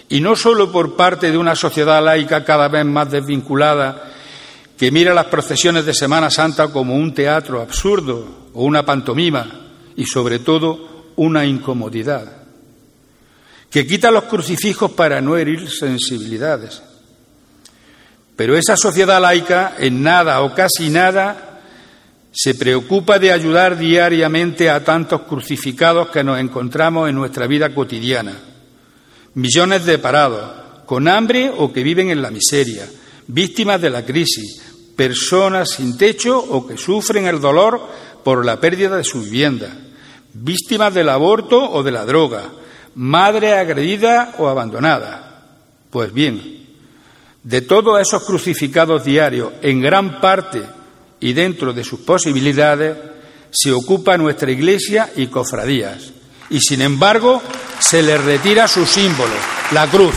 y 0.08 0.20
no 0.20 0.36
solo 0.36 0.72
por 0.72 0.96
parte 0.96 1.30
de 1.30 1.38
una 1.38 1.54
sociedad 1.54 2.02
laica 2.02 2.44
cada 2.44 2.68
vez 2.68 2.84
más 2.84 3.10
desvinculada, 3.10 4.12
que 4.78 4.90
mira 4.90 5.12
las 5.12 5.26
procesiones 5.26 5.84
de 5.84 5.92
Semana 5.92 6.30
Santa 6.30 6.68
como 6.68 6.94
un 6.94 7.12
teatro 7.12 7.60
absurdo 7.60 8.48
o 8.54 8.64
una 8.64 8.84
pantomima, 8.84 9.68
y 9.96 10.06
sobre 10.06 10.38
todo 10.38 11.12
una 11.16 11.44
incomodidad, 11.44 12.44
que 13.68 13.86
quita 13.86 14.10
los 14.10 14.24
crucifijos 14.24 14.92
para 14.92 15.20
no 15.20 15.36
herir 15.36 15.68
sensibilidades. 15.68 16.80
Pero 18.36 18.56
esa 18.56 18.76
sociedad 18.76 19.20
laica 19.20 19.74
en 19.78 20.02
nada 20.02 20.40
o 20.42 20.54
casi 20.54 20.88
nada 20.88 21.60
se 22.30 22.54
preocupa 22.54 23.18
de 23.18 23.32
ayudar 23.32 23.76
diariamente 23.76 24.70
a 24.70 24.84
tantos 24.84 25.22
crucificados 25.22 26.10
que 26.10 26.22
nos 26.22 26.38
encontramos 26.38 27.08
en 27.08 27.16
nuestra 27.16 27.48
vida 27.48 27.74
cotidiana. 27.74 28.47
Millones 29.38 29.84
de 29.84 30.00
parados, 30.00 30.50
con 30.84 31.06
hambre 31.06 31.52
o 31.56 31.72
que 31.72 31.84
viven 31.84 32.10
en 32.10 32.22
la 32.22 32.32
miseria, 32.32 32.90
víctimas 33.28 33.80
de 33.80 33.88
la 33.88 34.04
crisis, 34.04 34.60
personas 34.96 35.70
sin 35.70 35.96
techo 35.96 36.36
o 36.40 36.66
que 36.66 36.76
sufren 36.76 37.24
el 37.28 37.40
dolor 37.40 37.80
por 38.24 38.44
la 38.44 38.58
pérdida 38.58 38.96
de 38.96 39.04
su 39.04 39.22
vivienda, 39.22 39.70
víctimas 40.34 40.92
del 40.92 41.08
aborto 41.08 41.70
o 41.70 41.84
de 41.84 41.92
la 41.92 42.04
droga, 42.04 42.50
madre 42.96 43.54
agredida 43.54 44.34
o 44.38 44.48
abandonada. 44.48 45.46
Pues 45.88 46.12
bien, 46.12 46.66
de 47.44 47.60
todos 47.60 48.00
esos 48.00 48.24
crucificados 48.24 49.04
diarios, 49.04 49.52
en 49.62 49.80
gran 49.80 50.20
parte 50.20 50.64
y 51.20 51.32
dentro 51.32 51.72
de 51.72 51.84
sus 51.84 52.00
posibilidades 52.00 52.96
se 53.52 53.70
ocupa 53.70 54.18
nuestra 54.18 54.50
Iglesia 54.50 55.12
y 55.14 55.28
cofradías. 55.28 56.17
Y 56.50 56.60
sin 56.60 56.82
embargo 56.82 57.42
se 57.78 58.02
le 58.02 58.16
retira 58.18 58.68
su 58.68 58.86
símbolo, 58.86 59.34
la 59.72 59.86
cruz. 59.86 60.14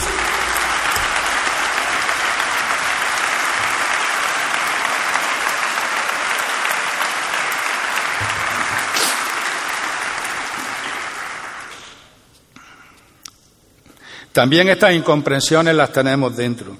También 14.32 14.70
estas 14.70 14.94
incomprensiones 14.94 15.74
las 15.74 15.92
tenemos 15.92 16.34
dentro. 16.36 16.76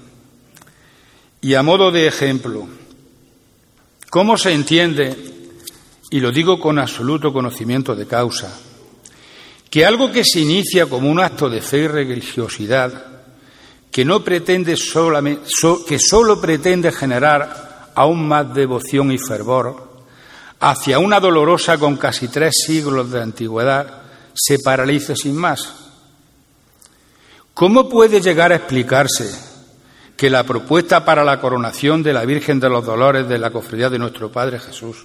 Y 1.41 1.53
a 1.53 1.61
modo 1.61 1.91
de 1.91 2.07
ejemplo, 2.07 2.67
¿Cómo 4.13 4.37
se 4.37 4.51
entiende, 4.51 5.17
y 6.11 6.19
lo 6.19 6.31
digo 6.31 6.59
con 6.59 6.77
absoluto 6.77 7.33
conocimiento 7.33 7.95
de 7.95 8.05
causa, 8.05 8.55
que 9.73 9.87
algo 9.87 10.11
que 10.11 10.23
se 10.23 10.39
inicia 10.39 10.85
como 10.85 11.09
un 11.09 11.19
acto 11.19 11.49
de 11.49 11.59
fe 11.59 11.79
y 11.79 11.87
religiosidad, 11.87 13.05
que 13.89 14.05
no 14.05 14.23
pretende 14.23 14.75
que 14.75 15.99
solo 15.99 16.39
pretende 16.39 16.91
generar 16.91 17.89
aún 17.95 18.27
más 18.27 18.53
devoción 18.53 19.11
y 19.11 19.17
fervor, 19.17 20.03
hacia 20.59 20.99
una 20.99 21.19
dolorosa 21.19 21.79
con 21.79 21.97
casi 21.97 22.27
tres 22.27 22.53
siglos 22.67 23.09
de 23.09 23.23
antigüedad, 23.23 24.03
se 24.35 24.59
paralice 24.59 25.15
sin 25.15 25.35
más? 25.35 25.73
¿Cómo 27.55 27.89
puede 27.89 28.21
llegar 28.21 28.51
a 28.51 28.57
explicarse 28.57 29.27
que 30.15 30.29
la 30.29 30.43
propuesta 30.43 31.03
para 31.03 31.23
la 31.23 31.41
coronación 31.41 32.03
de 32.03 32.13
la 32.13 32.25
Virgen 32.25 32.59
de 32.59 32.69
los 32.69 32.85
Dolores 32.85 33.27
de 33.27 33.39
la 33.39 33.49
Cofradía 33.49 33.89
de 33.89 33.97
nuestro 33.97 34.31
Padre 34.31 34.59
Jesús, 34.59 35.03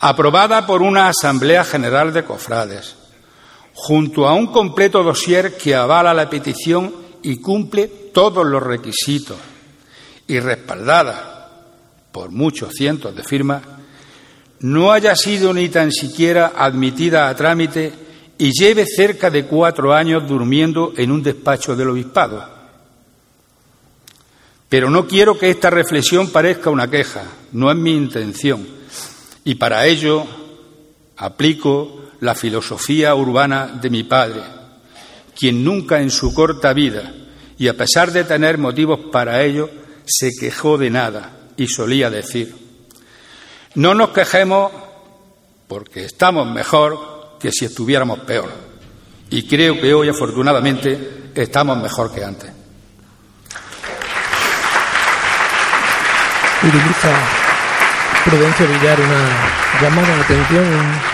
aprobada 0.00 0.66
por 0.66 0.82
una 0.82 1.06
Asamblea 1.06 1.62
General 1.62 2.12
de 2.12 2.24
Cofrades, 2.24 2.96
junto 3.74 4.28
a 4.28 4.34
un 4.34 4.48
completo 4.48 5.02
dossier 5.02 5.56
que 5.56 5.74
avala 5.74 6.14
la 6.14 6.28
petición 6.28 6.94
y 7.22 7.36
cumple 7.36 7.88
todos 8.12 8.46
los 8.46 8.62
requisitos, 8.62 9.36
y 10.26 10.38
respaldada 10.40 11.50
por 12.12 12.30
muchos 12.30 12.72
cientos 12.72 13.14
de 13.14 13.22
firmas, 13.22 13.62
no 14.60 14.92
haya 14.92 15.16
sido 15.16 15.52
ni 15.52 15.68
tan 15.68 15.90
siquiera 15.90 16.52
admitida 16.56 17.28
a 17.28 17.34
trámite 17.34 17.92
y 18.38 18.50
lleve 18.52 18.86
cerca 18.86 19.30
de 19.30 19.46
cuatro 19.46 19.92
años 19.92 20.28
durmiendo 20.28 20.92
en 20.96 21.10
un 21.10 21.22
despacho 21.22 21.74
del 21.74 21.90
obispado 21.90 22.62
pero 24.72 24.88
no 24.88 25.06
quiero 25.06 25.38
que 25.38 25.50
esta 25.50 25.68
reflexión 25.68 26.30
parezca 26.30 26.70
una 26.70 26.88
queja, 26.88 27.24
no 27.52 27.70
es 27.70 27.76
mi 27.76 27.94
intención. 27.94 28.66
Y 29.44 29.56
para 29.56 29.84
ello 29.84 30.24
aplico 31.18 32.00
la 32.22 32.36
filosofía 32.36 33.14
urbana 33.16 33.66
de 33.66 33.90
mi 33.90 34.04
padre, 34.04 34.42
quien 35.36 35.64
nunca 35.64 36.00
en 36.00 36.10
su 36.10 36.32
corta 36.32 36.72
vida, 36.72 37.12
y 37.58 37.66
a 37.66 37.76
pesar 37.76 38.12
de 38.12 38.22
tener 38.22 38.58
motivos 38.58 39.00
para 39.10 39.42
ello, 39.42 39.68
se 40.06 40.30
quejó 40.38 40.78
de 40.78 40.88
nada 40.88 41.32
y 41.56 41.66
solía 41.66 42.10
decir, 42.10 42.54
no 43.74 43.94
nos 43.94 44.10
quejemos 44.10 44.70
porque 45.66 46.04
estamos 46.04 46.46
mejor 46.48 47.38
que 47.40 47.50
si 47.50 47.64
estuviéramos 47.64 48.20
peor. 48.20 48.50
Y 49.30 49.48
creo 49.48 49.80
que 49.80 49.92
hoy, 49.92 50.08
afortunadamente, 50.08 51.30
estamos 51.34 51.76
mejor 51.82 52.14
que 52.14 52.22
antes. 52.24 52.50
utiliza 56.62 57.10
Prudencio 58.24 58.68
Villar 58.68 59.00
una 59.00 59.80
llamada 59.80 60.14
de 60.14 60.22
atención, 60.22 61.11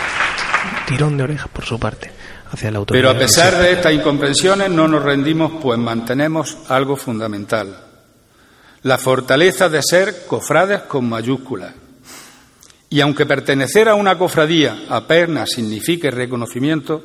tirón 0.88 1.16
de 1.16 1.24
orejas 1.24 1.48
por 1.48 1.64
su 1.64 1.78
parte 1.78 2.10
hacia 2.50 2.70
la 2.70 2.78
autoridad. 2.78 3.10
Pero 3.10 3.16
a 3.16 3.20
pesar 3.20 3.58
de 3.58 3.72
estas 3.72 3.92
incomprensiones 3.92 4.70
no 4.70 4.88
nos 4.88 5.02
rendimos, 5.02 5.52
pues 5.60 5.78
mantenemos 5.78 6.56
algo 6.68 6.96
fundamental, 6.96 7.84
la 8.82 8.98
fortaleza 8.98 9.68
de 9.68 9.82
ser 9.82 10.26
cofrades 10.26 10.80
con 10.82 11.08
mayúsculas. 11.08 11.74
Y 12.90 13.00
aunque 13.00 13.26
pertenecer 13.26 13.88
a 13.88 13.94
una 13.94 14.16
cofradía 14.16 14.84
apenas 14.88 15.50
signifique 15.50 16.10
reconocimiento, 16.10 17.02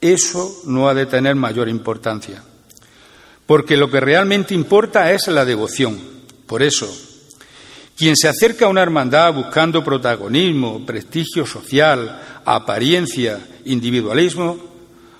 eso 0.00 0.60
no 0.66 0.88
ha 0.88 0.94
de 0.94 1.06
tener 1.06 1.34
mayor 1.36 1.70
importancia, 1.70 2.42
porque 3.46 3.78
lo 3.78 3.90
que 3.90 4.00
realmente 4.00 4.52
importa 4.52 5.10
es 5.12 5.28
la 5.28 5.46
devoción. 5.46 5.98
Por 6.46 6.62
eso, 6.62 6.86
quien 7.96 8.16
se 8.16 8.28
acerca 8.28 8.66
a 8.66 8.68
una 8.68 8.82
hermandad 8.82 9.32
buscando 9.32 9.84
protagonismo, 9.84 10.84
prestigio 10.84 11.46
social, 11.46 12.40
apariencia, 12.44 13.38
individualismo, 13.64 14.58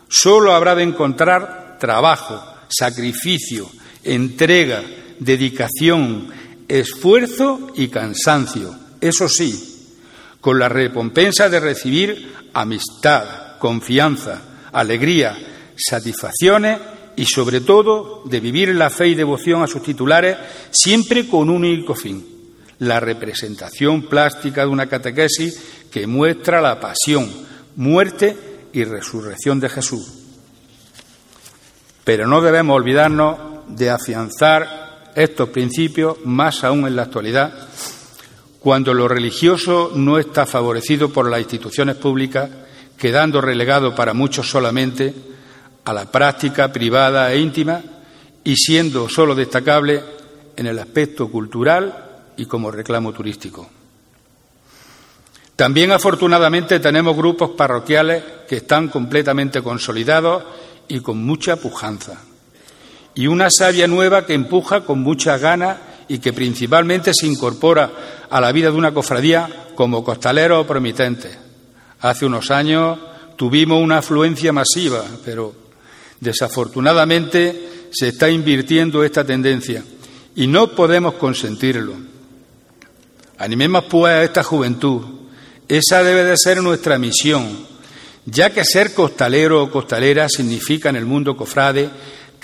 solo 0.09 0.53
habrá 0.53 0.75
de 0.75 0.83
encontrar 0.83 1.79
trabajo, 1.79 2.43
sacrificio, 2.69 3.71
entrega, 4.03 4.83
dedicación, 5.21 6.29
esfuerzo 6.69 7.71
y 7.75 7.89
cansancio. 7.89 8.75
Eso 9.01 9.29
sí, 9.29 9.93
con 10.41 10.59
la 10.59 10.69
recompensa 10.69 11.49
de 11.49 11.61
recibir 11.61 12.35
amistad, 12.53 13.59
confianza, 13.59 14.43
alegría, 14.73 15.37
satisfacciones 15.77 16.79
y 17.17 17.27
sobre 17.27 17.61
todo 17.61 18.23
de 18.25 18.41
vivir 18.41 18.75
la 18.75 18.91
fe 18.91 19.09
y 19.09 19.15
devoción 19.15 19.63
a 19.63 19.67
sus 19.67 19.83
titulares 19.83 20.37
siempre 20.71 21.29
con 21.29 21.51
un 21.51 21.65
único 21.65 21.95
fin, 21.95 22.34
la 22.89 23.01
representación 23.01 24.03
plástica 24.03 24.63
de 24.63 24.69
una 24.69 24.89
catequesis 24.89 25.61
que 25.91 26.07
muestra 26.07 26.61
la 26.61 26.81
pasión, 26.81 27.31
muerte 27.77 28.37
y 28.73 28.85
resurrección 28.85 29.61
de 29.61 29.69
Jesús. 29.69 30.13
Pero 32.05 32.27
no 32.27 32.41
debemos 32.41 32.77
olvidarnos 32.77 33.39
de 33.69 33.91
afianzar 33.91 35.13
estos 35.15 35.49
principios 35.51 36.19
más 36.25 36.65
aún 36.65 36.87
en 36.87 36.97
la 36.97 37.03
actualidad, 37.03 37.69
cuando 38.59 38.95
lo 38.95 39.09
religioso 39.09 39.93
no 39.95 40.19
está 40.19 40.47
favorecido 40.47 41.11
por 41.11 41.31
las 41.31 41.41
instituciones 41.41 41.97
públicas, 41.97 42.51
quedando 42.97 43.41
relegado 43.41 43.95
para 43.95 44.15
muchos 44.15 44.49
solamente 44.49 45.15
a 45.85 45.93
la 45.93 46.11
práctica 46.11 46.73
privada 46.73 47.33
e 47.33 47.39
íntima 47.39 47.83
y 48.43 48.57
siendo 48.57 49.09
solo 49.09 49.35
destacable 49.35 50.03
en 50.57 50.67
el 50.67 50.79
aspecto 50.79 51.29
cultural 51.29 52.14
y 52.37 52.47
como 52.47 52.71
reclamo 52.71 53.13
turístico. 53.13 53.69
También, 55.57 55.93
afortunadamente, 55.93 56.81
tenemos 56.81 57.17
grupos 57.17 57.51
parroquiales 57.51 58.25
que 58.49 58.57
están 58.57 58.89
completamente 58.89 59.63
consolidados 59.63 60.43
y 60.89 61.01
con 61.01 61.25
mucha 61.25 61.57
pujanza. 61.57 62.21
Y 63.15 63.29
una 63.29 63.49
savia 63.51 63.87
nueva 63.87 64.27
que 64.27 64.35
empuja 64.35 64.81
con 64.81 65.01
mucha 65.01 65.39
ganas 65.39 65.79
y 66.09 66.19
que 66.19 66.33
principalmente 66.33 67.13
se 67.15 67.27
incorpora 67.27 68.27
a 68.29 68.41
la 68.41 68.51
vida 68.51 68.71
de 68.71 68.77
una 68.77 68.93
cofradía 68.93 69.69
como 69.77 70.03
costalero 70.03 70.61
o 70.61 70.67
promitente. 70.67 71.31
Hace 72.01 72.27
unos 72.27 72.51
años 72.51 72.99
tuvimos 73.37 73.81
una 73.81 73.99
afluencia 73.99 74.53
masiva, 74.53 75.05
pero 75.25 75.55
desafortunadamente 76.21 77.89
se 77.91 78.09
está 78.09 78.29
invirtiendo 78.29 79.05
esta 79.05 79.25
tendencia 79.25 79.85
y 80.35 80.49
no 80.49 80.73
podemos 80.73 81.15
consentirlo. 81.15 82.14
Animemos 83.39 83.85
pues 83.85 84.13
a 84.13 84.23
esta 84.23 84.43
juventud. 84.43 85.03
Esa 85.69 86.03
debe 86.03 86.25
de 86.25 86.37
ser 86.37 86.63
nuestra 86.63 86.99
misión. 86.99 87.75
ya 88.27 88.51
que 88.51 88.65
ser 88.65 88.95
costalero 88.95 89.63
o 89.63 89.71
costalera 89.71 90.31
significa 90.31 90.89
en 90.89 90.97
el 90.97 91.05
mundo 91.05 91.37
cofrade 91.37 91.91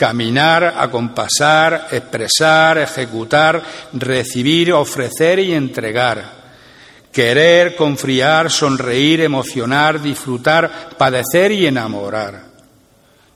caminar, 0.00 0.76
acompasar, 0.78 1.88
expresar, 1.90 2.78
ejecutar, 2.78 3.62
recibir, 3.92 4.72
ofrecer 4.72 5.38
y 5.40 5.52
entregar. 5.52 6.40
Querer, 7.12 7.76
confriar, 7.76 8.50
sonreír, 8.50 9.20
emocionar, 9.20 10.00
disfrutar, 10.00 10.90
padecer 10.96 11.52
y 11.52 11.66
enamorar. 11.66 12.44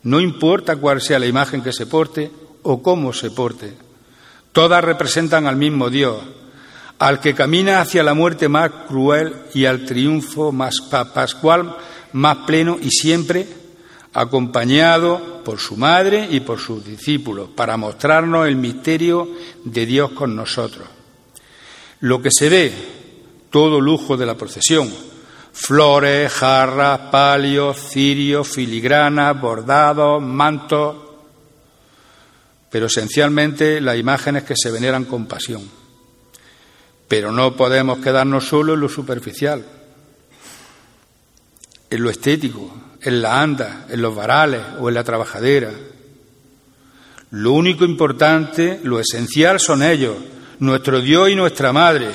No 0.05 0.21
importa 0.21 0.77
cuál 0.77 1.03
sea 1.03 1.19
la 1.19 1.27
imagen 1.27 1.63
que 1.63 1.73
se 1.73 1.85
porte 1.85 2.31
o 2.63 2.83
cómo 2.83 3.13
se 3.13 3.31
porte. 3.31 3.75
Todas 4.53 4.83
representan 4.83 5.47
al 5.47 5.57
mismo 5.57 5.91
Dios, 5.91 6.17
al 6.99 7.21
que 7.21 7.35
camina 7.35 7.81
hacia 7.81 8.03
la 8.03 8.15
muerte 8.15 8.49
más 8.49 8.71
cruel 8.89 9.35
y 9.53 9.65
al 9.65 9.85
triunfo 9.85 10.53
más 10.53 10.81
pascual, 11.13 11.77
más 12.13 12.39
pleno 12.47 12.79
y 12.81 12.91
siempre 12.91 13.47
acompañado 14.13 15.43
por 15.45 15.59
su 15.59 15.77
madre 15.77 16.29
y 16.31 16.41
por 16.41 16.61
sus 16.61 16.85
discípulos, 16.85 17.51
para 17.55 17.77
mostrarnos 17.77 18.47
el 18.47 18.57
misterio 18.57 19.29
de 19.65 19.87
Dios 19.87 20.13
con 20.13 20.37
nosotros. 20.37 20.89
Lo 22.01 22.23
que 22.23 22.31
se 22.31 22.49
ve, 22.49 22.73
todo 23.51 23.81
lujo 23.81 24.17
de 24.17 24.27
la 24.27 24.37
procesión, 24.37 24.89
flores, 25.53 26.33
jarras, 26.33 26.99
palios, 27.11 27.77
cirios, 27.91 28.49
filigranas, 28.49 29.41
bordados, 29.41 30.23
mantos, 30.23 30.97
pero 32.71 32.87
esencialmente 32.87 33.81
las 33.81 33.99
imágenes 33.99 34.45
que 34.45 34.57
se 34.57 34.71
veneran 34.71 35.05
con 35.05 35.27
pasión. 35.27 35.84
Pero 37.09 37.33
no 37.33 37.57
podemos 37.57 37.99
quedarnos 37.99 38.47
solo 38.47 38.75
en 38.75 38.81
lo 38.81 38.89
superficial, 38.89 39.65
en 41.91 42.03
lo 42.03 42.11
estético, 42.11 42.73
en 43.03 43.23
la 43.23 43.41
anda, 43.41 43.87
en 43.89 44.01
los 44.01 44.15
varales 44.15 44.63
o 44.81 44.89
en 44.89 44.95
la 44.95 45.05
trabajadera. 45.05 45.71
Lo 47.31 47.53
único 47.53 47.85
importante, 47.85 48.81
lo 48.83 49.01
esencial 49.01 49.61
son 49.61 49.83
ellos, 49.83 50.17
nuestro 50.61 51.01
Dios 51.01 51.31
y 51.31 51.35
nuestra 51.35 51.73
Madre, 51.73 52.09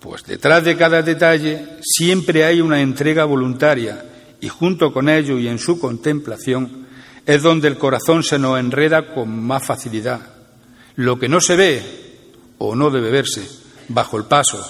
pues 0.00 0.24
detrás 0.24 0.64
de 0.64 0.76
cada 0.76 1.02
detalle 1.02 1.78
siempre 1.80 2.44
hay 2.44 2.60
una 2.60 2.80
entrega 2.80 3.24
voluntaria 3.24 4.04
y 4.40 4.48
junto 4.48 4.92
con 4.92 5.08
ello 5.08 5.38
y 5.38 5.46
en 5.46 5.60
su 5.60 5.78
contemplación 5.78 6.86
es 7.24 7.42
donde 7.42 7.68
el 7.68 7.78
corazón 7.78 8.24
se 8.24 8.38
nos 8.38 8.58
enreda 8.58 9.14
con 9.14 9.44
más 9.44 9.64
facilidad. 9.64 10.20
Lo 10.96 11.18
que 11.18 11.28
no 11.28 11.40
se 11.40 11.54
ve 11.54 11.82
o 12.58 12.74
no 12.74 12.90
debe 12.90 13.10
verse 13.10 13.61
bajo 13.88 14.16
el 14.16 14.24
paso, 14.24 14.64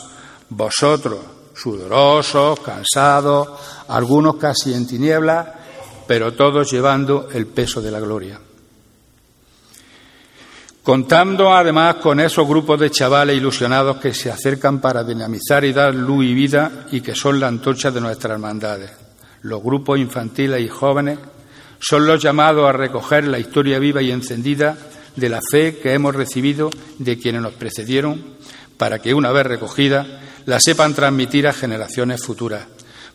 vosotros, 0.50 1.18
sudorosos, 1.54 2.60
cansados, 2.60 3.48
algunos 3.88 4.36
casi 4.36 4.74
en 4.74 4.86
tinieblas, 4.86 5.46
pero 6.06 6.32
todos 6.32 6.70
llevando 6.70 7.28
el 7.32 7.46
peso 7.46 7.80
de 7.80 7.90
la 7.90 8.00
gloria. 8.00 8.40
Contando 10.82 11.54
además 11.54 11.96
con 11.96 12.18
esos 12.18 12.46
grupos 12.46 12.80
de 12.80 12.90
chavales 12.90 13.36
ilusionados 13.36 13.98
que 13.98 14.12
se 14.12 14.32
acercan 14.32 14.80
para 14.80 15.04
dinamizar 15.04 15.64
y 15.64 15.72
dar 15.72 15.94
luz 15.94 16.24
y 16.24 16.34
vida 16.34 16.86
y 16.90 17.00
que 17.00 17.14
son 17.14 17.38
la 17.38 17.46
antorcha 17.46 17.92
de 17.92 18.00
nuestras 18.00 18.32
hermandades. 18.32 18.90
Los 19.42 19.62
grupos 19.62 20.00
infantiles 20.00 20.60
y 20.60 20.68
jóvenes 20.68 21.20
son 21.78 22.06
los 22.06 22.20
llamados 22.20 22.68
a 22.68 22.72
recoger 22.72 23.28
la 23.28 23.38
historia 23.38 23.78
viva 23.78 24.02
y 24.02 24.10
encendida 24.10 24.76
de 25.14 25.28
la 25.28 25.40
fe 25.48 25.78
que 25.78 25.92
hemos 25.92 26.16
recibido 26.16 26.70
de 26.98 27.16
quienes 27.16 27.42
nos 27.42 27.52
precedieron 27.54 28.20
para 28.82 28.98
que 28.98 29.14
una 29.14 29.30
vez 29.30 29.46
recogida 29.46 30.04
la 30.44 30.58
sepan 30.58 30.92
transmitir 30.92 31.46
a 31.46 31.52
generaciones 31.52 32.20
futuras. 32.20 32.66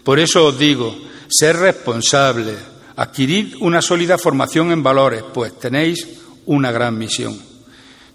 Por 0.02 0.18
eso 0.18 0.46
os 0.46 0.58
digo, 0.58 0.98
ser 1.28 1.58
responsables, 1.58 2.56
adquirid 2.96 3.56
una 3.60 3.82
sólida 3.82 4.18
formación 4.18 4.72
en 4.72 4.82
valores, 4.82 5.26
pues 5.34 5.60
tenéis 5.60 6.08
una 6.46 6.72
gran 6.72 6.98
misión, 6.98 7.38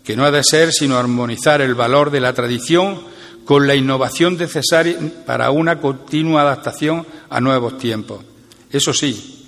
que 0.02 0.16
no 0.16 0.24
ha 0.24 0.30
de 0.30 0.42
ser 0.42 0.72
sino 0.72 0.96
armonizar 0.96 1.60
el 1.60 1.74
valor 1.74 2.10
de 2.10 2.20
la 2.20 2.32
tradición 2.32 3.02
con 3.44 3.66
la 3.66 3.74
innovación 3.74 4.38
necesaria 4.38 4.96
para 5.26 5.50
una 5.50 5.78
continua 5.78 6.40
adaptación 6.40 7.06
a 7.28 7.38
nuevos 7.42 7.76
tiempos. 7.76 8.24
Eso 8.70 8.94
sí, 8.94 9.46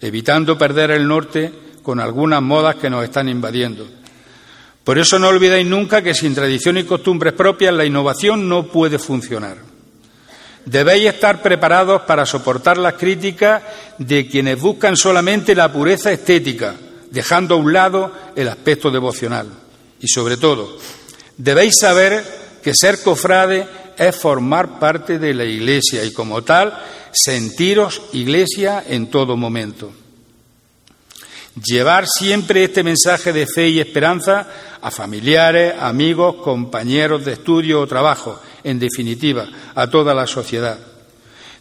evitando 0.00 0.58
perder 0.58 0.90
el 0.90 1.06
norte 1.06 1.52
con 1.84 2.00
algunas 2.00 2.42
modas 2.42 2.74
que 2.74 2.90
nos 2.90 3.04
están 3.04 3.28
invadiendo 3.28 3.86
por 4.84 4.98
eso 4.98 5.18
no 5.18 5.28
olvidéis 5.28 5.66
nunca 5.66 6.02
que 6.02 6.14
sin 6.14 6.34
tradición 6.34 6.76
y 6.76 6.84
costumbres 6.84 7.32
propias 7.32 7.74
la 7.74 7.86
innovación 7.86 8.48
no 8.48 8.66
puede 8.66 8.98
funcionar. 8.98 9.56
Debéis 10.66 11.06
estar 11.06 11.42
preparados 11.42 12.02
para 12.02 12.26
soportar 12.26 12.76
las 12.76 12.94
críticas 12.94 13.62
de 13.98 14.26
quienes 14.26 14.60
buscan 14.60 14.96
solamente 14.96 15.54
la 15.54 15.72
pureza 15.72 16.12
estética, 16.12 16.74
dejando 17.10 17.54
a 17.54 17.58
un 17.58 17.72
lado 17.72 18.12
el 18.36 18.48
aspecto 18.48 18.90
devocional. 18.90 19.48
Y 20.00 20.08
sobre 20.08 20.36
todo, 20.36 20.76
debéis 21.36 21.78
saber 21.80 22.22
que 22.62 22.74
ser 22.74 23.02
cofrade 23.02 23.66
es 23.96 24.16
formar 24.16 24.78
parte 24.78 25.18
de 25.18 25.32
la 25.32 25.44
Iglesia 25.44 26.04
y 26.04 26.12
como 26.12 26.42
tal 26.42 26.78
sentiros 27.12 28.02
Iglesia 28.12 28.84
en 28.86 29.06
todo 29.08 29.36
momento. 29.36 29.92
Llevar 31.62 32.06
siempre 32.08 32.64
este 32.64 32.82
mensaje 32.82 33.32
de 33.32 33.46
fe 33.46 33.68
y 33.68 33.78
esperanza 33.78 34.48
a 34.82 34.90
familiares, 34.90 35.74
amigos, 35.78 36.36
compañeros 36.42 37.24
de 37.24 37.34
estudio 37.34 37.80
o 37.80 37.86
trabajo, 37.86 38.40
en 38.64 38.80
definitiva, 38.80 39.46
a 39.74 39.86
toda 39.86 40.14
la 40.14 40.26
sociedad. 40.26 40.78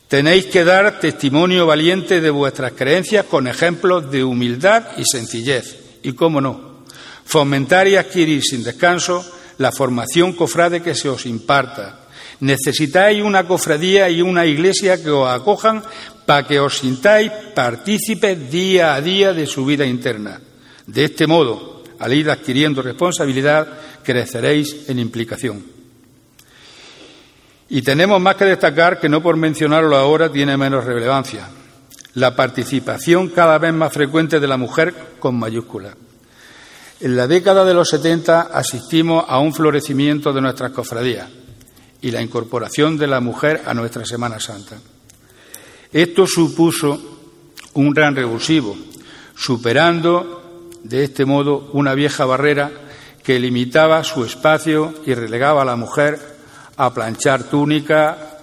Tenéis 0.07 0.47
que 0.47 0.63
dar 0.63 0.99
testimonio 0.99 1.67
valiente 1.67 2.21
de 2.21 2.29
vuestras 2.31 2.73
creencias 2.73 3.25
con 3.25 3.47
ejemplos 3.47 4.11
de 4.11 4.23
humildad 4.23 4.83
y 4.97 5.03
sencillez. 5.05 5.77
Y 6.01 6.13
cómo 6.13 6.41
no, 6.41 6.83
fomentar 7.23 7.87
y 7.87 7.95
adquirir 7.95 8.41
sin 8.41 8.63
descanso 8.63 9.23
la 9.59 9.71
formación 9.71 10.33
cofrade 10.33 10.81
que 10.81 10.95
se 10.95 11.07
os 11.07 11.25
imparta. 11.25 11.99
Necesitáis 12.39 13.23
una 13.23 13.47
cofradía 13.47 14.09
y 14.09 14.21
una 14.21 14.45
iglesia 14.45 15.01
que 15.01 15.11
os 15.11 15.29
acojan 15.29 15.83
para 16.25 16.47
que 16.47 16.59
os 16.59 16.77
sintáis 16.77 17.31
partícipes 17.53 18.49
día 18.49 18.95
a 18.95 19.01
día 19.01 19.33
de 19.33 19.45
su 19.45 19.65
vida 19.65 19.85
interna. 19.85 20.39
De 20.87 21.05
este 21.05 21.27
modo, 21.27 21.83
al 21.99 22.13
ir 22.13 22.29
adquiriendo 22.29 22.81
responsabilidad, 22.81 23.67
creceréis 24.03 24.89
en 24.89 24.99
implicación. 24.99 25.63
Y 27.69 27.81
tenemos 27.81 28.21
más 28.21 28.35
que 28.35 28.45
destacar 28.45 28.99
que 28.99 29.09
no 29.09 29.23
por 29.23 29.35
mencionarlo 29.37 29.95
ahora 29.95 30.31
tiene 30.31 30.57
menos 30.57 30.85
relevancia. 30.85 31.47
La 32.13 32.35
participación 32.35 33.29
cada 33.29 33.57
vez 33.57 33.73
más 33.73 33.91
frecuente 33.91 34.39
de 34.39 34.47
la 34.47 34.57
mujer 34.57 34.93
con 35.19 35.35
mayúscula. 35.35 35.95
En 36.99 37.17
la 37.17 37.27
década 37.27 37.65
de 37.65 37.73
los 37.73 37.89
70 37.89 38.41
asistimos 38.53 39.25
a 39.27 39.39
un 39.39 39.53
florecimiento 39.53 40.31
de 40.31 40.41
nuestras 40.41 40.71
cofradías 40.71 41.27
y 42.01 42.11
la 42.11 42.21
incorporación 42.21 42.97
de 42.97 43.07
la 43.07 43.19
mujer 43.19 43.63
a 43.65 43.73
nuestra 43.73 44.05
Semana 44.05 44.39
Santa. 44.39 44.77
Esto 45.93 46.25
supuso 46.25 46.99
un 47.73 47.91
gran 47.91 48.15
revulsivo, 48.15 48.75
superando 49.35 50.69
de 50.83 51.03
este 51.03 51.23
modo 51.23 51.69
una 51.73 51.93
vieja 51.93 52.25
barrera 52.25 52.71
que 53.23 53.39
limitaba 53.39 54.03
su 54.03 54.25
espacio 54.25 54.93
y 55.05 55.13
relegaba 55.13 55.61
a 55.61 55.65
la 55.65 55.75
mujer 55.75 56.19
a 56.77 56.93
planchar 56.93 57.43
túnica, 57.43 58.39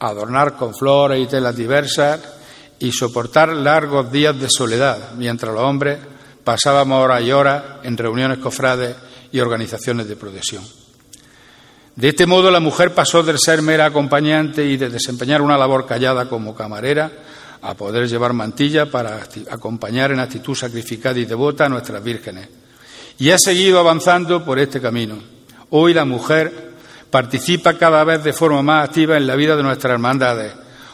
adornar 0.00 0.56
con 0.56 0.74
flores 0.74 1.22
y 1.22 1.26
telas 1.26 1.54
diversas 1.54 2.20
y 2.78 2.90
soportar 2.90 3.50
largos 3.50 4.10
días 4.10 4.38
de 4.40 4.48
soledad, 4.48 5.12
mientras 5.16 5.54
los 5.54 5.62
hombres 5.62 5.98
pasábamos 6.42 7.04
horas 7.04 7.22
y 7.22 7.32
horas 7.32 7.62
en 7.82 7.96
reuniones 7.96 8.38
cofrades 8.38 8.96
y 9.30 9.40
organizaciones 9.40 10.08
de 10.08 10.16
procesión. 10.16 10.83
De 11.96 12.08
este 12.08 12.26
modo, 12.26 12.50
la 12.50 12.58
mujer 12.58 12.92
pasó 12.92 13.22
de 13.22 13.38
ser 13.38 13.62
mera 13.62 13.86
acompañante 13.86 14.64
y 14.66 14.76
de 14.76 14.90
desempeñar 14.90 15.40
una 15.40 15.56
labor 15.56 15.86
callada 15.86 16.28
como 16.28 16.54
camarera 16.54 17.12
a 17.62 17.74
poder 17.74 18.08
llevar 18.08 18.32
mantilla 18.32 18.90
para 18.90 19.20
acompañar 19.48 20.10
en 20.10 20.18
actitud 20.18 20.56
sacrificada 20.56 21.20
y 21.20 21.24
devota 21.24 21.66
a 21.66 21.68
nuestras 21.68 22.02
vírgenes. 22.02 22.48
Y 23.18 23.30
ha 23.30 23.38
seguido 23.38 23.78
avanzando 23.78 24.44
por 24.44 24.58
este 24.58 24.80
camino. 24.80 25.18
Hoy 25.70 25.94
la 25.94 26.04
mujer 26.04 26.72
participa 27.10 27.78
cada 27.78 28.02
vez 28.02 28.24
de 28.24 28.32
forma 28.32 28.60
más 28.60 28.88
activa 28.88 29.16
en 29.16 29.28
la 29.28 29.36
vida 29.36 29.54
de 29.54 29.62
nuestras 29.62 29.92
hermandades, 29.92 30.52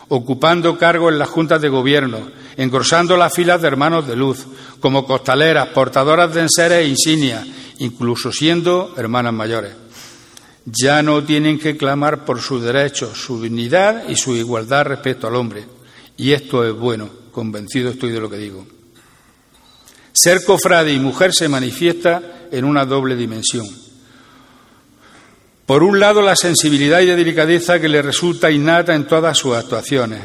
ocupando 0.09 0.77
cargos 0.77 1.13
en 1.13 1.19
las 1.19 1.31
juntas 1.31 1.63
de 1.63 1.71
gobierno, 1.71 2.31
engrosando 2.59 3.17
las 3.17 3.33
filas 3.33 3.63
de 3.63 3.69
hermanos 3.69 4.07
de 4.07 4.17
luz, 4.17 4.47
como 4.81 5.07
costaleras, 5.07 5.69
portadoras 5.69 6.35
de 6.35 6.43
enseres 6.43 6.85
e 6.85 6.89
insignias, 6.89 7.47
incluso 7.79 8.31
siendo 8.31 8.93
hermanas 8.99 9.33
mayores 9.33 9.73
ya 10.65 11.03
no 11.03 11.25
tienen 11.25 11.59
que 11.59 11.77
clamar 11.77 12.25
por 12.25 12.41
sus 12.41 12.63
derechos, 12.63 13.19
su 13.19 13.43
dignidad 13.43 14.09
y 14.09 14.17
su 14.17 14.35
igualdad 14.37 14.85
respecto 14.85 15.27
al 15.27 15.37
hombre. 15.37 15.65
Y 16.17 16.33
esto 16.33 16.67
es 16.67 16.75
bueno, 16.75 17.09
convencido 17.33 17.91
estoy 17.91 18.11
de 18.13 18.21
lo 18.21 18.29
que 18.29 18.37
digo. 18.37 18.67
Ser 20.13 20.45
cofrade 20.45 20.93
y 20.93 20.99
mujer 20.99 21.33
se 21.33 21.49
manifiesta 21.49 22.49
en 22.51 22.65
una 22.65 22.85
doble 22.85 23.17
dimensión. 23.17 23.67
Por 25.67 25.85
un 25.85 26.01
lado, 26.01 26.21
la 26.21 26.35
sensibilidad 26.35 27.01
y 27.01 27.07
la 27.07 27.15
delicadeza 27.15 27.81
que 27.81 27.89
le 27.89 28.03
resulta 28.03 28.51
innata 28.51 28.95
en 28.95 29.07
todas 29.07 29.39
sus 29.39 29.55
actuaciones. 29.55 30.21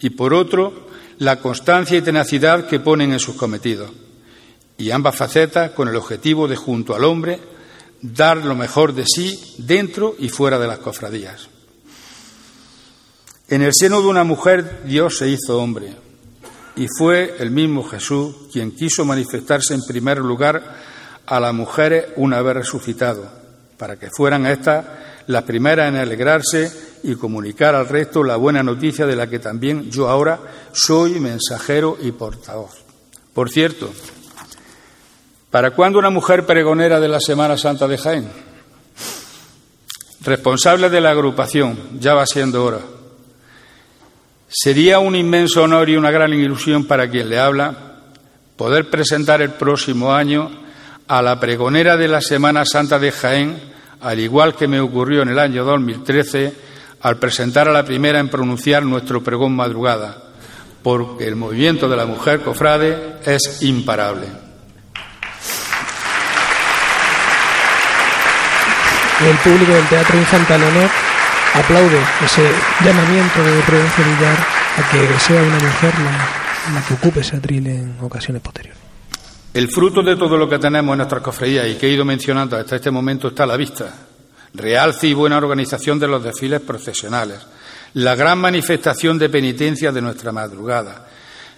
Y 0.00 0.10
por 0.10 0.32
otro, 0.32 0.86
la 1.18 1.40
constancia 1.40 1.98
y 1.98 2.02
tenacidad 2.02 2.68
que 2.68 2.78
ponen 2.78 3.12
en 3.12 3.18
sus 3.18 3.34
cometidos. 3.34 3.90
Y 4.78 4.90
ambas 4.92 5.16
facetas 5.16 5.72
con 5.72 5.88
el 5.88 5.96
objetivo 5.96 6.46
de, 6.46 6.54
junto 6.54 6.94
al 6.94 7.04
hombre, 7.04 7.40
dar 8.02 8.38
lo 8.38 8.54
mejor 8.54 8.94
de 8.94 9.04
sí 9.06 9.38
dentro 9.58 10.14
y 10.18 10.28
fuera 10.28 10.58
de 10.58 10.66
las 10.66 10.78
cofradías. 10.78 11.48
En 13.48 13.62
el 13.62 13.72
seno 13.72 14.00
de 14.00 14.08
una 14.08 14.24
mujer 14.24 14.82
Dios 14.84 15.18
se 15.18 15.28
hizo 15.28 15.58
hombre 15.58 15.94
y 16.74 16.86
fue 16.98 17.36
el 17.38 17.50
mismo 17.50 17.84
Jesús 17.84 18.34
quien 18.52 18.72
quiso 18.72 19.04
manifestarse 19.04 19.74
en 19.74 19.82
primer 19.82 20.18
lugar 20.18 20.76
a 21.26 21.40
las 21.40 21.54
mujeres 21.54 22.06
una 22.16 22.42
vez 22.42 22.54
resucitado, 22.54 23.28
para 23.78 23.96
que 23.96 24.10
fueran 24.10 24.46
estas 24.46 24.84
las 25.26 25.42
primeras 25.42 25.88
en 25.88 25.96
alegrarse 25.96 26.70
y 27.02 27.14
comunicar 27.16 27.74
al 27.74 27.88
resto 27.88 28.22
la 28.22 28.36
buena 28.36 28.62
noticia 28.62 29.06
de 29.06 29.16
la 29.16 29.28
que 29.28 29.38
también 29.38 29.90
yo 29.90 30.08
ahora 30.08 30.40
soy 30.72 31.18
mensajero 31.18 31.98
y 32.00 32.12
portavoz. 32.12 32.84
Por 33.34 33.50
cierto, 33.50 33.90
¿para 35.56 35.70
cuándo 35.70 35.98
una 35.98 36.10
mujer 36.10 36.44
pregonera 36.44 37.00
de 37.00 37.08
la 37.08 37.18
Semana 37.18 37.56
Santa 37.56 37.88
de 37.88 37.96
Jaén? 37.96 38.28
Responsable 40.20 40.90
de 40.90 41.00
la 41.00 41.12
agrupación, 41.12 41.98
ya 41.98 42.12
va 42.12 42.26
siendo 42.26 42.62
hora. 42.62 42.80
Sería 44.48 44.98
un 44.98 45.16
inmenso 45.16 45.62
honor 45.62 45.88
y 45.88 45.96
una 45.96 46.10
gran 46.10 46.34
ilusión 46.34 46.84
para 46.84 47.08
quien 47.08 47.30
le 47.30 47.38
habla 47.38 47.74
poder 48.58 48.90
presentar 48.90 49.40
el 49.40 49.52
próximo 49.52 50.12
año 50.12 50.50
a 51.08 51.22
la 51.22 51.40
pregonera 51.40 51.96
de 51.96 52.08
la 52.08 52.20
Semana 52.20 52.66
Santa 52.66 52.98
de 52.98 53.10
Jaén, 53.10 53.58
al 54.02 54.20
igual 54.20 54.56
que 54.56 54.68
me 54.68 54.80
ocurrió 54.80 55.22
en 55.22 55.30
el 55.30 55.38
año 55.38 55.64
2013 55.64 56.52
al 57.00 57.16
presentar 57.16 57.66
a 57.66 57.72
la 57.72 57.86
primera 57.86 58.20
en 58.20 58.28
pronunciar 58.28 58.82
nuestro 58.82 59.24
pregón 59.24 59.56
madrugada, 59.56 60.22
porque 60.82 61.26
el 61.26 61.36
movimiento 61.36 61.88
de 61.88 61.96
la 61.96 62.04
mujer 62.04 62.42
cofrade 62.42 63.20
es 63.24 63.62
imparable. 63.62 64.45
El 69.20 69.36
público 69.38 69.72
del 69.72 69.88
Teatro 69.88 70.18
Infanta 70.18 70.58
Leonor 70.58 70.90
aplaude 71.54 71.98
ese 72.22 72.42
llamamiento 72.84 73.42
de 73.42 73.62
Prudencia 73.62 74.04
Villar 74.04 74.36
a 74.76 74.90
que 74.90 75.20
sea 75.20 75.42
una 75.42 75.58
mujer 75.58 75.94
la, 76.00 76.74
la 76.74 76.86
que 76.86 76.94
ocupe 76.94 77.20
ese 77.20 77.36
atril 77.36 77.66
en 77.66 77.96
ocasiones 78.02 78.42
posteriores. 78.42 78.78
El 79.54 79.68
fruto 79.68 80.02
de 80.02 80.16
todo 80.16 80.36
lo 80.36 80.46
que 80.46 80.58
tenemos 80.58 80.92
en 80.92 80.98
nuestras 80.98 81.22
cofradías 81.22 81.66
y 81.66 81.76
que 81.76 81.86
he 81.86 81.92
ido 81.92 82.04
mencionando 82.04 82.58
hasta 82.58 82.76
este 82.76 82.90
momento 82.90 83.28
está 83.28 83.44
a 83.44 83.46
la 83.46 83.56
vista. 83.56 83.90
Realce 84.52 85.06
y 85.06 85.14
buena 85.14 85.38
organización 85.38 85.98
de 85.98 86.08
los 86.08 86.22
desfiles 86.22 86.60
procesionales, 86.60 87.38
la 87.94 88.14
gran 88.14 88.38
manifestación 88.38 89.18
de 89.18 89.30
penitencia 89.30 89.92
de 89.92 90.02
nuestra 90.02 90.30
madrugada, 90.30 91.08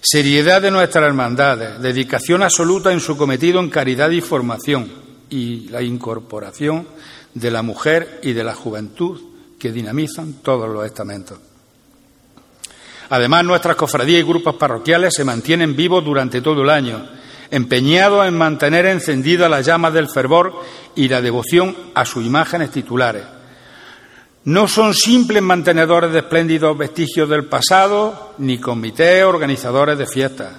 seriedad 0.00 0.62
de 0.62 0.70
nuestras 0.70 1.06
hermandades, 1.06 1.80
dedicación 1.80 2.44
absoluta 2.44 2.92
en 2.92 3.00
su 3.00 3.16
cometido 3.16 3.58
en 3.58 3.68
caridad 3.68 4.10
y 4.10 4.20
formación 4.20 5.08
y 5.28 5.68
la 5.68 5.82
incorporación 5.82 6.86
de 7.38 7.50
la 7.50 7.62
mujer 7.62 8.20
y 8.22 8.32
de 8.32 8.44
la 8.44 8.54
juventud 8.54 9.20
que 9.58 9.72
dinamizan 9.72 10.34
todos 10.42 10.68
los 10.68 10.84
estamentos. 10.86 11.38
Además, 13.10 13.44
nuestras 13.44 13.76
cofradías 13.76 14.20
y 14.20 14.28
grupos 14.28 14.56
parroquiales 14.56 15.14
se 15.14 15.24
mantienen 15.24 15.74
vivos 15.74 16.04
durante 16.04 16.40
todo 16.40 16.62
el 16.62 16.70
año 16.70 17.08
empeñado 17.50 18.24
en 18.24 18.36
mantener 18.36 18.86
encendida 18.86 19.48
la 19.48 19.60
llama 19.60 19.90
del 19.90 20.08
fervor 20.08 20.52
y 20.94 21.08
la 21.08 21.20
devoción 21.20 21.76
a 21.94 22.04
sus 22.04 22.24
imágenes 22.24 22.70
titulares. 22.70 23.24
No 24.44 24.68
son 24.68 24.94
simples 24.94 25.42
mantenedores 25.42 26.12
de 26.12 26.20
espléndidos 26.20 26.76
vestigios 26.76 27.28
del 27.28 27.46
pasado, 27.46 28.34
ni 28.38 28.58
comités 28.58 29.24
organizadores 29.24 29.98
de 29.98 30.06
fiestas. 30.06 30.52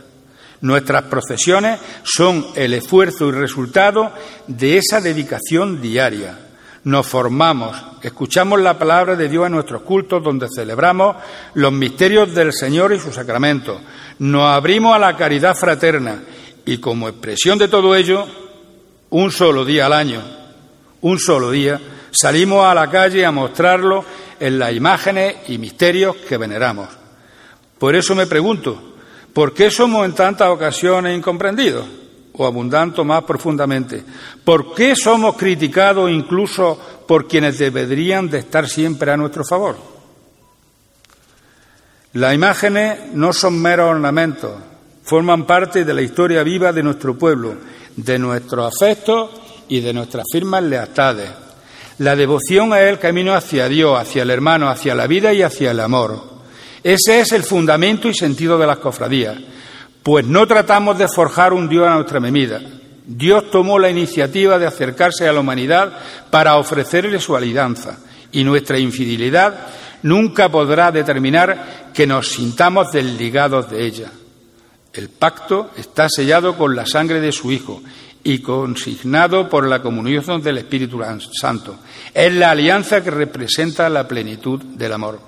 Nuestras 0.62 1.04
procesiones 1.04 1.80
son 2.04 2.46
el 2.56 2.74
esfuerzo 2.74 3.30
y 3.30 3.32
resultado 3.32 4.12
de 4.48 4.78
esa 4.78 5.00
dedicación 5.00 5.82
diaria. 5.82 6.49
Nos 6.86 7.08
formamos, 7.08 7.76
escuchamos 8.02 8.60
la 8.62 8.80
palabra 8.80 9.16
de 9.16 9.28
Dios 9.28 9.46
en 9.46 9.52
nuestros 9.52 9.82
cultos 9.82 10.24
donde 10.24 10.48
celebramos 10.54 11.18
los 11.56 11.74
misterios 11.74 12.34
del 12.34 12.54
Señor 12.54 12.94
y 12.94 13.00
sus 13.00 13.16
sacramentos. 13.16 13.80
Nos 14.20 14.44
abrimos 14.44 14.96
a 14.96 15.00
la 15.00 15.18
caridad 15.18 15.56
fraterna 15.56 16.22
y 16.66 16.78
como 16.78 17.10
expresión 17.10 17.58
de 17.60 17.68
todo 17.68 17.96
ello, 17.96 18.26
un 19.10 19.32
solo 19.32 19.66
día 19.66 19.88
al 19.88 19.94
año, 19.94 20.22
un 21.02 21.20
solo 21.20 21.52
día, 21.52 21.80
salimos 22.12 22.66
a 22.66 22.74
la 22.74 22.90
calle 22.90 23.26
a 23.26 23.32
mostrarlo 23.32 24.06
en 24.40 24.58
las 24.58 24.74
imágenes 24.74 25.36
y 25.50 25.58
misterios 25.58 26.16
que 26.16 26.38
veneramos. 26.38 26.88
Por 27.78 27.96
eso 27.96 28.16
me 28.16 28.28
pregunto, 28.28 28.96
¿por 29.34 29.54
qué 29.54 29.70
somos 29.70 30.06
en 30.06 30.14
tantas 30.14 30.50
ocasiones 30.50 31.18
incomprendidos? 31.18 31.99
O 32.40 32.48
abundando 32.48 33.04
más 33.04 33.26
profundamente, 33.26 34.02
¿por 34.46 34.74
qué 34.74 34.96
somos 34.96 35.36
criticados 35.36 36.10
incluso 36.10 36.80
por 37.06 37.28
quienes 37.28 37.60
deberían 37.60 38.30
de 38.30 38.40
estar 38.40 38.66
siempre 38.70 39.12
a 39.12 39.18
nuestro 39.18 39.44
favor? 39.44 39.76
Las 42.14 42.34
imágenes 42.34 43.14
no 43.14 43.34
son 43.34 43.62
meros 43.62 43.92
ornamentos, 43.92 44.52
forman 45.04 45.46
parte 45.46 45.84
de 45.84 45.94
la 45.94 46.02
historia 46.02 46.42
viva 46.42 46.72
de 46.72 46.82
nuestro 46.82 47.18
pueblo, 47.18 47.56
de 47.96 48.18
nuestros 48.18 48.74
afectos 48.74 49.32
y 49.68 49.82
de 49.82 49.94
nuestras 49.94 50.24
firmas 50.32 50.64
lealtades. 50.64 51.30
La 51.98 52.16
devoción 52.16 52.74
es 52.74 52.90
el 52.90 53.00
camino 53.00 53.34
hacia 53.34 53.68
Dios, 53.68 54.00
hacia 54.00 54.24
el 54.24 54.30
hermano, 54.30 54.70
hacia 54.70 54.96
la 54.96 55.08
vida 55.08 55.34
y 55.34 55.42
hacia 55.42 55.72
el 55.72 55.82
amor. 55.82 56.24
Ese 56.82 57.20
es 57.20 57.34
el 57.34 57.44
fundamento 57.44 58.08
y 58.08 58.14
sentido 58.14 58.58
de 58.58 58.68
las 58.68 58.78
cofradías, 58.78 59.38
pues 60.04 60.26
no 60.26 60.48
tratamos 60.48 60.98
de 60.98 61.08
forjar 61.08 61.54
un 61.54 61.68
Dios 61.68 61.88
a 61.88 61.96
nuestra 61.96 62.20
medida. 62.20 62.62
Dios 63.06 63.50
tomó 63.50 63.80
la 63.80 63.90
iniciativa 63.90 64.60
de 64.60 64.68
acercarse 64.68 65.28
a 65.28 65.34
la 65.34 65.40
humanidad 65.40 65.92
para 66.30 66.58
ofrecerle 66.58 67.20
su 67.20 67.36
alianza, 67.36 67.98
y 68.32 68.44
nuestra 68.44 68.78
infidelidad 68.78 69.68
nunca 70.04 70.50
podrá 70.50 70.92
determinar 70.92 71.90
que 71.94 72.06
nos 72.06 72.30
sintamos 72.30 72.92
desligados 72.92 73.70
de 73.72 73.86
ella. 73.86 74.12
El 74.94 75.10
pacto 75.10 75.72
está 75.76 76.08
sellado 76.10 76.58
con 76.58 76.76
la 76.76 76.86
sangre 76.86 77.20
de 77.20 77.32
su 77.32 77.52
Hijo 77.52 77.82
y 78.24 78.40
consignado 78.40 79.50
por 79.50 79.68
la 79.68 79.82
comunión 79.82 80.42
del 80.42 80.58
Espíritu 80.60 81.02
Santo. 81.32 81.78
Es 82.14 82.34
la 82.34 82.52
alianza 82.52 83.04
que 83.04 83.12
representa 83.12 83.90
la 83.90 84.08
plenitud 84.08 84.62
del 84.62 84.94
amor. 84.94 85.20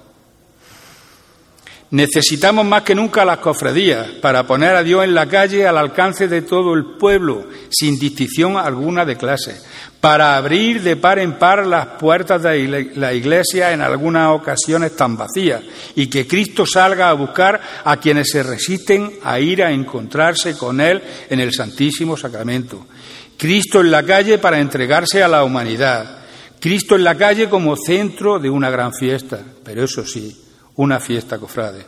Necesitamos 1.92 2.66
más 2.66 2.84
que 2.84 2.96
nunca 2.96 3.26
las 3.26 3.40
cofradías 3.40 4.08
para 4.22 4.48
poner 4.48 4.78
a 4.78 4.84
Dios 4.84 5.04
en 5.04 5.14
la 5.14 5.28
calle 5.28 5.68
al 5.68 5.78
alcance 5.78 6.30
de 6.30 6.42
todo 6.42 6.74
el 6.74 6.86
pueblo, 6.98 7.48
sin 7.70 8.00
distinción 8.00 8.56
alguna 8.56 9.04
de 9.04 9.18
clase, 9.18 9.60
para 10.00 10.38
abrir 10.38 10.82
de 10.84 10.96
par 10.96 11.20
en 11.20 11.34
par 11.34 11.68
las 11.68 11.88
puertas 12.00 12.44
de 12.44 12.94
la 12.96 13.14
iglesia 13.14 13.74
en 13.74 13.82
algunas 13.82 14.30
ocasiones 14.30 14.96
tan 14.96 15.18
vacías 15.18 15.64
y 15.94 16.08
que 16.08 16.26
Cristo 16.26 16.66
salga 16.66 17.10
a 17.10 17.14
buscar 17.14 17.60
a 17.84 17.98
quienes 17.98 18.30
se 18.32 18.42
resisten 18.42 19.12
a 19.26 19.42
ir 19.42 19.62
a 19.62 19.74
encontrarse 19.74 20.58
con 20.58 20.80
Él 20.80 21.04
en 21.30 21.42
el 21.42 21.52
Santísimo 21.52 22.16
Sacramento. 22.16 22.88
Cristo 23.36 23.82
en 23.82 23.92
la 23.92 24.04
calle 24.04 24.38
para 24.38 24.60
entregarse 24.60 25.22
a 25.22 25.28
la 25.28 25.44
humanidad. 25.44 26.20
Cristo 26.58 26.96
en 26.96 27.04
la 27.04 27.16
calle 27.16 27.50
como 27.50 27.76
centro 27.76 28.40
de 28.40 28.50
una 28.50 28.70
gran 28.70 28.94
fiesta, 28.94 29.42
pero 29.66 29.84
eso 29.84 30.06
sí, 30.06 30.38
una 30.76 31.00
fiesta 31.00 31.38
cofrade. 31.38 31.86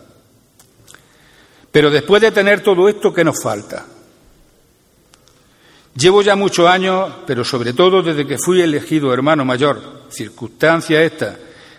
Pero 1.71 1.89
después 1.89 2.21
de 2.21 2.31
tener 2.31 2.61
todo 2.61 2.87
esto, 2.87 3.13
¿qué 3.13 3.23
nos 3.23 3.41
falta? 3.41 3.85
Llevo 5.95 6.21
ya 6.21 6.35
muchos 6.35 6.67
años, 6.67 7.11
pero 7.25 7.43
sobre 7.43 7.73
todo 7.73 8.01
desde 8.01 8.25
que 8.25 8.37
fui 8.37 8.61
elegido 8.61 9.13
hermano 9.13 9.45
mayor, 9.45 10.03
circunstancia 10.09 11.01
esta 11.03 11.37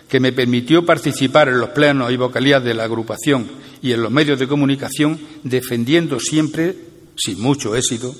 que 0.09 0.19
me 0.19 0.31
permitió 0.31 0.85
participar 0.85 1.49
en 1.49 1.59
los 1.59 1.69
plenos 1.69 2.11
y 2.11 2.17
vocalías 2.17 2.63
de 2.63 2.73
la 2.73 2.83
agrupación 2.83 3.49
y 3.81 3.91
en 3.91 4.01
los 4.01 4.11
medios 4.11 4.39
de 4.39 4.47
comunicación, 4.47 5.19
defendiendo 5.43 6.19
siempre, 6.19 6.75
sin 7.15 7.41
mucho 7.41 7.75
éxito, 7.75 8.13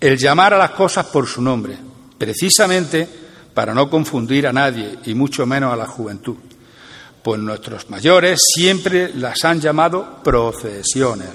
el 0.00 0.18
llamar 0.18 0.54
a 0.54 0.58
las 0.58 0.70
cosas 0.70 1.06
por 1.06 1.26
su 1.26 1.40
nombre, 1.40 1.76
precisamente 2.18 3.08
para 3.54 3.74
no 3.74 3.88
confundir 3.88 4.46
a 4.46 4.52
nadie 4.52 4.98
y 5.06 5.14
mucho 5.14 5.46
menos 5.46 5.72
a 5.72 5.76
la 5.76 5.86
juventud 5.86 6.36
pues 7.24 7.40
nuestros 7.40 7.88
mayores 7.88 8.38
siempre 8.54 9.14
las 9.14 9.42
han 9.44 9.58
llamado 9.58 10.20
procesiones. 10.22 11.30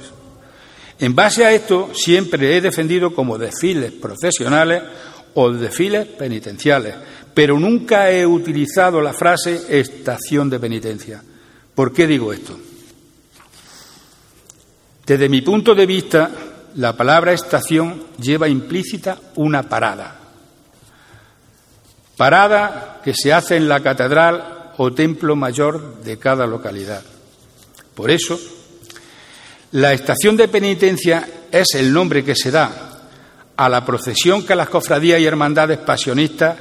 En 0.99 1.15
base 1.15 1.43
a 1.43 1.51
esto, 1.51 1.89
siempre 1.95 2.55
he 2.55 2.61
defendido 2.61 3.15
como 3.15 3.39
desfiles 3.39 3.93
procesionales 3.93 4.83
o 5.33 5.51
desfiles 5.51 6.05
penitenciales, 6.05 6.93
pero 7.33 7.59
nunca 7.59 8.11
he 8.11 8.23
utilizado 8.23 9.01
la 9.01 9.13
frase 9.13 9.79
estación 9.79 10.47
de 10.47 10.59
penitencia. 10.59 11.23
¿Por 11.73 11.91
qué 11.91 12.05
digo 12.05 12.31
esto? 12.33 12.59
Desde 15.07 15.27
mi 15.27 15.41
punto 15.41 15.73
de 15.73 15.87
vista, 15.87 16.29
la 16.75 16.95
palabra 16.95 17.33
estación 17.33 18.03
lleva 18.21 18.47
implícita 18.47 19.17
una 19.37 19.63
parada. 19.63 20.19
Parada 22.15 23.01
que 23.03 23.15
se 23.15 23.33
hace 23.33 23.55
en 23.55 23.67
la 23.67 23.79
catedral 23.79 24.58
o 24.79 24.95
templo 24.95 25.35
mayor 25.35 25.99
de 26.03 26.17
cada 26.17 26.47
localidad. 26.47 27.03
Por 27.93 28.09
eso, 28.11 28.39
La 29.71 29.93
estación 29.93 30.35
de 30.35 30.47
penitencia 30.47 31.29
es 31.51 31.75
el 31.75 31.93
nombre 31.93 32.23
que 32.23 32.35
se 32.35 32.49
da 32.49 33.07
a 33.55 33.69
la 33.69 33.85
procesión 33.85 34.43
que 34.43 34.55
las 34.55 34.67
cofradías 34.67 35.19
y 35.19 35.25
hermandades 35.25 35.77
pasionistas 35.77 36.57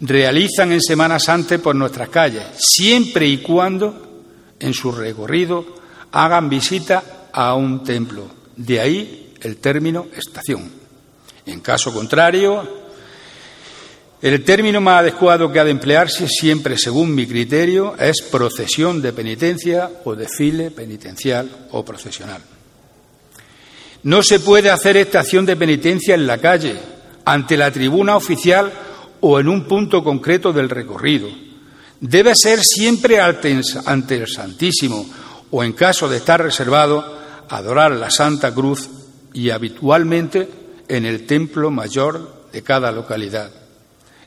realizan 0.00 0.72
en 0.72 0.80
Semana 0.80 1.20
Santa 1.20 1.58
por 1.58 1.76
nuestras 1.76 2.08
calles, 2.08 2.42
siempre 2.58 3.28
y 3.28 3.38
cuando 3.38 4.22
en 4.58 4.74
su 4.74 4.90
recorrido 4.90 5.64
hagan 6.10 6.48
visita 6.48 7.28
a 7.32 7.54
un 7.54 7.84
templo. 7.84 8.26
De 8.56 8.80
ahí 8.80 9.34
el 9.42 9.58
término 9.58 10.08
estación. 10.16 10.68
En 11.46 11.60
caso 11.60 11.94
contrario, 11.94 12.79
el 14.22 14.44
término 14.44 14.80
más 14.80 15.00
adecuado 15.00 15.50
que 15.50 15.60
ha 15.60 15.64
de 15.64 15.70
emplearse, 15.70 16.28
siempre 16.28 16.76
según 16.76 17.14
mi 17.14 17.26
criterio, 17.26 17.96
es 17.98 18.20
procesión 18.20 19.00
de 19.00 19.14
penitencia 19.14 19.90
o 20.04 20.14
desfile 20.14 20.70
penitencial 20.70 21.68
o 21.70 21.84
procesional. 21.84 22.42
No 24.02 24.22
se 24.22 24.40
puede 24.40 24.70
hacer 24.70 24.96
estación 24.98 25.46
de 25.46 25.56
penitencia 25.56 26.14
en 26.14 26.26
la 26.26 26.38
calle, 26.38 26.76
ante 27.24 27.56
la 27.56 27.70
tribuna 27.70 28.16
oficial 28.16 28.72
o 29.20 29.38
en 29.40 29.48
un 29.48 29.64
punto 29.64 30.02
concreto 30.02 30.52
del 30.52 30.68
recorrido. 30.68 31.28
Debe 32.00 32.32
ser 32.34 32.60
siempre 32.62 33.20
ante 33.20 33.50
el 33.50 34.26
Santísimo 34.26 35.06
o, 35.50 35.62
en 35.62 35.72
caso 35.72 36.08
de 36.08 36.18
estar 36.18 36.42
reservado, 36.42 37.18
adorar 37.48 37.92
la 37.92 38.10
Santa 38.10 38.54
Cruz 38.54 38.88
y 39.32 39.50
habitualmente 39.50 40.48
en 40.88 41.04
el 41.04 41.26
templo 41.26 41.70
mayor 41.70 42.46
de 42.52 42.62
cada 42.62 42.90
localidad. 42.90 43.59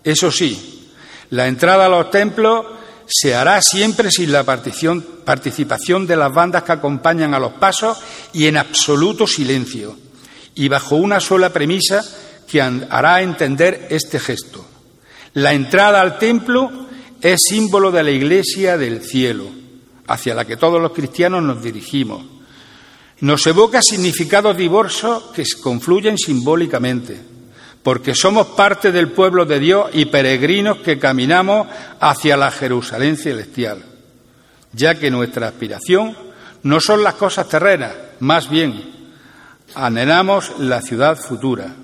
Eso 0.03 0.31
sí, 0.31 0.91
la 1.29 1.47
entrada 1.47 1.85
a 1.85 1.89
los 1.89 2.11
templos 2.11 2.65
se 3.07 3.35
hará 3.35 3.61
siempre 3.61 4.11
sin 4.11 4.31
la 4.31 4.43
participación 4.43 6.07
de 6.07 6.15
las 6.15 6.33
bandas 6.33 6.63
que 6.63 6.73
acompañan 6.73 7.33
a 7.33 7.39
los 7.39 7.53
pasos 7.53 7.97
y 8.33 8.47
en 8.47 8.57
absoluto 8.57 9.27
silencio, 9.27 9.95
y 10.55 10.67
bajo 10.67 10.95
una 10.95 11.19
sola 11.19 11.51
premisa 11.51 12.03
que 12.47 12.61
hará 12.61 13.21
entender 13.21 13.87
este 13.89 14.19
gesto. 14.19 14.65
La 15.33 15.53
entrada 15.53 16.01
al 16.01 16.19
templo 16.19 16.71
es 17.21 17.39
símbolo 17.49 17.91
de 17.91 18.03
la 18.03 18.11
Iglesia 18.11 18.77
del 18.77 19.01
cielo, 19.01 19.47
hacia 20.07 20.35
la 20.35 20.45
que 20.45 20.57
todos 20.57 20.81
los 20.81 20.91
cristianos 20.91 21.41
nos 21.41 21.63
dirigimos. 21.63 22.23
Nos 23.21 23.47
evoca 23.47 23.81
significados 23.81 24.57
diversos 24.57 25.31
que 25.33 25.43
confluyen 25.61 26.17
simbólicamente 26.17 27.32
porque 27.83 28.15
somos 28.15 28.47
parte 28.47 28.93
del 28.93 29.11
pueblo 29.11 29.45
de 29.45 29.59
Dios 29.59 29.89
y 29.93 30.05
peregrinos 30.05 30.77
que 30.77 30.97
caminamos 30.97 31.67
hacia 31.99 32.37
la 32.37 32.49
Jerusalén 32.49 33.17
celestial, 33.17 33.83
ya 34.71 34.95
que 34.95 35.11
nuestra 35.11 35.49
aspiración 35.49 36.15
no 36.63 36.79
son 36.79 37.03
las 37.03 37.15
cosas 37.15 37.49
terrenas, 37.49 37.93
más 38.21 38.49
bien 38.49 38.93
anhelamos 39.75 40.59
la 40.59 40.81
ciudad 40.81 41.17
futura. 41.17 41.75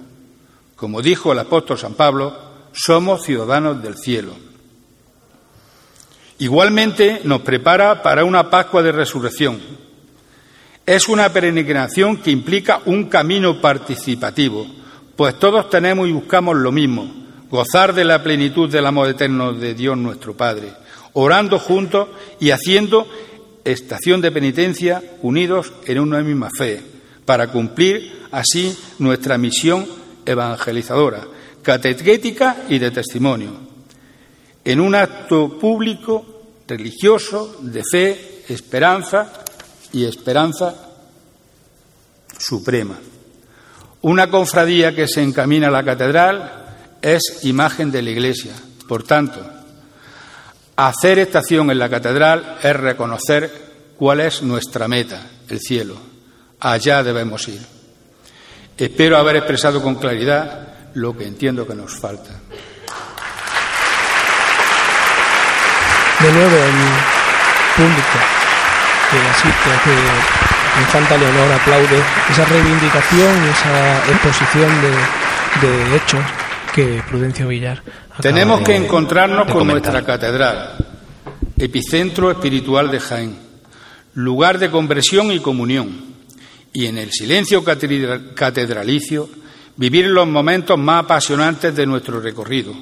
Como 0.78 1.02
dijo 1.02 1.34
el 1.34 1.40
apóstol 1.40 1.78
San 1.78 1.96
Pablo, 1.96 2.34
somos 2.72 3.24
ciudadanos 3.24 3.84
del 3.84 3.98
cielo. 3.98 4.34
Igualmente 6.38 7.20
nos 7.26 7.42
prepara 7.42 8.02
para 8.02 8.24
una 8.24 8.50
Pascua 8.50 8.82
de 8.82 8.94
Resurrección. 8.94 9.60
Es 10.86 11.10
una 11.10 11.34
peregrinación 11.34 12.18
que 12.18 12.32
implica 12.32 12.80
un 12.86 13.10
camino 13.10 13.60
participativo 13.60 14.66
pues 15.20 15.38
todos 15.38 15.70
tenemos 15.70 16.08
y 16.08 16.14
buscamos 16.14 16.56
lo 16.56 16.72
mismo, 16.72 17.12
gozar 17.52 17.94
de 17.94 18.06
la 18.06 18.24
plenitud 18.24 18.72
del 18.72 18.86
amor 18.86 19.10
eterno 19.10 19.52
de 19.52 19.74
Dios 19.74 19.98
nuestro 19.98 20.34
Padre, 20.34 20.72
orando 21.12 21.60
juntos 21.60 22.08
y 22.40 22.52
haciendo 22.52 23.06
estación 23.66 24.22
de 24.22 24.32
penitencia 24.32 25.04
unidos 25.22 25.74
en 25.86 26.00
una 26.00 26.22
misma 26.22 26.50
fe, 26.58 26.82
para 27.26 27.52
cumplir 27.52 28.28
así 28.32 28.74
nuestra 29.00 29.38
misión 29.38 29.86
evangelizadora, 30.26 31.28
catequética 31.64 32.56
y 32.70 32.80
de 32.80 32.90
testimonio, 32.90 33.52
en 34.64 34.80
un 34.80 34.96
acto 34.96 35.60
público, 35.60 36.46
religioso, 36.66 37.58
de 37.60 37.84
fe, 37.84 38.44
esperanza 38.48 39.34
y 39.92 40.06
esperanza 40.06 40.76
suprema. 42.38 42.98
Una 44.02 44.30
confradía 44.30 44.96
que 44.96 45.08
se 45.08 45.22
encamina 45.22 45.68
a 45.68 45.72
la 45.72 45.84
catedral 45.84 46.52
es 47.02 47.40
imagen 47.44 47.92
de 47.92 48.02
la 48.02 48.12
Iglesia. 48.12 48.54
Por 48.88 49.04
tanto, 49.04 49.42
hacer 50.78 51.20
estación 51.20 51.70
en 51.70 51.80
la 51.80 51.90
catedral 51.90 52.58
es 52.64 52.76
reconocer 52.76 53.52
cuál 53.98 54.22
es 54.22 54.42
nuestra 54.42 54.88
meta, 54.88 55.22
el 55.50 55.60
cielo. 55.60 55.98
Allá 56.62 57.04
debemos 57.04 57.48
ir. 57.50 57.62
Espero 58.78 59.18
haber 59.18 59.36
expresado 59.38 59.84
con 59.84 59.96
claridad 59.96 60.70
lo 60.94 61.16
que 61.18 61.28
entiendo 61.28 61.68
que 61.68 61.76
nos 61.76 61.94
falta. 61.94 62.32
De 66.22 66.32
nuevo, 66.32 66.56
el 66.56 66.72
público 67.76 68.20
que 69.12 69.18
asiste 69.18 69.70
a 69.72 70.59
Infanta 70.80 71.18
Leonor 71.18 71.52
aplaude 71.52 72.02
esa 72.30 72.46
reivindicación 72.46 73.46
y 73.46 73.50
esa 73.50 74.12
exposición 74.12 74.72
de, 75.62 75.96
hechos 75.96 76.24
que 76.74 77.04
Prudencio 77.10 77.48
Villar. 77.48 77.84
Tenemos 78.22 78.62
que 78.62 78.76
encontrarnos 78.76 79.52
con 79.52 79.68
nuestra 79.68 80.04
catedral, 80.04 80.76
epicentro 81.58 82.32
espiritual 82.32 82.92
de 82.92 83.00
Jaén, 83.00 83.40
lugar 84.14 84.60
de 84.60 84.72
conversión 84.72 85.32
y 85.32 85.40
comunión, 85.40 85.90
y 86.74 86.86
en 86.86 86.98
el 86.98 87.12
silencio 87.12 87.64
catedralicio 87.64 89.30
vivir 89.76 90.08
los 90.08 90.28
momentos 90.28 90.78
más 90.78 91.06
apasionantes 91.06 91.76
de 91.76 91.86
nuestro 91.86 92.20
recorrido 92.20 92.74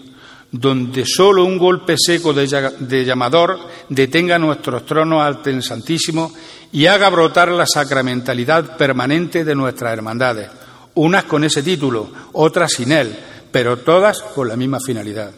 donde 0.52 1.06
solo 1.06 1.44
un 1.44 1.58
golpe 1.58 1.96
seco 1.98 2.34
de 2.34 3.06
llamador 3.06 3.60
detenga 3.90 4.40
nuestros 4.40 4.86
tronos 4.86 5.22
ante 5.22 5.50
el 5.50 5.62
Santísimo 5.62 6.32
y 6.72 6.86
haga 6.86 7.10
brotar 7.10 7.50
la 7.50 7.66
sacramentalidad 7.66 8.78
permanente 8.78 9.44
de 9.44 9.56
nuestras 9.56 9.94
hermandades, 9.94 10.50
unas 10.96 11.26
con 11.26 11.44
ese 11.44 11.64
título, 11.64 12.10
otras 12.34 12.74
sin 12.74 12.92
él, 12.92 13.16
pero 13.52 13.78
todas 13.78 14.22
con 14.22 14.48
la 14.48 14.56
misma 14.56 14.80
finalidad. 14.80 15.32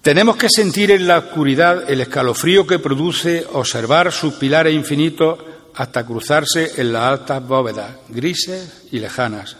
Tenemos 0.00 0.36
que 0.36 0.48
sentir 0.48 0.90
en 0.90 1.06
la 1.06 1.18
oscuridad 1.18 1.88
el 1.88 2.00
escalofrío 2.00 2.66
que 2.66 2.80
produce 2.80 3.46
observar 3.52 4.10
sus 4.10 4.34
pilares 4.34 4.74
infinitos 4.74 5.38
hasta 5.74 6.04
cruzarse 6.04 6.72
en 6.76 6.92
las 6.92 7.04
altas 7.04 7.46
bóvedas, 7.46 7.96
grises 8.08 8.82
y 8.90 8.98
lejanas, 8.98 9.56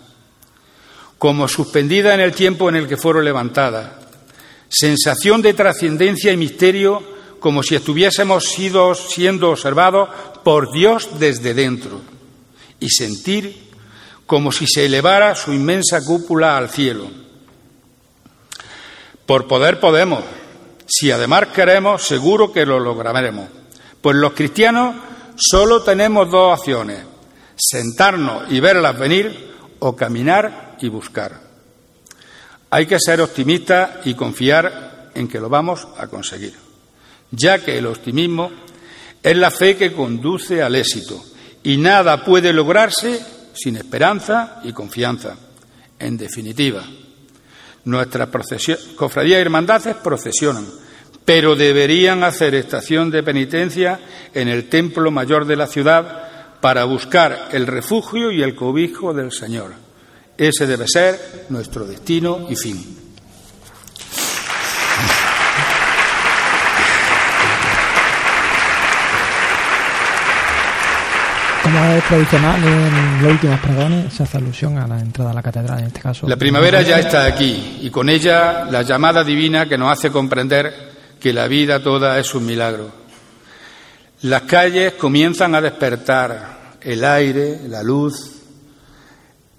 como 1.22 1.46
suspendida 1.46 2.14
en 2.14 2.18
el 2.18 2.32
tiempo 2.34 2.68
en 2.68 2.74
el 2.74 2.88
que 2.88 2.96
fueron 2.96 3.24
levantadas. 3.24 3.92
Sensación 4.68 5.40
de 5.40 5.54
trascendencia 5.54 6.32
y 6.32 6.36
misterio 6.36 7.00
como 7.38 7.62
si 7.62 7.76
estuviésemos 7.76 8.42
siendo 9.08 9.50
observados 9.50 10.08
por 10.42 10.72
Dios 10.72 11.20
desde 11.20 11.54
dentro. 11.54 12.00
Y 12.80 12.88
sentir 12.88 13.70
como 14.26 14.50
si 14.50 14.66
se 14.66 14.86
elevara 14.86 15.36
su 15.36 15.52
inmensa 15.52 16.04
cúpula 16.04 16.58
al 16.58 16.70
cielo. 16.70 17.08
Por 19.24 19.46
poder 19.46 19.78
podemos. 19.78 20.24
Si 20.88 21.12
además 21.12 21.50
queremos, 21.54 22.02
seguro 22.02 22.52
que 22.52 22.66
lo 22.66 22.80
lograremos. 22.80 23.46
Pues 24.00 24.16
los 24.16 24.32
cristianos 24.32 24.96
solo 25.36 25.84
tenemos 25.84 26.28
dos 26.28 26.58
opciones, 26.58 26.98
sentarnos 27.54 28.50
y 28.50 28.58
verlas 28.58 28.98
venir 28.98 29.52
o 29.78 29.94
caminar 29.94 30.71
y 30.82 30.88
buscar. 30.88 31.40
Hay 32.70 32.86
que 32.86 32.98
ser 32.98 33.20
optimista 33.20 34.00
y 34.04 34.14
confiar 34.14 35.10
en 35.14 35.28
que 35.28 35.40
lo 35.40 35.48
vamos 35.48 35.86
a 35.98 36.06
conseguir, 36.06 36.54
ya 37.30 37.58
que 37.58 37.78
el 37.78 37.86
optimismo 37.86 38.50
es 39.22 39.36
la 39.36 39.50
fe 39.50 39.76
que 39.76 39.92
conduce 39.92 40.62
al 40.62 40.74
éxito 40.74 41.22
y 41.62 41.76
nada 41.76 42.24
puede 42.24 42.52
lograrse 42.52 43.20
sin 43.54 43.76
esperanza 43.76 44.60
y 44.64 44.72
confianza. 44.72 45.36
En 45.98 46.16
definitiva, 46.16 46.82
nuestras 47.84 48.28
cofradías 48.96 49.38
y 49.38 49.42
hermandades 49.42 49.96
procesionan, 49.96 50.66
pero 51.24 51.54
deberían 51.54 52.24
hacer 52.24 52.54
estación 52.54 53.10
de 53.10 53.22
penitencia 53.22 54.00
en 54.34 54.48
el 54.48 54.68
templo 54.68 55.10
mayor 55.10 55.44
de 55.46 55.56
la 55.56 55.66
ciudad 55.66 56.58
para 56.60 56.84
buscar 56.84 57.48
el 57.52 57.66
refugio 57.66 58.32
y 58.32 58.42
el 58.42 58.54
cobijo 58.54 59.12
del 59.12 59.30
Señor. 59.30 59.91
Ese 60.36 60.66
debe 60.66 60.86
ser 60.88 61.46
nuestro 61.50 61.86
destino 61.86 62.46
y 62.48 62.56
fin. 62.56 62.98
Como 71.62 71.84
es 71.84 72.04
tradicional 72.04 72.62
en 72.64 73.22
los 73.22 73.32
últimos 73.32 73.60
pregones, 73.60 74.12
se 74.12 74.24
hace 74.24 74.36
alusión 74.36 74.78
a 74.78 74.86
la 74.86 74.98
entrada 74.98 75.30
a 75.30 75.34
la 75.34 75.42
catedral 75.42 75.78
en 75.78 75.86
este 75.86 76.00
caso. 76.00 76.26
La 76.26 76.36
primavera 76.36 76.82
ya 76.82 76.98
está 76.98 77.24
aquí 77.24 77.78
y 77.82 77.88
con 77.90 78.08
ella 78.08 78.64
la 78.64 78.82
llamada 78.82 79.22
divina 79.22 79.68
que 79.68 79.78
nos 79.78 79.92
hace 79.92 80.10
comprender 80.10 80.92
que 81.20 81.32
la 81.32 81.46
vida 81.46 81.82
toda 81.82 82.18
es 82.18 82.34
un 82.34 82.44
milagro. 82.46 82.90
Las 84.22 84.42
calles 84.42 84.94
comienzan 84.94 85.54
a 85.54 85.60
despertar, 85.60 86.76
el 86.80 87.04
aire, 87.04 87.60
la 87.68 87.82
luz, 87.82 88.41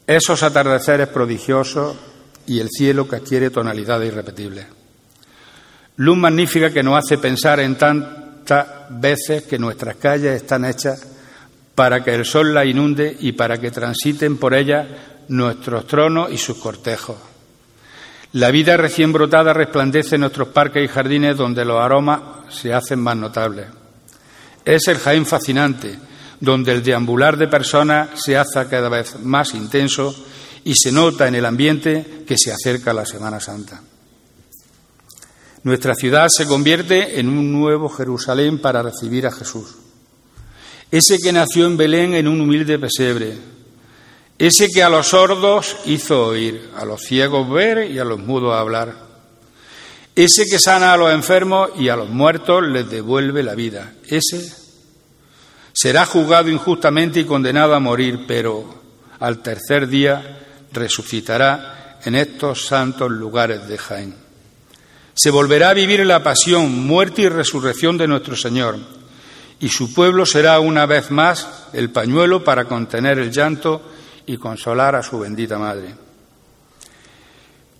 esos 0.07 0.43
atardeceres 0.43 1.07
prodigiosos 1.07 1.95
y 2.45 2.59
el 2.59 2.69
cielo 2.69 3.07
que 3.07 3.17
adquiere 3.17 3.49
tonalidades 3.49 4.11
irrepetibles. 4.11 4.65
Luz 5.97 6.17
magnífica 6.17 6.71
que 6.71 6.83
nos 6.83 6.97
hace 6.97 7.17
pensar 7.17 7.59
en 7.59 7.77
tantas 7.77 8.67
veces 8.89 9.43
que 9.43 9.59
nuestras 9.59 9.95
calles 9.97 10.41
están 10.41 10.65
hechas 10.65 11.07
para 11.75 12.03
que 12.03 12.13
el 12.13 12.25
sol 12.25 12.53
la 12.53 12.65
inunde 12.65 13.15
y 13.19 13.31
para 13.33 13.59
que 13.59 13.71
transiten 13.71 14.37
por 14.37 14.53
ellas 14.53 14.87
nuestros 15.27 15.87
tronos 15.87 16.31
y 16.31 16.37
sus 16.37 16.57
cortejos. 16.57 17.17
La 18.33 18.49
vida 18.49 18.77
recién 18.77 19.13
brotada 19.13 19.53
resplandece 19.53 20.15
en 20.15 20.21
nuestros 20.21 20.47
parques 20.49 20.83
y 20.83 20.87
jardines 20.87 21.37
donde 21.37 21.63
los 21.63 21.79
aromas 21.79 22.21
se 22.49 22.73
hacen 22.73 22.99
más 22.99 23.15
notables. 23.15 23.67
Es 24.65 24.87
el 24.87 24.97
Jaén 24.97 25.25
fascinante, 25.25 25.97
donde 26.43 26.73
el 26.73 26.83
deambular 26.83 27.37
de 27.37 27.47
personas 27.47 28.21
se 28.21 28.35
hace 28.35 28.67
cada 28.67 28.89
vez 28.89 29.17
más 29.21 29.53
intenso 29.53 30.13
y 30.65 30.75
se 30.75 30.91
nota 30.91 31.25
en 31.25 31.35
el 31.35 31.45
ambiente 31.45 32.25
que 32.27 32.37
se 32.37 32.51
acerca 32.51 32.91
la 32.91 33.05
Semana 33.05 33.39
Santa. 33.39 33.81
Nuestra 35.63 35.95
ciudad 35.95 36.27
se 36.27 36.45
convierte 36.45 37.17
en 37.17 37.29
un 37.29 37.49
nuevo 37.53 37.87
Jerusalén 37.87 38.59
para 38.59 38.81
recibir 38.81 39.25
a 39.25 39.31
Jesús. 39.31 39.75
Ese 40.91 41.17
que 41.17 41.31
nació 41.31 41.65
en 41.65 41.77
Belén 41.77 42.13
en 42.13 42.27
un 42.27 42.41
humilde 42.41 42.77
pesebre, 42.77 43.37
ese 44.37 44.67
que 44.67 44.83
a 44.83 44.89
los 44.89 45.07
sordos 45.07 45.77
hizo 45.85 46.25
oír, 46.25 46.71
a 46.75 46.83
los 46.83 46.99
ciegos 47.03 47.49
ver 47.49 47.89
y 47.89 47.99
a 47.99 48.03
los 48.03 48.19
mudos 48.19 48.53
hablar, 48.53 48.93
ese 50.13 50.43
que 50.43 50.59
sana 50.59 50.91
a 50.91 50.97
los 50.97 51.13
enfermos 51.13 51.69
y 51.79 51.87
a 51.87 51.95
los 51.95 52.09
muertos 52.09 52.67
les 52.67 52.89
devuelve 52.89 53.43
la 53.43 53.55
vida, 53.55 53.93
ese 54.09 54.62
será 55.83 56.05
juzgado 56.05 56.47
injustamente 56.47 57.19
y 57.19 57.25
condenado 57.25 57.75
a 57.75 57.79
morir, 57.81 58.21
pero 58.25 58.63
al 59.19 59.39
tercer 59.39 59.89
día 59.89 60.39
resucitará 60.71 61.99
en 62.05 62.15
estos 62.15 62.65
santos 62.67 63.11
lugares 63.11 63.67
de 63.67 63.77
Jaén. 63.77 64.15
Se 65.13 65.29
volverá 65.29 65.71
a 65.71 65.73
vivir 65.73 66.05
la 66.05 66.23
pasión, 66.23 66.87
muerte 66.87 67.23
y 67.23 67.27
resurrección 67.27 67.97
de 67.97 68.07
nuestro 68.07 68.37
Señor, 68.37 68.77
y 69.59 69.67
su 69.67 69.93
pueblo 69.93 70.25
será 70.25 70.57
una 70.61 70.85
vez 70.85 71.11
más 71.11 71.67
el 71.73 71.89
pañuelo 71.89 72.45
para 72.45 72.63
contener 72.63 73.19
el 73.19 73.29
llanto 73.29 73.81
y 74.25 74.37
consolar 74.37 74.95
a 74.95 75.03
su 75.03 75.19
bendita 75.19 75.59
Madre. 75.59 75.95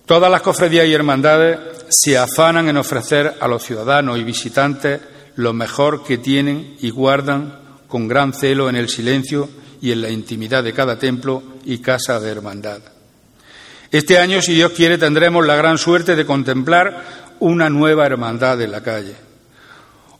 Todas 0.04 0.30
las 0.30 0.42
cofradías 0.42 0.86
y 0.86 0.92
hermandades 0.92 1.58
se 1.88 2.18
afanan 2.18 2.68
en 2.68 2.76
ofrecer 2.76 3.38
a 3.40 3.48
los 3.48 3.64
ciudadanos 3.64 4.18
y 4.18 4.24
visitantes 4.24 5.00
lo 5.36 5.54
mejor 5.54 6.04
que 6.04 6.18
tienen 6.18 6.76
y 6.82 6.90
guardan 6.90 7.63
con 7.88 8.08
gran 8.08 8.32
celo 8.32 8.68
en 8.68 8.76
el 8.76 8.88
silencio 8.88 9.48
y 9.80 9.92
en 9.92 10.02
la 10.02 10.10
intimidad 10.10 10.64
de 10.64 10.72
cada 10.72 10.98
templo 10.98 11.42
y 11.64 11.78
casa 11.78 12.18
de 12.20 12.30
hermandad. 12.30 12.80
Este 13.90 14.18
año, 14.18 14.42
si 14.42 14.54
Dios 14.54 14.72
quiere, 14.72 14.98
tendremos 14.98 15.46
la 15.46 15.56
gran 15.56 15.78
suerte 15.78 16.16
de 16.16 16.26
contemplar 16.26 17.34
una 17.38 17.70
nueva 17.70 18.06
hermandad 18.06 18.60
en 18.60 18.72
la 18.72 18.82
calle. 18.82 19.14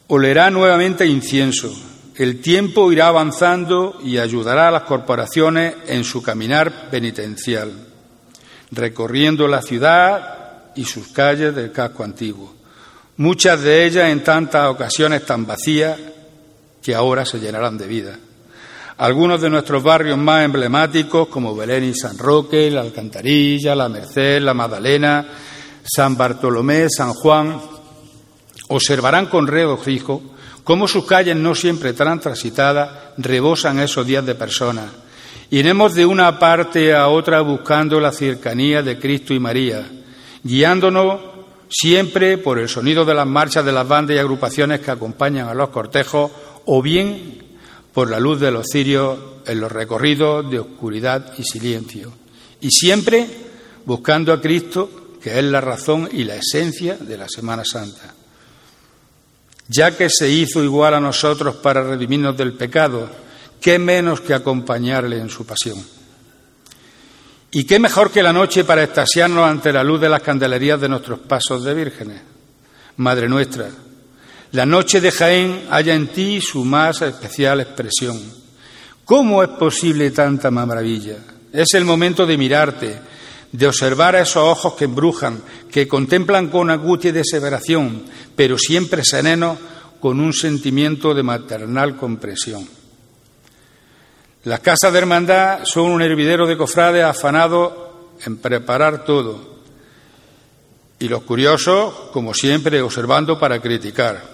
Olerá 0.09 0.51
nuevamente 0.51 1.07
incienso. 1.07 1.75
El 2.15 2.41
tiempo 2.41 2.93
irá 2.93 3.09
avanzando 3.09 3.99
y 4.05 4.19
ayudará 4.19 4.69
a 4.69 4.71
las 4.71 4.83
corporaciones 4.83 5.75
en 5.89 6.05
su 6.05 6.23
caminar 6.23 6.91
penitencial, 6.91 7.73
recorriendo 8.71 9.49
la 9.49 9.63
ciudad 9.63 10.73
y 10.77 10.85
sus 10.85 11.09
calles 11.09 11.55
del 11.55 11.73
casco 11.73 12.05
antiguo, 12.05 12.55
muchas 13.17 13.63
de 13.63 13.85
ellas 13.85 14.11
en 14.11 14.23
tantas 14.23 14.69
ocasiones 14.69 15.25
tan 15.25 15.47
vacías 15.47 15.99
que 16.85 16.95
ahora 16.95 17.25
se 17.25 17.41
llenarán 17.41 17.79
de 17.79 17.87
vida. 17.87 18.19
Algunos 18.99 19.41
de 19.41 19.49
nuestros 19.49 19.83
barrios 19.83 20.19
más 20.19 20.45
emblemáticos, 20.45 21.29
como 21.29 21.57
Belén 21.57 21.85
y 21.85 21.95
San 21.95 22.19
Roque, 22.19 22.71
la 22.71 22.83
Alcantarilla, 22.83 23.75
la 23.75 23.89
Merced, 23.89 24.43
la 24.43 24.53
Magdalena, 24.53 25.27
San 25.83 26.17
Bartolomé, 26.17 26.89
San 26.91 27.15
Juan, 27.15 27.61
observarán 28.69 29.27
con 29.27 29.47
regocijo 29.47 30.23
cómo 30.63 30.87
sus 30.87 31.07
calles 31.07 31.37
no 31.37 31.55
siempre 31.55 31.95
tan 31.95 32.21
transitadas 32.21 32.91
rebosan 33.17 33.81
esos 33.81 34.07
días 34.07 34.25
de 34.25 34.35
personas. 34.35 34.91
Iremos 35.51 35.95
de 35.95 36.05
una 36.05 36.39
parte 36.39 36.95
a 36.95 37.09
otra 37.09 37.41
buscando 37.41 37.99
la 37.99 38.13
cercanía 38.13 38.83
de 38.83 38.99
Cristo 38.99 39.33
y 39.33 39.41
María, 39.41 39.87
guiándonos 40.43 41.21
siempre 41.69 42.39
por 42.39 42.59
el 42.59 42.69
sonido 42.69 43.05
de 43.05 43.15
las 43.15 43.27
marchas 43.27 43.65
de 43.65 43.73
las 43.73 43.89
bandas 43.89 44.17
y 44.17 44.21
agrupaciones 44.21 44.81
que 44.81 44.91
acompañan 44.91 45.49
a 45.49 45.55
los 45.55 45.71
cortejos 45.71 46.31
o 46.67 46.83
bien 46.83 47.43
por 47.93 48.11
la 48.11 48.19
luz 48.19 48.41
de 48.41 48.51
los 48.51 48.67
cirios 48.71 49.19
en 49.47 49.61
los 49.61 49.71
recorridos 49.71 50.51
de 50.51 50.59
oscuridad 50.59 51.33
y 51.39 51.45
silencio. 51.45 52.13
Y 52.61 52.71
siempre 52.71 53.27
buscando 53.85 54.33
a 54.33 54.41
Cristo, 54.41 55.17
que 55.23 55.39
es 55.39 55.45
la 55.45 55.61
razón 55.61 56.09
y 56.13 56.25
la 56.25 56.37
esencia 56.37 56.97
de 56.97 57.17
la 57.17 57.29
Semana 57.29 57.63
Santa. 57.65 58.15
Ya 59.69 59.97
que 59.97 60.11
se 60.11 60.29
hizo 60.29 60.63
igual 60.63 60.95
a 60.95 61.01
nosotros 61.01 61.57
para 61.57 61.83
redimirnos 61.83 62.37
del 62.37 62.53
pecado, 62.53 63.09
¿qué 63.61 63.79
menos 63.79 64.21
que 64.21 64.35
acompañarle 64.35 65.19
en 65.19 65.31
su 65.31 65.47
pasión? 65.47 65.83
¿Y 67.53 67.65
qué 67.65 67.79
mejor 67.79 68.11
que 68.11 68.23
la 68.23 68.33
noche 68.33 68.65
para 68.65 68.83
extasiarnos 68.83 69.49
ante 69.49 69.73
la 69.73 69.85
luz 69.85 70.01
de 70.01 70.09
las 70.09 70.23
candelerías 70.23 70.81
de 70.81 70.89
nuestros 70.89 71.21
pasos 71.21 71.63
de 71.65 71.73
vírgenes? 71.73 72.21
Madre 72.97 73.29
nuestra, 73.29 73.71
la 74.55 74.65
noche 74.65 75.01
de 75.01 75.11
Jaén 75.11 75.67
haya 75.69 75.97
en 75.97 76.07
ti 76.07 76.41
su 76.41 76.65
más 76.65 77.03
especial 77.03 77.61
expresión. 77.61 78.23
¿Cómo 79.05 79.43
es 79.43 79.49
posible 79.49 80.13
tanta 80.13 80.49
maravilla? 80.53 81.17
Es 81.53 81.75
el 81.75 81.85
momento 81.85 82.25
de 82.25 82.39
mirarte, 82.39 83.01
de 83.51 83.67
observar 83.67 84.15
a 84.15 84.21
esos 84.21 84.45
ojos 84.45 84.75
que 84.75 84.85
embrujan, 84.85 85.43
que 85.73 85.89
contemplan 85.89 86.51
con 86.51 86.71
angustia 86.71 87.09
y 87.09 87.15
desesperación, 87.15 88.05
pero 88.37 88.57
siempre 88.57 89.03
serenos 89.05 89.59
con 89.99 90.21
un 90.21 90.33
sentimiento 90.33 91.15
de 91.15 91.25
maternal 91.25 91.97
comprensión. 91.97 92.65
Las 94.45 94.61
casas 94.61 94.93
de 94.93 94.99
hermandad 95.01 95.65
son 95.65 95.87
un 95.87 96.01
hervidero 96.01 96.47
de 96.47 96.57
cofrades 96.57 97.03
afanados 97.03 97.73
en 98.25 98.37
preparar 98.37 99.05
todo. 99.05 99.57
Y 101.01 101.09
los 101.09 101.25
curiosos, 101.25 101.93
como 102.13 102.35
siempre, 102.35 102.81
observando 102.83 103.37
para 103.37 103.61
criticar. 103.61 104.34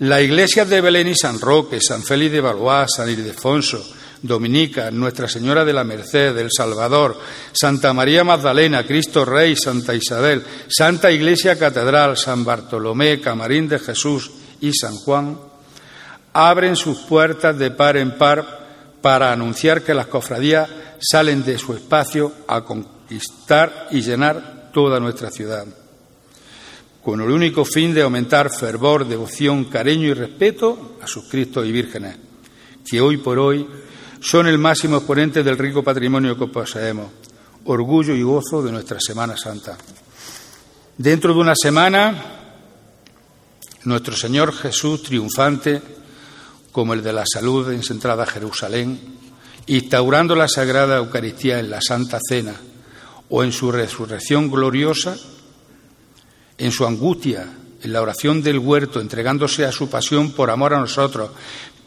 Las 0.00 0.22
iglesias 0.22 0.68
de 0.68 0.80
Belén 0.80 1.06
y 1.06 1.14
San 1.14 1.38
Roque, 1.38 1.78
San 1.80 2.02
Félix 2.02 2.32
de 2.32 2.40
Valois, 2.40 2.88
San 2.96 3.08
Ildefonso, 3.08 3.80
Dominica, 4.22 4.90
Nuestra 4.90 5.28
Señora 5.28 5.64
de 5.64 5.72
la 5.72 5.84
Merced, 5.84 6.34
del 6.34 6.48
Salvador, 6.50 7.16
Santa 7.52 7.92
María 7.92 8.24
Magdalena, 8.24 8.84
Cristo 8.84 9.24
Rey, 9.24 9.54
Santa 9.54 9.94
Isabel, 9.94 10.42
Santa 10.66 11.12
Iglesia 11.12 11.56
Catedral, 11.56 12.16
San 12.16 12.44
Bartolomé, 12.44 13.20
Camarín 13.20 13.68
de 13.68 13.78
Jesús 13.78 14.32
y 14.60 14.72
San 14.72 14.96
Juan, 14.96 15.38
abren 16.32 16.74
sus 16.74 16.98
puertas 17.02 17.56
de 17.56 17.70
par 17.70 17.96
en 17.96 18.18
par 18.18 18.64
para 19.00 19.30
anunciar 19.30 19.82
que 19.82 19.94
las 19.94 20.08
cofradías 20.08 20.68
salen 20.98 21.44
de 21.44 21.56
su 21.56 21.72
espacio 21.72 22.32
a 22.48 22.62
conquistar 22.62 23.86
y 23.92 24.00
llenar 24.00 24.70
toda 24.72 24.98
nuestra 24.98 25.30
ciudad 25.30 25.66
con 27.04 27.20
el 27.20 27.30
único 27.30 27.66
fin 27.66 27.92
de 27.92 28.00
aumentar 28.00 28.50
fervor, 28.50 29.06
devoción, 29.06 29.66
cariño 29.66 30.08
y 30.08 30.14
respeto 30.14 30.96
a 31.02 31.06
sus 31.06 31.24
Cristos 31.24 31.66
y 31.66 31.70
vírgenes, 31.70 32.16
que 32.88 32.98
hoy 32.98 33.18
por 33.18 33.38
hoy 33.38 33.66
son 34.20 34.46
el 34.46 34.56
máximo 34.56 34.96
exponente 34.96 35.42
del 35.42 35.58
rico 35.58 35.82
patrimonio 35.82 36.38
que 36.38 36.46
poseemos, 36.46 37.08
orgullo 37.66 38.14
y 38.14 38.22
gozo 38.22 38.62
de 38.62 38.72
nuestra 38.72 38.98
Semana 39.00 39.36
Santa. 39.36 39.76
Dentro 40.96 41.34
de 41.34 41.40
una 41.40 41.54
semana, 41.54 42.24
nuestro 43.84 44.16
Señor 44.16 44.54
Jesús 44.54 45.02
triunfante, 45.02 45.82
como 46.72 46.94
el 46.94 47.02
de 47.02 47.12
la 47.12 47.24
salud 47.30 47.70
en 47.70 47.82
su 47.82 47.92
entrada 47.92 48.22
a 48.22 48.26
Jerusalén, 48.26 48.98
instaurando 49.66 50.34
la 50.34 50.48
Sagrada 50.48 50.96
Eucaristía 50.96 51.58
en 51.58 51.68
la 51.68 51.82
Santa 51.82 52.18
Cena 52.26 52.54
o 53.28 53.44
en 53.44 53.52
su 53.52 53.70
resurrección 53.70 54.50
gloriosa, 54.50 55.18
en 56.58 56.72
su 56.72 56.86
angustia, 56.86 57.46
en 57.82 57.92
la 57.92 58.02
oración 58.02 58.42
del 58.42 58.58
huerto, 58.58 59.00
entregándose 59.00 59.64
a 59.64 59.72
su 59.72 59.90
pasión 59.90 60.32
por 60.32 60.50
amor 60.50 60.74
a 60.74 60.80
nosotros, 60.80 61.30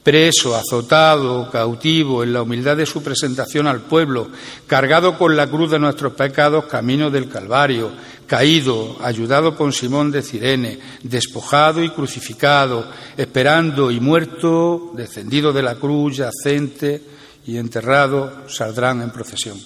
preso, 0.08 0.56
azotado, 0.56 1.50
cautivo, 1.52 2.24
en 2.24 2.32
la 2.32 2.42
humildad 2.42 2.78
de 2.78 2.86
su 2.86 3.04
presentación 3.04 3.68
al 3.68 3.82
pueblo, 3.82 4.30
cargado 4.66 5.18
con 5.18 5.36
la 5.36 5.48
cruz 5.48 5.72
de 5.72 5.80
nuestros 5.80 6.14
pecados, 6.14 6.64
camino 6.66 7.10
del 7.10 7.28
Calvario, 7.28 7.92
caído, 8.26 8.96
ayudado 9.02 9.58
con 9.58 9.74
Simón 9.74 10.12
de 10.12 10.22
Cirene, 10.22 10.80
despojado 11.04 11.84
y 11.84 11.90
crucificado, 11.90 12.90
esperando 13.18 13.92
y 13.92 14.00
muerto, 14.00 14.94
descendido 14.96 15.52
de 15.52 15.64
la 15.64 15.76
cruz, 15.76 16.16
yacente 16.18 17.02
y 17.46 17.58
enterrado, 17.58 18.48
saldrán 18.48 19.02
en 19.02 19.10
procesión. 19.10 19.60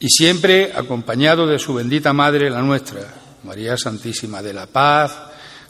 Y 0.00 0.08
siempre 0.08 0.72
acompañado 0.74 1.46
de 1.46 1.60
su 1.60 1.74
bendita 1.74 2.12
Madre, 2.12 2.50
la 2.50 2.62
nuestra, 2.62 3.14
María 3.44 3.76
Santísima 3.76 4.42
de 4.42 4.52
la 4.52 4.66
Paz, 4.66 5.16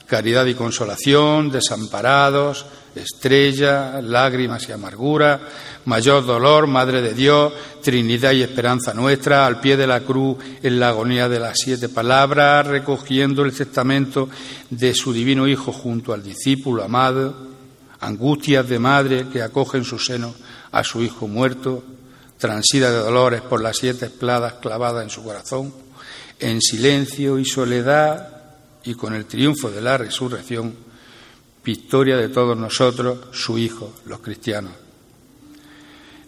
caridad 0.07 0.47
y 0.47 0.55
consolación, 0.55 1.51
desamparados, 1.51 2.67
estrella, 2.95 4.01
lágrimas 4.01 4.69
y 4.69 4.73
amargura, 4.73 5.41
mayor 5.85 6.25
dolor, 6.27 6.67
Madre 6.67 7.03
de 7.03 7.15
Dios, 7.15 7.53
Trinidad 7.83 8.33
y 8.33 8.43
esperanza 8.43 8.95
nuestra, 8.95 9.47
al 9.47 9.61
pie 9.61 9.77
de 9.77 9.87
la 9.87 10.01
cruz, 10.01 10.39
en 10.63 10.81
la 10.81 10.89
agonía 10.89 11.29
de 11.29 11.41
las 11.41 11.59
siete 11.59 11.89
palabras, 11.89 12.67
recogiendo 12.67 13.43
el 13.43 13.53
testamento 13.53 14.29
de 14.71 14.95
su 14.95 15.13
divino 15.13 15.47
Hijo 15.47 15.73
junto 15.73 16.13
al 16.13 16.23
discípulo 16.23 16.83
amado, 16.83 17.35
angustias 18.01 18.69
de 18.69 18.79
madre 18.79 19.27
que 19.33 19.43
acoge 19.43 19.79
en 19.79 19.85
su 19.85 19.99
seno 19.99 20.35
a 20.73 20.85
su 20.85 21.03
Hijo 21.03 21.29
muerto, 21.29 21.85
transida 22.39 22.91
de 22.91 22.99
dolores 22.99 23.43
por 23.43 23.63
las 23.63 23.77
siete 23.77 24.07
espladas 24.07 24.55
clavadas 24.55 25.03
en 25.03 25.11
su 25.11 25.23
corazón, 25.23 25.73
en 26.41 26.61
silencio 26.61 27.39
y 27.39 27.45
soledad 27.45 28.29
y 28.85 28.95
con 28.95 29.15
el 29.15 29.27
triunfo 29.27 29.71
de 29.71 29.81
la 29.81 29.99
resurrección, 29.99 30.75
victoria 31.65 32.17
de 32.17 32.29
todos 32.29 32.57
nosotros, 32.57 33.19
su 33.33 33.59
Hijo, 33.59 33.93
los 34.07 34.21
cristianos. 34.21 34.73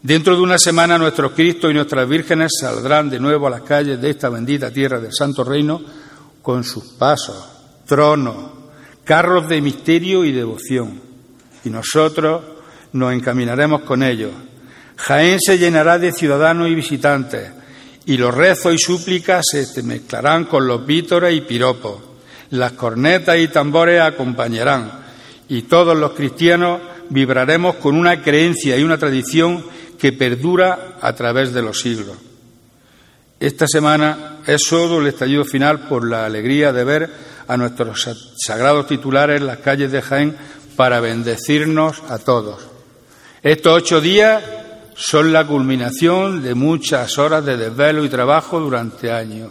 Dentro 0.03 0.35
de 0.35 0.43
una 0.43 0.59
semana 0.59 0.97
nuestros 0.97 1.33
Cristo 1.33 1.71
y 1.71 1.75
nuestras 1.75 2.09
vírgenes 2.09 2.53
saldrán 2.59 3.11
de 3.11 3.21
nuevo 3.21 3.47
a 3.47 3.51
las 3.51 3.63
calles 3.63 4.01
de 4.01 4.11
esta 4.11 4.31
bendita 4.31 4.71
tierra 4.71 4.99
del 4.99 5.13
Santo 5.13 5.45
Reino 5.45 5.83
con 6.41 6.65
sus 6.65 6.85
pasos, 6.85 7.37
tronos, 7.87 8.53
carros 9.05 9.49
de 9.49 9.61
misterio 9.61 10.25
y 10.25 10.33
devoción. 10.33 11.01
Y 11.65 11.71
nosotros 11.71 12.43
nos 12.93 13.13
encaminaremos 13.13 13.83
con 13.83 14.03
ellos. 14.03 14.33
Jaén 14.97 15.39
se 15.39 15.59
llenará 15.59 15.99
de 15.99 16.13
ciudadanos 16.13 16.69
y 16.69 16.75
visitantes, 16.75 17.51
y 18.11 18.17
los 18.17 18.35
rezos 18.35 18.75
y 18.75 18.79
súplicas 18.79 19.47
se 19.53 19.83
mezclarán 19.85 20.47
con 20.47 20.67
los 20.67 20.85
vítores 20.85 21.33
y 21.33 21.43
piropos. 21.43 22.03
Las 22.51 22.73
cornetas 22.73 23.39
y 23.39 23.47
tambores 23.47 24.01
acompañarán, 24.01 24.91
y 25.49 25.63
todos 25.63 25.97
los 25.97 26.11
cristianos 26.15 26.81
vibraremos 27.09 27.77
con 27.77 27.95
una 27.95 28.21
creencia 28.21 28.77
y 28.77 28.83
una 28.83 28.99
tradición 28.99 29.65
que 29.97 30.13
perdura 30.13 30.97
a 31.01 31.13
través 31.13 31.55
de 31.55 31.63
los 31.63 31.81
siglos. 31.81 32.17
Esta 33.39 33.69
semana 33.69 34.39
es 34.45 34.61
solo 34.65 35.01
el 35.01 35.07
estallido 35.07 35.45
final 35.45 35.87
por 35.87 36.05
la 36.05 36.27
alegría 36.27 36.73
de 36.73 36.83
ver 36.83 37.11
a 37.47 37.57
nuestros 37.57 38.09
sagrados 38.45 38.89
titulares 38.89 39.41
en 39.41 39.47
las 39.47 39.59
calles 39.59 39.93
de 39.93 40.03
Jaén 40.03 40.37
para 40.75 40.99
bendecirnos 40.99 42.03
a 42.09 42.19
todos. 42.19 42.59
Estos 43.41 43.73
ocho 43.73 44.01
días 44.01 44.43
son 45.01 45.33
la 45.33 45.47
culminación 45.47 46.43
de 46.43 46.55
muchas 46.55 47.17
horas 47.17 47.43
de 47.43 47.57
desvelo 47.57 48.05
y 48.05 48.11
trabajo 48.11 48.61
durante 48.61 49.11
años. 49.11 49.51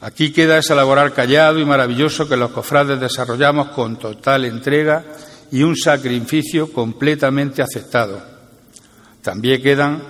Aquí 0.00 0.32
queda 0.32 0.58
ese 0.58 0.76
laboral 0.76 1.12
callado 1.12 1.58
y 1.58 1.64
maravilloso 1.64 2.28
que 2.28 2.36
los 2.36 2.52
cofrades 2.52 3.00
desarrollamos 3.00 3.70
con 3.70 3.98
total 3.98 4.44
entrega 4.44 5.04
y 5.50 5.64
un 5.64 5.76
sacrificio 5.76 6.72
completamente 6.72 7.62
aceptado. 7.62 8.22
También 9.22 9.60
quedan 9.60 10.00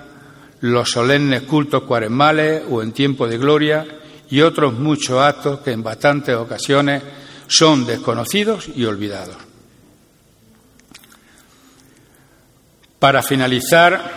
los 0.60 0.90
solemnes 0.90 1.43
cultos 1.43 1.85
cuaresmales 1.85 2.64
o 2.68 2.82
en 2.82 2.93
tiempo 2.93 3.27
de 3.27 3.39
gloria 3.39 3.86
y 4.28 4.43
otros 4.43 4.74
muchos 4.74 5.18
actos 5.23 5.60
que 5.60 5.73
en 5.73 5.82
bastantes 5.82 6.36
ocasiones 6.36 7.02
son 7.48 7.86
desconocidos 7.86 8.68
y 8.74 8.85
olvidados. 8.85 9.45
Para 13.07 13.23
finalizar, 13.23 14.11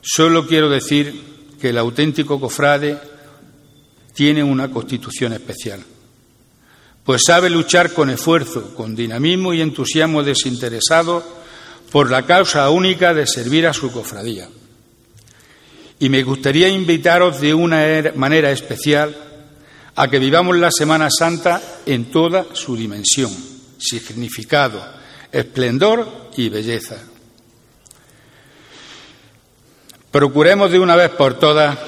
solo 0.00 0.46
quiero 0.46 0.68
decir 0.70 1.56
que 1.60 1.70
el 1.70 1.78
auténtico 1.78 2.38
cofrade 2.38 2.96
tiene 4.14 4.44
una 4.44 4.70
constitución 4.70 5.32
especial, 5.32 5.80
pues 7.02 7.22
sabe 7.26 7.50
luchar 7.50 7.92
con 7.92 8.08
esfuerzo, 8.08 8.72
con 8.76 8.94
dinamismo 8.94 9.52
y 9.52 9.62
entusiasmo 9.62 10.22
desinteresado 10.22 11.24
por 11.90 12.08
la 12.08 12.24
causa 12.24 12.70
única 12.70 13.14
de 13.14 13.26
servir 13.26 13.66
a 13.66 13.72
su 13.72 13.90
cofradía. 13.90 14.48
Y 15.98 16.08
me 16.08 16.22
gustaría 16.22 16.68
invitaros 16.68 17.40
de 17.40 17.52
una 17.52 17.84
er-, 17.84 18.14
manera 18.14 18.52
especial 18.52 19.12
a 19.96 20.06
que 20.06 20.20
vivamos 20.20 20.56
la 20.56 20.70
Semana 20.70 21.08
Santa 21.10 21.60
en 21.84 22.12
toda 22.12 22.46
su 22.52 22.76
dimensión, 22.76 23.32
significado, 23.76 24.80
esplendor 25.32 26.30
y 26.36 26.48
belleza. 26.48 27.09
Procuremos 30.10 30.72
de 30.72 30.78
una 30.78 30.96
vez 30.96 31.10
por 31.10 31.38
todas 31.38 31.78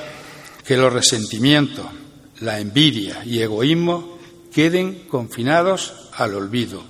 que 0.65 0.77
los 0.77 0.93
resentimientos, 0.93 1.87
la 2.41 2.61
envidia 2.61 3.25
y 3.25 3.41
egoísmo 3.41 4.19
queden 4.53 5.09
confinados 5.09 5.93
al 6.15 6.35
olvido 6.35 6.85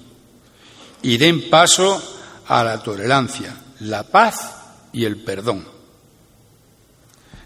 y 1.03 1.17
den 1.17 1.49
paso 1.49 2.03
a 2.47 2.63
la 2.63 2.83
tolerancia, 2.83 3.55
la 3.81 4.03
paz 4.03 4.57
y 4.93 5.05
el 5.05 5.17
perdón. 5.17 5.67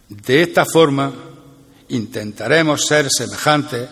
De 0.08 0.42
esta 0.42 0.64
forma 0.64 1.12
intentaremos 1.88 2.86
ser 2.86 3.08
semejantes 3.10 3.88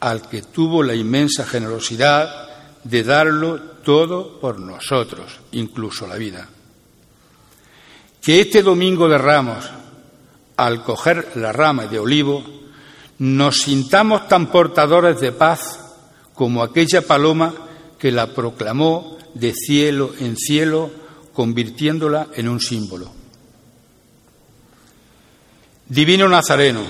al 0.00 0.28
que 0.28 0.42
tuvo 0.42 0.82
la 0.82 0.94
inmensa 0.94 1.46
generosidad 1.46 2.48
de 2.82 3.02
darlo 3.04 3.60
todo 3.84 4.40
por 4.40 4.58
nosotros, 4.58 5.40
incluso 5.52 6.06
la 6.06 6.16
vida. 6.16 6.48
Que 8.24 8.40
este 8.40 8.62
domingo 8.62 9.06
de 9.06 9.18
ramos, 9.18 9.66
al 10.56 10.82
coger 10.82 11.32
la 11.34 11.52
rama 11.52 11.86
de 11.86 11.98
olivo, 11.98 12.42
nos 13.18 13.58
sintamos 13.58 14.28
tan 14.28 14.50
portadores 14.50 15.20
de 15.20 15.30
paz 15.30 15.78
como 16.32 16.62
aquella 16.62 17.02
paloma 17.02 17.54
que 17.98 18.10
la 18.10 18.28
proclamó 18.28 19.18
de 19.34 19.52
cielo 19.52 20.14
en 20.20 20.38
cielo, 20.38 20.90
convirtiéndola 21.34 22.28
en 22.34 22.48
un 22.48 22.60
símbolo. 22.60 23.12
Divino 25.86 26.26
Nazareno, 26.26 26.80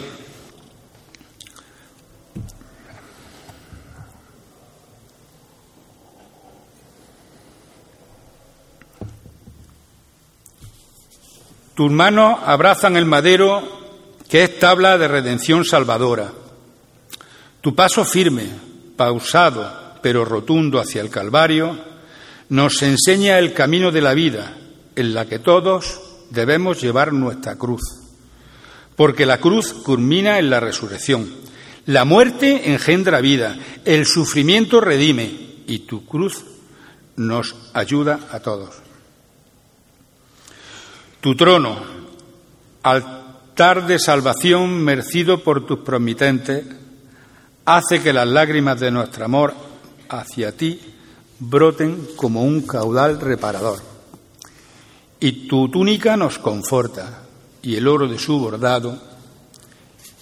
Tus 11.75 11.91
manos 11.91 12.39
abrazan 12.45 12.97
el 12.97 13.05
madero 13.05 13.63
que 14.29 14.45
es 14.45 14.59
tabla 14.59 14.97
de 14.97 15.09
redención 15.09 15.65
salvadora. 15.65 16.33
Tu 17.61 17.75
paso 17.75 18.05
firme, 18.05 18.49
pausado, 18.97 19.99
pero 20.01 20.25
rotundo 20.25 20.79
hacia 20.79 21.01
el 21.01 21.11
Calvario, 21.11 21.77
nos 22.49 22.83
enseña 22.83 23.39
el 23.39 23.55
camino 23.55 23.91
de 23.91 24.03
la 24.03 24.15
vida 24.15 24.57
en 24.95 25.15
la 25.15 25.27
que 25.27 25.41
todos 25.41 26.01
debemos 26.31 26.81
llevar 26.81 27.13
nuestra 27.13 27.57
cruz. 27.57 27.83
Porque 28.95 29.27
la 29.27 29.39
cruz 29.39 29.73
culmina 29.73 30.39
en 30.39 30.51
la 30.51 30.61
resurrección. 30.61 31.29
La 31.87 32.05
muerte 32.05 32.71
engendra 32.73 33.21
vida, 33.21 33.57
el 33.85 34.07
sufrimiento 34.07 34.81
redime 34.81 35.55
y 35.67 35.81
tu 35.81 36.07
cruz 36.07 36.45
nos 37.17 37.57
ayuda 37.73 38.21
a 38.31 38.39
todos. 38.41 38.84
Tu 41.25 41.35
trono, 41.35 41.75
altar 42.83 43.87
de 43.87 43.99
salvación 43.99 44.85
mercido 44.85 45.43
por 45.43 45.65
tus 45.65 45.79
promitentes, 45.79 46.67
hace 47.65 48.03
que 48.03 48.13
las 48.13 48.29
lágrimas 48.29 48.79
de 48.79 48.91
nuestro 48.91 49.25
amor 49.25 49.55
hacia 50.11 50.53
ti 50.53 50.79
broten 51.39 52.09
como 52.17 52.43
un 52.43 52.67
caudal 52.67 53.23
reparador. 53.23 53.79
Y 55.19 55.49
tu 55.49 55.71
túnica 55.71 56.15
nos 56.19 56.39
conforta 56.39 57.23
y 57.63 57.75
el 57.77 57.89
oro 57.89 58.07
de 58.07 58.19
su 58.19 58.39
bordado 58.39 59.01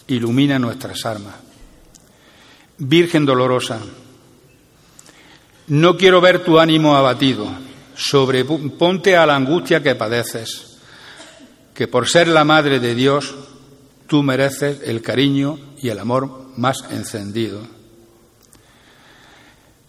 ilumina 0.06 0.60
nuestras 0.60 1.04
armas. 1.04 1.34
Virgen 2.78 3.26
dolorosa, 3.26 3.80
no 5.66 5.96
quiero 5.96 6.20
ver 6.20 6.44
tu 6.44 6.60
ánimo 6.60 6.94
abatido, 6.94 7.48
sobreponte 7.96 9.16
a 9.16 9.26
la 9.26 9.34
angustia 9.34 9.82
que 9.82 9.96
padeces 9.96 10.68
que 11.74 11.88
por 11.88 12.08
ser 12.08 12.28
la 12.28 12.44
Madre 12.44 12.80
de 12.80 12.94
Dios 12.94 13.34
tú 14.06 14.22
mereces 14.22 14.80
el 14.84 15.00
cariño 15.00 15.58
y 15.80 15.88
el 15.88 15.98
amor 15.98 16.52
más 16.56 16.84
encendido. 16.90 17.60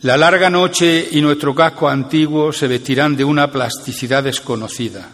La 0.01 0.17
larga 0.17 0.49
noche 0.49 1.07
y 1.11 1.21
nuestro 1.21 1.55
casco 1.55 1.87
antiguo 1.87 2.51
se 2.51 2.67
vestirán 2.67 3.15
de 3.15 3.23
una 3.23 3.51
plasticidad 3.51 4.23
desconocida, 4.23 5.09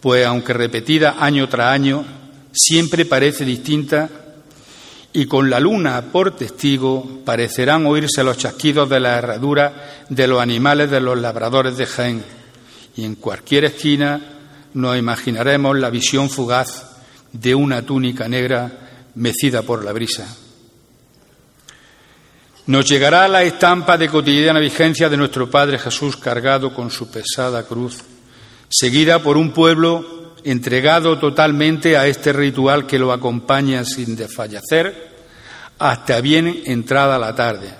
pues 0.00 0.26
aunque 0.26 0.52
repetida 0.52 1.16
año 1.18 1.48
tras 1.48 1.72
año, 1.72 2.04
siempre 2.52 3.04
parece 3.04 3.44
distinta 3.44 4.08
y 5.12 5.26
con 5.26 5.50
la 5.50 5.58
luna 5.58 6.02
por 6.12 6.36
testigo 6.36 7.22
parecerán 7.24 7.84
oírse 7.86 8.22
los 8.22 8.38
chasquidos 8.38 8.88
de 8.88 9.00
la 9.00 9.18
herradura 9.18 10.04
de 10.08 10.26
los 10.28 10.40
animales 10.40 10.90
de 10.90 11.00
los 11.00 11.18
labradores 11.18 11.76
de 11.76 11.86
Jaén 11.86 12.24
y 12.96 13.04
en 13.04 13.16
cualquier 13.16 13.64
esquina 13.64 14.39
nos 14.74 14.96
imaginaremos 14.96 15.78
la 15.78 15.90
visión 15.90 16.30
fugaz 16.30 16.90
de 17.32 17.54
una 17.54 17.82
túnica 17.82 18.28
negra 18.28 18.70
mecida 19.14 19.62
por 19.62 19.84
la 19.84 19.92
brisa. 19.92 20.26
Nos 22.66 22.86
llegará 22.86 23.26
la 23.28 23.42
estampa 23.42 23.98
de 23.98 24.08
cotidiana 24.08 24.60
vigencia 24.60 25.08
de 25.08 25.16
nuestro 25.16 25.50
Padre 25.50 25.78
Jesús 25.78 26.16
cargado 26.16 26.72
con 26.72 26.90
su 26.90 27.10
pesada 27.10 27.64
cruz, 27.64 27.98
seguida 28.68 29.22
por 29.22 29.36
un 29.36 29.52
pueblo 29.52 30.34
entregado 30.44 31.18
totalmente 31.18 31.96
a 31.96 32.06
este 32.06 32.32
ritual 32.32 32.86
que 32.86 32.98
lo 32.98 33.12
acompaña 33.12 33.84
sin 33.84 34.16
desfallecer 34.16 35.10
hasta 35.78 36.20
bien 36.20 36.62
entrada 36.66 37.18
la 37.18 37.34
tarde. 37.34 37.70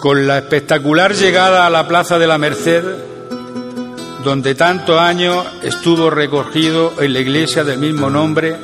Con 0.00 0.26
la 0.26 0.38
espectacular 0.38 1.14
llegada 1.14 1.66
a 1.66 1.70
la 1.70 1.88
Plaza 1.88 2.18
de 2.18 2.26
la 2.26 2.38
Merced, 2.38 2.84
donde 4.22 4.54
tantos 4.54 5.00
años 5.00 5.44
estuvo 5.62 6.08
recogido 6.08 6.94
en 7.00 7.12
la 7.12 7.20
iglesia 7.20 7.64
del 7.64 7.78
mismo 7.78 8.08
nombre, 8.08 8.56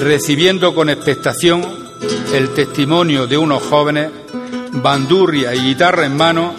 recibiendo 0.00 0.74
con 0.74 0.88
expectación 0.88 1.64
el 2.34 2.50
testimonio 2.50 3.26
de 3.26 3.38
unos 3.38 3.62
jóvenes, 3.62 4.10
bandurria 4.72 5.54
y 5.54 5.60
guitarra 5.60 6.06
en 6.06 6.16
mano, 6.16 6.54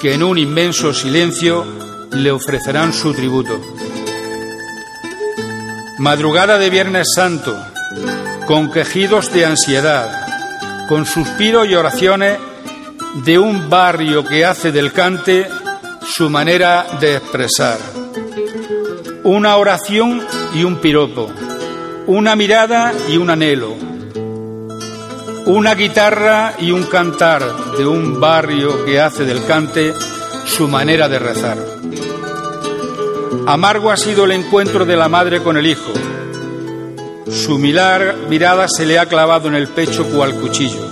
que 0.00 0.14
en 0.14 0.22
un 0.22 0.38
inmenso 0.38 0.92
silencio 0.92 1.64
le 2.12 2.32
ofrecerán 2.32 2.92
su 2.92 3.14
tributo. 3.14 3.60
Madrugada 5.98 6.58
de 6.58 6.70
Viernes 6.70 7.08
Santo, 7.14 7.56
con 8.46 8.72
quejidos 8.72 9.32
de 9.32 9.46
ansiedad, 9.46 10.88
con 10.88 11.06
suspiros 11.06 11.68
y 11.68 11.74
oraciones 11.74 12.38
de 13.24 13.38
un 13.38 13.70
barrio 13.70 14.24
que 14.24 14.44
hace 14.44 14.72
del 14.72 14.92
cante 14.92 15.46
su 16.02 16.30
manera 16.30 16.86
de 17.00 17.16
expresar. 17.16 17.78
Una 19.22 19.56
oración 19.56 20.22
y 20.54 20.64
un 20.64 20.76
piropo, 20.76 21.30
una 22.06 22.34
mirada 22.36 22.92
y 23.08 23.16
un 23.16 23.30
anhelo, 23.30 23.74
una 25.46 25.74
guitarra 25.74 26.54
y 26.58 26.70
un 26.70 26.84
cantar 26.84 27.42
de 27.76 27.86
un 27.86 28.20
barrio 28.20 28.84
que 28.84 29.00
hace 29.00 29.24
del 29.24 29.44
cante 29.44 29.92
su 30.46 30.68
manera 30.68 31.08
de 31.08 31.18
rezar. 31.18 31.58
Amargo 33.46 33.90
ha 33.90 33.96
sido 33.96 34.24
el 34.24 34.32
encuentro 34.32 34.84
de 34.84 34.96
la 34.96 35.08
madre 35.08 35.42
con 35.42 35.56
el 35.56 35.66
hijo. 35.66 35.92
Su 37.30 37.58
milar, 37.58 38.16
mirada 38.28 38.68
se 38.68 38.86
le 38.86 38.98
ha 38.98 39.06
clavado 39.06 39.48
en 39.48 39.54
el 39.54 39.68
pecho 39.68 40.04
cual 40.06 40.34
cuchillo. 40.34 40.90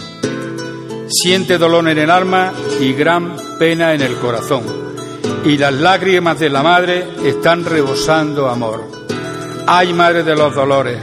Siente 1.09 1.59
dolor 1.59 1.89
en 1.89 1.99
el 1.99 2.11
alma 2.11 2.53
y 2.81 2.93
gran 2.93 3.37
pena 3.59 3.95
en 3.95 4.03
el 4.03 4.17
corazón. 4.17 4.88
Y 5.45 5.57
las 5.57 5.73
lágrimas 5.73 6.39
de 6.39 6.51
la 6.51 6.63
madre 6.63 7.07
están 7.25 7.65
rebosando 7.65 8.49
amor. 8.49 8.85
Ay, 9.67 9.93
madre 9.93 10.23
de 10.23 10.35
los 10.35 10.55
dolores, 10.55 10.99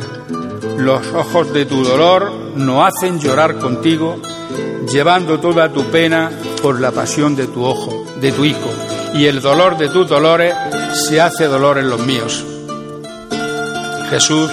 los 0.78 1.06
ojos 1.14 1.54
de 1.54 1.66
tu 1.66 1.84
dolor 1.84 2.32
no 2.56 2.86
hacen 2.86 3.20
llorar 3.20 3.58
contigo, 3.58 4.18
llevando 4.92 5.40
toda 5.40 5.72
tu 5.72 5.86
pena 5.86 6.32
por 6.62 6.80
la 6.80 6.92
pasión 6.92 7.36
de 7.36 7.48
tu 7.48 7.64
ojo, 7.64 8.06
de 8.22 8.32
tu 8.32 8.44
hijo, 8.46 8.70
y 9.14 9.26
el 9.26 9.42
dolor 9.42 9.78
de 9.78 9.90
tus 9.90 10.08
dolores 10.08 10.54
se 10.94 11.22
hace 11.22 11.46
dolor 11.46 11.78
en 11.78 11.90
los 11.90 12.00
míos. 12.02 12.46
Jesús, 14.10 14.52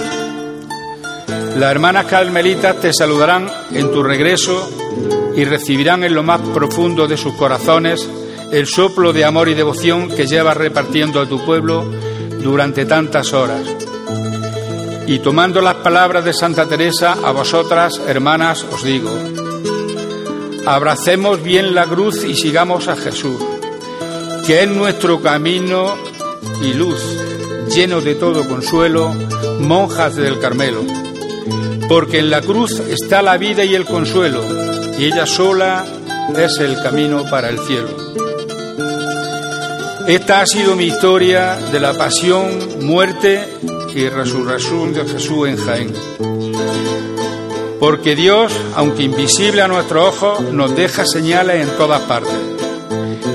las 1.56 1.70
hermanas 1.70 2.06
carmelitas 2.06 2.76
te 2.76 2.92
saludarán 2.92 3.50
en 3.72 3.90
tu 3.90 4.02
regreso 4.02 4.70
y 5.36 5.44
recibirán 5.44 6.04
en 6.04 6.14
lo 6.14 6.22
más 6.22 6.40
profundo 6.54 7.06
de 7.06 7.16
sus 7.16 7.34
corazones 7.34 8.09
el 8.53 8.66
soplo 8.66 9.15
de 9.15 9.24
amor 9.24 9.49
y 9.49 9.55
devoción 9.55 10.11
que 10.11 10.27
llevas 10.27 10.59
repartiendo 10.59 11.20
a 11.20 11.27
tu 11.27 11.43
pueblo 11.43 11.85
durante 12.43 12.85
tantas 12.85 13.33
horas. 13.33 13.62
Y 15.07 15.20
tomando 15.20 15.62
las 15.62 15.77
palabras 15.77 16.24
de 16.24 16.35
Santa 16.35 16.66
Teresa, 16.66 17.16
a 17.24 17.33
vosotras, 17.33 17.99
hermanas, 18.07 18.65
os 18.70 18.85
digo, 18.85 19.11
abracemos 20.66 21.43
bien 21.43 21.74
la 21.74 21.87
cruz 21.87 22.24
y 22.24 22.35
sigamos 22.35 22.89
a 22.89 22.97
Jesús, 22.97 23.43
que 24.47 24.62
es 24.62 24.69
nuestro 24.69 25.23
camino 25.23 25.95
y 26.62 26.74
luz, 26.74 27.03
lleno 27.74 28.03
de 28.03 28.15
todo 28.15 28.47
consuelo, 28.47 29.15
monjas 29.61 30.15
del 30.15 30.39
Carmelo, 30.39 30.83
porque 31.89 32.19
en 32.19 32.31
la 32.31 32.43
cruz 32.43 32.81
está 32.81 33.23
la 33.23 33.39
vida 33.39 33.65
y 33.65 33.74
el 33.74 33.87
consuelo, 33.87 34.43
y 34.99 35.07
ella 35.07 35.24
sola 35.24 35.87
es 36.37 36.59
el 36.59 36.81
camino 36.83 37.24
para 37.31 37.49
el 37.49 37.59
cielo. 37.59 38.31
Esta 40.09 40.41
ha 40.41 40.47
sido 40.47 40.77
mi 40.77 40.85
historia 40.85 41.57
de 41.57 41.81
la 41.81 41.95
pasión, 41.95 42.85
muerte 42.85 43.41
y 43.95 44.09
resurrección 44.09 44.93
de 44.93 45.05
Jesús 45.05 45.49
en 45.49 45.57
Jaén. 45.57 45.93
Porque 47.79 48.16
Dios, 48.16 48.53
aunque 48.74 49.05
invisible 49.05 49.62
a 49.62 49.69
nuestros 49.69 50.09
ojos, 50.09 50.41
nos 50.53 50.74
deja 50.74 51.05
señales 51.07 51.66
en 51.66 51.77
todas 51.77 52.01
partes. 52.03 52.35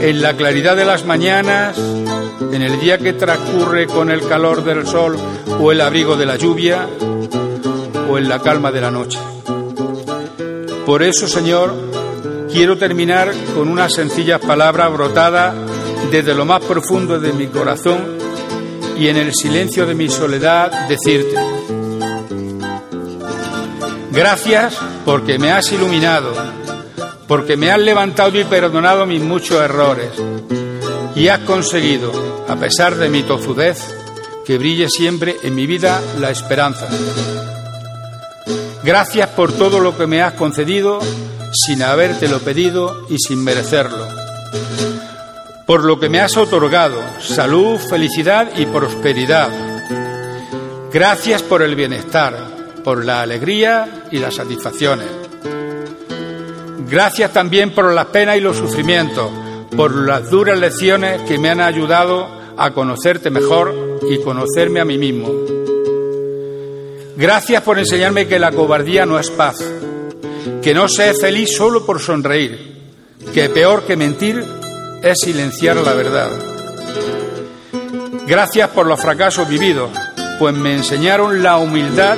En 0.01 0.21
la 0.21 0.35
claridad 0.35 0.75
de 0.75 0.85
las 0.85 1.05
mañanas, 1.05 1.77
en 1.77 2.61
el 2.61 2.79
día 2.79 2.97
que 2.97 3.13
transcurre 3.13 3.87
con 3.87 4.11
el 4.11 4.27
calor 4.27 4.63
del 4.63 4.85
sol 4.85 5.17
o 5.59 5.71
el 5.71 5.81
abrigo 5.81 6.15
de 6.15 6.25
la 6.25 6.35
lluvia, 6.35 6.87
o 8.09 8.17
en 8.17 8.29
la 8.29 8.41
calma 8.41 8.71
de 8.71 8.81
la 8.81 8.91
noche. 8.91 9.19
Por 10.85 11.03
eso, 11.03 11.27
Señor, 11.27 11.73
quiero 12.51 12.77
terminar 12.77 13.33
con 13.55 13.67
unas 13.67 13.93
sencillas 13.93 14.39
palabras 14.39 14.91
brotadas 14.93 15.53
desde 16.11 16.33
lo 16.33 16.45
más 16.45 16.63
profundo 16.63 17.19
de 17.19 17.33
mi 17.33 17.47
corazón 17.47 18.17
y 18.97 19.07
en 19.07 19.17
el 19.17 19.33
silencio 19.33 19.85
de 19.85 19.93
mi 19.93 20.09
soledad 20.09 20.87
decirte, 20.87 21.35
gracias 24.11 24.77
porque 25.05 25.37
me 25.37 25.51
has 25.51 25.71
iluminado, 25.71 26.33
porque 27.27 27.57
me 27.57 27.71
has 27.71 27.79
levantado 27.79 28.39
y 28.39 28.43
perdonado 28.43 29.05
mis 29.05 29.21
muchos 29.21 29.61
errores 29.61 30.09
y 31.15 31.27
has 31.27 31.39
conseguido, 31.39 32.11
a 32.47 32.55
pesar 32.55 32.95
de 32.95 33.09
mi 33.09 33.23
tozudez, 33.23 33.83
que 34.45 34.57
brille 34.57 34.87
siempre 34.89 35.35
en 35.43 35.55
mi 35.55 35.67
vida 35.67 36.01
la 36.19 36.31
esperanza. 36.31 36.87
Gracias 38.83 39.27
por 39.29 39.51
todo 39.51 39.79
lo 39.79 39.97
que 39.97 40.07
me 40.07 40.21
has 40.21 40.33
concedido 40.33 40.99
sin 41.51 41.83
habértelo 41.83 42.39
pedido 42.39 43.05
y 43.09 43.17
sin 43.17 43.43
merecerlo. 43.43 44.16
Por 45.67 45.83
lo 45.83 45.99
que 45.99 46.07
me 46.07 46.21
has 46.21 46.37
otorgado, 46.37 46.95
salud, 47.19 47.77
felicidad 47.77 48.57
y 48.57 48.65
prosperidad. 48.65 49.49
Gracias 50.93 51.43
por 51.43 51.61
el 51.61 51.75
bienestar, 51.75 52.37
por 52.85 53.03
la 53.03 53.21
alegría 53.21 54.05
y 54.09 54.19
las 54.19 54.35
satisfacciones. 54.35 55.09
Gracias 56.89 57.33
también 57.33 57.71
por 57.71 57.93
las 57.93 58.05
penas 58.05 58.37
y 58.37 58.39
los 58.39 58.55
sufrimientos, 58.55 59.29
por 59.75 59.93
las 59.93 60.29
duras 60.29 60.57
lecciones 60.57 61.23
que 61.23 61.37
me 61.37 61.49
han 61.49 61.59
ayudado 61.59 62.29
a 62.55 62.71
conocerte 62.71 63.29
mejor 63.29 63.99
y 64.09 64.19
conocerme 64.19 64.79
a 64.79 64.85
mí 64.85 64.97
mismo. 64.97 65.29
Gracias 67.17 67.61
por 67.61 67.77
enseñarme 67.77 68.25
que 68.25 68.39
la 68.39 68.53
cobardía 68.53 69.05
no 69.05 69.19
es 69.19 69.29
paz, 69.31 69.57
que 70.61 70.73
no 70.73 70.87
sé 70.87 71.13
feliz 71.13 71.49
solo 71.57 71.85
por 71.85 71.99
sonreír, 71.99 72.77
que 73.33 73.49
peor 73.49 73.83
que 73.83 73.97
mentir 73.97 74.56
es 75.01 75.19
silenciar 75.19 75.77
la 75.77 75.93
verdad. 75.93 76.29
Gracias 78.27 78.69
por 78.69 78.85
los 78.85 78.99
fracasos 78.99 79.47
vividos, 79.47 79.89
pues 80.39 80.53
me 80.53 80.73
enseñaron 80.73 81.41
la 81.41 81.57
humildad 81.57 82.17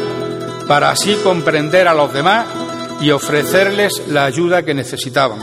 para 0.67 0.91
así 0.91 1.15
comprender 1.23 1.87
a 1.87 1.93
los 1.93 2.13
demás 2.13 2.47
y 3.01 3.11
ofrecerles 3.11 4.03
la 4.07 4.25
ayuda 4.25 4.63
que 4.63 4.73
necesitaban. 4.73 5.39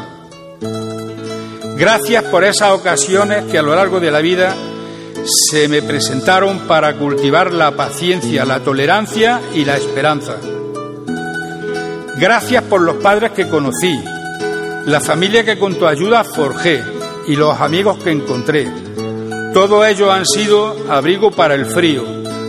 Gracias 1.77 2.25
por 2.25 2.43
esas 2.43 2.73
ocasiones 2.73 3.45
que 3.45 3.59
a 3.59 3.63
lo 3.63 3.75
largo 3.75 4.01
de 4.01 4.11
la 4.11 4.21
vida 4.21 4.55
se 5.51 5.69
me 5.69 5.83
presentaron 5.83 6.61
para 6.61 6.95
cultivar 6.95 7.53
la 7.53 7.73
paciencia, 7.73 8.45
la 8.45 8.61
tolerancia 8.61 9.41
y 9.55 9.65
la 9.65 9.77
esperanza. 9.77 10.37
Gracias 12.19 12.63
por 12.65 12.81
los 12.81 12.97
padres 12.97 13.33
que 13.33 13.49
conocí, 13.49 13.95
la 14.87 15.01
familia 15.01 15.45
que 15.45 15.59
con 15.59 15.75
tu 15.75 15.87
ayuda 15.87 16.25
forjé 16.25 16.96
y 17.29 17.37
los 17.37 17.61
amigos 17.61 17.99
que 18.03 18.11
encontré. 18.11 18.69
Todos 19.53 19.87
ellos 19.87 20.11
han 20.11 20.27
sido 20.27 20.77
abrigo 20.91 21.31
para 21.31 21.55
el 21.55 21.67
frío, 21.67 22.05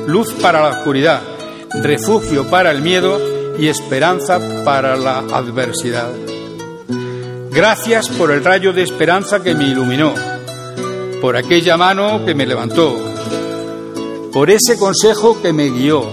luz 0.08 0.34
para 0.34 0.62
la 0.62 0.80
oscuridad, 0.80 1.22
refugio 1.82 2.45
para 2.49 2.72
el 2.72 2.82
miedo 2.82 3.20
y 3.58 3.68
esperanza 3.68 4.40
para 4.64 4.95
la 4.95 5.20
adversidad. 5.20 6.10
Gracias 7.52 8.10
por 8.10 8.32
el 8.32 8.44
rayo 8.44 8.74
de 8.74 8.84
esperanza 8.84 9.41
que 9.41 9.56
me 9.56 9.66
iluminó 9.66 10.14
por 11.22 11.36
aquella 11.36 11.78
mano 11.78 12.24
que 12.26 12.36
me 12.36 12.45
levantó, 12.45 12.95
por 14.32 14.49
ese 14.52 14.78
consejo 14.78 15.41
que 15.41 15.52
me 15.52 15.70
guió, 15.70 16.06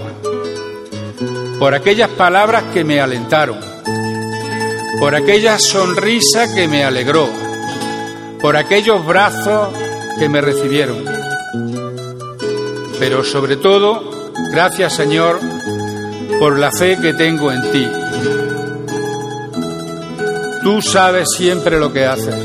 por 1.59 1.75
aquellas 1.75 2.09
palabras 2.09 2.63
que 2.73 2.83
me 2.83 2.99
alentaron, 2.99 3.59
por 4.99 5.13
aquella 5.13 5.59
sonrisa 5.59 6.53
que 6.53 6.67
me 6.67 6.83
alegró, 6.83 7.29
por 8.41 8.57
aquellos 8.57 9.05
brazos 9.05 9.69
que 10.19 10.29
me 10.29 10.41
recibieron. 10.41 11.03
Pero 12.99 13.23
sobre 13.23 13.57
todo, 13.57 14.31
gracias 14.51 14.93
Señor 14.93 15.39
por 16.39 16.57
la 16.57 16.71
fe 16.71 16.97
que 17.01 17.13
tengo 17.13 17.51
en 17.51 17.71
ti. 17.71 17.87
Tú 20.63 20.81
sabes 20.81 21.29
siempre 21.37 21.79
lo 21.79 21.93
que 21.93 22.05
haces. 22.05 22.35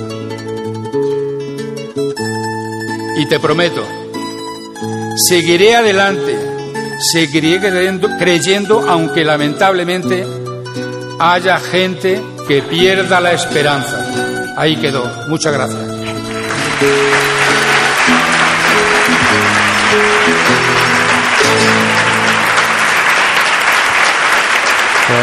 Y 3.17 3.27
te 3.27 3.39
prometo, 3.39 3.85
seguiré 5.17 5.77
adelante, 5.77 6.37
seguiré 6.99 7.61
creyendo, 7.61 8.09
creyendo 8.19 8.85
aunque 8.89 9.25
lamentablemente 9.25 10.27
haya 11.19 11.59
gente 11.59 12.23
que 12.49 12.63
pierda 12.63 13.21
la 13.21 13.33
esperanza. 13.33 14.00
Ahí 14.61 14.77
quedó. 14.77 15.09
Muchas 15.27 15.53
gracias. 15.55 15.81
Pues 15.81 15.97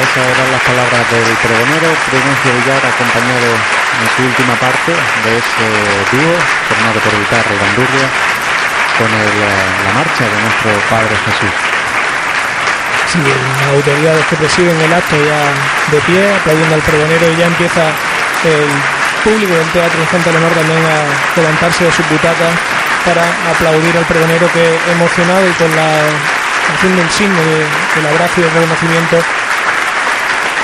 esas 0.10 0.26
eran 0.26 0.52
las 0.52 0.62
palabras 0.66 1.06
del 1.14 1.38
pregonero 1.38 1.94
Prudencio 2.10 2.50
Villar, 2.50 2.82
acompañado 2.82 3.54
en 3.54 4.10
su 4.18 4.26
última 4.26 4.58
parte 4.58 4.90
de 4.90 5.32
ese 5.38 5.70
dúo 6.18 6.34
formado 6.68 6.98
por 6.98 7.14
guitarra 7.14 7.54
y 7.54 7.62
bandurria 7.62 8.10
con 8.98 9.06
el, 9.06 9.38
la 9.38 9.94
marcha 9.94 10.26
de 10.26 10.34
nuestro 10.34 10.74
Padre 10.90 11.14
Jesús. 11.14 11.54
Sí, 13.06 13.22
las 13.22 13.70
autoridades 13.70 14.26
que 14.26 14.34
presiden 14.36 14.82
el 14.82 14.90
acto 14.94 15.14
ya 15.14 15.54
de 15.94 16.02
pie, 16.10 16.26
aplaudiendo 16.42 16.74
al 16.74 16.82
pregonero 16.82 17.30
y 17.32 17.38
ya 17.38 17.46
empieza 17.46 17.94
el 18.44 18.97
público 19.24 19.54
del 19.54 19.70
Teatro 19.72 20.00
Infante 20.00 20.32
Leonor 20.32 20.54
también 20.54 20.84
a 20.86 21.40
levantarse 21.40 21.86
de 21.86 21.92
sus 21.92 22.08
butacas 22.10 22.54
para 23.06 23.24
aplaudir 23.52 23.96
al 23.98 24.06
pregonero 24.06 24.52
que 24.52 24.92
emocionado 24.92 25.48
y 25.48 25.54
con 25.54 25.70
la 25.76 25.88
haciendo 26.76 27.02
el 27.02 27.10
signo 27.10 27.40
de, 27.40 27.58
del 27.96 28.06
abrazo 28.12 28.34
y 28.38 28.44
del 28.44 28.52
reconocimiento 28.52 29.18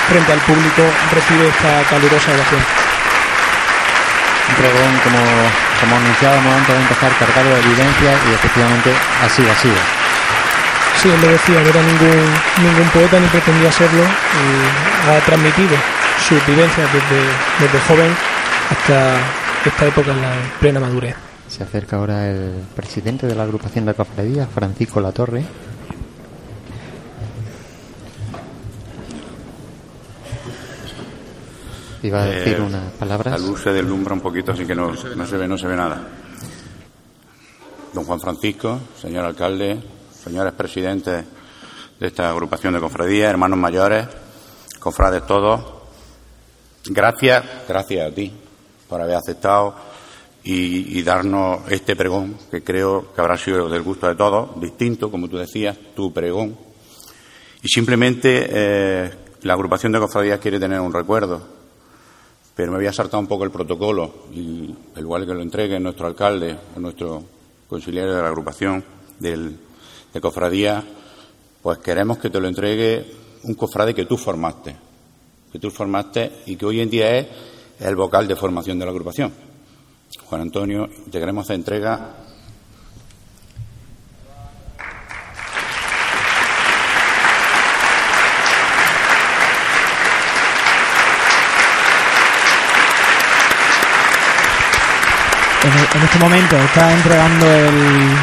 frente 0.08 0.32
al 0.32 0.40
público 0.40 0.82
recibe 1.12 1.48
esta 1.48 1.82
calurosa 1.88 2.30
ovación. 2.32 2.62
Un 4.48 4.54
pregón, 4.56 4.92
como, 5.02 5.20
como 5.80 5.96
anunciábamos 5.96 6.54
antes 6.54 6.74
de 6.74 6.82
empezar, 6.82 7.10
cargado 7.18 7.48
de 7.54 7.60
evidencia 7.60 8.12
y 8.28 8.34
efectivamente 8.34 8.92
así 9.24 9.42
ha 9.48 9.56
sido. 9.56 9.80
Sí, 11.00 11.08
él 11.08 11.20
lo 11.22 11.28
decía, 11.28 11.60
no 11.60 11.68
era 11.68 11.82
ningún, 11.82 12.22
ningún 12.62 12.88
poeta 12.90 13.18
ni 13.18 13.26
pretendía 13.28 13.72
serlo 13.72 14.04
y 14.04 15.10
ha 15.10 15.20
transmitido 15.24 15.76
sus 16.20 16.44
vivencias 16.46 16.86
desde, 16.92 17.20
desde 17.58 17.80
joven 17.88 18.14
hasta 18.74 19.20
esta 19.64 19.86
época 19.86 20.10
en 20.10 20.20
la 20.20 20.32
plena 20.58 20.80
madurez. 20.80 21.14
Se 21.48 21.62
acerca 21.62 21.96
ahora 21.96 22.28
el 22.28 22.64
presidente 22.74 23.26
de 23.26 23.34
la 23.34 23.44
agrupación 23.44 23.86
de 23.86 23.94
cofradía, 23.94 24.46
Francisco 24.46 25.00
Latorre. 25.00 25.44
Iba 32.02 32.22
a 32.22 32.26
decir 32.26 32.56
Eh, 32.58 32.60
unas 32.60 32.92
palabras. 32.94 33.40
La 33.40 33.46
luz 33.46 33.62
se 33.62 33.72
deslumbra 33.72 34.12
un 34.14 34.20
poquito, 34.20 34.52
así 34.52 34.66
que 34.66 34.74
no, 34.74 34.92
no 34.92 35.26
se 35.26 35.36
ve, 35.36 35.48
no 35.48 35.56
se 35.56 35.66
ve 35.66 35.76
nada. 35.76 36.02
Don 37.92 38.04
Juan 38.04 38.20
Francisco, 38.20 38.80
señor 39.00 39.24
alcalde, 39.24 39.80
señores 40.22 40.52
presidentes 40.52 41.24
de 42.00 42.06
esta 42.06 42.28
agrupación 42.28 42.74
de 42.74 42.80
cofradías, 42.80 43.30
hermanos 43.30 43.58
mayores, 43.58 44.08
cofrades 44.80 45.24
todos, 45.26 45.62
gracias, 46.90 47.44
gracias 47.68 48.10
a 48.10 48.14
ti 48.14 48.43
por 48.94 49.02
haber 49.02 49.16
aceptado 49.16 49.74
y, 50.44 51.02
darnos 51.02 51.62
este 51.68 51.96
pregón, 51.96 52.36
que 52.48 52.62
creo 52.62 53.12
que 53.12 53.20
habrá 53.20 53.36
sido 53.36 53.68
del 53.68 53.82
gusto 53.82 54.06
de 54.06 54.14
todos, 54.14 54.60
distinto, 54.60 55.10
como 55.10 55.28
tú 55.28 55.36
decías, 55.36 55.76
tu 55.96 56.12
pregón. 56.12 56.56
Y 57.60 57.66
simplemente 57.66 58.46
eh, 58.48 59.10
la 59.42 59.54
agrupación 59.54 59.90
de 59.90 59.98
cofradías 59.98 60.38
quiere 60.38 60.60
tener 60.60 60.78
un 60.78 60.92
recuerdo, 60.92 61.42
pero 62.54 62.70
me 62.70 62.76
había 62.76 62.92
saltado 62.92 63.20
un 63.20 63.26
poco 63.26 63.42
el 63.42 63.50
protocolo 63.50 64.28
y 64.32 64.72
el 64.94 65.02
igual 65.02 65.26
que 65.26 65.34
lo 65.34 65.42
entregue 65.42 65.80
nuestro 65.80 66.06
alcalde 66.06 66.56
nuestro 66.76 67.24
conciliario 67.68 68.14
de 68.14 68.22
la 68.22 68.28
agrupación 68.28 68.84
del, 69.18 69.58
de 70.12 70.20
cofradía, 70.20 70.84
pues 71.60 71.78
queremos 71.78 72.18
que 72.18 72.30
te 72.30 72.38
lo 72.38 72.46
entregue 72.46 73.04
un 73.42 73.54
cofrade 73.54 73.92
que 73.92 74.06
tú 74.06 74.16
formaste, 74.16 74.76
que 75.50 75.58
tú 75.58 75.68
formaste 75.72 76.42
y 76.46 76.54
que 76.54 76.64
hoy 76.64 76.80
en 76.80 76.90
día 76.90 77.16
es 77.16 77.26
el 77.80 77.96
vocal 77.96 78.28
de 78.28 78.36
formación 78.36 78.78
de 78.78 78.84
la 78.84 78.90
agrupación. 78.90 79.32
Juan 80.26 80.42
Antonio, 80.42 80.88
te 81.10 81.18
queremos 81.18 81.44
hacer 81.44 81.56
entrega 81.56 82.14
en, 95.64 96.02
este 96.02 96.18
momento 96.18 96.56
está 96.56 96.92
entregando 96.92 97.46
el, 97.46 98.16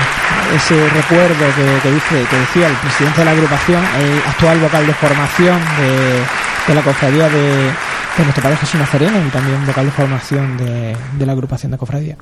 ese 0.56 0.90
recuerdo 0.90 1.46
que, 1.56 1.90
decía 2.38 2.68
el 2.68 2.76
presidente 2.76 3.20
de 3.20 3.26
la 3.26 3.32
agrupación, 3.32 3.84
el 4.00 4.18
actual 4.28 4.60
vocal 4.60 4.86
de 4.86 4.94
formación 4.94 5.60
de, 5.78 6.24
de 6.68 6.76
la 6.76 6.82
cofradía 6.82 7.30
de, 7.30 7.72
de 8.18 8.24
nuestro 8.24 8.44
Padre 8.44 8.58
Jesús 8.58 8.80
Nazareno 8.80 9.26
y 9.26 9.30
también 9.30 9.66
vocal 9.66 9.86
de 9.86 9.92
formación 9.92 10.58
de, 10.58 10.96
de 11.18 11.26
la 11.26 11.32
agrupación 11.32 11.72
de 11.72 11.78
cofradía. 11.78 12.18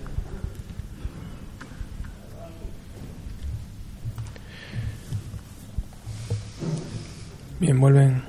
Bien, 7.59 7.79
vuelven, 7.79 8.23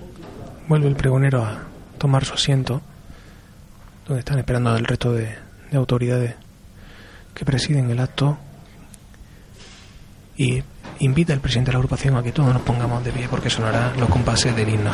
vuelve 0.67 0.89
el 0.89 0.97
pregonero 0.97 1.45
a 1.45 1.63
tomar 1.99 2.25
su 2.25 2.35
asiento, 2.35 2.83
donde 4.07 4.21
están 4.21 4.39
esperando 4.39 4.77
el 4.77 4.85
resto 4.85 5.13
de, 5.13 5.37
de 5.71 5.77
autoridades 5.77 6.35
que 7.35 7.45
presiden 7.45 7.91
el 7.91 8.01
acto 8.01 8.39
y 10.37 10.63
invita 10.99 11.33
al 11.33 11.41
presidente 11.41 11.69
de 11.71 11.75
la 11.75 11.79
agrupación 11.79 12.17
a 12.17 12.23
que 12.23 12.33
todos 12.33 12.53
nos 12.53 12.63
pongamos 12.63 13.05
de 13.05 13.13
pie 13.13 13.29
porque 13.31 13.51
sonará 13.51 13.93
los 13.97 14.09
compases 14.09 14.57
del 14.57 14.69
himno. 14.69 14.91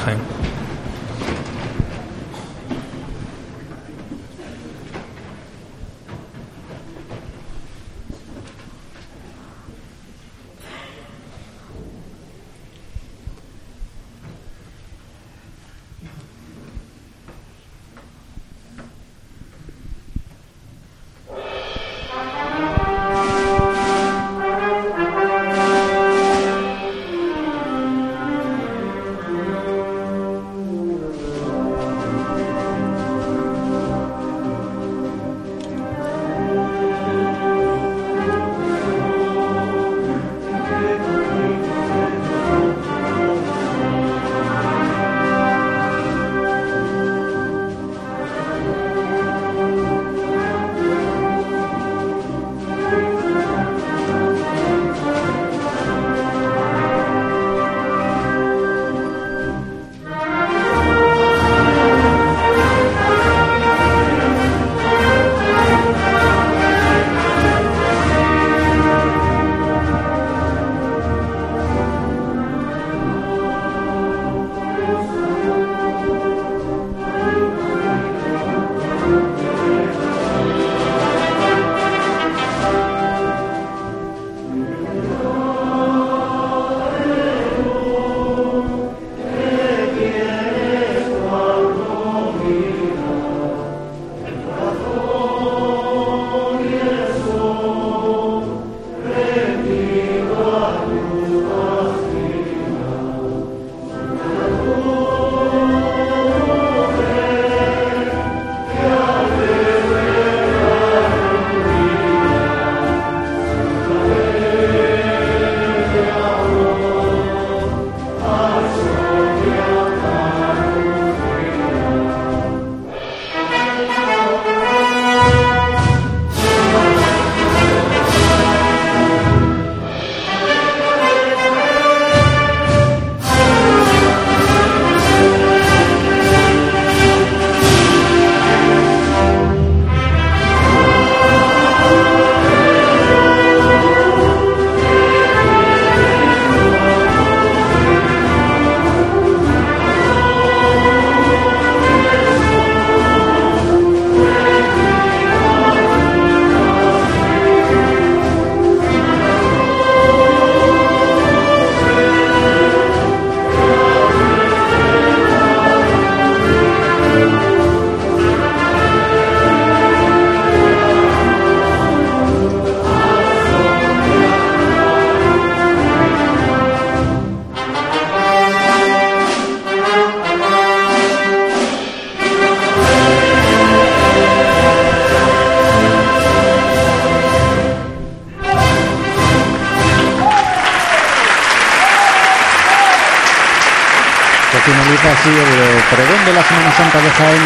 De 196.27 196.33
la 196.35 196.43
Semana 196.43 196.73
Santa 196.73 196.99
de 196.99 197.11
Jaén 197.11 197.43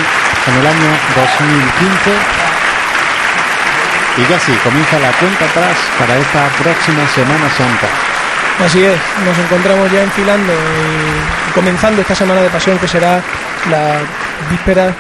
en 0.48 0.54
el 0.60 0.66
año 0.66 0.90
2015. 1.16 2.10
Y 4.18 4.22
ya 4.30 4.38
sí, 4.40 4.52
comienza 4.64 4.98
la 4.98 5.12
cuenta 5.12 5.44
atrás 5.44 5.76
para 5.98 6.16
esta 6.18 6.48
próxima 6.62 7.06
Semana 7.14 7.48
Santa. 7.56 7.86
Así 8.64 8.82
es, 8.84 8.98
nos 9.24 9.38
encontramos 9.38 9.90
ya 9.90 10.02
enfilando 10.02 10.52
y 10.52 11.52
comenzando 11.52 12.02
esta 12.02 12.14
semana 12.14 12.40
de 12.42 12.48
pasión 12.50 12.78
que 12.78 12.86
será 12.88 13.20
la 13.70 13.98
víspera 14.50 14.94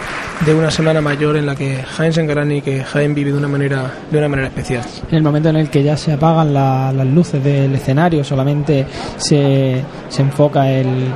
de 0.46 0.54
una 0.54 0.70
semana 0.70 1.02
mayor 1.02 1.36
en 1.36 1.44
la 1.44 1.54
que 1.54 1.82
Jaén 1.96 2.14
se 2.14 2.22
engrana 2.22 2.54
y 2.54 2.62
que 2.62 2.82
Jaén 2.82 3.14
vive 3.14 3.30
de 3.32 3.36
una 3.36 3.48
manera 3.48 3.90
de 4.10 4.16
una 4.18 4.28
manera 4.28 4.48
especial. 4.48 4.82
En 5.10 5.16
el 5.16 5.22
momento 5.22 5.50
en 5.50 5.56
el 5.56 5.68
que 5.68 5.82
ya 5.82 5.98
se 5.98 6.14
apagan 6.14 6.54
la- 6.54 6.90
las 6.92 7.06
luces 7.06 7.44
del 7.44 7.74
escenario, 7.74 8.24
solamente 8.24 8.86
se, 9.18 9.82
se 10.08 10.22
enfoca 10.22 10.66
el, 10.70 11.12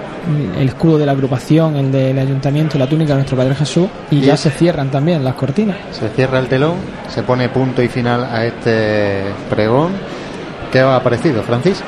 el 0.59 0.69
escudo 0.69 0.99
de 0.99 1.07
la 1.07 1.13
agrupación, 1.13 1.77
el 1.77 1.93
del 1.93 2.19
ayuntamiento 2.19 2.79
la 2.79 2.87
túnica 2.89 3.11
de 3.11 3.17
nuestro 3.17 3.37
Padre 3.37 3.55
Jesús, 3.55 3.89
y, 4.11 4.17
Y 4.19 4.21
ya 4.23 4.35
es- 4.35 4.41
se 4.41 4.51
cierran 4.51 4.91
también 4.91 5.23
las 5.25 5.35
cortinas. 5.35 5.77
Se 5.93 6.09
cierra 6.11 6.39
el 6.39 6.47
telón, 6.49 6.75
se 7.09 7.23
pone 7.23 7.49
punto 7.49 7.83
y 7.83 7.89
final 7.89 8.25
a 8.25 8.45
este 8.45 9.23
pregón. 9.51 9.93
¿Qué 10.73 10.83
os 10.83 10.93
ha 10.93 11.03
parecido, 11.03 11.43
Francis? 11.43 11.83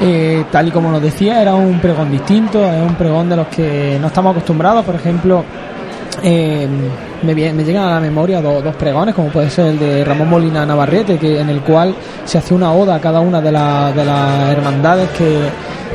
Eh, 0.00 0.44
tal 0.50 0.68
y 0.68 0.70
como 0.70 0.90
nos 0.90 1.00
decía, 1.02 1.40
era 1.40 1.54
un 1.54 1.78
pregón 1.80 2.10
distinto, 2.10 2.64
es 2.64 2.82
un 2.82 2.94
pregón 2.96 3.28
de 3.28 3.36
los 3.36 3.46
que 3.48 3.98
no 4.00 4.08
estamos 4.08 4.32
acostumbrados. 4.32 4.84
Por 4.84 4.96
ejemplo, 4.96 5.44
eh, 6.22 6.66
me, 7.22 7.34
me 7.34 7.64
llegan 7.64 7.84
a 7.84 7.90
la 7.94 8.00
memoria 8.00 8.40
do- 8.42 8.60
dos 8.62 8.74
pregones, 8.74 9.14
como 9.14 9.28
puede 9.28 9.48
ser 9.48 9.66
el 9.66 9.78
de 9.78 10.04
Ramón 10.04 10.28
Molina 10.28 10.66
Navarrete, 10.66 11.18
que 11.18 11.40
en 11.40 11.48
el 11.50 11.60
cual 11.60 11.94
se 12.24 12.38
hace 12.38 12.52
una 12.52 12.72
oda 12.72 12.96
a 12.96 13.00
cada 13.00 13.20
una 13.20 13.40
de, 13.40 13.52
la- 13.52 13.92
de 13.92 14.04
las 14.04 14.50
hermandades 14.50 15.08
que, 15.10 15.38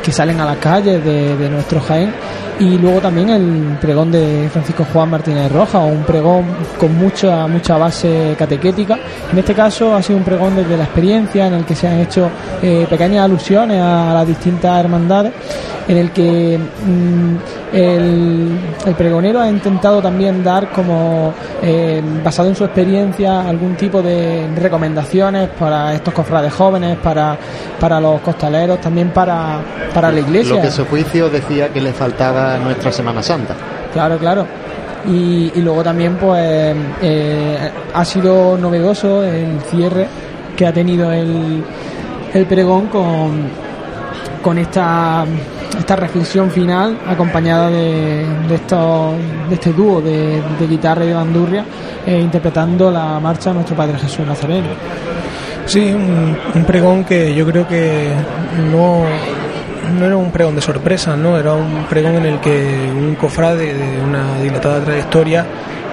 que 0.08 0.12
salen 0.12 0.40
a 0.40 0.46
las 0.46 0.56
calles 0.56 1.04
de, 1.04 1.50
nuestro 1.50 1.80
Jaén. 1.82 2.14
Y 2.58 2.78
luego 2.78 2.98
también 2.98 3.28
el 3.28 3.76
pregón 3.78 4.10
de 4.10 4.48
Francisco 4.50 4.86
Juan 4.90 5.10
Martínez 5.10 5.52
Roja, 5.52 5.80
un 5.80 6.02
pregón 6.02 6.46
con 6.80 6.96
mucha 6.96 7.46
mucha 7.46 7.76
base 7.76 8.34
catequética. 8.38 8.98
En 9.30 9.38
este 9.38 9.54
caso 9.54 9.94
ha 9.94 10.02
sido 10.02 10.18
un 10.18 10.24
pregón 10.24 10.56
desde 10.56 10.78
la 10.78 10.84
experiencia, 10.84 11.46
en 11.46 11.52
el 11.52 11.64
que 11.66 11.74
se 11.74 11.86
han 11.86 12.00
hecho 12.00 12.30
eh, 12.62 12.86
pequeñas 12.88 13.26
alusiones 13.26 13.80
a, 13.80 14.14
las 14.14 14.26
distintas 14.26 14.82
hermandades, 14.82 15.32
en 15.86 15.96
el 15.98 16.10
que 16.10 16.58
mm, 16.58 17.36
el, 17.76 18.58
el 18.86 18.94
pregonero 18.94 19.40
ha 19.40 19.48
intentado 19.48 20.00
también 20.00 20.42
dar 20.42 20.72
como, 20.72 21.34
eh, 21.62 22.02
basado 22.24 22.48
en 22.48 22.56
su 22.56 22.64
experiencia, 22.64 23.46
algún 23.46 23.76
tipo 23.76 24.02
de 24.02 24.48
recomendaciones 24.56 25.50
para 25.50 25.94
estos 25.94 26.14
cofrades 26.14 26.52
jóvenes, 26.52 26.96
para, 26.96 27.36
para 27.78 28.00
los 28.00 28.20
costaleros, 28.20 28.80
también 28.80 29.10
para, 29.10 29.60
para 29.94 30.10
la 30.10 30.20
iglesia. 30.20 30.56
Lo 30.56 30.62
que 30.62 30.70
su 30.70 30.84
juicio 30.86 31.28
decía 31.28 31.68
que 31.68 31.80
le 31.80 31.92
faltaba 31.92 32.54
a 32.54 32.58
nuestra 32.58 32.90
Semana 32.92 33.22
Santa. 33.22 33.54
Claro, 33.92 34.18
claro. 34.18 34.46
Y, 35.06 35.52
y 35.54 35.60
luego 35.60 35.82
también, 35.82 36.16
pues, 36.16 36.76
eh, 37.02 37.70
ha 37.94 38.04
sido 38.04 38.58
novedoso 38.58 39.22
el 39.22 39.60
cierre 39.62 40.06
que 40.56 40.66
ha 40.66 40.72
tenido 40.72 41.12
el, 41.12 41.62
el 42.34 42.46
pregón 42.46 42.88
con, 42.88 43.48
con 44.42 44.58
esta, 44.58 45.24
esta 45.78 45.96
reflexión 45.96 46.50
final 46.50 46.98
acompañada 47.06 47.70
de, 47.70 48.26
de, 48.48 48.54
estos, 48.56 49.12
de 49.48 49.54
este 49.54 49.72
dúo 49.72 50.00
de, 50.00 50.42
de 50.58 50.66
guitarra 50.66 51.04
y 51.04 51.08
de 51.08 51.14
bandurria 51.14 51.64
eh, 52.04 52.18
interpretando 52.18 52.90
la 52.90 53.20
marcha 53.20 53.50
de 53.50 53.54
nuestro 53.54 53.76
Padre 53.76 53.98
Jesús 53.98 54.26
Nazareno. 54.26 54.68
Sí, 55.68 55.92
un, 55.92 56.34
un 56.54 56.64
pregón 56.64 57.04
que 57.04 57.34
yo 57.34 57.44
creo 57.44 57.68
que 57.68 58.08
no, 58.72 59.04
no 59.98 60.06
era 60.06 60.16
un 60.16 60.30
pregón 60.30 60.54
de 60.54 60.62
sorpresa, 60.62 61.14
¿no? 61.14 61.38
Era 61.38 61.52
un 61.52 61.84
pregón 61.84 62.16
en 62.16 62.24
el 62.24 62.40
que 62.40 62.90
un 62.90 63.14
cofrade 63.16 63.74
de 63.74 64.02
una 64.02 64.40
dilatada 64.40 64.82
trayectoria 64.82 65.46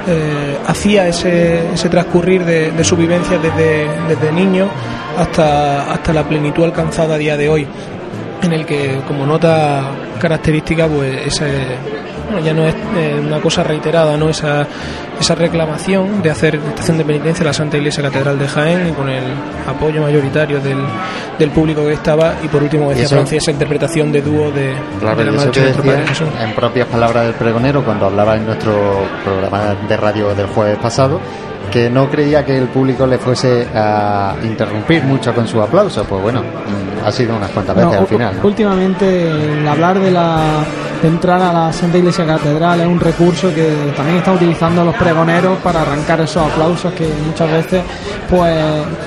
eh, 0.07 0.57
hacía 0.65 1.09
ese, 1.09 1.73
ese 1.73 1.89
transcurrir 1.89 2.45
de, 2.45 2.71
de 2.71 2.83
su 2.85 2.95
vivencia 2.95 3.37
desde, 3.37 3.85
desde 4.07 4.31
niño 4.31 4.69
hasta, 5.17 5.91
hasta 5.91 6.13
la 6.13 6.23
plenitud 6.23 6.63
alcanzada 6.63 7.15
a 7.15 7.17
día 7.17 7.35
de 7.35 7.49
hoy, 7.49 7.67
en 8.43 8.53
el 8.53 8.65
que 8.65 9.01
como 9.05 9.25
nota 9.25 9.91
característica 10.21 10.87
pues 10.87 11.27
ese, 11.27 11.51
bueno, 12.25 12.45
ya 12.45 12.53
no 12.53 12.65
es 12.67 12.75
eh, 12.97 13.21
una 13.25 13.39
cosa 13.39 13.63
reiterada, 13.63 14.17
¿no? 14.17 14.29
Esa, 14.29 14.67
esa 15.19 15.35
reclamación 15.35 16.21
de 16.21 16.29
hacer 16.31 16.55
estación 16.55 16.97
de 16.97 17.05
penitencia 17.05 17.43
en 17.43 17.47
la 17.47 17.53
Santa 17.53 17.77
Iglesia 17.77 18.03
Catedral 18.03 18.37
de 18.37 18.47
Jaén 18.47 18.87
y 18.89 18.91
con 18.91 19.09
el 19.09 19.23
apoyo 19.67 20.01
mayoritario 20.01 20.59
del, 20.59 20.77
del 21.39 21.49
público 21.51 21.85
que 21.85 21.93
estaba 21.93 22.35
y 22.43 22.47
por 22.47 22.61
último 22.63 22.89
decía 22.89 23.07
Francia 23.07 23.37
esa 23.37 23.51
interpretación 23.51 24.11
de 24.11 24.21
dúo 24.21 24.51
de, 24.51 24.75
Claro, 24.99 25.17
de 25.17 25.25
la 25.25 25.31
marcha 25.31 25.59
de 25.61 25.65
nuestro 25.67 25.83
Padre 25.83 26.07
Jesús. 26.07 26.27
en 26.41 26.53
propias 26.53 26.87
palabras 26.87 27.25
del 27.25 27.33
pregonero 27.35 27.83
cuando 27.83 28.05
hablaba 28.07 28.35
en 28.35 28.45
nuestro 28.45 28.73
programa 29.23 29.75
de 29.87 29.97
radio 29.97 30.35
del 30.35 30.47
jueves 30.47 30.77
pasado, 30.77 31.19
que 31.71 31.89
no 31.89 32.09
creía 32.09 32.45
que 32.45 32.57
el 32.57 32.67
público 32.67 33.05
le 33.05 33.17
fuese 33.17 33.67
a 33.73 34.35
interrumpir 34.43 35.03
mucho 35.03 35.33
con 35.33 35.47
su 35.47 35.61
aplauso. 35.61 36.03
Pues 36.03 36.21
bueno, 36.21 36.41
mm, 36.41 37.05
ha 37.05 37.11
sido 37.11 37.35
unas 37.35 37.51
cuantas 37.51 37.75
veces 37.75 37.91
No, 37.91 37.99
al 37.99 38.07
final. 38.07 38.35
¿no? 38.37 38.47
Últimamente 38.47 39.29
el 39.29 39.67
hablar 39.67 39.99
de 39.99 40.11
la 40.11 40.37
de 41.01 41.09
entrar 41.09 41.41
a 41.41 41.51
la 41.51 41.73
Santa 41.73 41.97
Iglesia 41.97 42.25
Catedral 42.25 42.79
es 42.79 42.87
un 42.87 42.99
recurso 42.99 43.53
que 43.53 43.91
también 43.95 44.17
están 44.17 44.35
utilizando 44.35 44.83
los 44.83 44.95
pregoneros 44.95 45.57
para 45.59 45.81
arrancar 45.81 46.21
esos 46.21 46.49
aplausos 46.51 46.93
que 46.93 47.07
muchas 47.27 47.51
veces 47.51 47.83
pues 48.29 48.55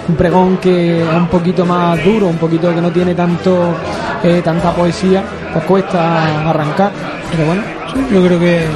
un 0.06 0.14
pregón 0.14 0.58
que 0.58 1.02
es 1.02 1.14
un 1.14 1.28
poquito 1.28 1.64
más 1.64 2.02
duro, 2.04 2.26
un 2.26 2.36
poquito 2.36 2.74
que 2.74 2.80
no 2.80 2.90
tiene 2.90 3.14
tanto 3.14 3.74
eh, 4.22 4.42
tanta 4.44 4.70
poesía, 4.72 5.22
pues 5.52 5.64
cuesta 5.64 6.50
arrancar. 6.50 6.92
Pero 7.30 7.46
bueno, 7.46 7.62
Sí, 7.92 8.06
yo 8.12 8.22
creo 8.22 8.38
que 8.38 8.66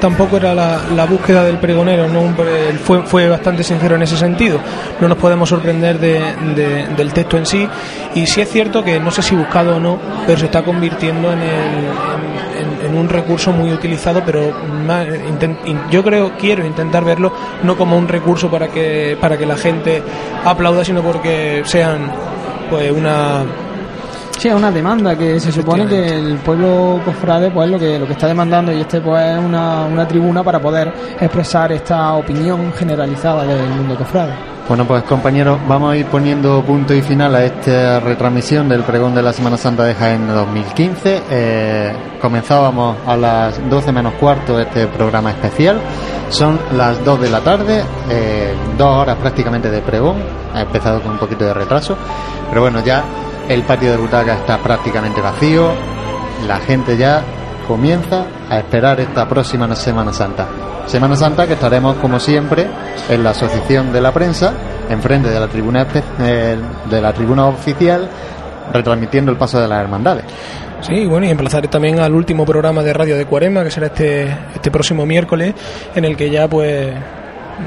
tampoco 0.00 0.36
era 0.38 0.54
la, 0.54 0.80
la 0.96 1.04
búsqueda 1.06 1.44
del 1.44 1.58
pregonero, 1.58 2.08
¿no? 2.08 2.34
Fue, 2.84 3.02
fue 3.02 3.28
bastante 3.28 3.62
sincero 3.62 3.96
en 3.96 4.02
ese 4.02 4.16
sentido. 4.16 4.58
No 5.00 5.08
nos 5.08 5.18
podemos 5.18 5.48
sorprender 5.48 5.98
de- 5.98 6.20
de- 6.54 6.86
del 6.96 7.12
texto 7.12 7.36
en 7.36 7.46
sí. 7.46 7.68
Y 8.14 8.26
sí 8.26 8.40
es 8.40 8.48
cierto 8.50 8.82
que 8.82 8.98
no 8.98 9.10
sé 9.10 9.22
si 9.22 9.34
buscado 9.36 9.76
o 9.76 9.80
no, 9.80 9.98
pero 10.26 10.38
se 10.38 10.46
está 10.46 10.62
convirtiendo 10.62 11.32
en, 11.32 11.38
el- 11.40 12.96
un 12.96 13.08
recurso 13.08 13.52
muy 13.52 13.72
utilizado, 13.72 14.22
pero 14.26 14.52
yo 15.90 16.02
creo, 16.02 16.32
quiero 16.38 16.66
intentar 16.66 17.04
verlo 17.04 17.32
no 17.62 17.76
como 17.76 17.96
un 17.96 18.08
recurso 18.08 18.50
para 18.50 18.68
que, 18.68 19.16
para 19.20 19.38
que 19.38 19.46
la 19.46 19.56
gente 19.56 20.02
aplauda, 20.44 20.84
sino 20.84 21.00
porque 21.02 21.62
sean 21.64 22.10
pues 22.68 22.90
una 22.90 23.44
Sí, 24.40 24.48
es 24.48 24.54
una 24.54 24.70
demanda 24.70 25.14
que 25.18 25.38
se 25.38 25.52
supone 25.52 25.86
que 25.86 26.16
el 26.16 26.38
pueblo 26.38 26.98
cofrade 27.04 27.50
pues 27.50 27.68
lo 27.68 27.78
que 27.78 27.98
lo 27.98 28.06
que 28.06 28.14
está 28.14 28.26
demandando 28.26 28.72
y 28.72 28.80
este 28.80 28.98
pues 28.98 29.22
es 29.22 29.38
una, 29.38 29.84
una 29.84 30.08
tribuna 30.08 30.42
para 30.42 30.58
poder 30.58 30.90
expresar 31.20 31.70
esta 31.72 32.14
opinión 32.14 32.72
generalizada 32.72 33.44
del 33.44 33.68
mundo 33.68 33.96
cofrade. 33.96 34.32
Bueno, 34.66 34.86
pues 34.86 35.02
compañeros, 35.02 35.58
vamos 35.68 35.92
a 35.92 35.96
ir 35.98 36.06
poniendo 36.06 36.62
punto 36.62 36.94
y 36.94 37.02
final 37.02 37.34
a 37.34 37.44
esta 37.44 38.00
retransmisión 38.00 38.66
del 38.66 38.82
pregón 38.82 39.14
de 39.14 39.20
la 39.20 39.34
Semana 39.34 39.58
Santa 39.58 39.84
de 39.84 39.94
Jaén 39.94 40.26
2015. 40.26 41.22
Eh, 41.30 41.92
comenzábamos 42.22 42.96
a 43.06 43.18
las 43.18 43.68
12 43.68 43.92
menos 43.92 44.14
cuarto 44.14 44.58
este 44.58 44.86
programa 44.86 45.32
especial. 45.32 45.78
Son 46.30 46.58
las 46.78 47.04
2 47.04 47.20
de 47.20 47.28
la 47.28 47.40
tarde, 47.40 47.82
eh, 48.08 48.54
dos 48.78 48.88
horas 48.88 49.18
prácticamente 49.18 49.70
de 49.70 49.82
pregón. 49.82 50.16
Ha 50.54 50.62
empezado 50.62 51.02
con 51.02 51.12
un 51.12 51.18
poquito 51.18 51.44
de 51.44 51.52
retraso, 51.52 51.94
pero 52.48 52.62
bueno, 52.62 52.82
ya 52.82 53.04
el 53.50 53.64
patio 53.64 53.90
de 53.90 53.96
butaca 53.96 54.34
está 54.34 54.58
prácticamente 54.58 55.20
vacío. 55.20 55.72
La 56.46 56.60
gente 56.60 56.96
ya 56.96 57.22
comienza 57.66 58.24
a 58.48 58.58
esperar 58.58 59.00
esta 59.00 59.28
próxima 59.28 59.74
Semana 59.74 60.12
Santa. 60.12 60.46
Semana 60.86 61.16
Santa 61.16 61.48
que 61.48 61.54
estaremos 61.54 61.96
como 61.96 62.20
siempre 62.20 62.68
en 63.08 63.24
la 63.24 63.30
Asociación 63.30 63.92
de 63.92 64.00
la 64.00 64.12
Prensa, 64.12 64.54
enfrente 64.88 65.30
de 65.30 65.40
la 65.40 65.48
tribuna 65.48 65.84
eh, 66.20 66.56
de 66.88 67.00
la 67.00 67.12
tribuna 67.12 67.46
oficial, 67.46 68.08
retransmitiendo 68.72 69.32
el 69.32 69.36
paso 69.36 69.60
de 69.60 69.66
las 69.66 69.80
hermandades. 69.80 70.24
Sí, 70.82 71.04
bueno, 71.06 71.26
y 71.26 71.30
emplazar 71.30 71.66
también 71.66 71.98
al 71.98 72.14
último 72.14 72.46
programa 72.46 72.84
de 72.84 72.92
Radio 72.92 73.16
de 73.16 73.26
Cuaresma, 73.26 73.64
que 73.64 73.70
será 73.72 73.88
este, 73.88 74.30
este 74.54 74.70
próximo 74.70 75.04
miércoles, 75.04 75.54
en 75.94 76.04
el 76.04 76.16
que 76.16 76.30
ya, 76.30 76.48
pues, 76.48 76.94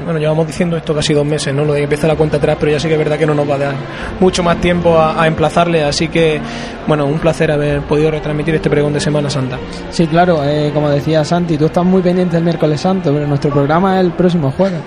bueno, 0.04 0.18
llevamos 0.18 0.46
diciendo 0.46 0.76
esto 0.76 0.94
casi 0.94 1.14
dos 1.14 1.26
meses, 1.26 1.54
¿no? 1.54 1.64
Lo 1.64 1.72
de 1.72 1.80
que 1.80 1.84
empieza 1.84 2.06
la 2.06 2.16
cuenta 2.16 2.36
atrás, 2.36 2.56
pero 2.58 2.72
ya 2.72 2.80
sí 2.80 2.88
que 2.88 2.94
es 2.94 2.98
verdad 2.98 3.18
que 3.18 3.26
no 3.26 3.34
nos 3.34 3.48
va 3.48 3.54
a 3.54 3.58
dar 3.58 3.74
mucho 4.20 4.42
más 4.42 4.60
tiempo 4.60 4.96
a, 4.98 5.22
a 5.22 5.26
emplazarle, 5.26 5.84
así 5.84 6.08
que, 6.08 6.40
bueno, 6.86 7.06
un 7.06 7.18
placer 7.18 7.50
haber 7.50 7.82
podido 7.82 8.10
retransmitir 8.10 8.54
este 8.54 8.70
pregón 8.70 8.92
de 8.92 9.00
Semana 9.00 9.30
Santa. 9.30 9.58
Sí, 9.90 10.06
claro, 10.06 10.42
eh, 10.44 10.70
como 10.72 10.90
decía 10.90 11.24
Santi, 11.24 11.56
tú 11.56 11.66
estás 11.66 11.84
muy 11.84 12.02
pendiente 12.02 12.36
del 12.36 12.44
miércoles 12.44 12.80
santo, 12.80 13.12
pero 13.12 13.26
nuestro 13.26 13.50
programa 13.50 13.98
es 13.98 14.06
el 14.06 14.12
próximo 14.12 14.50
jueves. 14.50 14.80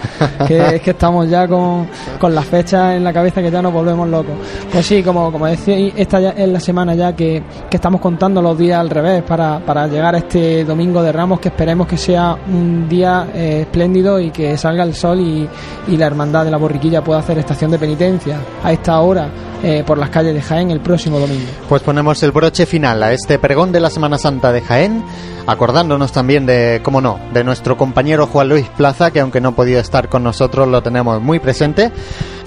que 0.47 0.57
es 0.75 0.81
que 0.81 0.91
estamos 0.91 1.29
ya 1.29 1.47
con, 1.47 1.87
con 2.19 2.33
las 2.33 2.45
fechas 2.45 2.95
en 2.95 3.03
la 3.03 3.13
cabeza 3.13 3.41
que 3.41 3.51
ya 3.51 3.61
nos 3.61 3.73
volvemos 3.73 4.07
locos. 4.09 4.35
Pues 4.71 4.85
sí, 4.85 5.03
como, 5.03 5.31
como 5.31 5.47
decía, 5.47 5.77
esta 5.95 6.19
ya 6.19 6.29
es 6.31 6.47
la 6.47 6.59
semana 6.59 6.95
ya 6.95 7.15
que, 7.15 7.43
que 7.69 7.77
estamos 7.77 8.01
contando 8.01 8.41
los 8.41 8.57
días 8.57 8.79
al 8.79 8.89
revés 8.89 9.23
para, 9.23 9.59
para 9.59 9.87
llegar 9.87 10.15
a 10.15 10.19
este 10.19 10.63
domingo 10.63 11.01
de 11.01 11.11
Ramos, 11.11 11.39
que 11.39 11.49
esperemos 11.49 11.87
que 11.87 11.97
sea 11.97 12.35
un 12.47 12.87
día 12.87 13.27
eh, 13.33 13.61
espléndido 13.61 14.19
y 14.19 14.31
que 14.31 14.57
salga 14.57 14.83
el 14.83 14.93
sol 14.97 15.19
y, 15.19 15.47
y 15.87 15.97
la 15.97 16.07
hermandad 16.07 16.43
de 16.43 16.51
la 16.51 16.57
borriquilla 16.57 17.03
pueda 17.03 17.19
hacer 17.19 17.37
estación 17.37 17.71
de 17.71 17.79
penitencia 17.79 18.39
a 18.63 18.71
esta 18.71 18.99
hora 18.99 19.29
eh, 19.63 19.83
por 19.85 19.97
las 19.97 20.09
calles 20.09 20.35
de 20.35 20.41
Jaén 20.41 20.69
el 20.69 20.81
próximo 20.81 21.19
domingo. 21.19 21.47
Pues 21.67 21.81
ponemos 21.81 22.21
el 22.21 22.31
broche 22.31 22.65
final 22.65 23.01
a 23.01 23.13
este 23.13 23.39
pregón 23.39 23.71
de 23.71 23.79
la 23.79 23.89
Semana 23.89 24.17
Santa 24.17 24.51
de 24.51 24.61
Jaén, 24.61 25.03
acordándonos 25.47 26.11
también 26.11 26.45
de, 26.45 26.81
cómo 26.83 27.01
no, 27.01 27.19
de 27.33 27.43
nuestro 27.43 27.75
compañero 27.75 28.27
Juan 28.27 28.49
Luis 28.49 28.67
Plaza, 28.69 29.09
que 29.09 29.19
aunque 29.19 29.41
no 29.41 29.55
podía 29.55 29.79
estar 29.79 30.09
con 30.09 30.23
nosotros, 30.23 30.67
lo 30.67 30.83
tenemos 30.83 31.21
muy 31.21 31.39
presente. 31.39 31.91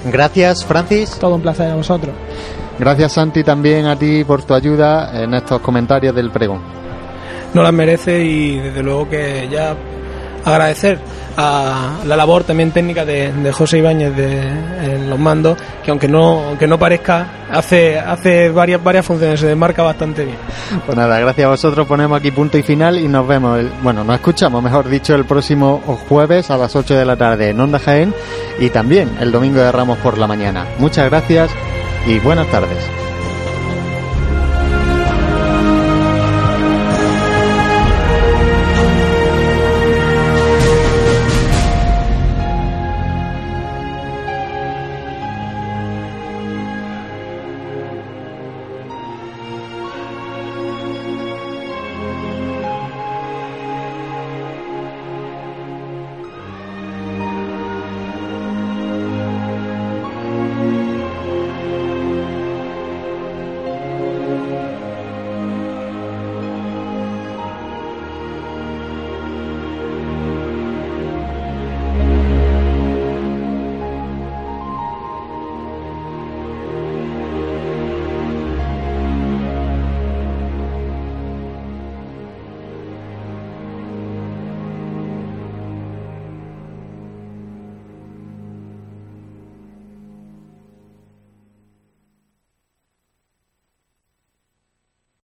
Gracias, 0.05 0.65
Francis. 0.65 1.19
Todo 1.19 1.35
un 1.35 1.43
placer 1.43 1.71
a 1.71 1.75
vosotros. 1.77 2.15
Gracias, 2.79 3.13
Santi, 3.13 3.43
también 3.43 3.87
a 3.87 3.97
ti 3.97 4.25
por 4.25 4.43
tu 4.43 4.55
ayuda 4.55 5.23
en 5.23 5.35
estos 5.35 5.61
comentarios 5.61 6.15
del 6.15 6.31
pregón. 6.31 6.61
No 7.53 7.63
las 7.63 7.73
merece 7.73 8.25
y 8.25 8.59
desde 8.59 8.83
luego 8.83 9.09
que 9.09 9.49
ya 9.51 9.77
agradecer 10.45 10.99
a 11.37 11.99
la 12.05 12.17
labor 12.17 12.45
también 12.45 12.71
técnica 12.71 13.05
de, 13.05 13.33
de 13.33 13.53
José 13.53 13.79
Ibáñez 13.79 14.15
de, 14.15 14.41
en 14.41 15.09
los 15.09 15.19
mandos, 15.19 15.57
que 15.85 15.91
aunque 15.91 16.09
no, 16.09 16.49
aunque 16.49 16.67
no 16.67 16.79
parezca, 16.79 17.47
hace, 17.51 17.99
hace 17.99 18.51
varias, 18.51 18.83
varias 18.83 19.07
funciones, 19.07 19.41
se 19.41 19.47
desmarca 19.47 19.83
bastante 19.83 20.25
bien. 20.25 20.37
Pues 20.85 20.97
nada, 20.97 21.19
gracias 21.21 21.47
a 21.47 21.51
vosotros 21.51 21.87
ponemos 21.87 22.19
aquí 22.19 22.31
punto 22.31 22.59
y 22.59 22.63
final 22.63 22.99
y 22.99 23.09
nos 23.09 23.27
vemos, 23.27 23.61
bueno, 23.83 24.05
nos 24.05 24.17
escuchamos, 24.17 24.63
mejor 24.63 24.89
dicho, 24.89 25.15
el 25.15 25.25
próximo 25.25 25.81
jueves 26.09 26.51
a 26.51 26.57
las 26.57 26.75
8 26.75 26.95
de 26.95 27.05
la 27.05 27.17
tarde 27.17 27.51
en 27.51 27.61
Onda 27.61 27.79
Jaén 27.79 28.15
y 28.59 28.71
también 28.71 29.11
el 29.21 29.33
domingo 29.33 29.61
de 29.61 29.73
Ramos 29.73 29.99
por 29.99 30.19
la 30.19 30.27
mañana. 30.27 30.67
Muchas 30.79 31.09
gracias 31.09 31.51
y 32.07 32.19
buenas 32.19 32.49
tardes. 32.49 33.00